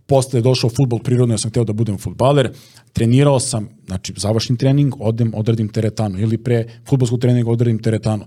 posle 0.07 0.39
je 0.39 0.43
došao 0.43 0.71
futbol, 0.71 0.99
prirodno 0.99 1.35
ja 1.35 1.39
sam 1.39 1.51
hteo 1.51 1.65
da 1.65 1.73
budem 1.73 1.99
futbaler, 1.99 2.53
trenirao 2.93 3.41
sam, 3.41 3.69
znači 3.87 4.13
završim 4.17 4.57
trening, 4.57 4.95
odem, 4.99 5.33
odradim 5.35 5.69
teretanu, 5.69 6.21
ili 6.21 6.39
pre 6.39 6.67
futbolskog 6.89 7.21
treninga 7.21 7.51
odradim 7.51 7.79
teretanu. 7.79 8.25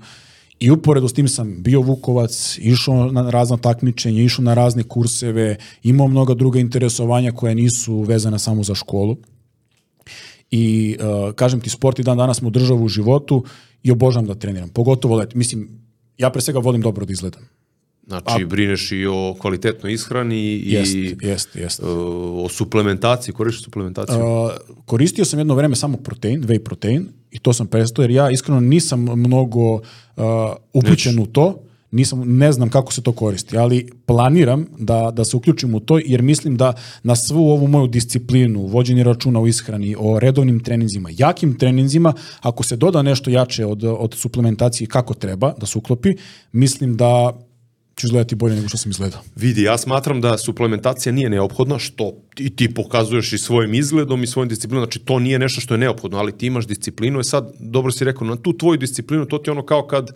I 0.60 0.72
uporedo 0.72 1.08
s 1.08 1.14
tim 1.14 1.28
sam 1.28 1.64
bio 1.64 1.82
Vukovac, 1.82 2.58
išao 2.62 3.12
na 3.12 3.30
razna 3.30 3.58
takmičenja, 3.58 4.22
išao 4.22 4.44
na 4.44 4.54
razne 4.54 4.84
kurseve, 4.84 5.56
imao 5.84 6.08
mnoga 6.08 6.34
druga 6.34 6.60
interesovanja 6.60 7.32
koja 7.32 7.54
nisu 7.54 8.02
vezana 8.02 8.40
samo 8.40 8.64
za 8.64 8.76
školu. 8.76 9.18
I 10.52 10.98
uh, 11.00 11.34
kažem 11.34 11.62
ti, 11.62 11.70
sport 11.70 12.00
i 12.00 12.04
dan 12.04 12.18
danas 12.18 12.42
mu 12.42 12.50
državu 12.50 12.86
u 12.86 12.88
životu 12.88 13.44
i 13.84 13.92
obožavam 13.92 14.28
da 14.28 14.36
treniram, 14.36 14.70
pogotovo 14.70 15.16
leti. 15.16 15.38
Mislim, 15.38 15.70
ja 16.18 16.30
pre 16.30 16.42
svega 16.42 16.60
volim 16.60 16.82
dobro 16.82 17.06
da 17.06 17.12
izgledam. 17.12 17.59
Znači, 18.10 18.44
A, 18.44 18.46
brineš 18.46 18.92
i 18.92 19.06
o 19.06 19.36
kvalitetnoj 19.40 19.94
ishrani 19.94 20.62
jest, 20.66 20.96
i 20.96 21.18
jest, 21.22 21.56
jest. 21.56 21.80
Uh, 21.80 21.88
o 22.46 22.50
suplementaciji, 22.50 23.34
koristiš 23.34 23.64
suplementaciju? 23.64 24.18
Uh, 24.18 24.52
koristio 24.86 25.26
sam 25.26 25.40
jedno 25.40 25.56
vreme 25.56 25.76
samo 25.76 25.98
protein, 25.98 26.44
whey 26.44 26.60
protein, 26.60 27.08
i 27.32 27.40
to 27.40 27.54
sam 27.54 27.68
prestao, 27.68 28.04
jer 28.04 28.12
ja 28.12 28.30
iskreno 28.30 28.60
nisam 28.60 29.02
mnogo 29.02 29.74
uh, 29.74 29.82
upućen 30.74 31.16
Neć. 31.16 31.28
u 31.28 31.32
to, 31.32 31.64
nisam, 31.92 32.38
ne 32.38 32.52
znam 32.52 32.70
kako 32.70 32.94
se 32.94 33.02
to 33.02 33.12
koristi, 33.12 33.58
ali 33.58 33.90
planiram 34.06 34.66
da, 34.78 35.12
da 35.14 35.26
se 35.26 35.38
uključim 35.38 35.76
u 35.76 35.80
to, 35.80 36.00
jer 36.06 36.22
mislim 36.22 36.58
da 36.58 36.74
na 37.04 37.16
svu 37.16 37.50
ovu 37.50 37.68
moju 37.68 37.88
disciplinu, 37.88 38.66
vođenje 38.66 39.04
računa 39.04 39.42
o 39.42 39.48
ishrani, 39.48 39.96
o 40.00 40.20
redovnim 40.20 40.60
treninzima, 40.60 41.10
jakim 41.18 41.58
treninzima, 41.58 42.14
ako 42.42 42.64
se 42.64 42.76
doda 42.76 43.02
nešto 43.02 43.30
jače 43.30 43.66
od, 43.66 43.84
od 43.84 44.14
suplementacije 44.14 44.88
kako 44.88 45.14
treba 45.14 45.54
da 45.58 45.66
se 45.66 45.78
uklopi, 45.78 46.10
mislim 46.52 46.98
da 46.98 47.40
ću 48.00 48.08
izgledati 48.08 48.36
bolje 48.36 48.56
nego 48.56 48.68
što 48.68 48.78
sam 48.78 48.92
izgledao. 48.92 49.22
Vidi, 49.36 49.64
ja 49.64 49.78
smatram 49.78 50.22
da 50.22 50.38
suplementacija 50.38 51.14
nije 51.14 51.30
neophodna, 51.30 51.80
što 51.80 52.14
i 52.38 52.56
ti 52.56 52.74
pokazuješ 52.74 53.34
i 53.34 53.38
svojim 53.38 53.74
izgledom 53.74 54.24
i 54.24 54.28
svojim 54.28 54.50
disciplinom, 54.50 54.86
znači 54.86 55.00
to 55.00 55.20
nije 55.20 55.40
nešto 55.40 55.62
što 55.62 55.74
je 55.74 55.78
neophodno, 55.78 56.18
ali 56.18 56.38
ti 56.38 56.48
imaš 56.48 56.68
disciplinu, 56.68 57.20
je 57.20 57.24
sad, 57.24 57.54
dobro 57.60 57.92
si 57.92 58.06
rekao, 58.06 58.28
na 58.28 58.36
tu 58.36 58.58
tvoju 58.58 58.78
disciplinu, 58.78 59.26
to 59.26 59.38
ti 59.38 59.50
ono 59.50 59.66
kao 59.66 59.88
kad 59.88 60.10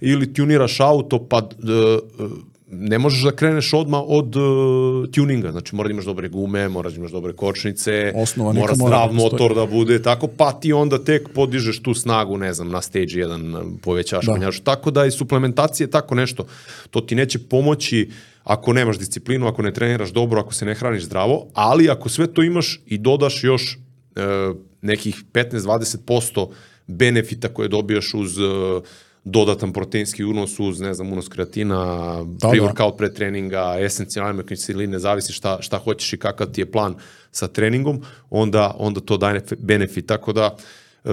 ili 0.00 0.34
tuniraš 0.34 0.80
auto, 0.80 1.28
pa 1.28 1.36
uh, 1.38 2.30
ne 2.78 2.98
možeš 2.98 3.22
da 3.22 3.32
kreneš 3.32 3.72
odma 3.72 4.02
od 4.02 4.36
uh, 4.36 5.10
tuninga, 5.14 5.52
znači 5.52 5.74
mora 5.74 5.88
da 5.88 5.92
imaš 5.92 6.04
dobre 6.04 6.28
gume, 6.28 6.68
mora 6.68 6.90
da 6.90 6.96
imaš 6.96 7.10
dobre 7.10 7.32
kočnice, 7.32 8.12
Osnova, 8.16 8.52
mora 8.52 8.74
zdrav 8.74 9.08
da 9.08 9.12
motor 9.12 9.54
da 9.54 9.66
bude 9.66 10.02
tako, 10.02 10.26
pa 10.26 10.52
ti 10.52 10.72
onda 10.72 10.98
tek 10.98 11.28
podižeš 11.34 11.82
tu 11.82 11.94
snagu, 11.94 12.38
ne 12.38 12.52
znam, 12.52 12.68
na 12.68 12.82
stage 12.82 13.04
1 13.04 13.76
povećaš 13.82 14.26
da. 14.26 14.50
Tako 14.64 14.90
da 14.90 15.06
i 15.06 15.10
suplementacija 15.10 15.84
je 15.84 15.90
tako 15.90 16.14
nešto. 16.14 16.46
To 16.90 17.00
ti 17.00 17.14
neće 17.14 17.38
pomoći 17.38 18.10
ako 18.44 18.72
nemaš 18.72 18.98
disciplinu, 18.98 19.46
ako 19.46 19.62
ne 19.62 19.72
treniraš 19.72 20.10
dobro, 20.10 20.40
ako 20.40 20.54
se 20.54 20.64
ne 20.64 20.74
hraniš 20.74 21.02
zdravo, 21.02 21.46
ali 21.54 21.90
ako 21.90 22.08
sve 22.08 22.26
to 22.26 22.42
imaš 22.42 22.80
i 22.86 22.98
dodaš 22.98 23.44
još 23.44 23.78
uh, 24.16 24.56
nekih 24.82 25.24
15-20% 25.32 26.48
benefita 26.86 27.48
koje 27.48 27.68
dobijaš 27.68 28.14
uz 28.14 28.38
uh, 28.38 28.82
dodatan 29.24 29.72
proteinski 29.72 30.24
unos 30.24 30.60
uz, 30.60 30.80
ne 30.80 30.94
znam, 30.94 31.12
unos 31.12 31.28
kreatina, 31.28 31.76
da, 32.24 32.48
pre-workout 32.48 32.90
da. 32.90 32.96
pre 32.96 33.14
treninga, 33.14 33.76
esencijalne 33.80 34.46
kiseline, 34.46 34.98
zavisi 34.98 35.32
šta, 35.32 35.58
šta 35.62 35.78
hoćeš 35.78 36.12
i 36.12 36.16
kakav 36.18 36.46
ti 36.46 36.60
je 36.60 36.70
plan 36.70 36.94
sa 37.30 37.48
treningom, 37.48 38.02
onda, 38.30 38.74
onda 38.78 39.00
to 39.00 39.16
daje 39.16 39.42
benefit. 39.58 40.06
Tako 40.06 40.32
da, 40.32 40.56
uh, 41.04 41.10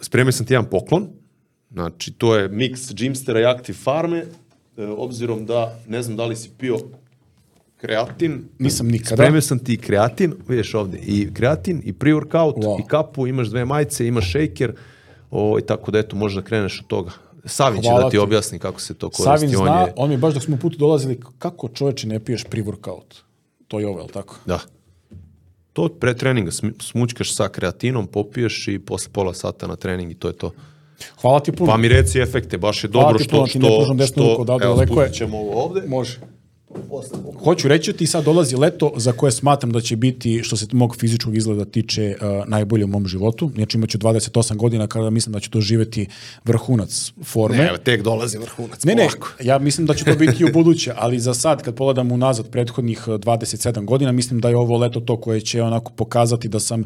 spremio 0.00 0.32
sam 0.32 0.46
ti 0.46 0.54
jedan 0.54 0.70
poklon, 0.70 1.08
znači 1.70 2.12
to 2.12 2.36
je 2.36 2.48
mix 2.48 2.74
Gymstera 2.94 3.40
i 3.40 3.44
Active 3.44 3.78
Farme, 3.78 4.22
uh, 4.22 4.88
obzirom 4.96 5.46
da, 5.46 5.78
ne 5.88 6.02
znam 6.02 6.16
da 6.16 6.24
li 6.24 6.36
si 6.36 6.50
pio 6.58 6.78
kreatin. 7.76 8.44
Nisam 8.58 8.86
nikada. 8.88 9.16
Spremio 9.16 9.40
sam 9.40 9.58
ti 9.58 9.76
kreatin, 9.76 10.34
vidiš 10.48 10.74
ovde, 10.74 10.98
i 10.98 11.34
kreatin, 11.34 11.82
i 11.84 11.92
pre-workout, 11.92 12.54
Wow. 12.54 12.80
i 12.80 12.88
kapu, 12.88 13.26
imaš 13.26 13.48
dve 13.48 13.64
majice, 13.64 14.06
imaš 14.06 14.30
shaker, 14.30 14.72
o, 15.30 15.58
i 15.58 15.62
tako 15.62 15.90
da 15.90 15.98
eto, 15.98 16.16
možda 16.16 16.42
kreneš 16.42 16.80
od 16.80 16.86
toga. 16.86 17.10
Savin 17.46 17.82
će 17.82 17.88
Hvala 17.88 18.02
da 18.02 18.08
ti 18.08 18.14
ti. 18.14 18.18
objasni 18.18 18.58
kako 18.58 18.80
se 18.80 18.94
to 18.94 19.10
koristi. 19.10 19.22
Savin 19.24 19.56
on 19.56 19.66
zna, 19.66 19.80
je, 19.80 19.92
on 19.96 20.10
mi 20.10 20.16
baš 20.16 20.34
dok 20.34 20.42
smo 20.42 20.56
put 20.56 20.76
dolazili, 20.76 21.20
kako 21.38 21.68
čoveče 21.68 22.06
ne 22.06 22.20
piješ 22.20 22.44
pre-workout? 22.44 23.14
To 23.68 23.80
je 23.80 23.86
ovo, 23.86 24.00
je 24.00 24.06
tako? 24.08 24.36
Da. 24.46 24.58
To 25.72 25.88
pre 25.88 26.14
treninga, 26.16 26.50
sm- 26.50 26.80
smućkaš 26.80 27.34
sa 27.34 27.48
kreatinom, 27.48 28.06
popiješ 28.06 28.68
i 28.68 28.78
posle 28.78 29.12
pola 29.12 29.34
sata 29.34 29.66
na 29.66 29.76
trening 29.76 30.10
i 30.10 30.14
to 30.14 30.28
je 30.28 30.36
to. 30.36 30.50
Hvala 31.20 31.40
ti 31.40 31.52
puno. 31.52 31.72
Pa 31.72 31.76
mi 31.76 31.88
reci 31.88 32.18
efekte, 32.18 32.58
baš 32.58 32.84
je 32.84 32.90
Hvala 32.90 33.06
dobro 33.06 33.18
ti 33.18 33.24
što... 33.24 33.36
puno, 33.36 33.46
ti 33.46 33.58
ne 33.58 33.68
pružam 33.68 33.96
desnu 33.96 34.22
ruku 34.22 34.34
evo, 34.42 34.44
daleko 34.44 35.02
je. 35.02 35.12
ćemo 35.12 35.38
ovo 35.38 35.64
ovde. 35.64 35.82
Može. 35.88 36.20
Hoću 37.44 37.68
reći 37.68 37.92
ti 37.92 38.06
sad 38.06 38.24
dolazi 38.24 38.56
leto 38.56 38.92
za 38.96 39.12
koje 39.12 39.32
smatram 39.32 39.72
da 39.72 39.80
će 39.80 39.96
biti 39.96 40.42
što 40.42 40.56
se 40.56 40.66
mog 40.72 40.96
fizičkog 40.96 41.36
izgleda 41.36 41.64
tiče 41.64 42.16
uh, 42.20 42.48
najbolje 42.48 42.84
u 42.84 42.88
mom 42.88 43.06
životu. 43.06 43.50
Znači 43.54 43.76
imaću 43.76 43.98
28 43.98 44.56
godina 44.56 44.86
kada 44.86 45.10
mislim 45.10 45.32
da 45.32 45.40
ću 45.40 45.50
doživeti 45.50 46.06
vrhunac 46.44 47.12
forme. 47.24 47.56
Ne, 47.56 47.72
tek 47.84 48.02
dolazi 48.02 48.38
vrhunac. 48.38 48.84
Ne, 48.84 48.94
ne, 48.94 49.08
ja 49.42 49.58
mislim 49.58 49.86
da 49.86 49.94
će 49.94 50.04
to 50.04 50.14
biti 50.14 50.42
i 50.42 50.44
u 50.44 50.52
buduće, 50.52 50.92
ali 50.96 51.18
za 51.20 51.34
sad, 51.34 51.62
kad 51.62 51.74
pogledam 51.74 52.12
unazad 52.12 52.50
prethodnih 52.50 53.02
eh, 53.06 53.10
27 53.10 53.84
godina, 53.84 54.12
mislim 54.12 54.40
da 54.40 54.48
je 54.48 54.56
ovo 54.56 54.78
leto 54.78 55.00
to 55.00 55.20
koje 55.20 55.40
će 55.40 55.62
onako 55.62 55.92
pokazati 55.92 56.48
da 56.48 56.60
sam 56.60 56.84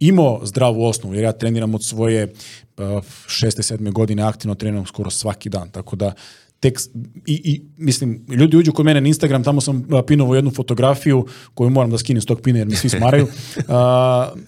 imao 0.00 0.40
zdravu 0.42 0.84
osnovu, 0.84 1.14
jer 1.14 1.24
ja 1.24 1.32
treniram 1.32 1.74
od 1.74 1.84
svoje 1.84 2.32
uh, 2.78 2.84
šeste, 3.26 3.62
sedme 3.62 3.90
godine, 3.90 4.22
aktivno 4.22 4.54
treniram 4.54 4.86
skoro 4.86 5.10
svaki 5.10 5.48
dan, 5.48 5.70
tako 5.70 5.96
da 5.96 6.12
tek, 6.60 6.80
i, 7.26 7.40
i 7.44 7.62
mislim, 7.76 8.26
ljudi 8.28 8.56
uđu 8.56 8.72
kod 8.72 8.86
mene 8.86 9.00
na 9.00 9.08
Instagram, 9.08 9.44
tamo 9.44 9.60
sam 9.60 9.84
pinovao 10.06 10.34
jednu 10.34 10.50
fotografiju 10.50 11.26
koju 11.54 11.70
moram 11.70 11.90
da 11.90 11.98
skinem 11.98 12.22
s 12.22 12.26
tog 12.26 12.40
pina 12.40 12.58
jer 12.58 12.68
mi 12.68 12.76
svi 12.76 12.88
smaraju. 12.88 13.26
Uh, 13.56 14.40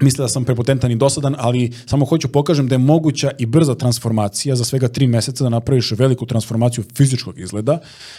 misle 0.00 0.22
da 0.22 0.28
sam 0.28 0.44
prepotentan 0.44 0.90
i 0.90 0.96
dosadan, 0.96 1.34
ali 1.38 1.72
samo 1.86 2.04
hoću 2.04 2.28
pokažem 2.28 2.68
da 2.68 2.74
je 2.74 2.78
moguća 2.78 3.30
i 3.38 3.46
brza 3.46 3.74
transformacija 3.74 4.56
za 4.56 4.64
svega 4.64 4.88
tri 4.88 5.06
meseca 5.06 5.44
da 5.44 5.50
napraviš 5.50 5.90
veliku 5.90 6.26
transformaciju 6.26 6.84
fizičkog 6.94 7.38
izgleda, 7.38 7.78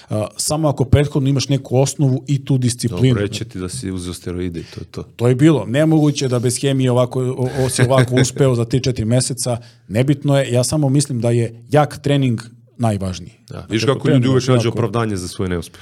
uh, 0.10 0.18
samo 0.38 0.68
ako 0.68 0.86
prethodno 0.86 1.30
imaš 1.30 1.50
neku 1.50 1.78
osnovu 1.78 2.24
i 2.28 2.46
tu 2.46 2.58
disciplinu. 2.58 3.16
Dobro, 3.16 3.22
reći 3.22 3.46
ti 3.46 3.60
da 3.60 3.70
si 3.70 3.91
uzeo 3.91 4.14
steroide 4.14 4.60
i 4.60 4.64
to 4.64 4.82
je 4.82 4.86
to. 4.86 5.04
To 5.04 5.28
je 5.28 5.36
bilo. 5.36 5.66
Nemoguće 5.66 6.28
da 6.28 6.40
bez 6.40 6.62
hemije 6.62 6.91
ovako, 6.91 7.22
o, 7.22 7.50
o, 7.66 7.70
si 7.70 7.82
ovako 7.82 8.16
uspeo 8.22 8.56
za 8.56 8.66
3-4 8.66 9.06
meseca. 9.06 9.58
Nebitno 9.88 10.38
je. 10.38 10.52
Ja 10.52 10.64
samo 10.64 10.90
mislim 10.90 11.22
da 11.22 11.30
je 11.30 11.64
jak 11.70 12.02
trening 12.02 12.41
najvažniji. 12.80 13.34
Da. 13.49 13.65
Viš 13.69 13.81
Znači, 13.81 13.91
ako 13.91 13.99
kako 13.99 14.10
ljudi 14.10 14.27
uvek 14.27 14.47
nađu 14.47 14.68
jako- 14.68 14.77
opravdanje 14.77 15.15
za 15.15 15.27
svoj 15.27 15.49
neuspeh. 15.49 15.81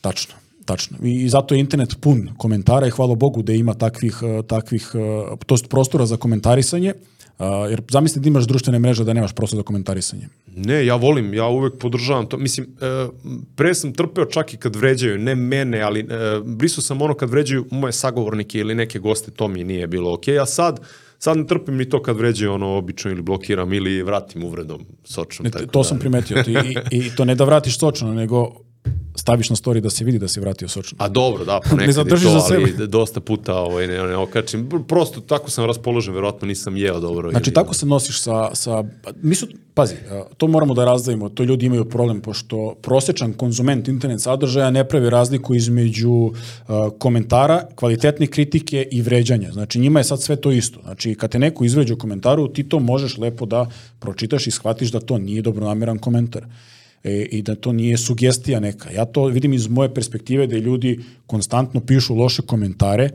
Tačno, 0.00 0.34
tačno. 0.64 0.96
I, 1.02 1.28
zato 1.28 1.54
je 1.54 1.60
internet 1.60 1.96
pun 2.00 2.28
komentara 2.36 2.86
i 2.86 2.90
hvala 2.90 3.14
Bogu 3.14 3.42
da 3.42 3.52
ima 3.52 3.74
takvih, 3.74 4.18
eh, 4.22 4.42
takvih 4.42 4.90
eh, 4.94 5.36
to 5.46 5.56
prostora 5.68 6.06
za 6.06 6.16
komentarisanje, 6.16 6.88
eh, 6.88 7.44
jer 7.70 7.82
zamisli 7.90 8.22
da 8.22 8.28
imaš 8.28 8.44
društvene 8.44 8.78
mreže 8.78 9.04
da 9.04 9.12
nemaš 9.12 9.32
prostor 9.32 9.56
za 9.56 9.62
komentarisanje. 9.62 10.28
Ne, 10.56 10.86
ja 10.86 10.96
volim, 10.96 11.34
ja 11.34 11.46
uvek 11.46 11.78
podržavam 11.78 12.26
to. 12.26 12.36
Mislim, 12.36 12.66
e, 12.80 13.08
pre 13.56 13.74
sam 13.74 13.92
trpeo 13.92 14.24
čak 14.24 14.54
i 14.54 14.56
kad 14.56 14.76
vređaju, 14.76 15.18
ne 15.18 15.34
mene, 15.34 15.80
ali 15.80 16.00
e, 16.00 16.04
brisao 16.44 16.82
sam 16.82 17.02
ono 17.02 17.14
kad 17.14 17.30
vređaju 17.30 17.66
moje 17.70 17.92
sagovornike 17.92 18.58
ili 18.58 18.74
neke 18.74 18.98
goste, 18.98 19.30
to 19.30 19.48
mi 19.48 19.64
nije 19.64 19.86
bilo 19.86 20.12
okej. 20.14 20.38
A 20.38 20.46
sad, 20.46 20.80
sad 21.18 21.36
ne 21.36 21.46
trpim 21.46 21.76
ni 21.76 21.88
to 21.88 22.02
kad 22.02 22.16
vređaju 22.16 22.52
ono 22.52 22.76
obično 22.76 23.10
ili 23.10 23.22
blokiram 23.22 23.72
ili 23.72 24.02
vratim 24.02 24.44
uvredom 24.44 24.86
sočnom. 25.04 25.44
Ne, 25.44 25.50
tako 25.50 25.66
to 25.66 25.78
da. 25.78 25.84
sam 25.84 25.98
primetio. 25.98 26.42
Ti, 26.42 26.52
i, 26.52 26.98
I 26.98 27.10
to 27.16 27.24
ne 27.24 27.34
da 27.34 27.44
vratiš 27.44 27.78
sočno, 27.78 28.14
nego 28.14 28.64
staviš 29.16 29.50
na 29.50 29.56
story 29.56 29.80
da 29.80 29.90
se 29.90 30.04
vidi 30.04 30.18
da 30.18 30.28
si 30.28 30.40
vratio 30.40 30.68
sočno. 30.68 30.96
A 31.00 31.08
dobro, 31.08 31.44
da, 31.44 31.60
ponekad 31.70 31.86
Ne 31.86 31.92
zadržiš 31.92 32.24
to, 32.24 32.30
za 32.40 32.54
ali 32.54 32.70
sebe. 32.72 32.86
dosta 32.98 33.20
puta 33.20 33.54
ovaj, 33.54 33.86
ne, 33.86 34.02
ne 34.02 34.16
okačim. 34.16 34.68
Prosto 34.88 35.20
tako 35.20 35.50
sam 35.50 35.64
raspoložen, 35.64 36.14
verovatno 36.14 36.48
nisam 36.48 36.76
jeo 36.76 37.00
dobro. 37.00 37.30
Znači, 37.30 37.50
ili- 37.50 37.54
tako 37.54 37.74
se 37.74 37.86
nosiš 37.86 38.20
sa... 38.20 38.54
sa 38.54 38.84
nisu, 39.22 39.46
pazi, 39.74 39.94
to 40.36 40.46
moramo 40.46 40.74
da 40.74 40.84
razdavimo, 40.84 41.28
to 41.28 41.42
ljudi 41.44 41.66
imaju 41.66 41.84
problem, 41.84 42.20
pošto 42.20 42.74
prosječan 42.82 43.32
konzument 43.32 43.88
internet 43.88 44.20
sadržaja 44.20 44.70
ne 44.70 44.88
pravi 44.88 45.10
razliku 45.10 45.54
između 45.54 46.30
a, 46.68 46.90
komentara, 46.98 47.66
kvalitetne 47.74 48.26
kritike 48.26 48.88
i 48.90 49.02
vređanja. 49.02 49.52
Znači, 49.52 49.80
njima 49.80 50.00
je 50.00 50.04
sad 50.04 50.22
sve 50.22 50.36
to 50.36 50.52
isto. 50.52 50.80
Znači, 50.82 51.14
kad 51.14 51.30
te 51.30 51.38
neko 51.38 51.64
izvređa 51.64 51.94
u 51.94 51.98
komentaru, 51.98 52.48
ti 52.48 52.68
to 52.68 52.78
možeš 52.80 53.18
lepo 53.18 53.46
da 53.46 53.66
pročitaš 53.98 54.46
i 54.46 54.50
shvatiš 54.50 54.92
da 54.92 55.00
to 55.00 55.18
nije 55.18 55.42
dobronameran 55.42 55.98
komentar 55.98 56.44
e, 57.04 57.22
i 57.30 57.42
da 57.42 57.54
to 57.54 57.72
nije 57.72 57.98
sugestija 57.98 58.60
neka. 58.60 58.90
Ja 58.90 59.04
to 59.04 59.24
vidim 59.26 59.52
iz 59.52 59.68
moje 59.68 59.94
perspektive 59.94 60.46
da 60.46 60.56
ljudi 60.56 61.00
konstantno 61.26 61.80
pišu 61.80 62.14
loše 62.14 62.42
komentare, 62.42 63.10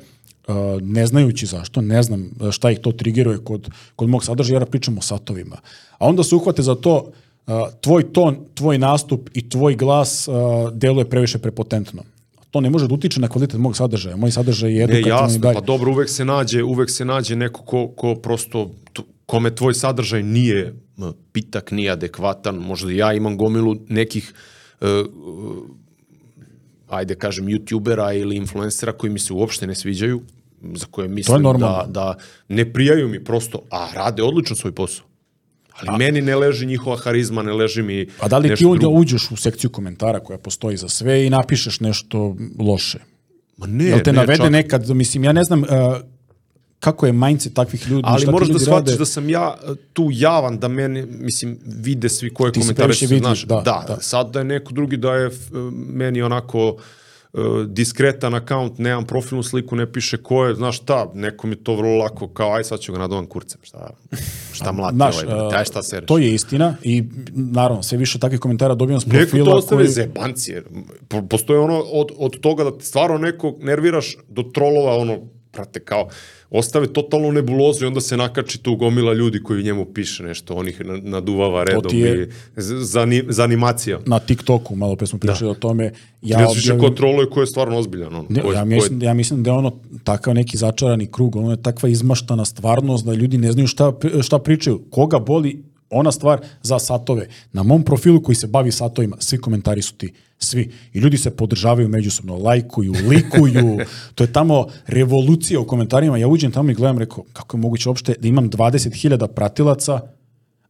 Uh, 0.48 0.82
ne 0.82 1.08
znajući 1.08 1.46
zašto, 1.46 1.82
ne 1.82 2.04
znam 2.04 2.32
šta 2.52 2.72
ih 2.72 2.80
to 2.80 2.92
triggeruje 2.92 3.38
kod, 3.38 3.70
kod 3.96 4.10
mog 4.10 4.24
sadržaja, 4.24 4.60
jer 4.60 4.70
pričam 4.70 4.98
o 4.98 5.02
satovima. 5.02 5.58
A 5.98 6.08
onda 6.08 6.24
se 6.24 6.36
uhvate 6.36 6.62
za 6.62 6.76
to, 6.76 7.12
uh, 7.48 7.54
tvoj 7.82 8.14
ton, 8.14 8.38
tvoj 8.54 8.78
nastup 8.78 9.30
i 9.34 9.50
tvoj 9.50 9.76
glas 9.76 10.28
uh, 10.28 10.36
deluje 10.74 11.10
previše 11.10 11.38
prepotentno. 11.38 12.04
To 12.52 12.62
ne 12.62 12.70
može 12.70 12.88
da 12.88 12.94
utiče 12.94 13.22
na 13.22 13.28
kvalitet 13.28 13.60
mog 13.60 13.78
sadržaja. 13.78 14.16
Moj 14.16 14.32
sadržaj 14.32 14.74
je 14.74 14.84
edukativan 14.84 15.20
i 15.20 15.24
jasno, 15.24 15.40
dalje. 15.40 15.54
pa 15.54 15.62
dobro, 15.62 15.92
uvek 15.92 16.10
se 16.10 16.26
nađe, 16.26 16.64
uvek 16.64 16.90
se 16.90 17.06
nađe 17.06 17.36
neko 17.36 17.62
ko, 17.62 17.88
ko 17.88 18.16
prosto, 18.16 18.72
kome 19.30 19.56
tvoj 19.56 19.74
sadržaj 19.74 20.24
nije 20.24 20.74
pitak, 21.32 21.72
nije 21.72 21.92
adekvatan, 21.92 22.56
možda 22.56 22.92
ja 22.92 23.14
imam 23.14 23.38
gomilu 23.38 23.76
nekih 23.90 24.34
uh, 24.82 24.88
ajde 26.88 27.16
kažem, 27.16 27.46
youtubera 27.46 28.10
ili 28.22 28.36
influencera 28.36 28.92
koji 28.92 29.14
mi 29.14 29.20
se 29.20 29.34
uopšte 29.34 29.68
ne 29.68 29.76
sviđaju, 29.76 30.22
za 30.74 30.86
koje 30.92 31.08
mislim 31.08 31.44
da, 31.60 31.86
da 31.90 32.16
ne 32.48 32.74
prijaju 32.74 33.08
mi 33.10 33.24
prosto, 33.24 33.62
a 33.70 33.88
rade 33.96 34.24
odlično 34.24 34.56
svoj 34.56 34.72
posao. 34.72 35.06
Ali 35.80 35.98
meni 35.98 36.22
ne 36.22 36.36
leži 36.36 36.66
njihova 36.66 36.98
harizma, 36.98 37.44
ne 37.44 37.54
leži 37.54 37.82
mi 37.82 38.08
A 38.20 38.28
da 38.28 38.38
li 38.38 38.56
ti 38.56 38.66
onda 38.66 38.80
drugo. 38.80 39.00
uđeš 39.00 39.32
u 39.32 39.36
sekciju 39.36 39.70
komentara 39.70 40.20
koja 40.20 40.38
postoji 40.38 40.78
za 40.78 40.90
sve 40.90 41.26
i 41.26 41.30
napišeš 41.30 41.80
nešto 41.80 42.36
loše? 42.60 43.00
Ma 43.58 43.68
ne, 43.68 43.86
Jel 43.86 44.00
te 44.04 44.12
ne, 44.12 44.16
navede 44.16 44.44
čak- 44.44 44.52
nekad, 44.52 44.90
mislim, 44.90 45.24
ja 45.24 45.34
ne 45.34 45.44
znam 45.44 45.62
uh, 45.64 45.68
kako 46.80 47.06
je 47.06 47.14
mindset 47.14 47.54
takvih 47.54 47.88
ljudi, 47.88 48.04
Ali 48.06 48.22
šta 48.22 48.32
moraš 48.32 48.48
da 48.50 48.60
shvatiš 48.60 48.94
da 48.94 49.06
sam 49.06 49.30
ja 49.30 49.56
e, 49.64 49.92
tu 49.94 50.08
javan, 50.12 50.60
da 50.60 50.68
meni, 50.70 51.06
mislim, 51.10 51.58
vide 51.66 52.10
svi 52.10 52.30
koje 52.30 52.52
Ti 52.52 52.60
komentare 52.60 52.94
su, 52.94 53.04
vidljiv, 53.04 53.20
znaš, 53.20 53.44
da, 53.44 53.56
da, 53.56 53.86
da. 53.88 53.98
sad 53.98 54.32
da 54.32 54.40
je 54.40 54.46
neko 54.46 54.74
drugi 54.74 54.98
da 54.98 55.14
je 55.14 55.28
f- 55.28 55.50
meni 55.88 56.22
onako 56.22 56.76
e, 57.34 57.38
diskretan 57.68 58.34
akaunt, 58.34 58.78
nemam 58.78 59.06
profilnu 59.06 59.44
sliku, 59.44 59.76
ne 59.76 59.92
piše 59.92 60.18
ko 60.18 60.46
je, 60.46 60.56
znaš 60.56 60.78
šta, 60.78 61.12
neko 61.14 61.48
mi 61.48 61.56
to 61.56 61.76
vrlo 61.76 61.96
lako, 61.96 62.28
kao 62.28 62.54
aj 62.54 62.64
sad 62.64 62.80
ću 62.80 62.92
ga 62.92 63.00
nadovan 63.00 63.26
kurcem, 63.26 63.60
šta, 63.64 63.90
šta 64.54 64.72
mlati 64.74 64.96
Znaš, 64.96 65.16
ovaj, 65.16 65.26
brate, 65.28 65.44
uh, 65.46 65.54
aj 65.54 65.66
šta 65.66 65.84
sereš. 65.84 66.08
to 66.08 66.18
je 66.18 66.34
istina 66.34 66.76
i 66.84 67.04
naravno 67.32 67.84
sve 67.84 67.98
više 67.98 68.20
takvih 68.20 68.40
komentara 68.40 68.76
dobijam 68.76 69.02
s 69.02 69.06
Neko 69.06 69.18
profila 69.20 69.46
to 69.46 69.52
ostave 69.54 69.82
koji- 69.82 69.90
zebancije. 69.90 70.64
Po- 71.08 71.22
Postoje 71.22 71.60
ono 71.60 71.80
od, 71.80 72.08
od 72.18 72.40
toga 72.40 72.64
da 72.64 72.72
stvarno 72.80 73.18
neko 73.18 73.56
nerviraš 73.60 74.18
do 74.30 74.44
trolova, 74.44 74.96
ono, 74.96 75.18
prate, 75.52 75.80
kao, 75.80 76.08
ostave 76.52 76.88
totalnu 76.88 77.32
nebulozu 77.32 77.84
i 77.84 77.88
onda 77.88 78.02
se 78.02 78.18
nakači 78.18 78.58
tu 78.60 78.76
gomila 78.76 79.14
ljudi 79.14 79.44
koji 79.44 79.64
njemu 79.64 79.86
piše 79.86 80.24
nešto, 80.24 80.56
onih 80.56 80.82
na- 80.82 80.98
naduvava 81.00 81.64
redom 81.64 81.92
je- 81.94 82.24
i 82.24 82.30
za, 82.56 82.84
za 83.28 83.44
animacija. 83.44 84.00
na 84.06 84.20
TikToku, 84.20 84.76
malo 84.76 84.96
pre 84.96 85.08
smo 85.08 85.20
pričali 85.20 85.52
o 85.52 85.56
tome. 85.56 85.92
Ja 86.22 86.38
ne 86.38 86.44
znaš 86.44 86.56
više 86.56 86.74
objavim- 86.74 87.30
ko 87.30 87.42
je 87.42 87.48
stvarno 87.48 87.78
ozbiljan. 87.78 88.08
Ono, 88.10 88.26
Ne, 88.30 88.42
ko 88.42 88.48
je- 88.48 88.56
ja, 88.56 88.66
mislim, 88.66 89.02
ja 89.02 89.14
mislim 89.14 89.44
da 89.44 89.50
je 89.50 89.58
ono 89.58 89.72
takav 90.04 90.34
neki 90.34 90.58
začarani 90.58 91.08
krug, 91.08 91.36
ono 91.36 91.52
je 91.52 91.62
takva 91.62 91.90
izmaštana 91.90 92.46
stvarnost 92.46 93.06
da 93.06 93.14
ljudi 93.14 93.38
ne 93.38 93.52
znaju 93.52 93.68
šta, 93.68 93.94
šta 94.22 94.40
pričaju. 94.40 94.82
Koga 94.90 95.20
boli 95.20 95.64
ona 95.90 96.12
stvar 96.12 96.42
za 96.62 96.80
satove. 96.80 97.28
Na 97.54 97.64
mom 97.64 97.84
profilu 97.84 98.22
koji 98.24 98.36
se 98.36 98.48
bavi 98.48 98.72
satovima, 98.72 99.18
svi 99.20 99.38
komentari 99.38 99.82
su 99.82 99.94
ti. 99.96 100.14
Svi. 100.38 100.72
I 100.94 101.00
ljudi 101.00 101.18
se 101.18 101.32
podržavaju 101.32 101.88
međusobno, 101.88 102.38
lajkuju, 102.38 102.94
likuju. 103.10 103.78
to 104.16 104.24
je 104.24 104.34
tamo 104.34 104.68
revolucija 104.88 105.60
u 105.60 105.68
komentarima. 105.68 106.18
Ja 106.18 106.28
uđem 106.28 106.52
tamo 106.52 106.72
i 106.72 106.74
gledam, 106.74 106.98
rekao, 106.98 107.24
kako 107.34 107.58
je 107.58 107.62
moguće 107.62 107.90
uopšte 107.90 108.16
da 108.20 108.28
imam 108.28 108.50
20.000 108.50 109.28
pratilaca, 109.28 110.00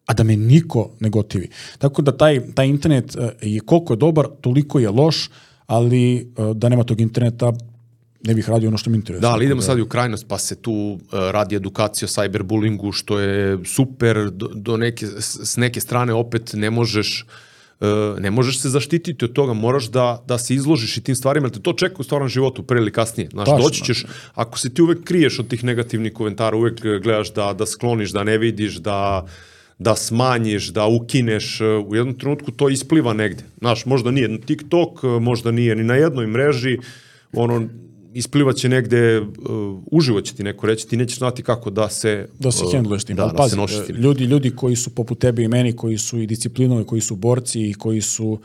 a 0.05 0.13
da 0.13 0.23
me 0.23 0.35
niko 0.35 0.89
ne 0.99 1.09
gotivi. 1.09 1.49
Tako 1.77 2.01
da 2.01 2.17
taj, 2.17 2.53
taj 2.53 2.67
internet 2.67 3.17
je 3.41 3.59
koliko 3.59 3.93
je 3.93 3.97
dobar, 3.97 4.27
toliko 4.41 4.79
je 4.79 4.89
loš, 4.89 5.29
ali 5.67 6.15
eh, 6.17 6.53
da 6.53 6.69
nema 6.69 6.83
tog 6.83 7.01
interneta 7.01 7.53
ne 8.23 8.33
bih 8.33 8.49
radio 8.49 8.67
ono 8.67 8.77
što 8.77 8.89
mi 8.89 8.95
interesuje. 8.95 9.21
Da, 9.21 9.29
ali 9.29 9.45
idemo 9.45 9.61
sad 9.61 9.77
i 9.77 9.81
u 9.81 9.87
krajnost, 9.87 10.25
pa 10.27 10.37
se 10.37 10.55
tu 10.55 10.71
uh, 10.71 10.99
radi 11.11 11.55
edukacija 11.55 12.05
o 12.05 12.09
cyberbullingu, 12.09 12.91
što 12.93 13.19
je 13.19 13.57
super, 13.65 14.29
do, 14.31 14.49
do 14.53 14.77
neke, 14.77 15.05
s 15.19 15.57
neke 15.57 15.81
strane 15.81 16.13
opet 16.13 16.53
ne 16.53 16.69
možeš 16.69 17.25
uh, 17.79 18.19
ne 18.19 18.31
možeš 18.31 18.59
se 18.59 18.69
zaštititi 18.69 19.25
od 19.25 19.33
toga, 19.33 19.53
moraš 19.53 19.89
da, 19.89 20.23
da 20.27 20.37
se 20.37 20.55
izložiš 20.55 20.97
i 20.97 21.01
tim 21.01 21.15
stvarima, 21.15 21.47
jer 21.47 21.53
te 21.53 21.59
to 21.59 21.73
čeka 21.73 21.95
u 21.99 22.03
stvarnom 22.03 22.29
životu, 22.29 22.63
pre 22.63 22.79
ili 22.79 22.91
kasnije. 22.91 23.29
Znaš, 23.29 23.45
Tačno. 23.45 23.63
doći 23.63 23.83
ćeš, 23.83 24.05
ako 24.35 24.59
se 24.59 24.73
ti 24.73 24.81
uvek 24.81 25.03
kriješ 25.03 25.39
od 25.39 25.47
tih 25.47 25.63
negativnih 25.63 26.13
komentara, 26.13 26.57
uvek 26.57 26.81
gledaš 26.81 27.33
da, 27.33 27.53
da 27.53 27.65
skloniš, 27.65 28.11
da 28.11 28.23
ne 28.23 28.37
vidiš, 28.37 28.75
da 28.75 29.25
da 29.79 29.95
smanjiš, 29.95 30.67
da 30.67 30.85
ukineš, 30.85 31.61
u 31.61 31.95
jednom 31.95 32.17
trenutku 32.17 32.51
to 32.51 32.69
ispliva 32.69 33.13
negde. 33.13 33.43
Znaš, 33.57 33.85
možda 33.85 34.11
nije 34.11 34.27
na 34.27 34.37
TikTok, 34.37 35.03
možda 35.03 35.51
nije 35.51 35.75
ni 35.75 35.83
na 35.83 35.95
jednoj 35.95 36.27
mreži, 36.27 36.77
ono, 37.33 37.67
isplivaće 38.13 38.69
negde, 38.69 39.19
uh, 39.19 39.27
uživo 39.91 40.21
će 40.21 40.33
ti 40.35 40.43
neko 40.43 40.67
reći, 40.67 40.87
ti 40.87 40.97
nećeš 40.97 41.17
znati 41.17 41.43
kako 41.43 41.69
da 41.69 41.89
se... 41.89 42.27
Da 42.39 42.51
se 42.51 42.65
uh, 42.65 42.71
hendluješ 42.71 43.03
tim. 43.03 43.15
Da, 43.15 43.25
da, 43.25 43.33
pazi, 43.33 43.55
se 43.67 43.85
tim. 43.85 43.95
Ljudi, 43.95 44.23
ljudi 44.23 44.55
koji 44.55 44.75
su 44.75 44.95
poput 44.95 45.19
tebe 45.19 45.43
i 45.43 45.47
meni, 45.47 45.75
koji 45.75 45.97
su 45.97 46.19
i 46.19 46.27
disciplinovi, 46.27 46.85
koji 46.85 47.01
su 47.01 47.15
borci 47.15 47.69
i 47.69 47.73
koji 47.73 48.01
su 48.01 48.39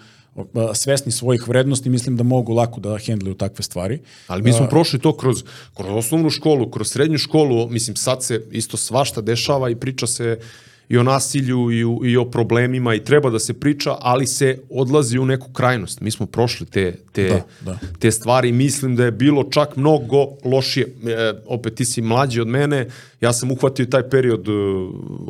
svesni 0.75 1.13
svojih 1.13 1.49
vrednosti, 1.49 1.91
mislim 1.91 2.17
da 2.17 2.23
mogu 2.23 2.53
lako 2.53 2.81
da 2.81 2.99
hendluju 2.99 3.35
takve 3.35 3.63
stvari. 3.63 3.99
Ali 4.27 4.43
mi 4.43 4.53
smo 4.53 4.67
prošli 4.67 4.99
to 4.99 5.17
kroz, 5.17 5.45
kroz 5.75 5.89
osnovnu 5.91 6.31
školu, 6.31 6.71
kroz 6.71 6.89
srednju 6.89 7.19
školu, 7.19 7.69
mislim 7.71 7.97
sad 7.97 8.25
se 8.25 8.47
isto 8.51 8.77
svašta 8.77 9.21
dešava 9.21 9.71
i 9.71 9.77
priča 9.77 10.07
se 10.07 10.39
uh, 10.41 10.47
i 10.89 10.99
o 10.99 11.03
nasilju 11.03 11.71
i, 11.71 11.85
u, 11.85 12.01
i 12.05 12.17
o 12.17 12.25
problemima 12.25 12.95
i 12.95 13.05
treba 13.05 13.31
da 13.31 13.39
se 13.39 13.55
priča, 13.55 13.97
ali 14.01 14.27
se 14.27 14.59
odlazi 14.71 15.19
u 15.19 15.25
neku 15.25 15.53
krajnost. 15.53 16.01
Mi 16.01 16.11
smo 16.11 16.27
prošli 16.27 16.67
te, 16.67 16.97
te, 17.13 17.29
da, 17.29 17.43
da. 17.61 17.79
te 17.99 18.11
stvari 18.11 18.53
mislim 18.53 18.97
da 18.97 19.05
je 19.05 19.11
bilo 19.11 19.45
čak 19.45 19.77
mnogo 19.77 20.27
lošije. 20.45 20.87
E, 20.87 21.33
opet 21.47 21.75
ti 21.75 21.85
si 21.85 22.03
mlađi 22.03 22.41
od 22.41 22.49
mene, 22.49 22.89
ja 23.25 23.33
sam 23.33 23.51
uhvatio 23.51 23.87
taj 23.87 24.09
period 24.09 24.49
e, 24.49 24.53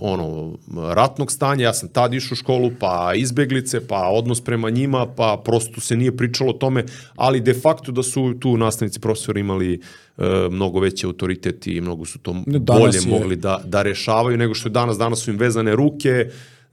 ono, 0.01 0.53
ratnog 0.95 1.33
stanja, 1.33 1.65
ja 1.65 1.75
sam 1.75 1.89
tad 1.89 2.15
išao 2.15 2.33
u 2.35 2.37
školu, 2.37 2.71
pa 2.81 3.13
izbeglice, 3.17 3.87
pa 3.87 4.09
odnos 4.09 4.41
prema 4.41 4.71
njima, 4.71 5.07
pa 5.07 5.41
prosto 5.45 5.81
se 5.81 5.97
nije 5.97 6.17
pričalo 6.17 6.51
o 6.51 6.59
tome, 6.59 6.85
ali 7.17 7.41
de 7.41 7.55
facto 7.55 7.93
da 7.93 8.03
su 8.03 8.35
tu 8.41 8.57
nastavnici 8.57 9.01
profesori 9.01 9.41
imali 9.41 9.81
e, 10.19 10.23
mnogo 10.51 10.81
veći 10.81 11.07
autoritet 11.07 11.67
i 11.67 11.81
mnogo 11.81 12.05
su 12.05 12.19
to 12.19 12.33
danas 12.47 12.83
bolje 12.83 12.99
je... 13.05 13.21
mogli 13.21 13.37
da, 13.37 13.61
da 13.65 13.83
rešavaju 13.83 14.37
nego 14.37 14.55
što 14.55 14.69
je 14.69 14.73
danas. 14.73 14.99
Danas 14.99 15.19
su 15.19 15.31
im 15.31 15.37
vezane 15.39 15.77
ruke, 15.77 16.31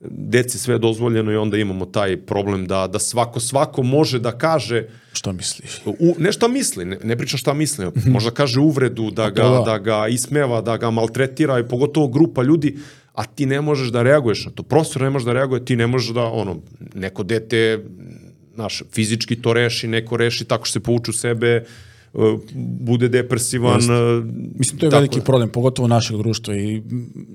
deci 0.10 0.60
sve 0.60 0.78
dozvoljeno 0.78 1.32
i 1.32 1.36
onda 1.36 1.58
imamo 1.58 1.86
taj 1.86 2.18
problem 2.18 2.66
da, 2.68 2.88
da 2.88 3.00
svako 3.00 3.40
svako 3.40 3.84
može 3.84 4.20
da 4.20 4.32
kaže 4.32 4.88
šta 5.14 5.32
misli. 5.32 5.66
U, 5.86 6.16
ne 6.18 6.32
šta 6.32 6.48
misli, 6.48 6.86
ne, 6.86 6.98
ne 7.04 7.18
pričam 7.18 7.38
šta 7.38 7.54
misli, 7.54 7.86
mhm. 7.86 8.12
možda 8.12 8.32
kaže 8.32 8.60
uvredu, 8.60 9.12
da 9.12 9.30
ga, 9.30 9.44
da. 9.44 9.62
da 9.66 9.78
ga 9.78 10.08
ismeva, 10.08 10.62
da 10.62 10.78
ga 10.78 10.92
maltretira 10.92 11.60
i 11.60 11.68
pogotovo 11.68 12.08
grupa 12.08 12.44
ljudi, 12.44 12.78
a 13.14 13.26
ti 13.26 13.46
ne 13.46 13.62
možeš 13.62 13.88
da 13.88 14.04
reaguješ 14.04 14.46
na 14.46 14.52
to. 14.52 14.64
Profesor 14.64 15.02
ne 15.02 15.10
može 15.10 15.26
da 15.26 15.34
reaguje, 15.34 15.66
ti 15.66 15.76
ne 15.76 15.88
možeš 15.88 16.14
da, 16.14 16.24
ono, 16.24 16.58
neko 16.94 17.24
dete, 17.24 17.86
naš, 18.56 18.84
fizički 18.92 19.42
to 19.42 19.54
reši, 19.54 19.88
neko 19.88 20.18
reši 20.18 20.46
tako 20.46 20.66
što 20.66 20.74
se 20.74 20.80
pouču 20.80 21.14
sebe, 21.14 21.64
Uh, 21.64 21.91
bude 22.54 23.10
depresivan. 23.10 23.76
Jeste. 23.76 23.94
Uh, 23.94 24.26
Mislim, 24.56 24.80
to 24.80 24.86
je 24.86 24.90
veliki 24.90 25.20
je. 25.20 25.24
problem, 25.24 25.50
pogotovo 25.50 25.88
našeg 25.88 26.18
društva 26.18 26.56
i 26.56 26.82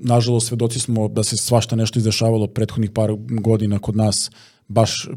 nažalost 0.03 0.47
svedoci 0.47 0.79
smo 0.79 1.07
da 1.07 1.23
se 1.23 1.37
svašta 1.37 1.75
nešto 1.75 1.99
izdešavalo 1.99 2.47
prethodnih 2.47 2.91
par 2.91 3.09
godina 3.41 3.79
kod 3.79 3.95
nas, 3.95 4.31
baš 4.67 5.09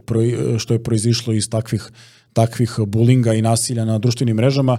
što 0.59 0.75
je 0.75 0.83
proizišlo 0.83 1.33
iz 1.33 1.51
takvih, 1.51 1.91
takvih 2.33 2.75
bulinga 2.87 3.35
i 3.35 3.43
nasilja 3.43 3.85
na 3.85 3.99
društvenim 3.99 4.37
mrežama. 4.37 4.79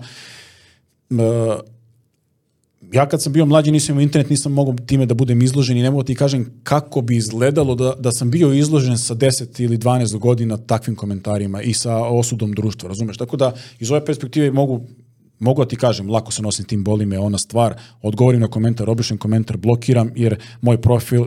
Ja 2.94 3.06
kad 3.06 3.22
sam 3.22 3.34
bio 3.34 3.46
mlađi 3.46 3.72
nisam 3.72 3.94
imao 3.94 4.02
internet, 4.02 4.30
nisam 4.30 4.52
mogao 4.52 4.76
time 4.86 5.06
da 5.06 5.14
budem 5.14 5.42
izložen 5.42 5.78
i 5.78 5.82
ne 5.84 5.92
mogu 5.92 6.04
ti 6.04 6.16
kažem 6.16 6.46
kako 6.64 7.02
bi 7.02 7.18
izgledalo 7.18 7.76
da, 7.76 7.94
da 8.00 8.12
sam 8.12 8.32
bio 8.32 8.54
izložen 8.54 8.98
sa 8.98 9.16
10 9.16 9.64
ili 9.64 9.78
12 9.78 10.18
godina 10.18 10.58
takvim 10.58 10.96
komentarima 10.96 11.62
i 11.62 11.74
sa 11.74 11.98
osudom 11.98 12.54
društva, 12.54 12.90
razumeš? 12.90 13.18
Tako 13.18 13.38
da 13.38 13.54
iz 13.80 13.92
ove 13.92 14.06
perspektive 14.06 14.52
mogu 14.52 14.82
mogu 15.42 15.64
da 15.64 15.68
ti 15.68 15.76
kažem, 15.76 16.10
lako 16.10 16.32
se 16.32 16.42
nosim 16.42 16.66
tim, 16.66 16.84
boli 16.84 17.06
me 17.06 17.20
ona 17.20 17.38
stvar, 17.38 17.76
odgovorim 18.02 18.42
na 18.42 18.48
komentar, 18.48 18.90
obišem 18.90 19.18
komentar, 19.18 19.58
blokiram, 19.58 20.12
jer 20.16 20.36
moj 20.62 20.82
profil, 20.82 21.26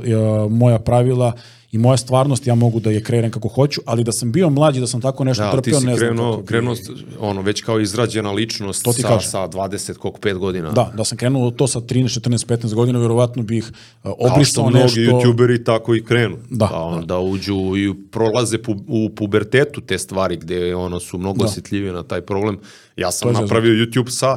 moja 0.50 0.78
pravila 0.78 1.32
i 1.74 1.78
moja 1.78 1.96
stvarnost 1.96 2.46
ja 2.46 2.54
mogu 2.54 2.80
da 2.80 2.90
je 2.90 3.02
kreiram 3.02 3.30
kako 3.30 3.48
hoću, 3.48 3.80
ali 3.84 4.04
da 4.04 4.12
sam 4.12 4.32
bio 4.32 4.50
mlađi, 4.50 4.80
da 4.80 4.86
sam 4.86 5.00
tako 5.00 5.24
nešto 5.24 5.42
da, 5.42 5.50
trpio, 5.50 5.74
ne 5.74 5.80
znam 5.80 5.96
krenuo, 5.96 6.32
kako 6.32 6.46
krenuo, 6.46 6.74
ono, 7.20 7.42
već 7.42 7.62
kao 7.62 7.80
izrađena 7.80 8.32
ličnost 8.32 8.84
to 8.84 8.92
sa, 8.92 9.08
kažem. 9.08 9.30
sa 9.30 9.48
20, 9.48 9.94
koliko, 9.94 10.18
5 10.18 10.38
godina. 10.38 10.70
Da, 10.72 10.92
da 10.96 11.04
sam 11.04 11.18
krenuo 11.18 11.50
to 11.50 11.66
sa 11.66 11.80
13, 11.80 12.20
14, 12.20 12.46
15 12.46 12.74
godina, 12.74 12.98
verovatno 12.98 13.42
bih 13.42 13.72
uh, 14.04 14.12
obrisao 14.18 14.70
nešto. 14.70 14.78
Kao 14.78 14.88
što 14.88 15.00
mnogi 15.10 15.26
youtuberi 15.26 15.64
tako 15.64 15.94
i 15.94 16.04
krenu. 16.04 16.36
Da. 16.50 16.66
Pa 16.66 16.82
onda 16.82 17.06
da. 17.06 17.18
uđu 17.18 17.56
i 17.76 17.94
prolaze 18.10 18.58
pu, 18.58 18.76
u 18.88 19.10
pubertetu 19.16 19.80
te 19.80 19.98
stvari 19.98 20.36
gde 20.36 20.74
ono, 20.74 21.00
su 21.00 21.18
mnogo 21.18 21.38
da. 21.38 21.44
osjetljivije 21.44 21.92
na 21.92 22.02
taj 22.02 22.20
problem. 22.20 22.58
Ja 22.96 23.10
sam 23.10 23.32
napravio 23.32 23.84
YouTube 23.84 24.10
sa, 24.10 24.36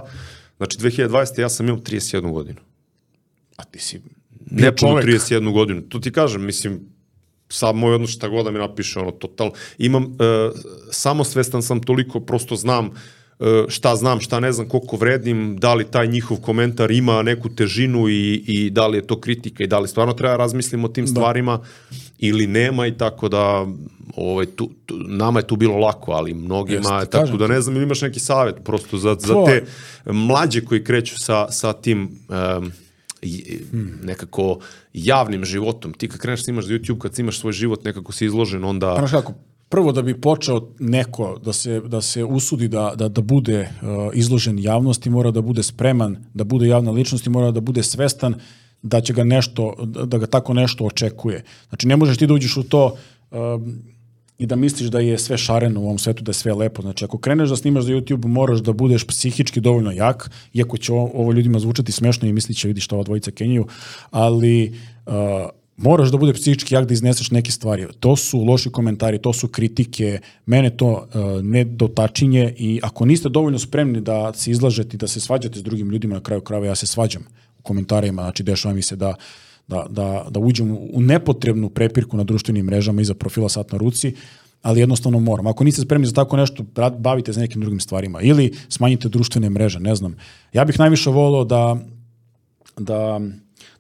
znači 0.58 0.78
2020. 0.78 1.42
ja 1.42 1.50
sam 1.50 1.68
imao 1.68 1.82
31 1.82 2.32
godinu. 2.32 2.60
A 3.58 3.64
ti 3.64 3.80
si 3.80 4.02
ne 4.52 4.72
31 4.72 5.54
godinu. 5.54 5.82
To 5.82 6.00
ti 6.00 6.12
kažem, 6.12 6.46
mislim, 6.46 6.97
sa 7.50 7.72
moj 7.72 7.94
odnos 7.94 8.10
šta 8.10 8.28
god 8.28 8.46
da 8.46 8.52
mi 8.52 8.60
napiše, 8.60 9.00
ono, 9.00 9.12
total. 9.12 9.52
Imam, 9.78 10.04
uh, 10.04 10.10
samosvestan 10.92 11.62
sam 11.62 11.82
toliko, 11.82 12.20
prosto 12.20 12.56
znam 12.56 12.86
uh, 12.86 13.48
šta 13.68 13.96
znam, 13.96 14.20
šta 14.20 14.40
ne 14.40 14.52
znam, 14.52 14.70
koliko 14.70 14.98
vrednim, 14.98 15.58
da 15.58 15.74
li 15.74 15.92
taj 15.92 16.08
njihov 16.08 16.38
komentar 16.38 16.92
ima 16.92 17.22
neku 17.22 17.50
težinu 17.50 18.10
i, 18.10 18.44
i 18.48 18.70
da 18.70 18.88
li 18.88 18.98
je 18.98 19.08
to 19.08 19.20
kritika 19.20 19.64
i 19.64 19.68
da 19.68 19.80
li 19.80 19.88
stvarno 19.88 20.14
treba 20.14 20.36
razmisliti 20.36 20.86
o 20.86 20.88
tim 20.88 21.06
da. 21.06 21.12
stvarima 21.12 21.60
ili 22.20 22.48
nema 22.48 22.88
i 22.88 22.98
tako 22.98 23.30
da 23.30 23.68
ovaj, 24.16 24.46
tu, 24.46 24.70
tu, 24.86 24.96
nama 24.98 25.40
je 25.40 25.48
tu 25.48 25.56
bilo 25.56 25.78
lako, 25.78 26.12
ali 26.12 26.34
mnogima 26.34 27.00
Jeste, 27.00 27.12
tako 27.12 27.38
da 27.38 27.48
ne 27.48 27.62
znam 27.62 27.76
ili 27.76 27.84
imaš 27.84 28.02
neki 28.02 28.20
savjet 28.20 28.56
prosto 28.64 28.98
za, 28.98 29.16
za 29.20 29.34
te 29.46 29.66
mlađe 30.06 30.62
koji 30.62 30.84
kreću 30.84 31.16
sa, 31.20 31.52
sa 31.52 31.74
tim 31.74 32.20
um, 32.58 32.72
nekako 34.04 34.60
javnim 34.94 35.46
životom. 35.46 35.94
Ti 35.94 36.08
kad 36.08 36.20
kreneš 36.20 36.44
snimaš 36.44 36.66
za 36.66 36.74
YouTube, 36.74 36.98
kad 36.98 37.16
snimaš 37.16 37.40
svoj 37.40 37.54
život, 37.54 37.84
nekako 37.84 38.12
si 38.12 38.26
izložen, 38.26 38.64
onda... 38.64 38.96
Znaš 38.98 39.12
kako, 39.12 39.34
prvo 39.70 39.92
da 39.92 40.02
bi 40.02 40.22
počeo 40.22 40.70
neko 40.80 41.40
da 41.44 41.54
se, 41.54 41.80
da 41.80 42.02
se 42.02 42.24
usudi 42.24 42.68
da, 42.68 42.94
da, 42.96 43.10
da 43.10 43.22
bude 43.22 43.60
uh, 43.62 43.88
izložen 44.14 44.60
javnosti, 44.60 45.10
mora 45.10 45.32
da 45.32 45.42
bude 45.42 45.64
spreman, 45.64 46.18
da 46.34 46.44
bude 46.44 46.68
javna 46.68 46.92
ličnost 46.92 47.26
i 47.26 47.30
mora 47.30 47.52
da 47.52 47.62
bude 47.62 47.84
svestan 47.84 48.36
da 48.82 49.02
će 49.02 49.14
ga 49.14 49.24
nešto, 49.24 49.76
da 50.06 50.18
ga 50.18 50.28
tako 50.28 50.54
nešto 50.54 50.86
očekuje. 50.86 51.44
Znači, 51.70 51.88
ne 51.88 51.98
možeš 51.98 52.18
ti 52.18 52.28
da 52.28 52.34
uđeš 52.34 52.58
u 52.58 52.64
to 52.64 52.86
uh, 53.32 53.38
i 54.40 54.46
da 54.46 54.56
misliš 54.56 54.90
da 54.90 55.00
je 55.00 55.18
sve 55.18 55.38
šareno 55.38 55.82
u 55.82 55.84
ovom 55.84 55.98
svetu, 56.00 56.24
da 56.24 56.30
je 56.30 56.34
sve 56.34 56.54
lepo. 56.54 56.82
Znači, 56.82 57.06
ako 57.06 57.18
kreneš 57.18 57.50
da 57.50 57.56
snimaš 57.56 57.84
za 57.84 57.92
YouTube, 57.92 58.28
moraš 58.28 58.60
da 58.60 58.74
budeš 58.74 59.08
psihički 59.08 59.62
dovoljno 59.62 59.92
jak, 59.92 60.30
iako 60.54 60.78
će 60.78 60.94
ovo, 60.94 61.32
ljudima 61.32 61.60
zvučati 61.60 61.92
smešno 61.92 62.28
i 62.28 62.34
mislit 62.34 62.58
će, 62.58 62.68
vidi 62.68 62.82
što 62.82 62.96
ova 62.96 63.04
dvojica 63.04 63.32
kenjaju, 63.32 63.66
ali 64.12 64.74
uh, 65.06 65.14
moraš 65.78 66.12
da 66.12 66.18
bude 66.18 66.34
psihički 66.34 66.76
jak 66.76 66.86
da 66.86 66.94
izneseš 66.94 67.32
neke 67.32 67.52
stvari. 67.52 67.88
To 68.00 68.16
su 68.16 68.44
loši 68.44 68.70
komentari, 68.70 69.22
to 69.22 69.34
su 69.34 69.48
kritike, 69.48 70.20
mene 70.46 70.70
to 70.70 70.88
uh, 70.88 71.44
ne 71.44 71.64
dotačinje 71.64 72.54
i 72.58 72.80
ako 72.84 73.06
niste 73.06 73.30
dovoljno 73.30 73.60
spremni 73.60 74.02
da 74.02 74.34
se 74.34 74.52
izlažete 74.52 74.96
i 74.96 74.98
da 74.98 75.08
se 75.08 75.20
svađate 75.20 75.60
s 75.60 75.64
drugim 75.64 75.90
ljudima 75.90 76.16
na 76.16 76.22
kraju 76.22 76.42
krava, 76.42 76.66
ja 76.66 76.76
se 76.76 76.88
svađam 76.88 77.22
u 77.60 77.62
komentarima, 77.62 78.22
znači 78.22 78.44
dešava 78.44 78.74
mi 78.74 78.82
se 78.82 78.96
da 78.96 79.10
uh, 79.10 79.16
da, 79.68 79.86
da, 79.90 80.26
da 80.30 80.40
uđem 80.40 80.78
u 80.94 81.02
nepotrebnu 81.02 81.70
prepirku 81.70 82.18
na 82.18 82.24
društvenim 82.24 82.66
mrežama 82.66 83.02
iza 83.02 83.14
profila 83.14 83.50
sat 83.50 83.72
na 83.72 83.78
ruci, 83.78 84.14
ali 84.62 84.80
jednostavno 84.80 85.20
moram. 85.20 85.48
Ako 85.48 85.64
niste 85.64 85.82
spremni 85.82 86.08
za 86.08 86.14
tako 86.14 86.38
nešto, 86.38 86.66
bavite 86.98 87.34
se 87.34 87.40
nekim 87.40 87.62
drugim 87.62 87.80
stvarima 87.80 88.22
ili 88.22 88.54
smanjite 88.70 89.10
društvene 89.10 89.50
mreže, 89.50 89.80
ne 89.80 89.96
znam. 89.96 90.16
Ja 90.54 90.66
bih 90.66 90.80
najviše 90.80 91.10
volao 91.10 91.44
da, 91.44 91.78
da 92.78 93.20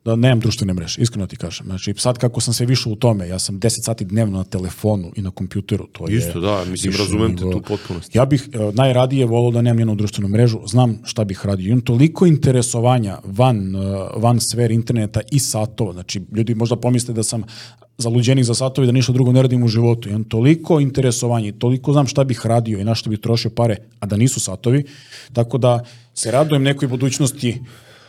da 0.07 0.15
nemam 0.15 0.39
društvene 0.39 0.73
mreže, 0.73 1.01
iskreno 1.01 1.27
ti 1.27 1.35
kažem. 1.35 1.65
Znači, 1.65 1.93
sad 1.97 2.17
kako 2.17 2.41
sam 2.41 2.53
sve 2.53 2.65
više 2.65 2.89
u 2.89 2.95
tome, 2.95 3.27
ja 3.27 3.39
sam 3.39 3.59
10 3.59 3.85
sati 3.85 4.05
dnevno 4.05 4.38
na 4.38 4.43
telefonu 4.43 5.11
i 5.15 5.21
na 5.21 5.31
kompjuteru, 5.31 5.88
to 5.88 6.09
je... 6.09 6.17
Isto, 6.17 6.39
da, 6.39 6.65
mislim, 6.65 6.93
razumem 6.97 7.38
te 7.38 7.41
tu 7.41 7.61
potpunosti. 7.67 8.17
Ja 8.17 8.25
bih 8.25 8.47
uh, 8.47 8.75
najradije 8.75 9.25
volao 9.25 9.51
da 9.51 9.61
nemam 9.61 9.79
jednu 9.79 9.95
društvenu 9.95 10.27
mrežu, 10.27 10.59
znam 10.65 10.99
šta 11.03 11.23
bih 11.23 11.45
radio. 11.45 11.67
Imam 11.67 11.81
toliko 11.81 12.25
interesovanja 12.25 13.19
van, 13.23 13.75
uh, 13.75 13.84
van 14.15 14.39
sfer 14.39 14.71
interneta 14.71 15.21
i 15.31 15.39
satova, 15.39 15.93
znači, 15.93 16.21
ljudi 16.31 16.55
možda 16.55 16.75
pomisle 16.75 17.13
da 17.13 17.23
sam 17.23 17.43
zaluđenih 17.97 18.45
za 18.45 18.53
satovi, 18.53 18.88
da 18.88 18.91
ništa 18.91 19.13
drugo 19.13 19.31
ne 19.31 19.41
radim 19.41 19.63
u 19.63 19.67
životu. 19.67 20.09
Imam 20.09 20.23
toliko 20.23 20.79
interesovanja 20.79 21.47
i 21.47 21.59
toliko 21.59 21.93
znam 21.93 22.07
šta 22.07 22.23
bih 22.23 22.45
radio 22.45 22.79
i 22.79 22.84
na 22.84 22.95
što 22.95 23.09
bih 23.09 23.19
trošio 23.19 23.51
pare, 23.51 23.77
a 23.99 24.05
da 24.05 24.17
nisu 24.17 24.39
satovi, 24.39 24.84
tako 25.34 25.57
da 25.57 25.84
se 26.13 26.31
radujem 26.31 26.63
nekoj 26.63 26.88
budućnosti 26.88 27.59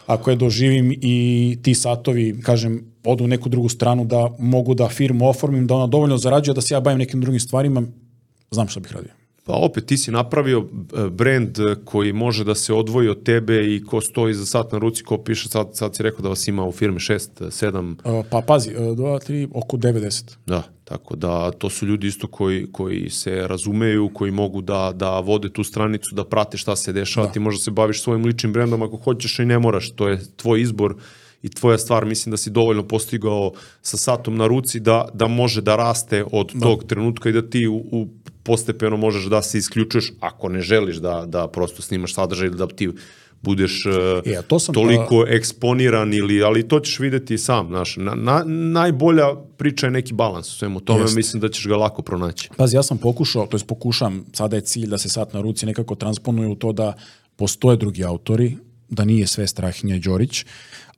ako 0.08 0.30
je 0.30 0.36
doživim 0.36 0.92
i 0.92 1.58
ti 1.62 1.74
satovi, 1.74 2.40
kažem, 2.42 2.84
odu 3.04 3.24
u 3.24 3.28
neku 3.28 3.48
drugu 3.48 3.68
stranu 3.68 4.04
da 4.04 4.30
mogu 4.38 4.74
da 4.74 4.88
firmu 4.88 5.28
oformim, 5.28 5.66
da 5.66 5.74
ona 5.74 5.86
dovoljno 5.86 6.18
zarađuje, 6.18 6.54
da 6.54 6.60
se 6.60 6.74
ja 6.74 6.80
bavim 6.80 6.98
nekim 6.98 7.20
drugim 7.20 7.40
stvarima, 7.40 7.82
znam 8.50 8.68
šta 8.68 8.80
bih 8.80 8.92
radio. 8.92 9.10
Pa 9.44 9.52
opet 9.52 9.86
ti 9.86 9.96
si 9.98 10.10
napravio 10.10 10.58
e, 10.58 11.10
brend 11.10 11.58
koji 11.84 12.12
može 12.12 12.44
da 12.44 12.54
se 12.54 12.72
odvoji 12.72 13.08
od 13.08 13.22
tebe 13.22 13.74
i 13.74 13.84
ko 13.84 14.00
stoji 14.00 14.34
za 14.34 14.46
sat 14.46 14.72
na 14.72 14.78
ruci, 14.78 15.04
ko 15.04 15.18
piše, 15.18 15.48
sad, 15.48 15.68
sad 15.72 15.96
si 15.96 16.02
rekao 16.02 16.22
da 16.22 16.28
vas 16.28 16.48
ima 16.48 16.66
u 16.66 16.72
firmi 16.72 16.98
6, 16.98 17.28
7. 17.40 18.18
Uh, 18.18 18.26
pa 18.30 18.40
pazi, 18.40 18.70
2, 18.70 18.96
3, 19.30 19.48
oko 19.52 19.76
90. 19.76 20.36
Da, 20.46 20.62
tako 20.88 21.16
da 21.16 21.50
to 21.50 21.70
su 21.70 21.86
ljudi 21.86 22.06
isto 22.06 22.26
koji, 22.26 22.66
koji 22.72 23.10
se 23.10 23.48
razumeju, 23.48 24.10
koji 24.14 24.30
mogu 24.30 24.60
da, 24.60 24.92
da 24.94 25.20
vode 25.20 25.52
tu 25.52 25.64
stranicu, 25.64 26.14
da 26.14 26.24
prate 26.24 26.58
šta 26.58 26.76
se 26.76 26.92
dešava, 26.92 27.26
da. 27.26 27.32
ti 27.32 27.40
možda 27.40 27.60
se 27.60 27.70
baviš 27.70 28.02
svojim 28.02 28.24
ličnim 28.24 28.52
brendom 28.52 28.82
ako 28.82 28.96
hoćeš 28.96 29.38
i 29.38 29.44
ne 29.44 29.58
moraš, 29.58 29.90
to 29.90 30.08
je 30.08 30.20
tvoj 30.36 30.60
izbor 30.60 30.94
i 31.42 31.48
tvoja 31.48 31.78
stvar, 31.78 32.04
mislim 32.04 32.30
da 32.30 32.36
si 32.36 32.50
dovoljno 32.50 32.88
postigao 32.88 33.52
sa 33.82 33.96
satom 33.96 34.36
na 34.36 34.46
ruci 34.46 34.80
da, 34.80 35.08
da 35.14 35.28
može 35.28 35.60
da 35.60 35.76
raste 35.76 36.24
od 36.32 36.50
da. 36.54 36.60
tog 36.60 36.84
trenutka 36.84 37.28
i 37.28 37.32
da 37.32 37.50
ti 37.50 37.66
u, 37.66 37.76
u 37.76 38.08
postepeno 38.42 38.96
možeš 38.96 39.24
da 39.24 39.42
se 39.42 39.58
isključuješ 39.58 40.12
ako 40.20 40.48
ne 40.48 40.60
želiš 40.60 40.96
da, 40.96 41.24
da 41.26 41.48
prosto 41.48 41.82
snimaš 41.82 42.14
sadržaj 42.14 42.46
ili 42.46 42.56
da 42.56 42.66
ti 42.66 42.90
budeš 43.42 43.86
e, 43.86 44.30
ja, 44.30 44.42
to 44.42 44.58
sam, 44.58 44.74
toliko 44.74 45.20
a... 45.20 45.34
eksponiran 45.34 46.14
ili 46.14 46.42
ali 46.42 46.68
to 46.68 46.80
ćeš 46.80 46.98
videti 46.98 47.38
sam, 47.38 47.66
znaš. 47.66 47.96
Na, 47.96 48.14
na, 48.14 48.44
najbolja 48.46 49.26
priča 49.56 49.86
je 49.86 49.90
neki 49.90 50.14
balans 50.14 50.48
u 50.48 50.58
svemu 50.58 50.80
tome, 50.80 51.00
Jest. 51.00 51.16
mislim 51.16 51.40
da 51.40 51.48
ćeš 51.48 51.66
ga 51.66 51.76
lako 51.76 52.02
pronaći. 52.02 52.48
Pazi, 52.56 52.76
ja 52.76 52.82
sam 52.82 52.98
pokušao, 52.98 53.46
to 53.46 53.56
jest 53.56 53.66
pokušam, 53.66 54.24
sada 54.32 54.56
je 54.56 54.62
cilj 54.62 54.86
da 54.86 54.98
se 54.98 55.08
sat 55.08 55.32
na 55.32 55.40
ruci 55.40 55.66
nekako 55.66 55.94
transponuje 55.94 56.48
u 56.48 56.54
to 56.54 56.72
da 56.72 56.92
postoje 57.36 57.76
drugi 57.76 58.04
autori, 58.04 58.56
da 58.88 59.04
nije 59.04 59.26
sve 59.26 59.46
Strahinja 59.46 59.98
Đorić, 59.98 60.44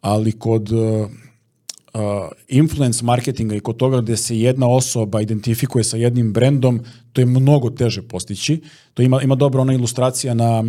ali 0.00 0.32
kod 0.32 0.72
uh, 0.72 1.08
influence 2.48 3.04
marketinga 3.04 3.54
i 3.54 3.60
kod 3.60 3.76
toga 3.76 4.00
gde 4.00 4.16
se 4.16 4.38
jedna 4.38 4.68
osoba 4.68 5.20
identifikuje 5.20 5.84
sa 5.84 5.96
jednim 5.96 6.32
brendom, 6.32 6.80
to 7.12 7.20
je 7.20 7.26
mnogo 7.26 7.70
teže 7.70 8.02
postići. 8.02 8.60
To 8.94 9.02
ima, 9.02 9.22
ima 9.22 9.34
dobra 9.34 9.60
ona 9.60 9.72
ilustracija 9.72 10.34
na, 10.34 10.64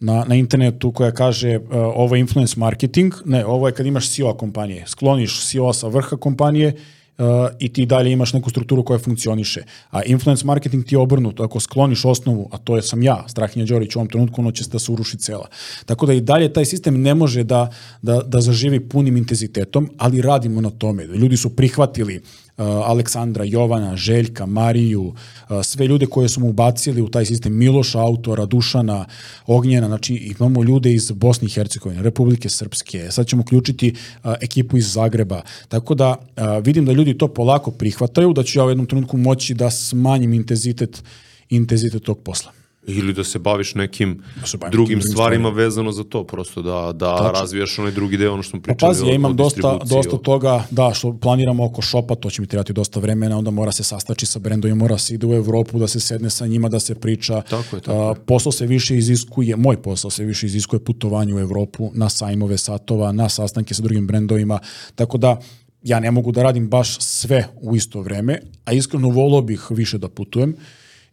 na, 0.00 0.24
na 0.28 0.34
internetu 0.34 0.92
koja 0.92 1.12
kaže 1.12 1.58
uh, 1.58 1.64
ovo 1.72 2.14
je 2.14 2.20
influence 2.20 2.54
marketing, 2.60 3.14
ne, 3.24 3.44
ovo 3.46 3.68
je 3.68 3.74
kad 3.74 3.86
imaš 3.86 4.10
CEO 4.10 4.34
kompanije. 4.34 4.84
Skloniš 4.86 5.46
CEO 5.50 5.72
sa 5.72 5.88
vrha 5.88 6.16
kompanije 6.16 6.74
uh, 7.20 7.24
i 7.58 7.68
ti 7.68 7.86
dalje 7.86 8.12
imaš 8.12 8.32
neku 8.32 8.50
strukturu 8.50 8.84
koja 8.84 8.98
funkcioniše. 8.98 9.62
A 9.90 10.02
influence 10.02 10.46
marketing 10.46 10.84
ti 10.84 10.94
je 10.94 10.98
obrnuto. 10.98 11.42
Ako 11.42 11.60
skloniš 11.60 12.04
osnovu, 12.04 12.48
a 12.52 12.58
to 12.58 12.76
je 12.76 12.82
sam 12.82 13.02
ja, 13.02 13.24
Strahinja 13.28 13.66
Đorić, 13.66 13.96
u 13.96 13.98
ovom 13.98 14.08
trenutku 14.08 14.40
ono 14.40 14.52
će 14.52 14.64
da 14.72 14.78
se 14.78 14.92
uruši 14.92 15.18
cela. 15.18 15.48
Tako 15.86 16.06
da 16.06 16.12
i 16.12 16.20
dalje 16.20 16.52
taj 16.52 16.64
sistem 16.64 17.02
ne 17.02 17.14
može 17.14 17.44
da, 17.44 17.70
da, 18.02 18.22
da 18.22 18.40
zaživi 18.40 18.80
punim 18.88 19.16
intenzitetom, 19.16 19.90
ali 19.98 20.22
radimo 20.22 20.60
na 20.60 20.70
tome. 20.70 21.06
Ljudi 21.06 21.36
su 21.36 21.56
prihvatili 21.56 22.22
Aleksandra, 22.64 23.44
Jovana, 23.44 23.96
Željka, 23.96 24.46
Mariju, 24.46 25.02
uh, 25.02 25.14
sve 25.62 25.86
ljude 25.86 26.06
koje 26.06 26.28
smo 26.28 26.46
ubacili 26.46 27.02
u 27.02 27.08
taj 27.08 27.24
sistem, 27.24 27.56
Miloša, 27.56 28.00
autora, 28.00 28.46
Dušana, 28.46 29.04
Ognjena, 29.46 29.86
znači 29.86 30.14
imamo 30.14 30.62
ljude 30.62 30.92
iz 30.92 31.10
Bosne 31.10 31.46
i 31.46 31.50
Hercegovine, 31.50 32.02
Republike 32.02 32.48
Srpske, 32.48 33.10
sad 33.10 33.26
ćemo 33.26 33.42
uključiti 33.42 33.94
uh, 34.24 34.32
ekipu 34.40 34.76
iz 34.76 34.92
Zagreba, 34.92 35.42
tako 35.68 35.94
da 35.94 36.16
vidim 36.62 36.84
da 36.84 36.92
ljudi 36.92 37.18
to 37.18 37.28
polako 37.28 37.70
prihvataju, 37.70 38.32
da 38.32 38.42
ću 38.42 38.58
ja 38.58 38.64
u 38.64 38.68
jednom 38.68 38.86
trenutku 38.86 39.16
moći 39.16 39.54
da 39.54 39.70
smanjim 39.70 40.32
intenzitet, 40.32 41.02
intenzitet 41.48 42.02
tog 42.02 42.18
posla 42.18 42.59
ili 42.98 43.12
da 43.12 43.24
se 43.24 43.38
baviš 43.38 43.74
nekim 43.74 44.22
da 44.60 44.68
drugim 44.68 45.02
stvarima 45.02 45.48
stvari. 45.48 45.64
vezano 45.64 45.92
za 45.92 46.04
to, 46.04 46.24
prosto 46.24 46.62
da, 46.62 46.92
da 46.92 47.16
Tačno. 47.16 47.40
razvijaš 47.40 47.78
onaj 47.78 47.92
drugi 47.92 48.16
deo, 48.16 48.32
ono 48.32 48.42
što 48.42 48.50
smo 48.50 48.60
pa 48.60 48.64
pričali. 48.64 48.78
Pa 48.80 48.86
pazi, 48.86 49.06
ja 49.06 49.14
imam 49.14 49.36
dosta, 49.36 49.78
dosta 49.84 50.18
toga, 50.18 50.64
da, 50.70 50.92
što 50.94 51.18
planiramo 51.18 51.64
oko 51.64 51.82
šopa, 51.82 52.14
to 52.14 52.30
će 52.30 52.42
mi 52.42 52.48
trebati 52.48 52.72
dosta 52.72 53.00
vremena, 53.00 53.38
onda 53.38 53.50
mora 53.50 53.72
se 53.72 53.84
sastači 53.84 54.26
sa 54.26 54.38
brendovima, 54.38 54.78
mora 54.78 54.98
se 54.98 55.14
ide 55.14 55.26
u 55.26 55.34
Evropu, 55.34 55.78
da 55.78 55.88
se 55.88 56.00
sedne 56.00 56.30
sa 56.30 56.46
njima, 56.46 56.68
da 56.68 56.80
se 56.80 56.94
priča. 56.94 57.42
Tako 57.50 57.76
je, 57.76 57.82
tako 57.82 58.08
je. 58.08 58.24
posao 58.26 58.52
se 58.52 58.66
više 58.66 58.96
iziskuje, 58.96 59.56
moj 59.56 59.82
posao 59.82 60.10
se 60.10 60.24
više 60.24 60.46
iziskuje 60.46 60.84
putovanje 60.84 61.34
u 61.34 61.38
Evropu, 61.38 61.90
na 61.94 62.08
sajmove 62.08 62.58
satova, 62.58 63.12
na 63.12 63.28
sastanke 63.28 63.74
sa 63.74 63.82
drugim 63.82 64.06
brendovima, 64.06 64.58
tako 64.94 65.18
da 65.18 65.40
ja 65.82 66.00
ne 66.00 66.10
mogu 66.10 66.32
da 66.32 66.42
radim 66.42 66.68
baš 66.68 66.98
sve 67.00 67.46
u 67.60 67.76
isto 67.76 68.00
vreme, 68.00 68.40
a 68.64 68.72
iskreno 68.72 69.08
volio 69.08 69.40
bih 69.42 69.66
više 69.70 69.98
da 69.98 70.08
putujem 70.08 70.54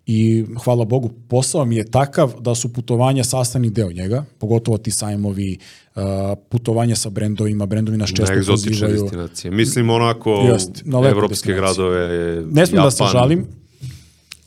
i 0.08 0.46
hvala 0.64 0.86
Bogu 0.86 1.10
posao 1.28 1.66
mi 1.66 1.76
je 1.76 1.92
takav 1.92 2.34
da 2.40 2.56
su 2.56 2.74
putovanja 2.74 3.24
sastavni 3.24 3.70
deo 3.70 3.92
njega, 3.92 4.26
pogotovo 4.38 4.78
ti 4.78 4.92
sajmovi, 4.92 5.58
uh, 5.96 6.02
putovanja 6.50 6.96
sa 6.96 7.10
brendovima, 7.10 7.66
brendovi 7.66 7.98
nas 7.98 8.10
često 8.10 8.34
pozivaju. 8.48 9.02
destinacije. 9.02 9.52
Mislim 9.52 9.90
onako 9.90 10.46
Just, 10.50 10.82
na 10.86 11.00
evropske 11.10 11.54
gradove, 11.54 12.46
Ne 12.52 12.66
smem 12.66 12.84
da 12.84 12.92
se 12.92 13.04
žalim, 13.12 13.46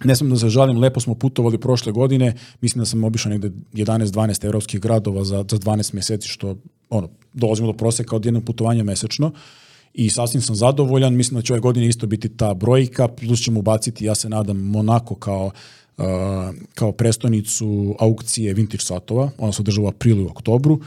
Ne 0.05 0.17
smem 0.17 0.31
da 0.31 0.37
se 0.37 0.49
žalim, 0.49 0.79
lepo 0.79 1.01
smo 1.01 1.15
putovali 1.15 1.59
prošle 1.59 1.93
godine, 1.93 2.35
mislim 2.61 2.81
da 2.81 2.87
sam 2.87 3.05
obišao 3.05 3.31
negde 3.31 3.51
11-12 3.73 4.45
evropskih 4.45 4.81
gradova 4.81 5.25
za, 5.25 5.45
za 5.51 5.59
12 5.59 5.95
meseci, 5.95 6.29
što 6.29 6.57
ono, 6.91 7.09
dolazimo 7.33 7.73
do 7.73 7.77
proseka 7.77 8.17
od 8.17 8.25
jednog 8.25 8.45
putovanja 8.45 8.85
mesečno. 8.85 9.27
Uh, 9.27 9.33
i 10.05 10.11
sasvim 10.11 10.43
sam 10.43 10.57
zadovoljan. 10.57 11.17
Mislim 11.17 11.37
da 11.37 11.43
će 11.43 11.53
ove 11.53 11.61
godine 11.61 11.87
isto 11.87 12.07
biti 12.07 12.29
ta 12.29 12.55
brojka, 12.55 13.09
plus 13.09 13.43
ćemo 13.43 13.61
ubaciti, 13.61 14.05
ja 14.05 14.15
se 14.15 14.29
nadam, 14.29 14.57
Monako 14.57 15.15
kao 15.15 15.51
uh, 15.99 16.05
kao 16.75 16.93
prestonicu 16.93 17.97
aukcije 17.99 18.55
vintage 18.55 18.83
satova. 18.83 19.31
Ona 19.39 19.53
se 19.53 19.63
održava 19.63 19.87
u 19.87 19.89
aprilu 19.89 20.23
i 20.23 20.27
oktobru. 20.27 20.81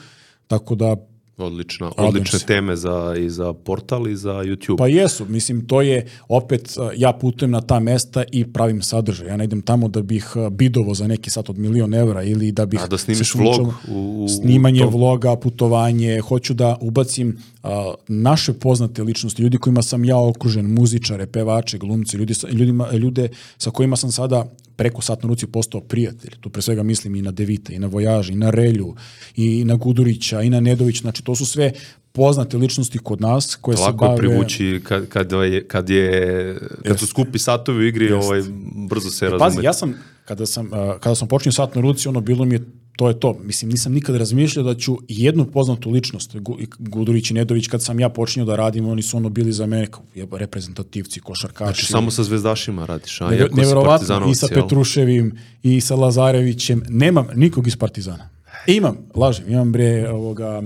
Tako 0.47 0.75
da 0.75 0.95
Odlično, 1.37 1.91
odlične 1.97 2.39
teme 2.39 2.75
za, 2.75 3.15
i 3.19 3.29
za 3.29 3.53
portal 3.53 4.07
i 4.07 4.15
za 4.15 4.33
YouTube. 4.33 4.77
Pa 4.77 4.87
jesu, 4.87 5.25
mislim, 5.25 5.67
to 5.67 5.81
je 5.81 6.05
opet, 6.27 6.75
ja 6.95 7.13
putujem 7.13 7.51
na 7.51 7.61
ta 7.61 7.79
mesta 7.79 8.23
i 8.31 8.53
pravim 8.53 8.81
sadržaj. 8.81 9.27
Ja 9.27 9.37
ne 9.37 9.43
idem 9.43 9.61
tamo 9.61 9.87
da 9.87 10.01
bih 10.01 10.33
bidovo 10.51 10.93
za 10.93 11.07
neki 11.07 11.29
sat 11.29 11.49
od 11.49 11.57
milion 11.57 11.93
evra 11.93 12.23
ili 12.23 12.51
da 12.51 12.65
bih... 12.65 12.79
A 12.83 12.87
da 12.87 12.97
snimiš 12.97 13.35
vlog? 13.35 13.73
U, 13.87 14.27
snimanje 14.29 14.85
u 14.85 14.89
vloga, 14.89 15.35
putovanje, 15.35 16.21
hoću 16.21 16.53
da 16.53 16.77
ubacim 16.81 17.37
a, 17.63 17.93
naše 18.07 18.53
poznate 18.53 19.03
ličnosti, 19.03 19.41
ljudi 19.41 19.57
kojima 19.57 19.81
sam 19.81 20.05
ja 20.05 20.17
okružen, 20.17 20.73
muzičare, 20.73 21.25
pevače, 21.25 21.77
glumci, 21.77 22.17
ljudi, 22.17 22.33
ljudima, 22.51 22.91
ljude 22.91 23.29
sa 23.57 23.71
kojima 23.71 23.95
sam 23.95 24.11
sada 24.11 24.45
preko 24.75 25.01
sat 25.01 25.23
na 25.23 25.29
ruci 25.29 25.47
postao 25.47 25.81
prijatelj. 25.81 26.35
Tu 26.39 26.49
pre 26.49 26.61
svega 26.61 26.83
mislim 26.83 27.15
i 27.15 27.21
na 27.21 27.31
Devita, 27.31 27.73
i 27.73 27.79
na 27.79 27.87
Vojaža, 27.87 28.33
i 28.33 28.35
na 28.35 28.49
Relju, 28.49 28.95
i 29.35 29.65
na 29.65 29.75
Gudurića, 29.75 30.41
i 30.41 30.49
na 30.49 30.59
Nedović. 30.59 31.01
Znači, 31.01 31.23
to 31.23 31.35
su 31.35 31.45
sve 31.45 31.71
poznate 32.11 32.57
ličnosti 32.57 32.97
kod 32.97 33.21
nas 33.21 33.55
koje 33.55 33.77
Lako 33.77 33.91
se 33.91 33.97
bave... 33.97 34.11
Lako 34.11 34.17
privući 34.17 34.81
kad, 34.83 35.07
kad, 35.07 35.31
je, 35.31 35.67
kad, 35.67 35.89
je, 35.89 36.57
kad 36.83 36.99
su 36.99 37.07
skupi 37.07 37.39
satovi 37.39 37.77
u 37.77 37.87
igri, 37.87 38.05
Jest. 38.05 38.27
ovaj, 38.27 38.41
brzo 38.89 39.09
se 39.09 39.25
razume. 39.25 39.39
Pazi, 39.39 39.65
ja 39.65 39.73
sam, 39.73 39.93
kada 40.25 40.45
sam, 40.45 40.69
kada 40.99 41.15
sam 41.15 41.27
počinio 41.27 41.51
sat 41.51 41.75
na 41.75 41.81
ruci, 41.81 42.07
ono 42.07 42.21
bilo 42.21 42.45
mi 42.45 42.55
je 42.55 42.65
to 42.95 43.07
je 43.07 43.19
to. 43.19 43.33
Mislim, 43.43 43.71
nisam 43.71 43.93
nikad 43.93 44.15
razmišljao 44.15 44.65
da 44.65 44.75
ću 44.75 44.97
jednu 45.07 45.45
poznatu 45.45 45.91
ličnost, 45.91 46.35
Gudurić 46.79 47.31
i 47.31 47.33
Nedović, 47.33 47.67
kad 47.67 47.83
sam 47.83 47.99
ja 47.99 48.09
počinio 48.09 48.45
da 48.45 48.55
radim, 48.55 48.87
oni 48.87 49.01
su 49.01 49.17
ono 49.17 49.29
bili 49.29 49.53
za 49.53 49.65
mene 49.65 49.87
kao 49.87 50.03
reprezentativci, 50.31 51.19
košarkaši. 51.19 51.73
Znači, 51.73 51.85
samo 51.85 52.11
sa 52.11 52.23
zvezdašima 52.23 52.85
radiš, 52.85 53.21
a? 53.21 53.29
Ne, 53.29 53.47
neverovatno, 53.53 54.29
i 54.31 54.35
sa 54.35 54.47
Petruševim, 54.47 55.37
i 55.63 55.81
sa 55.81 55.95
Lazarevićem. 55.95 56.83
Nemam 56.89 57.27
nikog 57.35 57.67
iz 57.67 57.75
Partizana. 57.75 58.29
E, 58.67 58.73
imam, 58.73 58.97
lažem, 59.15 59.45
imam 59.49 59.71
bre 59.71 60.09
ovoga... 60.09 60.61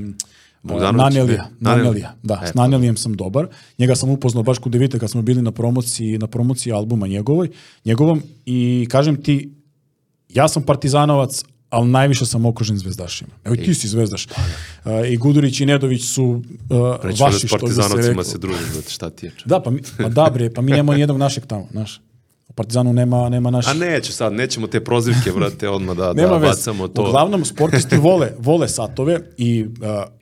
Nanelija, 0.64 1.50
Nanelija, 1.60 2.16
da, 2.24 2.42
e, 2.44 2.48
s 2.48 2.54
Nanelijem 2.54 2.98
sam 2.98 3.14
dobar. 3.14 3.48
Njega 3.78 3.96
sam 3.96 4.10
upoznao 4.10 4.44
baš 4.44 4.58
kod 4.58 4.72
Devite 4.72 5.00
kad 5.00 5.10
smo 5.10 5.22
bili 5.22 5.42
na 5.42 5.52
promociji, 5.52 6.18
na 6.18 6.28
promociji 6.28 6.74
albuma 6.74 7.08
njegovoj, 7.08 7.50
njegovom 7.86 8.22
i 8.46 8.88
kažem 8.90 9.24
ti, 9.24 9.54
ja 10.30 10.48
sam 10.48 10.64
partizanovac, 10.64 11.44
ali 11.70 11.90
najviše 11.90 12.26
sam 12.26 12.46
okružen 12.46 12.78
zvezdašima. 12.78 13.30
Evo 13.44 13.56
i 13.56 13.58
ti 13.58 13.74
si 13.74 13.88
zvezdaš. 13.88 14.26
Uh, 14.26 14.92
I 15.10 15.18
Gudurić 15.18 15.60
i 15.60 15.66
Nedović 15.66 16.06
su 16.06 16.24
uh, 16.24 16.42
vaši, 17.20 17.48
što 17.48 17.58
bi 17.58 17.74
se 17.74 17.82
rekao. 18.08 18.24
se 18.24 18.38
druži, 18.38 18.60
znate 18.72 18.90
šta 18.90 19.10
ti 19.10 19.26
je. 19.26 19.32
Da, 19.46 19.60
pa, 19.60 19.72
mi, 19.72 19.82
pa 19.98 20.10
da 20.10 20.30
bre, 20.34 20.54
pa 20.54 20.62
mi 20.62 20.72
nemamo 20.72 20.94
nijednog 20.94 21.18
našeg 21.18 21.46
tamo, 21.46 21.68
znaš. 21.72 22.02
U 22.48 22.54
Partizanu 22.54 22.94
nema, 22.94 23.30
nema 23.30 23.52
naših. 23.52 23.72
A 23.72 23.74
neće 23.74 24.12
sad, 24.12 24.34
nećemo 24.34 24.68
te 24.68 24.84
prozivke, 24.84 25.32
brate, 25.32 25.70
odmah 25.70 25.98
da, 25.98 26.14
da 26.14 26.40
bacamo 26.40 26.88
to. 26.88 27.02
Uglavnom, 27.02 27.46
sportisti 27.46 27.98
vole, 28.08 28.32
vole 28.40 28.68
satove 28.68 29.20
i 29.38 29.66
uh, 29.66 29.70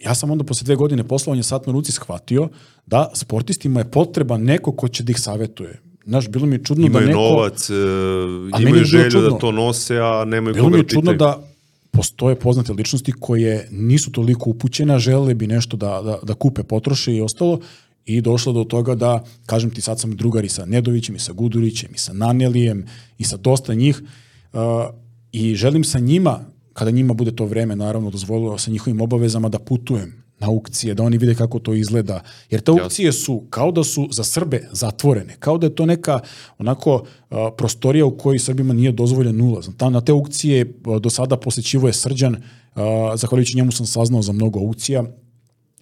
ja 0.05 0.15
sam 0.15 0.31
onda 0.31 0.43
posle 0.43 0.65
dve 0.65 0.75
godine 0.75 1.03
poslovanja 1.03 1.43
sat 1.43 1.67
na 1.67 1.73
ruci 1.73 1.91
shvatio 1.91 2.49
da 2.85 3.11
sportistima 3.13 3.79
je 3.79 3.91
potreba 3.91 4.37
neko 4.37 4.71
ko 4.71 4.87
će 4.87 5.03
da 5.03 5.11
ih 5.11 5.19
savetuje 5.19 5.81
Znaš, 6.05 6.29
bilo 6.29 6.45
mi 6.45 6.55
je 6.55 6.63
čudno 6.63 6.85
imaju 6.85 7.05
da 7.05 7.07
neko... 7.07 7.19
novac, 7.19 7.69
uh, 7.69 8.61
imaju 8.61 8.83
želju 8.83 9.03
da 9.03 9.09
čudno. 9.09 9.29
da 9.29 9.37
to 9.37 9.51
nose, 9.51 9.97
a 9.97 10.25
nemaju 10.25 10.53
bilo 10.53 10.65
koga 10.65 10.77
mi 10.77 10.83
je 10.83 10.87
čudno 10.87 11.13
da 11.13 11.47
postoje 11.91 12.35
poznate 12.35 12.73
ličnosti 12.73 13.11
koje 13.11 13.67
nisu 13.71 14.11
toliko 14.11 14.49
upućene, 14.49 14.95
a 14.95 14.99
žele 14.99 15.33
bi 15.33 15.47
nešto 15.47 15.77
da, 15.77 16.01
da, 16.01 16.19
da 16.23 16.33
kupe, 16.33 16.63
potroše 16.63 17.15
i 17.15 17.21
ostalo, 17.21 17.59
i 18.05 18.21
došlo 18.21 18.53
do 18.53 18.63
toga 18.63 18.95
da, 18.95 19.23
kažem 19.45 19.69
ti, 19.69 19.81
sad 19.81 19.99
sam 19.99 20.15
drugari 20.15 20.49
sa 20.49 20.65
Nedovićem 20.65 21.15
i 21.15 21.19
sa 21.19 21.33
Gudurićem 21.33 21.89
i 21.95 21.97
sa 21.97 22.13
Nanelijem 22.13 22.85
i 23.17 23.23
sa 23.23 23.37
dosta 23.37 23.73
njih 23.73 24.01
uh, 24.53 24.59
i 25.31 25.55
želim 25.55 25.83
sa 25.83 25.99
njima, 25.99 26.39
kada 26.73 26.91
njima 26.91 27.13
bude 27.13 27.35
to 27.35 27.45
vreme, 27.45 27.75
naravno, 27.75 28.09
dozvolilo 28.09 28.57
sa 28.57 28.71
njihovim 28.71 29.01
obavezama 29.01 29.49
da 29.49 29.59
putujem 29.59 30.24
na 30.39 30.47
aukcije, 30.47 30.93
da 30.93 31.03
oni 31.03 31.17
vide 31.17 31.35
kako 31.35 31.59
to 31.59 31.73
izgleda. 31.73 32.21
Jer 32.49 32.61
te 32.61 32.71
aukcije 32.71 33.11
su 33.11 33.43
kao 33.49 33.71
da 33.71 33.83
su 33.83 34.07
za 34.11 34.23
Srbe 34.23 34.69
zatvorene, 34.71 35.35
kao 35.39 35.57
da 35.57 35.67
je 35.67 35.75
to 35.75 35.85
neka 35.85 36.19
onako 36.57 37.03
prostorija 37.57 38.05
u 38.05 38.17
kojoj 38.17 38.39
Srbima 38.39 38.73
nije 38.73 38.91
dozvoljen 38.91 39.41
ulaz. 39.41 39.69
Tam 39.77 39.93
na 39.93 40.01
te 40.01 40.11
aukcije 40.11 40.73
do 41.01 41.09
sada 41.09 41.37
posećivo 41.37 41.87
je 41.87 41.93
Srđan, 41.93 42.37
zahvaljujući 43.15 43.57
njemu 43.57 43.71
sam 43.71 43.85
saznao 43.85 44.21
za 44.21 44.31
mnogo 44.31 44.59
aukcija, 44.59 45.03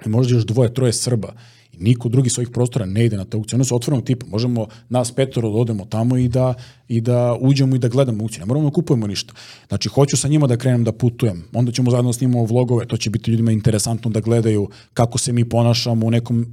možda 0.06 0.36
još 0.36 0.46
dvoje, 0.46 0.74
troje 0.74 0.94
Srba 0.94 1.34
i 1.74 1.84
niko 1.84 2.10
drugi 2.10 2.30
s 2.30 2.38
ovih 2.38 2.50
prostora 2.50 2.86
ne 2.86 3.06
ide 3.06 3.18
na 3.18 3.26
te 3.26 3.38
aukcije. 3.38 3.58
One 3.58 3.66
su 3.66 3.76
otvorenog 3.76 4.06
tipa. 4.06 4.26
Možemo 4.26 4.68
nas 4.90 5.12
petoro 5.12 5.50
da 5.50 5.58
odemo 5.58 5.86
tamo 5.86 6.18
i 6.18 6.28
da, 6.28 6.54
i 6.88 7.02
da 7.02 7.38
uđemo 7.42 7.76
i 7.76 7.80
da 7.80 7.88
gledamo 7.88 8.24
aukcije. 8.24 8.40
Ne 8.40 8.46
moramo 8.46 8.70
da 8.70 8.74
kupujemo 8.74 9.08
ništa. 9.08 9.34
Znači, 9.68 9.90
hoću 9.90 10.18
sa 10.18 10.28
njima 10.28 10.48
da 10.48 10.58
krenem 10.58 10.84
da 10.84 10.92
putujem. 10.92 11.44
Onda 11.54 11.72
ćemo 11.72 11.92
zajedno 11.92 12.10
da 12.10 12.14
snimamo 12.14 12.46
vlogove. 12.46 12.86
To 12.86 12.98
će 12.98 13.10
biti 13.10 13.32
ljudima 13.32 13.52
interesantno 13.52 14.12
da 14.12 14.20
gledaju 14.20 14.70
kako 14.94 15.18
se 15.18 15.34
mi 15.34 15.50
ponašamo 15.50 16.06
u 16.06 16.12
nekom, 16.12 16.46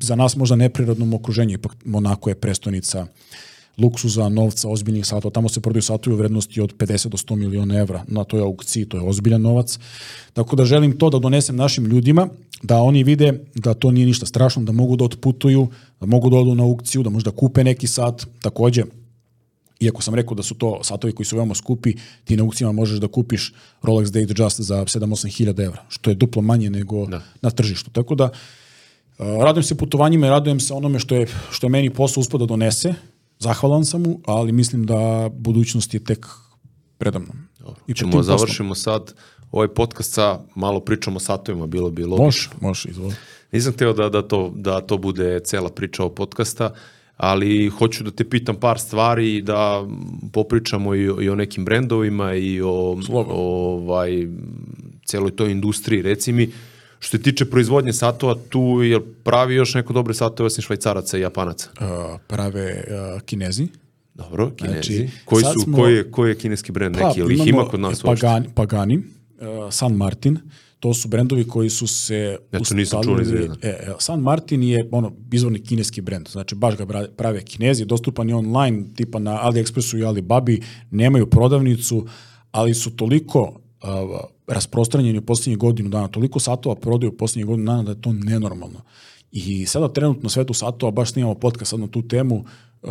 za 0.00 0.16
nas 0.16 0.36
možda 0.36 0.56
neprirodnom 0.56 1.14
okruženju. 1.14 1.54
Ipak 1.54 1.76
Monako 1.84 2.28
je 2.30 2.34
prestonica 2.34 3.06
luksuza, 3.82 4.28
novca, 4.28 4.68
ozbiljnih 4.68 5.06
satova. 5.06 5.32
Tamo 5.32 5.48
se 5.48 5.60
prodaju 5.60 5.82
satovi 5.82 6.14
u 6.14 6.18
vrednosti 6.18 6.60
od 6.60 6.76
50 6.76 7.08
do 7.08 7.16
100 7.16 7.36
miliona 7.36 7.78
evra 7.78 8.04
na 8.08 8.24
toj 8.24 8.40
aukciji, 8.40 8.84
to 8.84 8.96
je 8.96 9.02
ozbiljan 9.02 9.42
novac. 9.42 9.78
Tako 10.32 10.56
da 10.56 10.64
želim 10.64 10.98
to 10.98 11.10
da 11.10 11.18
donesem 11.18 11.56
našim 11.56 11.84
ljudima, 11.86 12.28
da 12.62 12.82
oni 12.82 13.04
vide 13.04 13.44
da 13.54 13.74
to 13.74 13.90
nije 13.90 14.06
ništa 14.06 14.26
strašno, 14.26 14.62
da 14.62 14.72
mogu 14.72 14.96
da 14.96 15.04
otputuju, 15.04 15.68
da 16.00 16.06
mogu 16.06 16.30
da 16.30 16.36
odu 16.36 16.54
na 16.54 16.64
aukciju, 16.64 17.02
da 17.02 17.10
možda 17.10 17.30
kupe 17.30 17.64
neki 17.64 17.86
sat. 17.86 18.26
Takođe, 18.42 18.84
iako 19.80 20.02
sam 20.02 20.14
rekao 20.14 20.34
da 20.34 20.42
su 20.42 20.54
to 20.54 20.80
satovi 20.82 21.12
koji 21.12 21.26
su 21.26 21.36
veoma 21.36 21.54
skupi, 21.54 21.94
ti 22.24 22.36
na 22.36 22.42
aukcijama 22.44 22.72
možeš 22.72 22.98
da 22.98 23.08
kupiš 23.08 23.52
Rolex 23.82 24.10
Datejust 24.10 24.60
za 24.60 24.84
7-8 24.84 25.36
hiljada 25.36 25.62
evra, 25.62 25.82
što 25.88 26.10
je 26.10 26.14
duplo 26.14 26.42
manje 26.42 26.70
nego 26.70 27.06
Da. 27.06 27.22
na 27.42 27.50
tržištu. 27.50 27.90
Tako 27.90 28.14
da, 28.14 28.30
radujem 29.18 29.62
se 29.64 29.74
putovanjima 29.74 30.26
i 30.26 30.30
radujem 30.30 30.60
se 30.60 30.74
onome 30.74 30.98
što 30.98 31.14
je, 31.14 31.26
što 31.50 31.66
je 31.66 31.70
meni 31.70 31.90
posao 31.90 32.20
uspio 32.20 32.38
da 32.38 32.46
donese. 32.46 32.94
Zahvalan 33.40 33.84
sam 33.84 34.02
mu, 34.02 34.20
ali 34.26 34.52
mislim 34.52 34.86
da 34.86 35.30
budućnost 35.32 35.94
je 35.94 36.04
tek 36.04 36.26
predamnom. 36.98 37.36
Dobro. 37.58 37.74
I 37.86 37.94
Ćemo 37.94 38.22
završimo 38.22 38.74
sad 38.74 39.14
ovaj 39.52 39.68
podcast 39.68 40.12
sa 40.12 40.40
malo 40.54 40.80
pričamo 40.80 41.16
o 41.16 41.20
satovima, 41.20 41.66
bilo 41.66 41.90
bi 41.90 42.04
logično. 42.04 42.24
Može, 42.24 42.50
može, 42.60 42.88
izvoli. 42.90 43.14
Nisam 43.52 43.72
hteo 43.72 43.92
da, 43.92 44.08
da, 44.08 44.22
to, 44.22 44.52
da 44.56 44.80
to 44.80 44.98
bude 44.98 45.40
cela 45.44 45.68
priča 45.68 46.02
ovog 46.02 46.14
podcasta, 46.14 46.74
ali 47.16 47.68
hoću 47.68 48.04
da 48.04 48.10
te 48.10 48.28
pitam 48.30 48.56
par 48.56 48.78
stvari 48.78 49.36
i 49.36 49.42
da 49.42 49.86
popričamo 50.32 50.94
i, 50.94 51.08
o- 51.08 51.20
i 51.22 51.28
o 51.28 51.34
nekim 51.34 51.64
brendovima 51.64 52.34
i 52.34 52.60
o, 52.60 52.96
o 53.10 53.34
ovaj, 53.72 54.28
celoj 55.04 55.30
toj 55.30 55.50
industriji. 55.50 56.02
Reci 56.02 56.32
mi, 56.32 56.50
što 57.00 57.16
se 57.16 57.22
tiče 57.22 57.44
proizvodnje 57.44 57.92
satova, 57.92 58.36
tu 58.48 58.82
je 58.82 59.00
pravi 59.24 59.54
još 59.54 59.74
neko 59.74 59.92
dobre 59.92 60.14
satove 60.14 60.46
osim 60.46 60.62
švajcaraca 60.62 61.18
i 61.18 61.20
japanaca? 61.20 61.70
Uh, 61.80 62.20
prave 62.26 62.84
uh, 62.88 63.20
kinezi. 63.22 63.68
Dobro, 64.14 64.50
kinezi. 64.56 64.96
Znači, 64.96 65.08
koji, 65.24 65.44
su, 65.44 65.60
smo- 65.60 65.76
koji, 65.76 65.94
je, 65.94 66.10
koji 66.10 66.30
je 66.30 66.38
kineski 66.38 66.72
brend 66.72 66.96
neki? 66.96 67.20
ili 67.20 67.34
ih 67.34 67.46
ima 67.46 67.64
kod 67.64 67.80
nas 67.80 68.04
uopšte? 68.04 68.26
Pagani, 68.26 68.48
Pagani 68.54 68.96
uh, 68.96 69.02
San 69.70 69.92
Martin, 69.92 70.38
to 70.80 70.94
su 70.94 71.08
brendovi 71.08 71.48
koji 71.48 71.70
su 71.70 71.86
se 71.86 72.38
Eto, 72.52 72.74
nisam 72.74 73.02
čuo. 73.02 73.18
E, 73.20 73.48
e, 73.62 73.92
San 73.98 74.20
Martin 74.20 74.62
je 74.62 74.88
ono 74.90 75.12
izvorni 75.32 75.58
kineski 75.62 76.00
brend, 76.00 76.28
znači 76.28 76.54
baš 76.54 76.76
ga 76.76 76.86
prave 77.16 77.44
kinezi, 77.44 77.84
dostupan 77.84 78.28
je 78.28 78.34
online, 78.34 78.84
tipa 78.96 79.18
na 79.18 79.40
AliExpressu 79.42 79.98
i 79.98 80.04
Alibabi, 80.04 80.62
nemaju 80.90 81.26
prodavnicu, 81.26 82.06
ali 82.50 82.74
su 82.74 82.96
toliko 82.96 83.40
uh, 83.40 84.20
rasprostranjeni 84.50 85.18
u 85.18 85.22
posljednjih 85.22 85.58
godinu 85.58 85.88
dana, 85.88 86.08
toliko 86.08 86.40
satova 86.40 86.74
prodaju 86.74 87.12
u 87.12 87.16
posljednjih 87.16 87.46
godinu 87.46 87.66
dana 87.66 87.82
da 87.82 87.90
je 87.90 88.00
to 88.00 88.12
nenormalno. 88.12 88.80
I 89.32 89.66
sada 89.66 89.88
trenutno 89.88 90.28
svetu 90.28 90.54
satova, 90.54 90.92
baš 90.92 91.12
snimamo 91.12 91.34
podcast 91.34 91.70
sad 91.70 91.80
na 91.80 91.86
tu 91.86 92.02
temu, 92.08 92.44
uh, 92.82 92.90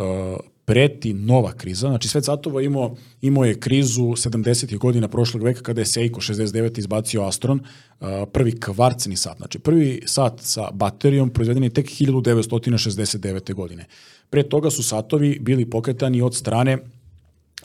preti 0.64 1.12
nova 1.14 1.52
kriza. 1.52 1.88
Znači 1.88 2.08
svet 2.08 2.24
satova 2.24 2.62
imao, 2.62 2.96
imao 3.20 3.44
je 3.44 3.60
krizu 3.60 4.02
70. 4.02 4.78
godina 4.78 5.08
prošlog 5.08 5.42
veka 5.42 5.62
kada 5.62 5.80
je 5.80 5.86
Seiko 5.86 6.20
69 6.20 6.78
izbacio 6.78 7.22
Astron, 7.22 7.60
uh, 7.60 8.06
prvi 8.32 8.60
kvarcni 8.60 9.16
sat. 9.16 9.36
Znači 9.36 9.58
prvi 9.58 10.02
sat 10.06 10.40
sa 10.40 10.70
baterijom 10.72 11.30
proizveden 11.30 11.64
je 11.64 11.70
tek 11.70 11.86
1969. 11.86 13.54
godine. 13.54 13.86
Pre 14.30 14.42
toga 14.42 14.70
su 14.70 14.82
satovi 14.82 15.38
bili 15.40 15.70
pokretani 15.70 16.22
od 16.22 16.34
strane 16.34 16.78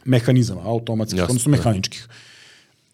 mehanizama, 0.06 0.62
automatskih, 0.64 1.24
odnosno 1.24 1.52
da. 1.52 2.10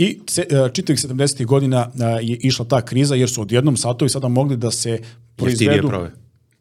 I 0.02 0.20
e, 0.38 0.70
čitavih 0.74 1.00
70. 1.00 1.46
godina 1.46 1.92
a, 2.00 2.06
je 2.06 2.36
išla 2.36 2.66
ta 2.66 2.82
kriza 2.82 3.16
jer 3.16 3.30
su 3.30 3.42
odjednom 3.42 3.78
satovi 3.78 4.10
sada 4.10 4.28
mogli 4.28 4.58
da 4.58 4.72
se 4.72 5.00
proizvedu 5.36 5.88
prave. 5.88 6.12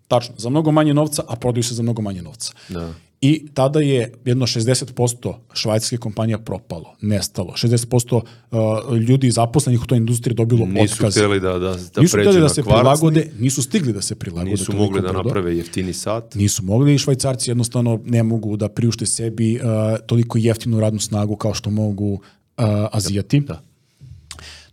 tačno, 0.09 0.35
za 0.39 0.51
mnogo 0.51 0.71
manje 0.73 0.95
novca, 0.95 1.23
a 1.29 1.37
prodaju 1.37 1.63
se 1.63 1.75
za 1.75 1.83
mnogo 1.83 2.03
manje 2.03 2.23
novca. 2.23 2.53
Da. 2.69 2.93
I 3.21 3.47
tada 3.55 3.81
je 3.81 4.13
jedno 4.25 4.47
60% 4.47 5.35
švajcarske 5.53 5.97
kompanija 5.97 6.39
propalo, 6.39 6.95
nestalo. 7.01 7.53
60% 7.57 8.15
uh, 8.15 8.97
ljudi 8.97 9.31
zaposlenih 9.31 9.83
u 9.83 9.87
toj 9.87 9.99
industriji 9.99 10.35
dobilo 10.35 10.67
Nisu 10.67 10.95
otkaz. 10.95 11.15
hteli 11.15 11.41
da, 11.41 11.53
da, 11.53 11.77
da 11.95 12.01
nisu 12.01 12.19
hteli 12.19 12.41
da 12.41 12.49
se 12.49 12.63
kvarcni, 12.63 12.81
prilagode, 12.81 13.31
nisu 13.39 13.63
stigli 13.63 13.93
da 13.93 14.03
se 14.03 14.15
prilagode. 14.15 14.51
nisu 14.51 14.73
mogli 14.77 15.03
da 15.03 15.13
naprave 15.13 15.57
jeftini 15.57 15.93
sat. 15.93 16.35
Nisu 16.35 16.63
mogli 16.65 16.95
i 16.95 16.99
švajcarci 16.99 17.51
jednostavno 17.51 18.01
ne 18.05 18.23
mogu 18.23 18.57
da 18.57 18.69
priušte 18.69 19.07
sebi 19.07 19.57
uh, 19.57 19.61
toliko 20.07 20.39
jeftinu 20.39 20.81
radnu 20.81 21.01
snagu 21.01 21.37
kao 21.37 21.55
što 21.55 21.71
mogu 21.71 22.13
uh, 22.13 22.21
Azijati. 22.93 23.41
Da. 23.41 23.63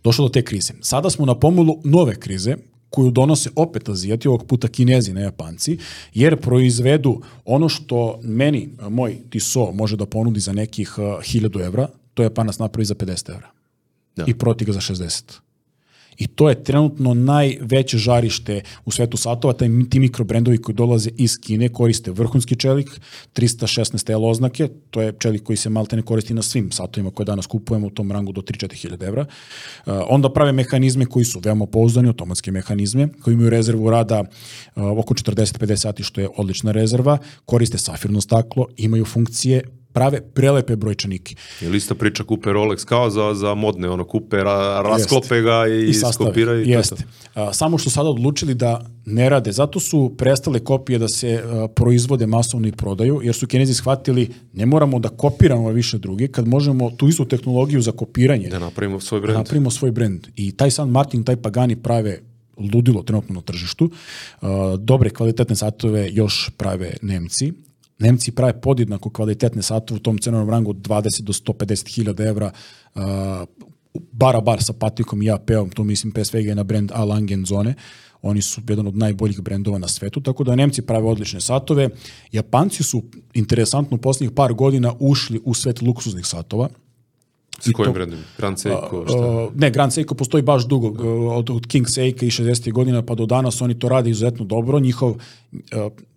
Došlo 0.04 0.28
do 0.28 0.32
te 0.32 0.42
krize. 0.44 0.72
Sada 0.80 1.10
smo 1.10 1.26
na 1.26 1.34
pomolu 1.34 1.80
nove 1.84 2.16
krize 2.20 2.56
koju 2.90 3.10
donose 3.10 3.50
opet 3.56 3.88
Azijati, 3.88 4.28
ovog 4.28 4.46
puta 4.46 4.68
Kinezi, 4.68 5.12
ne 5.12 5.22
Japanci, 5.22 5.78
jer 6.14 6.36
proizvedu 6.40 7.22
ono 7.44 7.68
što 7.68 8.20
meni, 8.22 8.68
moj 8.90 9.18
Tissot, 9.30 9.74
može 9.74 9.96
da 9.96 10.06
ponudi 10.06 10.40
za 10.40 10.52
nekih 10.52 10.94
uh, 10.98 11.04
1000 11.04 11.64
evra, 11.66 11.88
to 12.14 12.22
Japanac 12.22 12.58
napravi 12.58 12.84
za 12.84 12.94
50 12.94 13.30
evra. 13.30 13.50
Da. 14.16 14.24
I 14.26 14.34
proti 14.34 14.64
ga 14.64 14.72
za 14.72 14.80
60. 14.80 15.47
I 16.18 16.26
to 16.26 16.48
je 16.48 16.64
trenutno 16.64 17.14
najveće 17.14 17.98
žarište 17.98 18.60
u 18.84 18.90
svetu 18.90 19.16
satova, 19.16 19.54
taj, 19.54 19.68
ti 19.90 20.00
mikrobrendovi 20.00 20.58
koji 20.58 20.74
dolaze 20.74 21.10
iz 21.16 21.38
Kine 21.40 21.68
koriste 21.68 22.10
vrhunski 22.10 22.56
čelik, 22.56 23.00
316 23.34 24.12
L 24.12 24.24
oznake, 24.24 24.68
to 24.90 25.02
je 25.02 25.12
čelik 25.18 25.42
koji 25.42 25.56
se 25.56 25.70
malte 25.70 25.96
ne 25.96 26.02
koristi 26.02 26.34
na 26.34 26.42
svim 26.42 26.72
satovima 26.72 27.10
koje 27.10 27.24
danas 27.24 27.46
kupujemo 27.46 27.86
u 27.86 27.90
tom 27.90 28.12
rangu 28.12 28.32
do 28.32 28.40
3-4 28.40 28.74
hiljade 28.74 29.06
evra. 29.06 29.26
Uh, 29.86 29.92
onda 30.08 30.32
prave 30.32 30.52
mehanizme 30.52 31.06
koji 31.06 31.24
su 31.24 31.40
veoma 31.44 31.66
pouzdani, 31.66 32.08
automatske 32.08 32.50
mehanizme, 32.50 33.08
koji 33.22 33.34
imaju 33.34 33.50
rezervu 33.50 33.90
rada 33.90 34.20
uh, 34.20 34.98
oko 34.98 35.14
40-50 35.14 35.76
sati, 35.76 36.02
što 36.02 36.20
je 36.20 36.28
odlična 36.36 36.72
rezerva, 36.72 37.18
koriste 37.44 37.78
safirno 37.78 38.20
staklo, 38.20 38.66
imaju 38.76 39.04
funkcije, 39.04 39.62
prave 39.98 40.20
prelepe 40.20 40.76
brojčanike. 40.76 41.34
Ili 41.60 41.76
ista 41.76 41.94
priča 41.94 42.24
kupe 42.24 42.50
Rolex 42.50 42.84
kao 42.84 43.10
za, 43.10 43.34
za 43.34 43.54
modne, 43.54 43.88
ono 43.88 44.04
kupe, 44.04 44.36
ra, 44.36 44.82
rasklope 44.82 45.40
ga 45.40 45.66
i, 45.68 45.90
I 45.90 45.94
skopiraju. 46.12 46.60
i 46.60 46.64
to 46.64 46.70
je 46.70 46.76
Jeste. 46.76 47.04
A, 47.34 47.52
samo 47.52 47.78
što 47.78 47.90
sada 47.90 48.08
odlučili 48.08 48.54
da 48.54 48.86
ne 49.06 49.28
rade, 49.28 49.52
zato 49.52 49.80
su 49.80 50.14
prestale 50.18 50.58
kopije 50.58 50.98
da 50.98 51.08
se 51.08 51.42
a, 51.44 51.68
proizvode 51.74 52.26
masovno 52.26 52.68
i 52.68 52.72
prodaju, 52.72 53.20
jer 53.22 53.34
su 53.34 53.46
Kinezi 53.46 53.74
shvatili 53.74 54.28
ne 54.52 54.66
moramo 54.66 54.98
da 54.98 55.08
kopiramo 55.08 55.70
više 55.70 55.98
druge, 55.98 56.28
kad 56.28 56.48
možemo 56.48 56.90
tu 56.90 57.08
istu 57.08 57.24
tehnologiju 57.24 57.80
za 57.80 57.92
kopiranje 57.92 58.44
to. 58.44 58.50
Da 58.50 58.58
napravimo 58.58 59.00
svoj 59.00 59.20
da 59.20 59.26
brend. 59.26 59.38
napravimo 59.38 59.70
svoj 59.70 59.90
brend. 59.90 60.26
I 60.36 60.52
taj 60.52 60.70
San 60.70 60.90
Martin, 60.90 61.24
taj 61.24 61.36
Pagani 61.36 61.76
prave 61.76 62.20
ludilo 62.72 63.02
trenutno 63.02 63.34
na 63.34 63.40
tržištu. 63.40 63.90
Dobre 64.78 65.10
kvalitetne 65.10 65.56
satove 65.56 66.08
još 66.12 66.50
prave 66.56 66.96
Nemci. 67.02 67.52
Nemci 67.98 68.32
prave 68.32 68.60
podjednako 68.60 69.10
kvalitetne 69.10 69.62
satove 69.62 69.96
u 69.96 70.02
tom 70.02 70.18
cenovnom 70.18 70.50
rangu 70.50 70.70
od 70.70 70.76
20 70.76 71.20
do 71.20 71.32
150 71.32 71.94
hiljada 71.94 72.24
evra 72.24 72.50
uh, 72.94 73.02
bara 74.12 74.40
bar 74.40 74.62
sa 74.62 74.72
patikom 74.72 75.22
i 75.22 75.30
AP-om, 75.30 75.70
tu 75.70 75.84
mislim 75.84 76.12
pre 76.12 76.24
svega 76.24 76.48
je 76.48 76.54
na 76.54 76.62
brend 76.62 76.92
A. 76.94 77.04
Langen 77.04 77.44
Zone. 77.46 77.74
Oni 78.22 78.42
su 78.42 78.60
jedan 78.68 78.86
od 78.86 78.96
najboljih 78.96 79.40
brendova 79.40 79.78
na 79.78 79.88
svetu, 79.88 80.20
tako 80.20 80.44
da 80.44 80.56
Nemci 80.56 80.82
prave 80.82 81.06
odlične 81.06 81.40
satove. 81.40 81.88
Japanci 82.32 82.82
su, 82.82 83.02
interesantno, 83.34 83.94
u 83.96 84.00
posljednjih 84.00 84.30
par 84.34 84.52
godina 84.52 84.94
ušli 84.98 85.40
u 85.44 85.54
svet 85.54 85.82
luksuznih 85.82 86.26
satova. 86.26 86.68
S 87.60 87.72
kojim 87.72 87.92
brendom? 87.92 88.18
Grand 88.38 88.58
Seiko, 88.58 89.04
šta? 89.08 89.18
Uh, 89.18 89.54
ne, 89.54 89.70
Grand 89.70 89.92
Seiko 89.92 90.14
postoji 90.14 90.42
baš 90.42 90.66
dugo, 90.66 90.88
od, 91.30 91.50
od 91.50 91.66
King 91.66 91.88
Seika 91.88 92.26
i 92.26 92.30
60. 92.30 92.72
godina 92.72 93.02
pa 93.02 93.14
do 93.14 93.26
danas 93.26 93.62
oni 93.62 93.78
to 93.78 93.88
rade 93.88 94.10
izuzetno 94.10 94.44
dobro. 94.44 94.80
Njihov, 94.80 95.14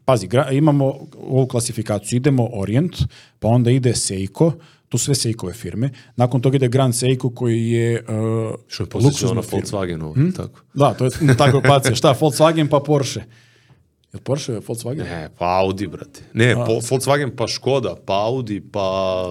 pazi, 0.06 0.28
gra, 0.28 0.52
imamo 0.52 0.86
ovu 1.22 1.48
klasifikaciju, 1.48 2.18
idemo 2.18 2.50
Orient, 2.54 2.96
pa 3.40 3.48
onda 3.48 3.72
ide 3.72 3.96
Seiko, 3.96 4.54
to 4.90 4.98
sve 4.98 5.16
Seikove 5.16 5.54
firme. 5.54 5.90
Nakon 6.16 6.42
toga 6.42 6.56
ide 6.56 6.68
Grand 6.68 6.96
Seiko 6.96 7.30
koji 7.30 7.70
je 7.70 8.02
uh, 8.02 8.56
Što 8.68 8.84
je 8.84 8.88
luksuzna 9.04 9.36
na 9.36 9.42
firma. 9.42 9.58
Volkswagenu, 9.58 10.14
Hm? 10.14 10.32
tako. 10.32 10.60
Da, 10.74 10.94
to 10.94 11.06
je 11.06 11.12
ta 11.38 11.52
grupacija. 11.52 11.96
Šta, 11.96 12.16
Volkswagen 12.20 12.68
pa 12.68 12.80
Porsche. 12.80 13.20
Je 13.20 14.18
li 14.18 14.22
Porsche 14.22 14.54
Volkswagen? 14.54 15.04
Ne, 15.04 15.30
pa 15.38 15.60
Audi, 15.60 15.88
brate. 15.88 16.20
Ne, 16.34 16.56
po, 16.56 16.80
Volkswagen 16.82 17.36
pa 17.36 17.48
Škoda, 17.48 17.96
pa 18.06 18.14
Audi, 18.26 18.62
pa 18.62 19.26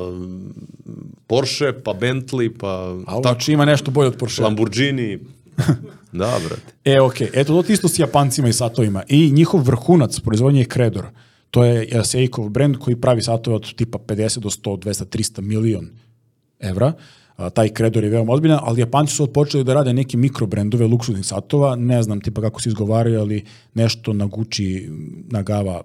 Porsche, 1.26 1.72
pa 1.84 1.92
Bentley, 1.92 2.58
pa 2.58 2.68
A 3.06 3.14
ovo 3.14 3.22
znači 3.22 3.52
ima 3.52 3.64
nešto 3.64 3.90
bolje 3.90 4.08
od 4.08 4.16
Porsche. 4.16 4.42
Lamborghini. 4.42 5.18
Да, 6.12 6.38
брат. 6.40 6.74
Е, 6.84 7.00
оке. 7.00 7.30
Ето 7.32 7.54
тоа 7.54 7.72
исто 7.72 7.88
с 7.88 8.00
јапанцима 8.02 8.50
и 8.50 8.52
сатоима. 8.52 9.04
И 9.08 9.30
нихов 9.32 9.66
врхунац 9.66 10.18
производење 10.20 10.66
е 10.66 10.70
Кредор. 10.70 11.10
Тоа 11.50 11.82
е 11.82 12.02
Сејков 12.06 12.50
бренд 12.50 12.78
кој 12.82 12.98
прави 13.00 13.22
сато 13.22 13.54
од 13.58 13.70
типа 13.76 13.98
50 13.98 14.42
до 14.42 14.50
100, 14.50 14.76
200, 14.86 15.06
300 15.06 15.42
милион 15.42 15.90
евра. 16.60 16.94
Taj 17.48 17.68
kredor 17.68 18.04
je 18.04 18.10
veoma 18.10 18.32
ozbiljan, 18.32 18.58
ali 18.62 18.80
Japanci 18.80 19.14
su 19.14 19.26
počeli 19.32 19.64
da 19.64 19.74
rade 19.74 19.92
neke 19.92 20.16
mikrobrendove 20.16 20.86
luksuznih 20.86 21.26
satova, 21.26 21.76
ne 21.76 22.02
znam 22.02 22.20
tipa 22.20 22.40
kako 22.40 22.60
se 22.60 22.68
izgovaraju, 22.68 23.20
ali 23.20 23.44
nešto 23.74 24.12
na 24.12 24.26
Gucci, 24.26 24.88
na 25.30 25.42
Gava, 25.42 25.82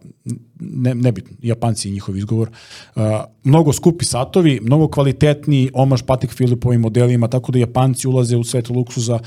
ne, 0.59 0.95
nebitno, 0.95 1.37
Japanci 1.41 1.89
i 1.89 1.91
njihov 1.91 2.17
izgovor. 2.17 2.49
A, 2.95 3.25
mnogo 3.43 3.73
skupi 3.73 4.05
satovi, 4.05 4.59
mnogo 4.63 4.87
kvalitetni, 4.87 5.69
omaž 5.73 6.01
Patek 6.01 6.31
Filipovim 6.31 6.81
modelima, 6.81 7.27
tako 7.27 7.51
da 7.51 7.59
Japanci 7.59 8.07
ulaze 8.07 8.37
u 8.37 8.43
svet 8.43 8.69
luksuza 8.69 9.19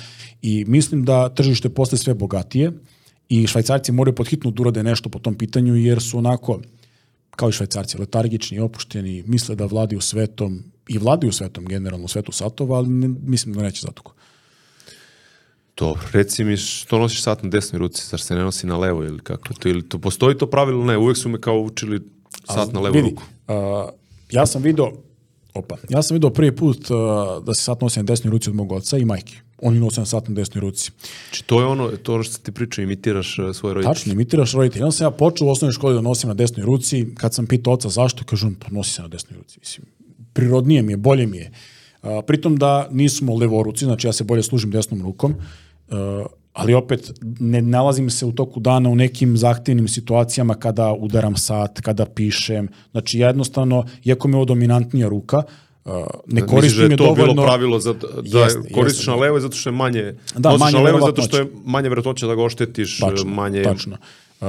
i 0.42 0.64
mislim 0.68 1.04
da 1.04 1.28
tržište 1.28 1.68
posle 1.68 1.98
sve 1.98 2.14
bogatije 2.14 2.72
i 3.28 3.46
švajcarci 3.46 3.92
moraju 3.92 4.14
podhitno 4.14 4.50
da 4.50 4.62
urade 4.62 4.82
nešto 4.82 5.08
po 5.08 5.18
tom 5.18 5.34
pitanju, 5.34 5.76
jer 5.76 6.02
su 6.02 6.18
onako, 6.18 6.60
kao 7.38 7.48
i 7.48 7.52
švajcarci, 7.52 7.98
letargični, 7.98 8.58
opušteni, 8.60 9.22
misle 9.26 9.54
da 9.54 9.66
vladiju 9.66 10.00
svetom 10.00 10.62
i 10.88 10.98
vladaju 10.98 11.32
svetom 11.32 11.66
generalno, 11.66 12.08
svetu 12.08 12.32
satova, 12.32 12.78
ali 12.78 12.88
ne, 12.88 13.08
mislim 13.22 13.54
da 13.54 13.62
neće 13.62 13.80
zatuko. 13.86 14.14
Dobro, 15.76 16.02
reci 16.12 16.44
mi 16.44 16.56
što 16.56 16.98
nosiš 16.98 17.22
sat 17.22 17.42
na 17.42 17.48
desnoj 17.48 17.78
ruci, 17.78 18.06
zar 18.06 18.20
se 18.20 18.34
ne 18.34 18.42
nosi 18.42 18.66
na 18.66 18.78
levo 18.78 19.04
ili 19.04 19.18
kako? 19.18 19.54
To, 19.54 19.68
ili 19.68 19.88
to 19.88 19.98
postoji 19.98 20.38
to 20.38 20.50
pravilo? 20.50 20.84
Ne, 20.84 20.96
uvek 20.98 21.16
su 21.16 21.28
me 21.28 21.40
kao 21.40 21.60
učili 21.60 22.00
sat 22.44 22.72
na 22.72 22.80
levu 22.80 22.94
Vidi, 22.94 23.10
ruku. 23.10 23.22
Uh, 23.48 23.90
ja 24.30 24.46
sam 24.46 24.62
video, 24.62 24.92
opa, 25.54 25.76
ja 25.88 26.02
sam 26.02 26.14
video 26.14 26.30
prvi 26.30 26.56
put 26.56 26.90
uh, 26.90 26.98
da 27.44 27.54
se 27.54 27.62
sat 27.62 27.80
nosi 27.80 27.98
na 27.98 28.02
desnoj 28.02 28.30
ruci 28.30 28.50
od 28.50 28.56
mog 28.56 28.72
oca 28.72 28.98
i 28.98 29.04
majke. 29.04 29.47
Oni 29.62 29.80
nose 29.80 30.00
na 30.00 30.06
sat 30.06 30.28
na 30.28 30.34
desnoj 30.34 30.60
ruci. 30.60 30.90
Znači, 31.28 31.44
to 31.44 31.60
je 31.60 31.66
ono, 31.66 31.88
to 31.88 32.12
je 32.12 32.14
ono 32.14 32.24
što 32.24 32.38
ti 32.38 32.52
pričao, 32.52 32.82
imitiraš 32.82 33.38
uh, 33.38 33.56
svoje 33.56 33.74
roditelje. 33.74 33.94
Tačno, 33.94 34.12
imitiraš 34.12 34.52
roditelj. 34.52 34.82
Onda 34.82 34.92
sam 34.92 35.04
ja 35.04 35.10
počeo 35.10 35.46
u 35.46 35.50
osnovnoj 35.50 35.72
školi 35.72 35.94
da 35.94 36.00
nosim 36.00 36.28
na 36.28 36.34
desnoj 36.34 36.66
ruci. 36.66 37.06
Kad 37.14 37.34
sam 37.34 37.46
pitao 37.46 37.72
oca 37.72 37.88
zašto, 37.88 38.24
kaže 38.24 38.46
on, 38.46 38.54
pa 38.54 38.66
nosi 38.70 38.90
se 38.90 39.02
na 39.02 39.08
desnoj 39.08 39.36
ruci. 39.38 39.58
Mislim, 39.60 39.86
prirodnije 40.32 40.82
mi 40.82 40.92
je, 40.92 40.96
bolje 40.96 41.26
mi 41.26 41.36
je. 41.36 41.50
Uh, 42.02 42.10
pritom 42.26 42.56
da 42.56 42.88
nismo 42.90 43.36
levoruci, 43.36 43.84
znači 43.84 44.06
ja 44.06 44.12
se 44.12 44.24
bolje 44.24 44.42
služim 44.42 44.70
desnom 44.70 45.02
rukom, 45.02 45.34
uh, 45.88 45.96
ali 46.52 46.74
opet 46.74 47.12
ne 47.40 47.62
nalazim 47.62 48.10
se 48.10 48.26
u 48.26 48.32
toku 48.32 48.60
dana 48.60 48.90
u 48.90 48.96
nekim 48.96 49.36
zahtevnim 49.36 49.88
situacijama 49.88 50.54
kada 50.54 50.92
udaram 50.92 51.36
sat, 51.36 51.80
kada 51.80 52.06
pišem. 52.06 52.68
Znači 52.90 53.18
jednostavno, 53.18 53.84
iako 54.04 54.28
mi 54.28 54.34
je 54.34 54.36
ovo 54.36 54.44
dominantnija 54.44 55.08
ruka, 55.08 55.42
ne 56.26 56.42
Misliš 56.42 56.50
koristim 56.50 56.78
da 56.78 56.84
je 56.84 56.90
je 56.90 56.96
to 56.96 57.04
dovoljno... 57.04 57.32
bilo 57.34 57.46
pravilo 57.46 57.80
za, 57.80 57.92
da 57.92 58.38
Jeste, 58.38 58.74
koristiš 58.74 59.00
jeste. 59.00 59.10
na 59.10 59.16
levo 59.16 59.40
zato 59.40 59.56
što 59.56 59.68
je 59.68 59.74
manje, 59.74 60.14
Da, 60.36 60.48
nosiš 60.48 60.60
manje 60.60 60.76
na 60.76 60.82
levo 60.82 61.00
zato 61.00 61.22
što 61.22 61.36
je 61.36 61.46
manje 61.64 61.88
verovatnoća 61.88 62.26
da 62.26 62.34
ga 62.34 62.42
oštetiš, 62.42 62.98
Tačno, 62.98 63.30
manje... 63.30 63.62
tačno. 63.62 63.96
Uh, 64.40 64.46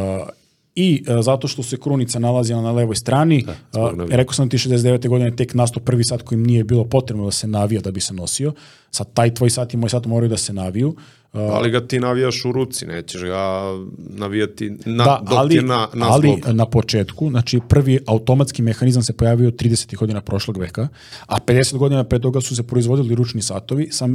I 0.76 1.03
uh, 1.07 1.24
zato 1.24 1.48
što 1.48 1.64
se 1.64 1.78
krunica 1.78 2.20
nalazila 2.20 2.61
na 2.61 2.72
levoj 2.72 2.95
strani, 2.95 3.45
zbog 3.72 3.94
uh, 3.94 4.10
rekao 4.10 4.34
sam 4.34 4.49
ti 4.49 4.57
69. 4.57 5.07
godine 5.07 5.36
tek 5.36 5.53
nastao 5.53 5.84
prvi 5.84 6.03
sat 6.03 6.22
kojim 6.22 6.44
nije 6.44 6.64
bilo 6.64 6.86
potrebno 6.86 7.26
da 7.26 7.32
se 7.32 7.48
navija 7.48 7.82
da 7.82 7.91
bi 7.91 7.99
se 7.99 8.14
nosio. 8.14 8.53
Sad 8.91 9.14
taj 9.14 9.34
tvoj 9.34 9.49
sat 9.49 9.74
i 9.74 9.78
moj 9.78 9.90
sat 9.90 10.06
moraju 10.06 10.30
da 10.30 10.38
se 10.38 10.53
naviju. 10.53 10.90
Uh, 10.90 10.99
Ali 11.34 11.72
ga 11.72 11.88
ti 11.88 11.99
navijaš 11.99 12.45
u 12.45 12.51
ruci, 12.51 12.85
nećeš 12.85 13.23
ga 13.23 13.64
navijati 13.97 14.69
na, 14.85 15.03
da, 15.03 15.19
dok 15.23 15.38
ali, 15.38 15.56
je 15.56 15.61
na, 15.61 15.88
na 15.93 16.07
ali 16.10 16.41
na 16.53 16.65
početku, 16.65 17.30
znači 17.30 17.60
prvi 17.68 17.99
automatski 18.07 18.61
mehanizam 18.61 19.03
se 19.03 19.14
pojavio 19.14 19.51
30. 19.51 19.97
godina 19.97 20.22
prošlog 20.22 20.57
veka, 20.57 20.88
a 21.27 21.35
50 21.47 21.77
godina 21.77 22.03
pre 22.03 22.19
toga 22.19 22.41
su 22.41 22.56
se 22.56 22.64
proizvodili 22.64 23.15
ručni 23.15 23.41
satovi 23.41 23.88
sa, 23.91 24.07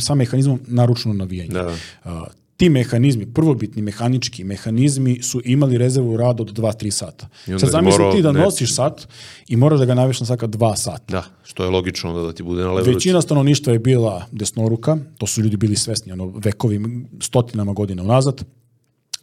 sa 0.00 0.14
mehanizmom 0.14 0.60
naručno 0.66 1.12
navijanje. 1.12 1.50
Da, 1.50 1.62
da. 2.04 2.26
Ti 2.58 2.68
mehanizmi, 2.68 3.26
prvobitni 3.26 3.82
mehanički 3.82 4.44
mehanizmi 4.44 5.22
su 5.22 5.40
imali 5.44 5.78
rezervu 5.78 6.16
rada 6.16 6.42
od 6.42 6.58
2-3 6.58 6.90
sata. 6.90 7.28
Sad 7.46 7.70
zamisli 7.70 8.04
ti 8.12 8.22
da 8.22 8.32
ne- 8.32 8.40
nosiš 8.40 8.74
sat 8.74 9.08
i 9.48 9.56
moraš 9.56 9.78
da 9.78 9.84
ga 9.84 9.94
naviš 9.94 10.20
na 10.20 10.26
svaka 10.26 10.46
2 10.48 10.76
sata. 10.76 11.12
Da, 11.12 11.24
što 11.44 11.64
je 11.64 11.70
logično 11.70 12.10
onda 12.10 12.22
da 12.22 12.32
ti 12.32 12.42
bude 12.42 12.62
na 12.62 12.72
levoj. 12.72 12.94
Većina 12.94 13.22
stanovništva 13.22 13.72
je 13.72 13.78
bila 13.78 14.26
desnoruka, 14.32 14.98
to 15.18 15.26
su 15.26 15.42
ljudi 15.42 15.56
bili 15.56 15.76
svesni 15.76 16.12
ono, 16.12 16.26
vekovim, 16.26 17.08
stotinama 17.20 17.72
godina 17.72 18.02
unazad. 18.02 18.44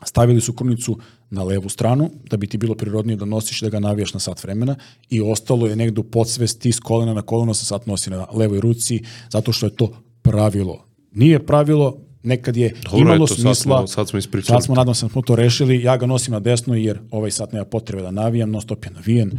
Stavili 0.03 0.41
su 0.41 0.53
krunicu 0.53 0.97
na 1.29 1.43
levu 1.43 1.69
stranu, 1.69 2.09
da 2.29 2.37
bi 2.37 2.47
ti 2.47 2.57
bilo 2.57 2.75
prirodnije 2.75 3.15
da 3.17 3.25
nosiš 3.25 3.61
da 3.61 3.69
ga 3.69 3.79
navijaš 3.79 4.13
na 4.13 4.19
sat 4.19 4.43
vremena 4.43 4.75
i 5.09 5.21
ostalo 5.21 5.67
je 5.67 5.75
negde 5.75 6.01
u 6.01 6.03
podsvesti 6.03 6.71
s 6.71 6.79
kolena 6.79 7.13
na 7.13 7.21
koleno 7.21 7.53
se 7.53 7.65
sat 7.65 7.85
nosi 7.85 8.09
na 8.09 8.27
levoj 8.33 8.59
ruci, 8.59 9.01
zato 9.29 9.51
što 9.51 9.65
je 9.65 9.75
to 9.75 9.91
pravilo. 10.21 10.85
Nije 11.11 11.45
pravilo, 11.45 11.97
nekad 12.25 12.57
je 12.57 12.73
Dobro, 12.83 12.99
imalo 12.99 13.15
eto, 13.15 13.27
sad 13.27 13.37
smisla. 13.37 13.77
smo- 13.77 13.87
sad 13.87 14.09
smo 14.09 14.19
ispričali. 14.19 14.55
Sad 14.57 14.63
smo, 14.65 14.75
nadam 14.75 14.95
se, 14.95 15.05
da 15.05 15.09
smo 15.09 15.21
to 15.21 15.35
rešili. 15.35 15.83
Ja 15.83 15.97
ga 15.97 16.05
nosim 16.05 16.31
na 16.31 16.39
desnoj 16.39 16.85
jer 16.85 16.99
ovaj 17.11 17.31
sat 17.31 17.53
nema 17.53 17.65
potrebe 17.65 18.03
da 18.03 18.11
navijam, 18.11 18.51
non 18.51 18.61
stop 18.61 18.85
je 18.85 18.91
navijen. 18.91 19.31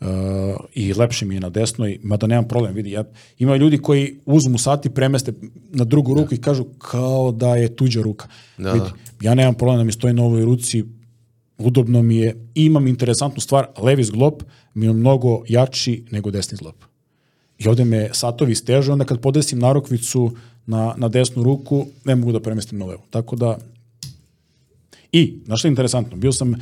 Uh, 0.00 0.08
i 0.74 0.94
lepše 0.94 1.26
mi 1.26 1.34
je 1.34 1.40
na 1.40 1.48
desnoj, 1.50 1.98
mada 2.02 2.26
nemam 2.26 2.48
problem, 2.48 2.74
vidi, 2.74 2.90
ja, 2.90 3.04
ima 3.38 3.56
ljudi 3.56 3.78
koji 3.78 4.16
uzmu 4.26 4.58
sat 4.58 4.86
i 4.86 4.90
premeste 4.90 5.32
na 5.70 5.84
drugu 5.84 6.14
ruku 6.14 6.34
i 6.34 6.40
kažu 6.40 6.64
kao 6.64 7.32
da 7.32 7.56
je 7.56 7.76
tuđa 7.76 8.02
ruka. 8.02 8.28
Da, 8.58 8.72
Vidi, 8.72 8.86
ja 9.20 9.34
nemam 9.34 9.54
problem 9.54 9.78
da 9.78 9.84
mi 9.84 9.92
stoji 9.92 10.14
na 10.14 10.22
ovoj 10.22 10.44
ruci, 10.44 10.84
udobno 11.58 12.02
mi 12.02 12.16
je, 12.16 12.46
imam 12.54 12.86
interesantnu 12.86 13.40
stvar, 13.40 13.66
levi 13.78 14.04
zglob 14.04 14.34
mi 14.74 14.86
je 14.86 14.92
mnogo 14.92 15.42
jači 15.48 16.04
nego 16.10 16.30
desni 16.30 16.56
zglob. 16.56 16.74
I 17.58 17.68
ovde 17.68 17.84
me 17.84 18.08
satovi 18.12 18.54
steže, 18.54 18.92
onda 18.92 19.04
kad 19.04 19.20
podesim 19.20 19.58
narukvicu 19.58 20.30
na, 20.66 20.94
na 20.96 21.08
desnu 21.08 21.42
ruku, 21.42 21.86
ne 22.04 22.14
mogu 22.16 22.32
da 22.32 22.40
premestim 22.40 22.78
na 22.78 22.86
levu. 22.86 23.02
Tako 23.10 23.36
da, 23.36 23.58
i, 25.12 25.38
znaš 25.44 25.58
što 25.58 25.68
je 25.68 25.70
interesantno, 25.70 26.16
bio 26.16 26.32
sam 26.32 26.50
uh, 26.50 26.58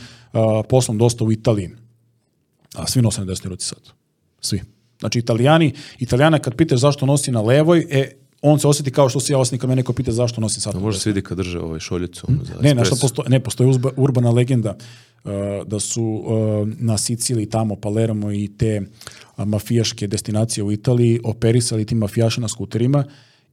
poslom 0.69 0.99
dosta 0.99 1.25
u 1.25 1.33
Italiji, 1.33 1.71
a 2.75 2.87
svi 2.87 3.03
nose 3.03 3.21
na 3.21 3.27
desnoj 3.27 3.49
ruci 3.49 3.67
sad. 3.67 3.79
Svi. 4.41 4.63
Znači, 5.01 5.19
italijani, 5.19 5.73
italijana 5.99 6.39
kad 6.39 6.55
pitaš 6.57 6.81
zašto 6.81 7.07
nosi 7.07 7.31
na 7.31 7.41
levoj, 7.41 7.87
e, 7.91 8.11
on 8.43 8.59
se 8.59 8.69
osjeti 8.69 8.91
kao 8.91 9.09
što 9.09 9.21
se 9.21 9.33
ja 9.33 9.39
osjetim 9.39 9.59
kad 9.59 9.71
me 9.71 9.77
neko 9.77 9.93
pita 9.93 10.13
zašto 10.13 10.41
nosim 10.41 10.61
sat. 10.61 10.75
na 10.75 10.81
Može 10.81 10.99
se 11.01 11.11
vidi 11.11 11.23
kad 11.23 11.37
drže 11.37 11.61
ovaj 11.61 11.81
šoljicu. 11.81 12.27
ono, 12.29 12.45
za 12.45 12.55
Ne, 12.63 12.75
na 12.75 12.83
espresso. 12.83 13.01
postoji, 13.01 13.29
ne, 13.29 13.41
postoji 13.41 13.71
uzba, 13.71 13.91
urbana 13.97 14.31
legenda 14.31 14.77
uh, 15.25 15.31
da 15.67 15.81
su 15.81 16.03
uh, 16.05 16.69
na 16.79 16.99
Siciliji 16.99 17.47
tamo 17.47 17.77
Palermo 17.77 18.33
i 18.33 18.49
te 18.59 18.81
uh, 19.37 19.45
mafijaške 19.47 20.07
destinacije 20.07 20.65
u 20.65 20.73
Italiji 20.73 21.21
operisali 21.25 21.85
ti 21.85 21.95
mafijaši 21.95 22.41
na 22.41 22.49
skuterima 22.49 23.05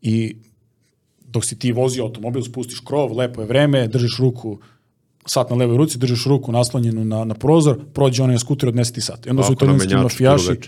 i 0.02 0.36
dok 1.20 1.46
si 1.46 1.60
ti 1.60 1.72
vozio 1.72 2.04
automobil, 2.04 2.42
spustiš 2.42 2.80
krov, 2.80 3.18
lepo 3.18 3.42
je 3.42 3.48
vreme, 3.48 3.88
držiš 3.88 4.18
ruku 4.18 4.60
sat 5.26 5.50
na 5.50 5.56
levoj 5.56 5.78
ruci, 5.78 5.98
držiš 5.98 6.26
ruku 6.26 6.52
naslonjenu 6.52 7.06
na, 7.06 7.24
na 7.24 7.34
prozor, 7.34 7.80
prođe 7.94 8.24
onaj 8.24 8.40
skuter, 8.40 8.70
odnesi 8.70 8.94
ti 8.94 9.02
sat. 9.02 9.26
I 9.26 9.30
onda 9.30 9.44
su 9.44 9.48
Ovako 9.48 9.66
na 9.66 9.76
italijanski 9.76 10.04
mafijaši 10.04 10.60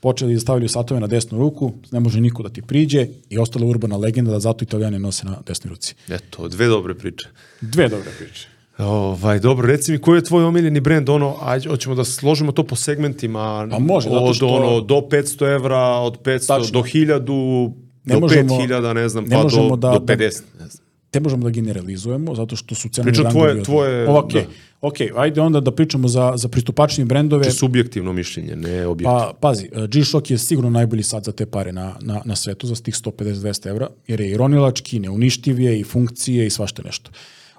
počeli 0.00 0.34
da 0.34 0.40
stavljaju 0.40 0.68
satove 0.68 1.00
na 1.00 1.06
desnu 1.06 1.38
ruku, 1.38 1.72
ne 1.90 2.00
može 2.00 2.20
niko 2.20 2.42
da 2.42 2.48
ti 2.48 2.62
priđe 2.62 3.06
i 3.30 3.38
ostala 3.38 3.66
urbana 3.66 3.96
legenda 3.96 4.30
da 4.30 4.40
zato 4.40 4.64
italijani 4.64 4.98
nose 4.98 5.26
na 5.26 5.36
desnoj 5.46 5.68
ruci. 5.70 5.94
Eto, 6.08 6.48
dve 6.48 6.66
dobre 6.66 6.94
priče. 6.94 7.28
Dve 7.60 7.88
dobre 7.88 8.10
priče. 8.18 8.48
Ovaj, 8.78 9.38
dobro, 9.38 9.66
reci 9.66 9.92
mi 9.92 9.98
koji 9.98 10.18
je 10.18 10.24
tvoj 10.24 10.44
omiljeni 10.44 10.80
brend, 10.80 11.08
ono, 11.08 11.36
ajde, 11.42 11.68
hoćemo 11.68 11.94
da 11.94 12.04
složimo 12.04 12.52
to 12.52 12.64
po 12.64 12.76
segmentima. 12.76 13.68
Pa 13.70 13.78
može, 13.78 14.08
zato 14.08 14.20
od, 14.20 14.36
što- 14.36 14.48
ono, 14.48 14.80
do 14.80 14.94
500 15.00 15.54
evra, 15.54 15.78
od 15.80 16.18
500 16.18 16.46
Tačno. 16.46 16.70
do 16.72 16.82
1000, 16.82 17.74
Ne 18.04 18.14
do 18.14 18.20
možemo- 18.20 18.58
5000, 18.58 18.94
ne 18.94 19.08
znam, 19.08 19.24
ne 19.24 19.36
pa 19.36 19.42
do, 19.42 19.48
da- 19.76 19.90
do 19.90 19.98
da- 19.98 20.06
50. 20.06 20.42
Ne 20.60 20.68
znam. 20.68 20.84
ne 21.14 21.20
možemo 21.20 21.44
da 21.44 21.50
generalizujemo, 21.50 22.34
zato 22.34 22.56
što 22.56 22.74
su 22.74 22.88
cene 22.88 23.10
rangovi 23.12 23.32
tvoje- 23.32 23.52
od- 23.52 23.64
tvoje- 23.64 24.08
Ok, 24.08 24.32
da. 24.32 24.40
ok, 24.80 24.94
ajde 25.16 25.40
onda 25.40 25.60
da 25.60 25.70
pričamo 25.70 26.08
za, 26.08 26.32
za 26.36 26.48
pristupačnije 26.48 27.04
brendove. 27.06 27.44
Znači, 27.44 27.58
subjektivno 27.58 28.12
mišljenje, 28.12 28.56
ne 28.56 28.86
objektivno. 28.86 29.18
Pa, 29.18 29.32
pazi, 29.40 29.68
uh, 29.72 29.84
G-Shock 29.84 30.30
je 30.30 30.38
sigurno 30.38 30.70
najbolji 30.70 31.02
sat 31.02 31.24
za 31.24 31.32
te 31.32 31.46
pare 31.46 31.72
na, 31.72 31.96
na, 32.00 32.22
na 32.24 32.36
svetu, 32.36 32.66
za 32.66 32.74
tih 32.74 32.94
150-200 32.96 33.68
evra, 33.68 33.88
jer 34.06 34.20
je 34.20 34.30
i 34.30 34.36
ronilački, 34.36 35.00
neuništiv 35.00 35.60
je, 35.60 35.80
i 35.80 35.84
funkcije, 35.84 36.46
i 36.46 36.50
svašta 36.50 36.82
nešto. 36.82 37.10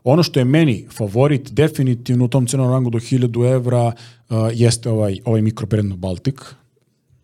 Ono 0.03 0.23
što 0.23 0.39
je 0.39 0.45
meni 0.45 0.85
favorit, 0.91 1.51
definitivno 1.51 2.25
u 2.25 2.27
tom 2.27 2.47
cenom 2.47 2.71
rangu 2.71 2.89
do 2.89 2.99
1000 2.99 3.45
evra, 3.45 3.85
uh, 4.29 4.37
jeste 4.53 4.89
ovaj, 4.89 5.19
ovaj 5.25 5.41
mikrobrand 5.41 5.93
Baltic. 5.93 6.35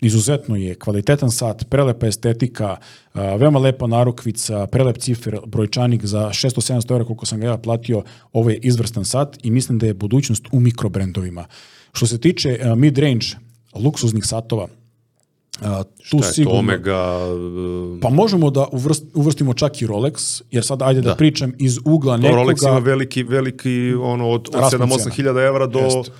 Izuzetno 0.02 0.56
je 0.56 0.76
kvalitetan 0.76 1.32
sat, 1.32 1.64
prelepa 1.70 2.08
estetika, 2.08 2.78
veoma 3.14 3.60
lepa 3.60 3.88
narukvica, 3.88 4.68
prelep 4.68 4.98
cifer, 4.98 5.38
brojčanik 5.46 6.06
za 6.06 6.30
600-700 6.30 6.92
evra 6.92 7.06
koliko 7.06 7.26
sam 7.26 7.40
ga 7.40 7.48
ja 7.48 7.58
platio, 7.58 8.04
ovo 8.34 8.50
je 8.50 8.58
izvrstan 8.58 9.06
sat 9.06 9.38
i 9.44 9.52
mislim 9.52 9.80
da 9.80 9.86
je 9.86 9.94
budućnost 9.94 10.48
u 10.52 10.60
mikrobrendovima. 10.60 11.46
Što 11.94 12.08
se 12.08 12.18
tiče 12.18 12.60
mid-range 12.76 13.36
luksuznih 13.76 14.26
satova, 14.26 14.64
uh, 14.64 15.68
tu 15.84 16.04
Šta 16.04 16.18
je 16.18 16.22
to, 16.22 16.34
sigurno... 16.34 16.60
Omega, 16.60 17.18
uh, 17.34 18.00
Pa 18.02 18.10
možemo 18.10 18.50
da 18.50 18.68
uvrst, 18.72 19.04
uvrstimo 19.14 19.54
čak 19.54 19.82
i 19.82 19.88
Rolex, 19.88 20.42
jer 20.52 20.66
sad 20.66 20.82
ajde 20.82 21.02
da, 21.02 21.10
Da. 21.10 21.16
pričam 21.16 21.54
iz 21.60 21.80
ugla 21.86 22.16
to 22.16 22.22
nekoga... 22.22 22.42
Rolex 22.42 22.70
ima 22.70 22.80
veliki, 22.80 23.24
veliki, 23.24 23.94
ono, 24.02 24.30
od, 24.30 24.48
od 24.54 24.62
Raspon 24.62 24.90
7-8 24.90 25.04
cena. 25.04 25.16
hiljada 25.16 25.42
evra 25.42 25.68
do... 25.68 25.80
Jest. 25.80 26.12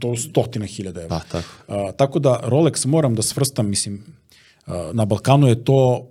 Do 0.00 0.16
stotina 0.16 0.66
hiljada 0.66 1.02
evra. 1.02 1.18
Pa, 1.18 1.24
tako. 1.32 1.48
A, 1.68 1.92
tako 1.92 2.18
da 2.18 2.40
Rolex 2.44 2.86
moram 2.86 3.14
da 3.14 3.22
svrstam, 3.22 3.68
mislim, 3.68 4.04
a, 4.66 4.90
na 4.94 5.04
Balkanu 5.04 5.48
je 5.48 5.64
to 5.64 6.06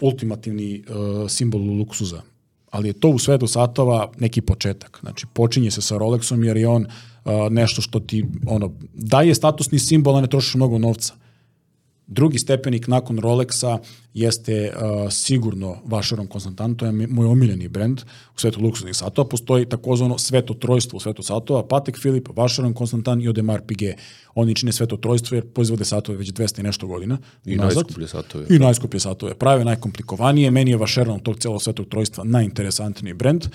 ultimativni 0.00 0.82
uh, 0.88 1.30
simbol 1.30 1.60
luksuza. 1.60 2.22
Ali 2.70 2.88
je 2.88 2.92
to 2.92 3.08
u 3.08 3.18
svetu 3.18 3.46
satova 3.46 4.10
neki 4.18 4.40
početak. 4.40 4.98
Znači, 5.00 5.26
počinje 5.32 5.70
se 5.70 5.82
sa 5.82 5.94
Rolexom 5.94 6.44
jer 6.44 6.56
je 6.56 6.68
on 6.68 6.86
uh, 6.86 7.32
nešto 7.50 7.82
što 7.82 8.00
ti 8.00 8.24
ono, 8.46 8.72
daje 8.94 9.34
statusni 9.34 9.78
simbol, 9.78 10.16
a 10.16 10.20
ne 10.20 10.26
trošiš 10.26 10.54
mnogo 10.54 10.78
novca. 10.78 11.14
Drugi 12.06 12.38
stepenik 12.38 12.86
nakon 12.86 13.18
Rolexa 13.18 13.78
jeste 14.14 14.72
uh, 14.72 15.10
sigurno 15.10 15.76
Vacheron 15.84 16.28
Constantin, 16.32 16.74
to 16.74 16.86
je 16.86 16.92
moj 16.92 17.26
omiljeni 17.26 17.68
brend 17.68 18.00
u 18.36 18.40
svetu 18.40 18.60
luksuznih 18.60 18.96
satova. 18.96 19.28
Postoji 19.28 19.66
takozvano 19.66 20.18
sveto 20.18 20.54
trojstvo 20.54 20.96
u 20.96 21.00
svetu 21.00 21.22
satova, 21.22 21.66
Patek 21.66 21.98
Philippe, 22.00 22.30
Vacheron 22.36 22.74
Constantin 22.74 23.20
i 23.20 23.26
Audemars 23.26 23.64
Piguet. 23.66 23.96
Oni 24.34 24.54
čine 24.54 24.72
sveto 24.72 24.96
trojstvo 24.96 25.34
jer 25.34 25.46
proizvode 25.46 25.84
satove 25.84 26.18
već 26.18 26.32
200 26.32 26.60
i 26.60 26.62
nešto 26.62 26.86
godina. 26.86 27.18
I 27.44 27.56
nazad. 27.56 27.74
najskuplje 27.74 28.08
satove. 28.08 28.46
I 28.50 28.58
najskuplje 28.58 29.00
satove. 29.00 29.34
Prave 29.34 29.64
najkomplikovanije. 29.64 30.50
Meni 30.50 30.70
je 30.70 30.76
Vacheron 30.76 31.20
tog 31.20 31.38
celog 31.38 31.62
svetog 31.62 31.88
trojstva 31.88 32.24
najinteresantniji 32.24 33.14
brend 33.14 33.46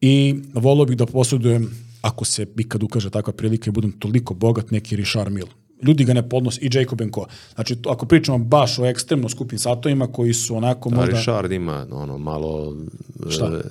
i 0.00 0.42
volio 0.54 0.84
bih 0.84 0.96
da 0.96 1.06
posjedujem 1.06 1.70
ako 2.00 2.24
se 2.24 2.46
ikad 2.58 2.82
ukaže 2.82 3.10
takva 3.10 3.32
prilika 3.32 3.70
i 3.70 3.72
budem 3.72 3.92
toliko 3.92 4.34
bogat, 4.34 4.70
neki 4.70 4.96
Richard 4.96 5.32
Mille 5.32 5.61
ljudi 5.82 6.04
ga 6.04 6.12
ne 6.12 6.28
podnose, 6.28 6.60
i 6.60 6.70
Jacob 6.72 7.00
Co. 7.14 7.26
Znači, 7.54 7.76
to, 7.76 7.90
ako 7.90 8.06
pričamo 8.06 8.38
baš 8.38 8.78
o 8.78 8.86
ekstremno 8.86 9.28
skupim 9.28 9.58
satovima 9.58 10.06
koji 10.06 10.34
su 10.34 10.56
onako 10.56 10.90
da, 10.90 10.96
možda... 10.96 11.16
Richard 11.16 11.52
ima 11.52 11.86
ono 11.90 12.18
malo... 12.18 12.76
Šta? 13.30 13.60
E, 13.64 13.68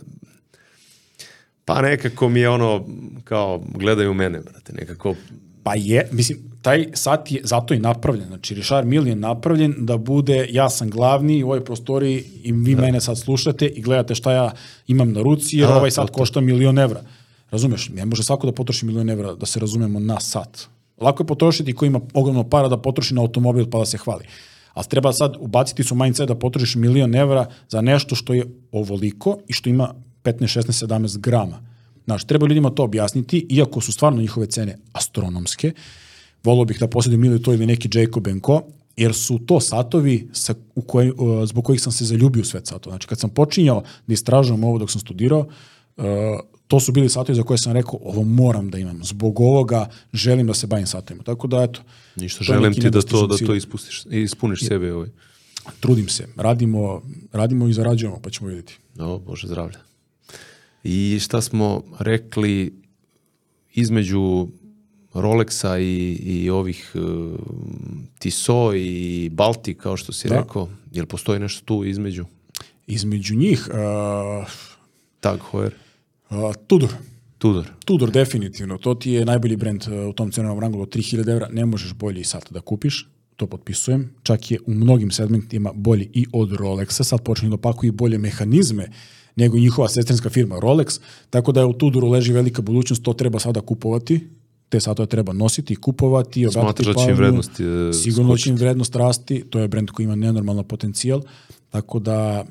pa 1.66 1.82
nekako 1.82 2.30
mi 2.30 2.40
je 2.40 2.50
ono, 2.50 2.86
kao, 3.24 3.64
gledaju 3.76 4.14
mene, 4.14 4.40
brate, 4.40 4.74
nekako... 4.74 5.16
Pa 5.64 5.76
je, 5.76 6.08
mislim, 6.12 6.52
taj 6.62 6.88
sat 6.94 7.32
je 7.32 7.42
zato 7.44 7.74
i 7.74 7.80
napravljen. 7.80 8.28
Znači, 8.28 8.56
Richard 8.56 8.88
Mille 8.88 9.10
je 9.10 9.16
napravljen 9.16 9.76
da 9.78 9.98
bude, 9.98 10.48
ja 10.50 10.70
sam 10.70 10.90
glavni 10.90 11.44
u 11.44 11.48
ovoj 11.48 11.66
prostoriji 11.66 12.24
i 12.44 12.52
vi 12.52 12.76
da. 12.76 12.82
mene 12.82 13.02
sad 13.02 13.18
slušate 13.18 13.68
i 13.68 13.82
gledate 13.82 14.16
šta 14.16 14.32
ja 14.32 14.52
imam 14.88 15.12
na 15.12 15.22
ruci, 15.22 15.58
jer 15.58 15.70
A, 15.70 15.76
ovaj 15.76 15.92
sat 15.92 16.10
košta 16.10 16.42
milion 16.42 16.80
evra. 16.80 17.02
Razumeš? 17.52 17.90
Ne 17.90 18.06
može 18.06 18.24
svako 18.24 18.48
da 18.48 18.54
potroši 18.54 18.86
milion 18.86 19.10
evra 19.10 19.34
da 19.34 19.46
se 19.46 19.60
razumemo 19.60 20.00
na 20.00 20.20
sat. 20.20 20.68
Lako 21.02 21.24
je 21.24 21.28
potrošiti 21.28 21.74
ko 21.74 21.86
ima 21.86 22.00
ogromno 22.14 22.44
para 22.50 22.68
da 22.68 22.78
potroši 22.78 23.14
na 23.14 23.22
automobil 23.22 23.66
pa 23.70 23.80
da 23.80 23.86
se 23.86 23.98
hvali. 23.98 24.26
Ali 24.74 24.88
treba 24.88 25.14
sad 25.14 25.36
ubaciti 25.40 25.84
su 25.84 25.96
mindset 25.96 26.28
da 26.28 26.36
potrošiš 26.36 26.76
milion 26.76 27.16
evra 27.16 27.46
za 27.70 27.82
nešto 27.82 28.16
što 28.16 28.34
je 28.34 28.46
ovoliko 28.72 29.38
i 29.48 29.54
što 29.54 29.70
ima 29.70 29.94
15, 30.24 30.60
16, 30.60 30.86
17 30.86 31.18
grama. 31.18 31.62
Znaš, 32.06 32.24
treba 32.24 32.48
ljudima 32.48 32.70
to 32.70 32.84
objasniti, 32.84 33.46
iako 33.50 33.82
su 33.82 33.92
stvarno 33.92 34.22
njihove 34.22 34.48
cene 34.48 34.78
astronomske, 34.94 35.72
volio 36.44 36.66
bih 36.66 36.80
da 36.80 36.88
posjedim 36.88 37.24
ili 37.24 37.42
to 37.42 37.54
ili 37.54 37.66
neki 37.66 37.90
Jacob 37.94 38.28
Co, 38.46 38.62
jer 38.98 39.14
su 39.14 39.40
to 39.40 39.60
satovi 39.60 40.30
sa, 40.34 40.54
u 40.76 40.82
koj, 40.82 41.12
zbog 41.46 41.66
kojih 41.66 41.82
sam 41.82 41.92
se 41.92 42.06
zaljubio 42.06 42.42
u 42.42 42.46
svet 42.46 42.68
satova. 42.68 42.94
Znači, 42.94 43.08
kad 43.08 43.20
sam 43.20 43.30
počinjao 43.30 43.84
da 44.08 44.14
istražujem 44.14 44.64
ovo 44.64 44.78
dok 44.78 44.92
sam 44.92 45.02
studirao, 45.02 45.40
uh, 45.98 46.06
to 46.72 46.80
su 46.80 46.92
bili 46.92 47.10
satovi 47.10 47.36
za 47.36 47.44
koje 47.44 47.58
sam 47.58 47.74
rekao, 47.74 48.00
ovo 48.04 48.24
moram 48.24 48.70
da 48.70 48.78
imam. 48.78 49.04
Zbog 49.04 49.40
ovoga 49.40 49.90
želim 50.14 50.48
da 50.48 50.54
se 50.54 50.68
bavim 50.68 50.88
satovima. 50.88 51.24
Tako 51.24 51.48
da, 51.48 51.64
eto. 51.64 51.82
Ništa, 52.16 52.44
želim 52.44 52.74
ti 52.74 52.90
da 52.90 53.02
to, 53.02 53.28
da 53.28 53.38
to 53.38 53.56
ispustiš, 53.56 54.04
ispuniš 54.12 54.62
je, 54.62 54.68
sebe. 54.68 54.94
Ovaj. 54.94 55.10
Trudim 55.80 56.10
se. 56.10 56.28
Radimo, 56.36 57.02
radimo 57.32 57.68
i 57.68 57.74
zarađujemo, 57.74 58.20
pa 58.24 58.30
ćemo 58.30 58.48
vidjeti. 58.50 58.78
O, 59.00 59.20
Bože 59.20 59.48
zdravlja. 59.48 59.80
I 60.84 61.20
šta 61.22 61.42
smo 61.42 61.84
rekli 62.00 62.74
između 63.74 64.48
Rolexa 65.14 65.80
i, 65.80 66.14
i 66.14 66.50
ovih 66.50 66.92
uh, 66.96 67.40
Tissot 68.20 68.76
i 68.76 69.30
Balti, 69.34 69.74
kao 69.74 69.98
što 69.98 70.14
si 70.14 70.30
da. 70.30 70.36
rekao, 70.36 70.70
jel 70.92 71.06
postoji 71.06 71.40
nešto 71.40 71.66
tu 71.66 71.86
između? 71.86 72.26
Između 72.88 73.36
njih... 73.36 73.70
Uh, 73.70 74.48
Tag 75.20 75.40
Heuer. 75.52 75.74
Uh, 76.32 76.54
Tudor. 76.68 76.90
Tudor. 77.38 77.68
Tudor, 77.86 78.12
definitivno. 78.12 78.78
To 78.78 78.96
ti 78.96 79.12
je 79.12 79.26
najbolji 79.26 79.56
brend 79.56 79.84
uh, 79.88 80.10
u 80.10 80.14
tom 80.14 80.32
cenovnom 80.32 80.60
rangu 80.60 80.82
od 80.82 80.96
3000 80.96 81.32
evra. 81.32 81.48
Ne 81.52 81.66
možeš 81.66 81.94
bolji 81.94 82.24
sat 82.24 82.52
da 82.52 82.62
kupiš, 82.62 83.08
to 83.36 83.48
potpisujem. 83.48 84.14
Čak 84.24 84.52
je 84.52 84.60
u 84.66 84.74
mnogim 84.74 85.12
segmentima 85.12 85.72
bolji 85.76 86.10
i 86.14 86.26
od 86.34 86.52
Rolexa. 86.52 87.04
Sad 87.04 87.24
počinje 87.24 87.50
da 87.50 87.56
opakuju 87.56 87.92
bolje 87.92 88.18
mehanizme 88.18 88.90
nego 89.36 89.58
njihova 89.58 89.90
sestrinska 89.90 90.30
firma 90.30 90.56
Rolex. 90.56 91.00
Tako 91.30 91.52
da 91.52 91.60
je 91.60 91.66
u 91.66 91.74
Tudoru 91.74 92.08
leži 92.08 92.34
velika 92.34 92.62
budućnost, 92.62 93.04
to 93.04 93.14
treba 93.14 93.40
sada 93.40 93.62
kupovati 93.62 94.28
te 94.72 94.80
satove 94.80 95.08
treba 95.08 95.34
nositi, 95.34 95.76
kupovati, 95.76 96.48
obratiti 96.48 96.86
pažnju. 96.86 96.94
Smatraš 96.94 97.18
vrednost 97.18 97.60
je 97.60 97.94
Sigurno 97.94 98.38
će 98.38 98.50
im 98.50 98.56
vrednost 98.56 98.96
rasti, 98.96 99.44
to 99.50 99.60
je 99.60 99.68
brend 99.68 99.92
koji 99.92 100.06
ima 100.06 100.16
nenormalan 100.16 100.64
potencijal, 100.64 101.22
tako 101.70 102.00
da 102.00 102.46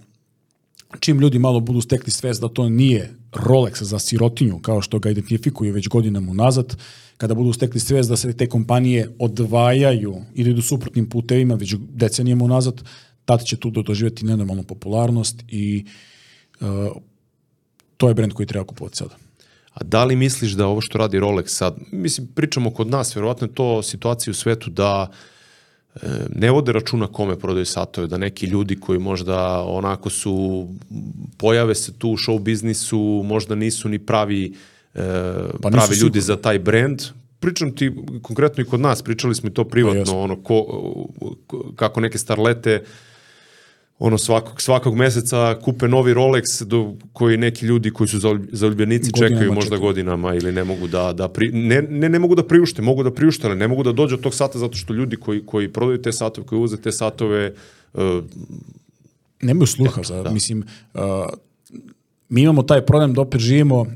čim 0.99 1.21
ljudi 1.21 1.39
malo 1.39 1.61
budu 1.61 1.81
stekli 1.81 2.11
svest 2.13 2.41
da 2.41 2.49
to 2.49 2.69
nije 2.69 3.15
Rolex 3.33 3.83
za 3.83 3.99
sirotinju, 3.99 4.59
kao 4.59 4.83
što 4.83 4.99
ga 4.99 5.11
identifikuju 5.11 5.75
već 5.75 5.89
godinama 5.89 6.31
unazad, 6.31 6.77
kada 7.17 7.35
budu 7.35 7.53
stekli 7.53 7.81
svest 7.81 8.09
da 8.09 8.17
se 8.17 8.33
te 8.33 8.47
kompanije 8.47 9.11
odvajaju 9.19 10.17
ili 10.35 10.51
idu 10.51 10.63
suprotnim 10.63 11.09
putevima 11.09 11.55
već 11.55 11.75
decenijama 11.79 12.45
unazad, 12.45 12.83
tad 13.25 13.45
će 13.45 13.57
tu 13.57 13.71
doživjeti 13.71 14.25
nenormalnu 14.25 14.63
popularnost 14.63 15.45
i 15.49 15.85
uh, 16.61 16.69
to 17.97 18.09
je 18.09 18.15
brend 18.15 18.33
koji 18.33 18.47
treba 18.47 18.67
kupovati 18.67 18.97
sada. 18.97 19.17
A 19.75 19.85
da 19.85 20.05
li 20.05 20.17
misliš 20.17 20.53
da 20.53 20.67
ovo 20.67 20.81
što 20.81 20.99
radi 20.99 21.19
Rolex 21.19 21.47
sad, 21.47 21.77
mislim, 21.93 22.27
pričamo 22.35 22.71
kod 22.71 22.87
nas, 22.87 23.17
vjerovatno 23.17 23.47
je 23.47 23.55
to 23.55 23.83
situacija 23.83 24.31
u 24.31 24.35
svetu 24.35 24.71
da 24.71 25.09
uh, 25.11 25.17
ne 26.35 26.51
vode 26.51 26.73
računa 26.73 27.07
kome 27.07 27.39
prodaju 27.39 27.67
satove, 27.67 28.07
da 28.07 28.19
neki 28.19 28.47
ljudi 28.47 28.81
koji 28.81 28.99
možda 28.99 29.63
onako 29.63 30.11
su, 30.11 30.67
pojave 31.37 31.75
se 31.75 31.93
tu 31.99 32.11
u 32.11 32.17
show 32.17 32.39
biznisu, 32.39 33.23
možda 33.25 33.55
nisu 33.55 33.89
ni 33.89 33.99
pravi, 33.99 34.55
e, 34.95 35.03
pa 35.63 35.71
pravi 35.71 35.97
ljudi 35.97 36.21
za 36.21 36.37
taj 36.37 36.59
brand, 36.59 37.03
pričam 37.41 37.75
ti 37.75 37.93
konkretno 38.23 38.63
i 38.63 38.67
kod 38.67 38.81
nas, 38.81 39.03
pričali 39.03 39.35
smo 39.35 39.49
i 39.49 39.55
to 39.55 39.65
privatno, 39.65 40.13
pa 40.13 40.19
ono, 40.19 40.37
ko, 40.43 40.65
kako 41.77 42.01
neke 42.01 42.19
starlete 42.19 42.85
ono 44.01 44.19
svakog, 44.19 44.61
svakog 44.61 44.95
meseca 44.95 45.59
kupe 45.65 45.89
novi 45.89 46.15
Rolex 46.15 46.65
do, 46.65 46.95
koji 47.13 47.37
neki 47.37 47.67
ljudi 47.67 47.91
koji 47.91 48.09
su 48.09 48.19
zaljubljenici 48.53 49.13
čekaju 49.19 49.53
možda 49.53 49.71
čekaju. 49.71 49.81
godinama 49.81 50.35
ili 50.35 50.53
ne 50.53 50.65
mogu 50.65 50.87
da, 50.89 51.13
da 51.13 51.29
pri, 51.29 51.51
ne, 51.53 51.83
ne, 51.83 52.09
ne 52.09 52.19
mogu 52.19 52.35
da 52.35 52.47
priušte, 52.47 52.83
mogu 52.83 53.03
da 53.03 53.15
priušte, 53.15 53.47
ali 53.47 53.57
ne 53.57 53.69
mogu 53.69 53.83
da 53.83 53.93
dođu 53.93 54.15
od 54.15 54.21
tog 54.21 54.35
sata 54.35 54.59
zato 54.59 54.77
što 54.77 54.95
ljudi 54.95 55.17
koji, 55.17 55.47
koji 55.47 55.73
prodaju 55.73 56.03
te 56.03 56.13
satove, 56.13 56.47
koji 56.47 56.61
uze 56.61 56.77
te 56.77 56.93
satove 56.93 57.53
uh, 57.93 58.03
nemaju 59.43 59.67
sluha 59.67 60.03
za, 60.03 60.23
da. 60.23 60.31
mislim 60.31 60.65
uh, 60.95 61.01
mi 62.29 62.43
imamo 62.43 62.63
taj 62.63 62.87
problem 62.87 63.15
da 63.15 63.21
opet 63.21 63.41
živimo 63.41 63.81
uh, 63.81 63.89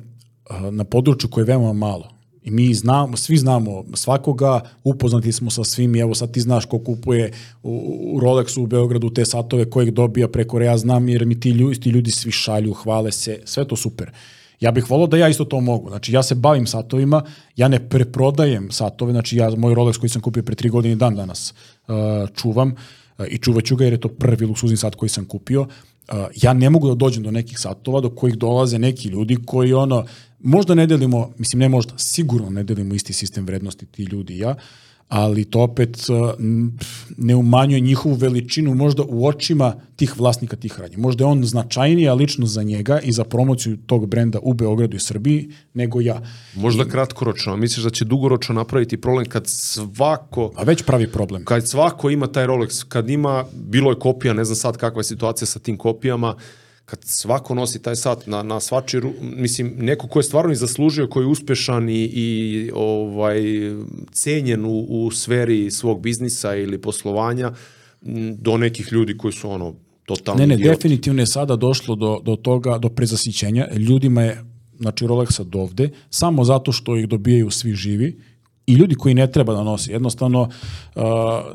na 0.71 0.85
području 0.85 1.31
koje 1.31 1.43
je 1.43 1.47
veoma 1.47 1.73
malo 1.73 2.14
I 2.45 2.51
mi 2.51 2.75
znamo, 2.75 3.17
svi 3.17 3.37
znamo 3.37 3.85
svakoga, 3.95 4.61
upoznati 4.85 5.33
smo 5.33 5.51
sa 5.51 5.65
svim 5.65 5.97
i 5.97 6.01
evo 6.01 6.15
sad 6.15 6.33
ti 6.33 6.41
znaš 6.41 6.65
ko 6.65 6.79
kupuje 6.79 7.33
u, 7.63 8.19
Rolexu 8.23 8.61
u 8.61 8.67
Beogradu 8.67 9.11
te 9.11 9.25
satove 9.25 9.71
kojeg 9.71 9.91
dobija 9.91 10.29
preko 10.29 10.61
ja 10.61 10.79
znam 10.79 11.09
jer 11.09 11.27
mi 11.27 11.41
ti 11.41 11.51
ljudi, 11.51 11.81
ti 11.81 11.91
ljudi 11.91 12.11
svi 12.11 12.31
šalju, 12.31 12.73
hvale 12.73 13.13
se, 13.13 13.41
sve 13.45 13.69
to 13.69 13.77
super. 13.77 14.11
Ja 14.61 14.71
bih 14.71 14.91
volao 14.91 15.07
da 15.07 15.17
ja 15.17 15.29
isto 15.29 15.45
to 15.45 15.61
mogu. 15.61 15.89
Znači 15.89 16.13
ja 16.13 16.23
se 16.23 16.35
bavim 16.35 16.67
satovima, 16.67 17.23
ja 17.57 17.69
ne 17.69 17.89
preprodajem 17.89 18.71
satove, 18.71 19.13
znači 19.13 19.37
ja 19.37 19.51
moj 19.57 19.75
Rolex 19.75 19.99
koji 19.99 20.11
sam 20.11 20.23
kupio 20.23 20.43
pre 20.43 20.55
tri 20.55 20.69
godine 20.69 20.97
dan 20.97 21.17
danas 21.17 21.55
uh, 21.89 21.95
čuvam 22.35 22.69
uh, 23.19 23.27
i 23.29 23.39
čuvat 23.39 23.65
ću 23.65 23.77
ga 23.77 23.85
jer 23.85 23.93
je 23.93 24.01
to 24.01 24.09
prvi 24.09 24.47
luksuzni 24.47 24.77
sat 24.77 24.95
koji 24.95 25.09
sam 25.09 25.25
kupio. 25.25 25.67
Uh, 26.09 26.17
ja 26.43 26.53
ne 26.53 26.71
mogu 26.71 26.89
da 26.89 26.95
dođem 26.95 27.23
do 27.23 27.31
nekih 27.31 27.59
satova 27.59 28.01
do 28.01 28.11
kojih 28.11 28.37
dolaze 28.37 28.79
neki 28.79 29.09
ljudi 29.09 29.37
koji 29.47 29.73
ono 29.73 30.05
Možda 30.45 30.75
ne 30.75 30.87
delimo, 30.87 31.31
mislim 31.39 31.61
ne 31.61 31.69
možda, 31.69 31.93
sigurno 31.97 32.51
ne 32.51 32.63
delimo 32.63 32.95
isti 32.95 33.13
sistem 33.13 33.47
vrednosti 33.47 33.87
ti 33.87 34.03
ljudi 34.03 34.35
i 34.35 34.39
ja, 34.39 34.55
ali 35.15 35.45
to 35.45 35.61
opet 35.61 35.97
uh, 36.09 36.31
ne 37.17 37.35
umanjuje 37.35 37.81
njihovu 37.81 38.15
veličinu 38.15 38.75
možda 38.75 39.03
u 39.09 39.27
očima 39.27 39.75
tih 39.97 40.19
vlasnika 40.19 40.57
tih 40.57 40.81
radnji. 40.81 40.97
Možda 40.97 41.25
je 41.25 41.29
on 41.29 41.45
značajnija 41.45 42.15
lično 42.15 42.47
za 42.47 42.63
njega 42.63 42.99
i 42.99 43.13
za 43.13 43.25
promociju 43.25 43.77
tog 43.77 44.07
brenda 44.07 44.39
u 44.43 44.55
Beogradu 44.55 44.97
i 44.97 45.01
Srbiji 45.01 45.51
nego 45.75 46.01
ja. 46.01 46.21
Možda 46.55 46.83
I, 46.83 46.89
kratkoročno, 46.89 47.57
misliš 47.57 47.85
da 47.85 47.91
će 47.91 48.05
dugoročno 48.05 48.55
napraviti 48.55 49.01
problem 49.01 49.27
kad 49.27 49.47
svako... 49.47 50.51
A 50.57 50.63
već 50.63 50.83
pravi 50.83 51.07
problem. 51.13 51.45
Kad 51.45 51.69
svako 51.69 52.11
ima 52.11 52.27
taj 52.27 52.47
Rolex, 52.47 52.85
kad 52.89 53.11
ima, 53.11 53.45
bilo 53.53 53.91
je 53.91 53.99
kopija, 53.99 54.35
ne 54.35 54.45
znam 54.45 54.57
sad 54.57 54.77
kakva 54.77 55.01
je 55.01 55.05
situacija 55.05 55.47
sa 55.47 55.59
tim 55.59 55.79
kopijama, 55.79 56.35
kad 56.85 56.99
svako 57.05 57.55
nosi 57.55 57.83
taj 57.83 57.97
sat 57.97 58.27
na, 58.27 58.43
na 58.43 58.61
svači, 58.61 59.01
mislim, 59.21 59.75
neko 59.79 60.09
ko 60.09 60.19
je 60.19 60.23
stvarno 60.23 60.53
i 60.53 60.57
zaslužio, 60.57 61.09
koji 61.09 61.25
je 61.25 61.29
uspešan 61.29 61.89
i, 61.89 62.03
i 62.03 62.71
ovaj, 62.75 63.41
cenjen 64.13 64.65
u, 64.65 64.87
u 64.89 65.11
sferi 65.11 65.71
svog 65.71 66.01
biznisa 66.01 66.57
ili 66.57 66.81
poslovanja, 66.81 67.53
do 68.39 68.57
nekih 68.57 68.93
ljudi 68.93 69.17
koji 69.17 69.33
su 69.33 69.51
ono 69.51 69.75
totalno 70.05 70.41
Ne, 70.41 70.47
ne, 70.47 70.55
idioti. 70.55 70.77
definitivno 70.77 71.23
je 71.23 71.27
sada 71.27 71.57
došlo 71.57 71.95
do, 71.95 72.21
do 72.25 72.37
toga, 72.37 72.79
do 72.79 72.89
prezasićenja. 72.89 73.69
Ljudima 73.77 74.23
je, 74.23 74.45
znači 74.81 75.05
Rolexa 75.05 75.45
dovde, 75.45 75.91
samo 76.11 76.45
zato 76.45 76.73
što 76.73 76.97
ih 76.97 77.09
dobijaju 77.09 77.51
svi 77.51 77.73
živi, 77.73 78.21
i 78.67 78.75
ljudi 78.75 78.95
koji 78.95 79.15
ne 79.15 79.33
treba 79.33 79.55
da 79.55 79.63
nosi. 79.63 79.93
Jednostavno, 79.93 80.41
uh, 80.43 81.03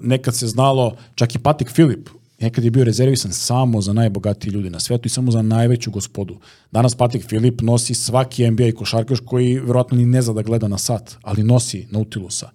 nekad 0.02 0.36
se 0.36 0.48
znalo, 0.48 0.96
čak 1.16 1.36
i 1.36 1.40
Patik 1.40 1.70
Filip 1.70 2.10
Nekad 2.41 2.64
je 2.64 2.72
bio 2.72 2.84
rezervisan 2.84 3.32
samo 3.32 3.82
za 3.82 3.94
najbogatiji 3.94 4.52
ljudi 4.52 4.70
na 4.70 4.80
svetu 4.80 5.06
i 5.06 5.10
samo 5.10 5.32
za 5.32 5.41
najveću 5.41 5.91
gospodu. 5.91 6.38
Danas 6.72 6.95
Patrick 6.95 7.30
Filip 7.30 7.61
nosi 7.61 7.94
svaki 7.94 8.52
NBA 8.52 8.72
košarkaš 8.76 9.20
koji 9.26 9.60
verovatno 9.60 9.98
ni 9.98 10.06
ne 10.06 10.22
zna 10.22 10.34
da 10.34 10.41
gleda 10.41 10.68
na 10.68 10.78
sat, 10.78 11.18
ali 11.22 11.44
nosi 11.44 11.88
Nautilusa. 11.91 12.49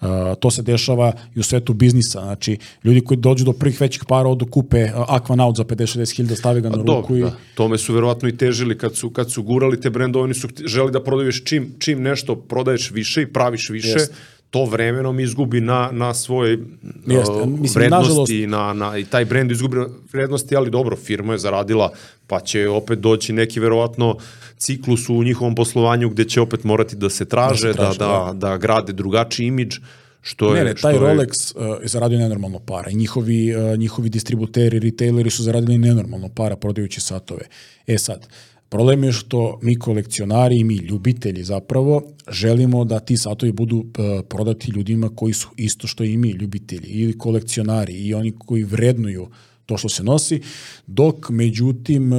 Uh, 0.00 0.06
to 0.40 0.50
se 0.50 0.62
dešava 0.62 1.12
i 1.36 1.40
u 1.40 1.42
svetu 1.42 1.72
biznisa. 1.74 2.20
Znači, 2.20 2.58
ljudi 2.84 3.00
koji 3.00 3.18
dođu 3.18 3.44
do 3.44 3.52
prvih 3.52 3.80
većih 3.80 4.04
para 4.08 4.28
odu 4.28 4.46
kupe 4.46 4.84
uh, 4.84 4.90
Aquanaut 5.08 5.56
za 5.56 5.64
50-60 5.64 6.16
hiljada, 6.16 6.36
stave 6.36 6.60
ga 6.60 6.68
na 6.68 6.76
Dobro, 6.76 6.94
ruku 6.94 7.16
i... 7.16 7.20
da. 7.20 7.36
Tome 7.54 7.78
su 7.78 7.94
verovatno 7.94 8.28
i 8.28 8.36
težili 8.36 8.78
kad 8.78 8.96
su, 8.96 9.10
kad 9.10 9.30
su 9.30 9.42
gurali 9.42 9.80
te 9.80 9.90
brendove, 9.90 10.24
oni 10.24 10.34
su 10.34 10.48
želi 10.64 10.92
da 10.92 11.04
prodaješ 11.04 11.44
čim, 11.44 11.74
čim 11.78 12.02
nešto 12.02 12.36
prodaješ 12.36 12.90
više 12.90 13.22
i 13.22 13.32
praviš 13.32 13.70
više, 13.70 13.88
Jest. 13.88 14.12
To 14.50 14.64
vremenom 14.64 15.20
izgubi 15.20 15.60
na, 15.60 15.90
na 15.92 16.14
svoje 16.14 16.58
Jeste, 17.06 17.32
uh, 17.32 17.48
mislim, 17.48 17.82
vrednosti, 17.82 18.46
na, 18.46 18.72
na, 18.72 18.98
i 18.98 19.04
taj 19.04 19.24
brend 19.24 19.50
izgubi 19.50 19.76
vrednosti, 20.12 20.56
ali 20.56 20.70
dobro, 20.70 20.96
firma 20.96 21.32
je 21.32 21.38
zaradila, 21.38 21.92
pa 22.26 22.40
će 22.40 22.68
opet 22.68 22.98
doći 22.98 23.32
neki 23.32 23.60
verovatno 23.60 24.16
ciklus 24.58 25.08
u 25.08 25.22
njihovom 25.24 25.54
poslovanju 25.54 26.08
gde 26.08 26.24
će 26.24 26.40
opet 26.40 26.64
morati 26.64 26.96
da 26.96 27.10
se 27.10 27.24
traže, 27.24 27.66
da, 27.68 27.72
traže, 27.74 27.98
da, 27.98 28.32
da, 28.34 28.56
grade 28.56 28.92
drugačiji 28.92 29.46
imidž, 29.46 29.76
što 30.22 30.52
Ne, 30.52 30.58
je... 30.58 30.64
ne, 30.64 30.76
što 30.76 30.82
taj 30.82 30.94
je- 30.94 31.00
Rolex 31.00 31.52
uh, 31.56 31.82
je 31.82 31.88
zaradio 31.88 32.18
nenormalno 32.18 32.58
para 32.58 32.90
i 32.90 32.94
njihovi, 32.94 33.56
uh, 33.56 33.78
njihovi 33.78 34.08
distributeri, 34.08 34.78
retaileri 34.78 35.30
su 35.30 35.42
zaradili 35.42 35.78
nenormalno 35.78 36.28
para 36.28 36.56
prodajući 36.56 37.00
satove. 37.00 37.42
E 37.86 37.98
sad, 37.98 38.26
problem 38.70 39.04
je 39.04 39.12
što 39.12 39.58
mi 39.62 39.78
kolekcionari 39.78 40.58
i 40.58 40.64
mi 40.64 40.76
ljubitelji 40.76 41.44
zapravo 41.44 42.02
želimo 42.28 42.84
da 42.84 43.00
ti 43.00 43.16
satovi 43.16 43.52
budu 43.52 43.76
uh, 43.76 43.84
prodati 44.28 44.70
ljudima 44.70 45.08
koji 45.08 45.32
su 45.32 45.48
isto 45.56 45.86
što 45.86 46.04
i 46.04 46.16
mi 46.16 46.30
ljubitelji 46.30 46.88
ili 46.88 47.18
kolekcionari 47.18 47.92
i 47.92 48.14
oni 48.14 48.32
koji 48.38 48.64
vrednuju 48.64 49.28
to 49.66 49.76
što 49.76 49.88
se 49.88 50.02
nosi, 50.02 50.40
dok 50.86 51.30
međutim 51.30 52.12
uh, 52.12 52.18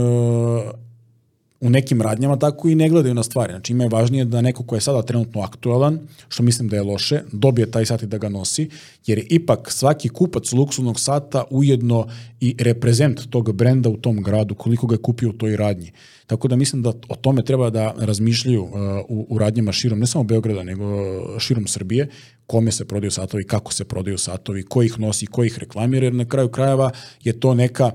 u 1.62 1.70
nekim 1.70 2.02
radnjama 2.02 2.36
tako 2.40 2.68
i 2.68 2.76
ne 2.76 2.90
gledaju 2.90 3.16
na 3.16 3.24
stvari. 3.24 3.54
Znači 3.54 3.74
ima 3.74 3.84
je 3.84 3.90
važnije 3.90 4.26
da 4.26 4.42
neko 4.42 4.64
ko 4.64 4.76
je 4.76 4.82
sada 4.82 5.02
trenutno 5.02 5.42
aktualan, 5.42 6.00
što 6.30 6.44
mislim 6.44 6.70
da 6.70 6.76
je 6.76 6.84
loše, 6.84 7.22
dobije 7.32 7.72
taj 7.72 7.86
sat 7.86 8.04
i 8.04 8.08
da 8.08 8.18
ga 8.18 8.30
nosi, 8.30 8.70
jer 9.06 9.18
je 9.18 9.26
ipak 9.30 9.72
svaki 9.72 10.10
kupac 10.10 10.52
luksuznog 10.52 11.00
sata 11.00 11.44
ujedno 11.50 12.08
i 12.40 12.56
reprezent 12.60 13.30
tog 13.30 13.52
brenda 13.54 13.90
u 13.90 13.98
tom 13.98 14.24
gradu, 14.24 14.56
koliko 14.56 14.88
ga 14.88 14.96
je 14.96 15.02
kupio 15.02 15.30
u 15.30 15.34
toj 15.34 15.56
radnji. 15.56 15.92
Tako 16.28 16.48
da 16.48 16.56
mislim 16.56 16.82
da 16.82 16.90
o 17.10 17.16
tome 17.16 17.44
treba 17.44 17.70
da 17.70 17.94
razmišljaju 17.98 18.64
uh, 18.64 18.72
u, 19.10 19.28
u 19.30 19.38
radnjama 19.38 19.72
širom, 19.72 20.00
ne 20.00 20.08
samo 20.08 20.24
Beograda, 20.24 20.64
nego 20.64 20.86
širom 21.40 21.68
Srbije, 21.68 22.10
kome 22.48 22.72
se 22.72 22.86
prodaju 22.86 23.12
satovi, 23.12 23.44
kako 23.44 23.74
se 23.74 23.86
prodaju 23.86 24.18
satovi, 24.18 24.64
ko 24.64 24.84
ih 24.84 25.00
nosi, 25.00 25.26
ko 25.26 25.44
ih 25.44 25.60
reklamira, 25.60 26.06
jer 26.06 26.14
na 26.14 26.26
kraju 26.26 26.50
krajeva 26.50 26.92
je 27.24 27.40
to 27.40 27.54
neka 27.54 27.92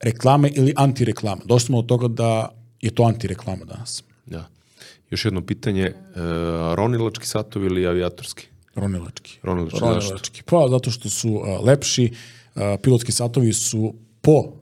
reklama 0.00 0.48
ili 0.48 0.72
antireklama. 0.76 1.42
Došli 1.44 1.66
smo 1.66 1.78
od 1.78 1.86
toga 1.86 2.08
da 2.08 2.63
je 2.84 2.90
to 2.90 3.02
antireklama 3.02 3.64
danas. 3.64 4.02
Da. 4.26 4.46
Još 5.10 5.24
jedno 5.24 5.46
pitanje, 5.46 5.82
e, 5.82 5.94
ronilački 6.74 7.26
satovi 7.26 7.66
ili 7.66 7.86
avijatorski? 7.86 8.46
Ronilački. 8.74 9.38
Ronilački? 9.42 9.80
Ronilački. 9.80 10.42
Pa 10.42 10.66
zato 10.70 10.90
što 10.90 11.10
su 11.10 11.30
uh, 11.30 11.64
lepši, 11.64 12.12
uh, 12.54 12.62
pilotski 12.82 13.12
satovi 13.12 13.52
su 13.52 13.94
po 14.20 14.52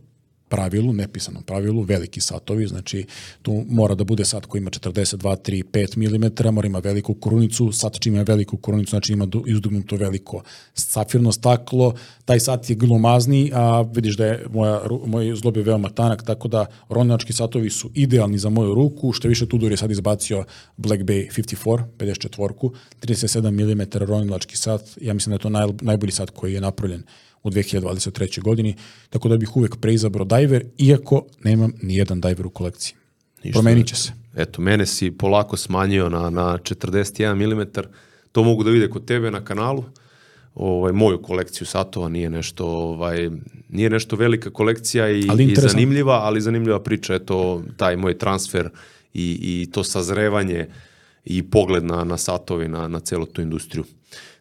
pravilu, 0.53 0.93
nepisanom 0.93 1.43
pravilu, 1.43 1.83
veliki 1.83 2.21
satovi, 2.21 2.67
znači 2.67 3.07
tu 3.43 3.65
mora 3.69 3.95
da 3.95 4.05
bude 4.05 4.25
sat 4.25 4.47
koji 4.47 4.61
ima 4.61 4.71
42, 4.71 5.37
3, 5.51 5.63
5 5.65 5.97
mm, 5.97 6.55
mora 6.55 6.67
ima 6.67 6.79
veliku 6.79 7.15
krunicu, 7.15 7.71
sat 7.73 7.97
čim 8.01 8.15
ima 8.15 8.25
veliku 8.29 8.57
krunicu, 8.57 8.91
znači 8.91 9.13
ima 9.13 9.27
du- 9.27 9.45
izdugnuto 9.47 9.97
veliko 9.97 10.43
safirno 10.75 11.33
staklo, 11.33 11.95
taj 12.25 12.41
sat 12.41 12.71
je 12.71 12.77
glomazni, 12.77 13.51
a 13.55 13.81
vidiš 13.81 14.17
da 14.17 14.27
je 14.27 14.45
moja, 14.51 14.81
moj 15.07 15.33
zlob 15.37 15.57
je 15.57 15.63
veoma 15.63 15.89
tanak, 15.89 16.23
tako 16.27 16.49
da 16.49 16.67
ronilački 16.89 17.33
satovi 17.33 17.71
su 17.71 17.91
idealni 17.95 18.39
za 18.39 18.51
moju 18.51 18.75
ruku, 18.75 19.13
što 19.13 19.29
više 19.29 19.49
Tudor 19.49 19.71
je 19.71 19.77
sad 19.77 19.91
izbacio 19.91 20.45
Black 20.77 21.03
Bay 21.03 21.31
54, 21.33 21.85
54, 21.99 22.71
37 23.01 23.51
mm 23.51 24.05
ronilački 24.05 24.57
sat, 24.57 24.83
ja 25.01 25.15
mislim 25.15 25.31
da 25.31 25.35
je 25.35 25.43
to 25.43 25.51
naj, 25.51 25.67
najbolji 25.81 26.13
sat 26.13 26.31
koji 26.31 26.55
je 26.55 26.61
napravljen 26.61 27.03
u 27.43 27.51
2023. 27.51 28.43
godini, 28.43 28.75
tako 29.11 29.29
da 29.29 29.37
bih 29.37 29.57
uvek 29.57 29.77
preizabrao 29.77 30.25
diver, 30.25 30.65
iako 30.79 31.27
nemam 31.45 31.73
ni 31.83 31.97
jedan 31.97 32.21
diver 32.21 32.47
u 32.47 32.51
kolekciji. 32.51 32.95
Ništa 33.45 33.61
Promenit 33.61 33.87
će 33.87 33.97
se. 33.97 34.13
Eto, 34.37 34.63
mene 34.63 34.87
si 34.87 35.11
polako 35.11 35.57
smanjio 35.57 36.09
na, 36.09 36.31
na 36.31 36.59
41 36.59 37.55
mm, 37.55 37.81
to 38.33 38.43
mogu 38.43 38.65
da 38.65 38.71
vide 38.71 38.91
kod 38.91 39.05
tebe 39.05 39.31
na 39.31 39.45
kanalu, 39.45 39.85
ovaj, 40.55 40.93
moju 40.93 41.23
kolekciju 41.23 41.67
satova 41.67 42.09
nije 42.09 42.31
nešto, 42.31 42.67
ovaj, 42.67 43.31
nije 43.69 43.91
nešto 43.91 44.17
velika 44.17 44.51
kolekcija 44.51 45.11
i, 45.11 45.27
Ali 45.31 45.45
i 45.45 45.55
zanimljiva, 45.55 46.15
ali 46.15 46.41
zanimljiva 46.41 46.83
priča, 46.83 47.15
eto, 47.15 47.63
taj 47.77 47.97
moj 47.97 48.19
transfer 48.19 48.69
i, 49.15 49.39
i 49.43 49.71
to 49.73 49.85
sazrevanje 49.85 50.67
i 51.25 51.43
pogled 51.43 51.85
na, 51.85 52.05
na 52.05 52.17
satovi, 52.17 52.69
na, 52.69 52.89
na 52.89 53.01
celu 53.01 53.27
tu 53.27 53.43
industriju. 53.43 53.85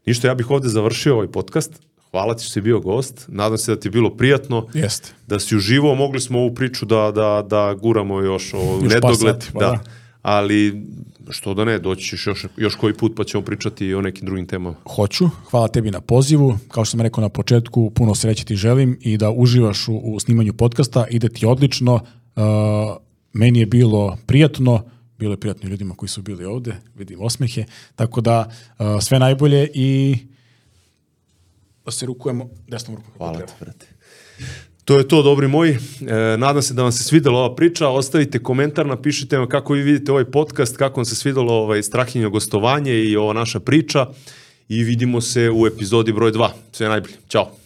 Ništa, 0.05 0.27
ja 0.27 0.35
bih 0.35 0.51
ovde 0.51 0.69
završio 0.69 1.13
ovaj 1.13 1.27
podcast. 1.27 1.81
Hvala 2.11 2.35
ti 2.35 2.43
što 2.43 2.51
si 2.51 2.61
bio 2.61 2.79
gost. 2.79 3.25
Nadam 3.27 3.57
se 3.57 3.75
da 3.75 3.79
ti 3.79 3.87
je 3.87 3.91
bilo 3.91 4.09
prijatno. 4.09 4.67
Jeste. 4.73 5.13
Da 5.27 5.39
si 5.39 5.55
uživao, 5.55 5.95
mogli 5.95 6.19
smo 6.19 6.39
ovu 6.39 6.55
priču 6.55 6.85
da, 6.85 7.11
da, 7.15 7.45
da 7.49 7.73
guramo 7.81 8.19
još 8.21 8.53
o 8.53 8.57
Još 8.57 8.93
par 8.93 9.11
nedogled. 9.11 9.45
pa 9.53 9.59
da. 9.59 9.71
da. 9.71 9.79
Ali 10.21 10.83
što 11.29 11.53
da 11.53 11.65
ne, 11.65 11.79
doći 11.79 12.07
ćeš 12.07 12.27
još, 12.27 12.45
još 12.57 12.75
koji 12.75 12.93
put 12.93 13.13
pa 13.17 13.23
ćemo 13.23 13.43
pričati 13.43 13.85
i 13.85 13.95
o 13.95 14.01
nekim 14.01 14.25
drugim 14.25 14.47
temama. 14.47 14.75
Hoću, 14.95 15.29
hvala 15.49 15.67
tebi 15.67 15.91
na 15.91 16.01
pozivu, 16.01 16.57
kao 16.67 16.85
što 16.85 16.91
sam 16.91 17.01
rekao 17.01 17.21
na 17.21 17.29
početku, 17.29 17.89
puno 17.95 18.15
sreće 18.15 18.45
ti 18.45 18.55
želim 18.55 18.97
i 19.01 19.17
da 19.17 19.31
uživaš 19.31 19.87
u, 19.87 19.95
u 19.95 20.19
snimanju 20.19 20.53
podcasta, 20.53 21.05
ide 21.09 21.29
ti 21.29 21.45
odlično, 21.45 21.93
uh, 21.93 22.01
meni 23.33 23.59
je 23.59 23.65
bilo 23.65 24.17
prijatno, 24.25 24.83
bilo 25.19 25.33
je 25.33 25.39
prijatno 25.39 25.69
ljudima 25.69 25.95
koji 25.95 26.09
su 26.09 26.21
bili 26.21 26.45
ovde, 26.45 26.75
vidim 26.95 27.21
osmehe, 27.21 27.65
tako 27.95 28.21
da 28.21 28.49
uh, 28.79 28.85
sve 29.01 29.19
najbolje 29.19 29.69
i 29.73 30.17
da 31.85 31.91
se 31.91 32.05
rukujemo 32.05 32.49
desnom 32.67 32.95
rukom. 32.95 33.13
Hvala 33.17 33.39
ti, 33.39 33.53
brate. 33.59 33.87
To 34.85 34.97
je 34.97 35.07
to, 35.07 35.21
dobri 35.23 35.47
moji. 35.47 35.71
E, 35.71 36.37
nadam 36.37 36.61
se 36.61 36.73
da 36.73 36.83
vam 36.83 36.91
se 36.91 37.03
svidela 37.03 37.39
ova 37.39 37.55
priča. 37.55 37.87
Ostavite 37.87 38.39
komentar, 38.39 38.85
napišite 38.85 39.37
vam 39.37 39.49
kako 39.49 39.73
vi 39.73 39.81
vidite 39.81 40.11
ovaj 40.11 40.25
podcast, 40.25 40.77
kako 40.77 40.99
vam 40.99 41.05
se 41.05 41.15
svidelo 41.15 41.53
ovaj 41.53 41.83
strahinjo 41.83 42.29
gostovanje 42.29 42.93
i 42.93 43.15
ova 43.15 43.33
naša 43.33 43.59
priča. 43.59 44.07
I 44.69 44.83
vidimo 44.83 45.21
se 45.21 45.49
u 45.49 45.67
epizodi 45.67 46.13
broj 46.13 46.31
2. 46.31 46.49
Sve 46.71 46.89
najbolje. 46.89 47.15
Ćao. 47.27 47.60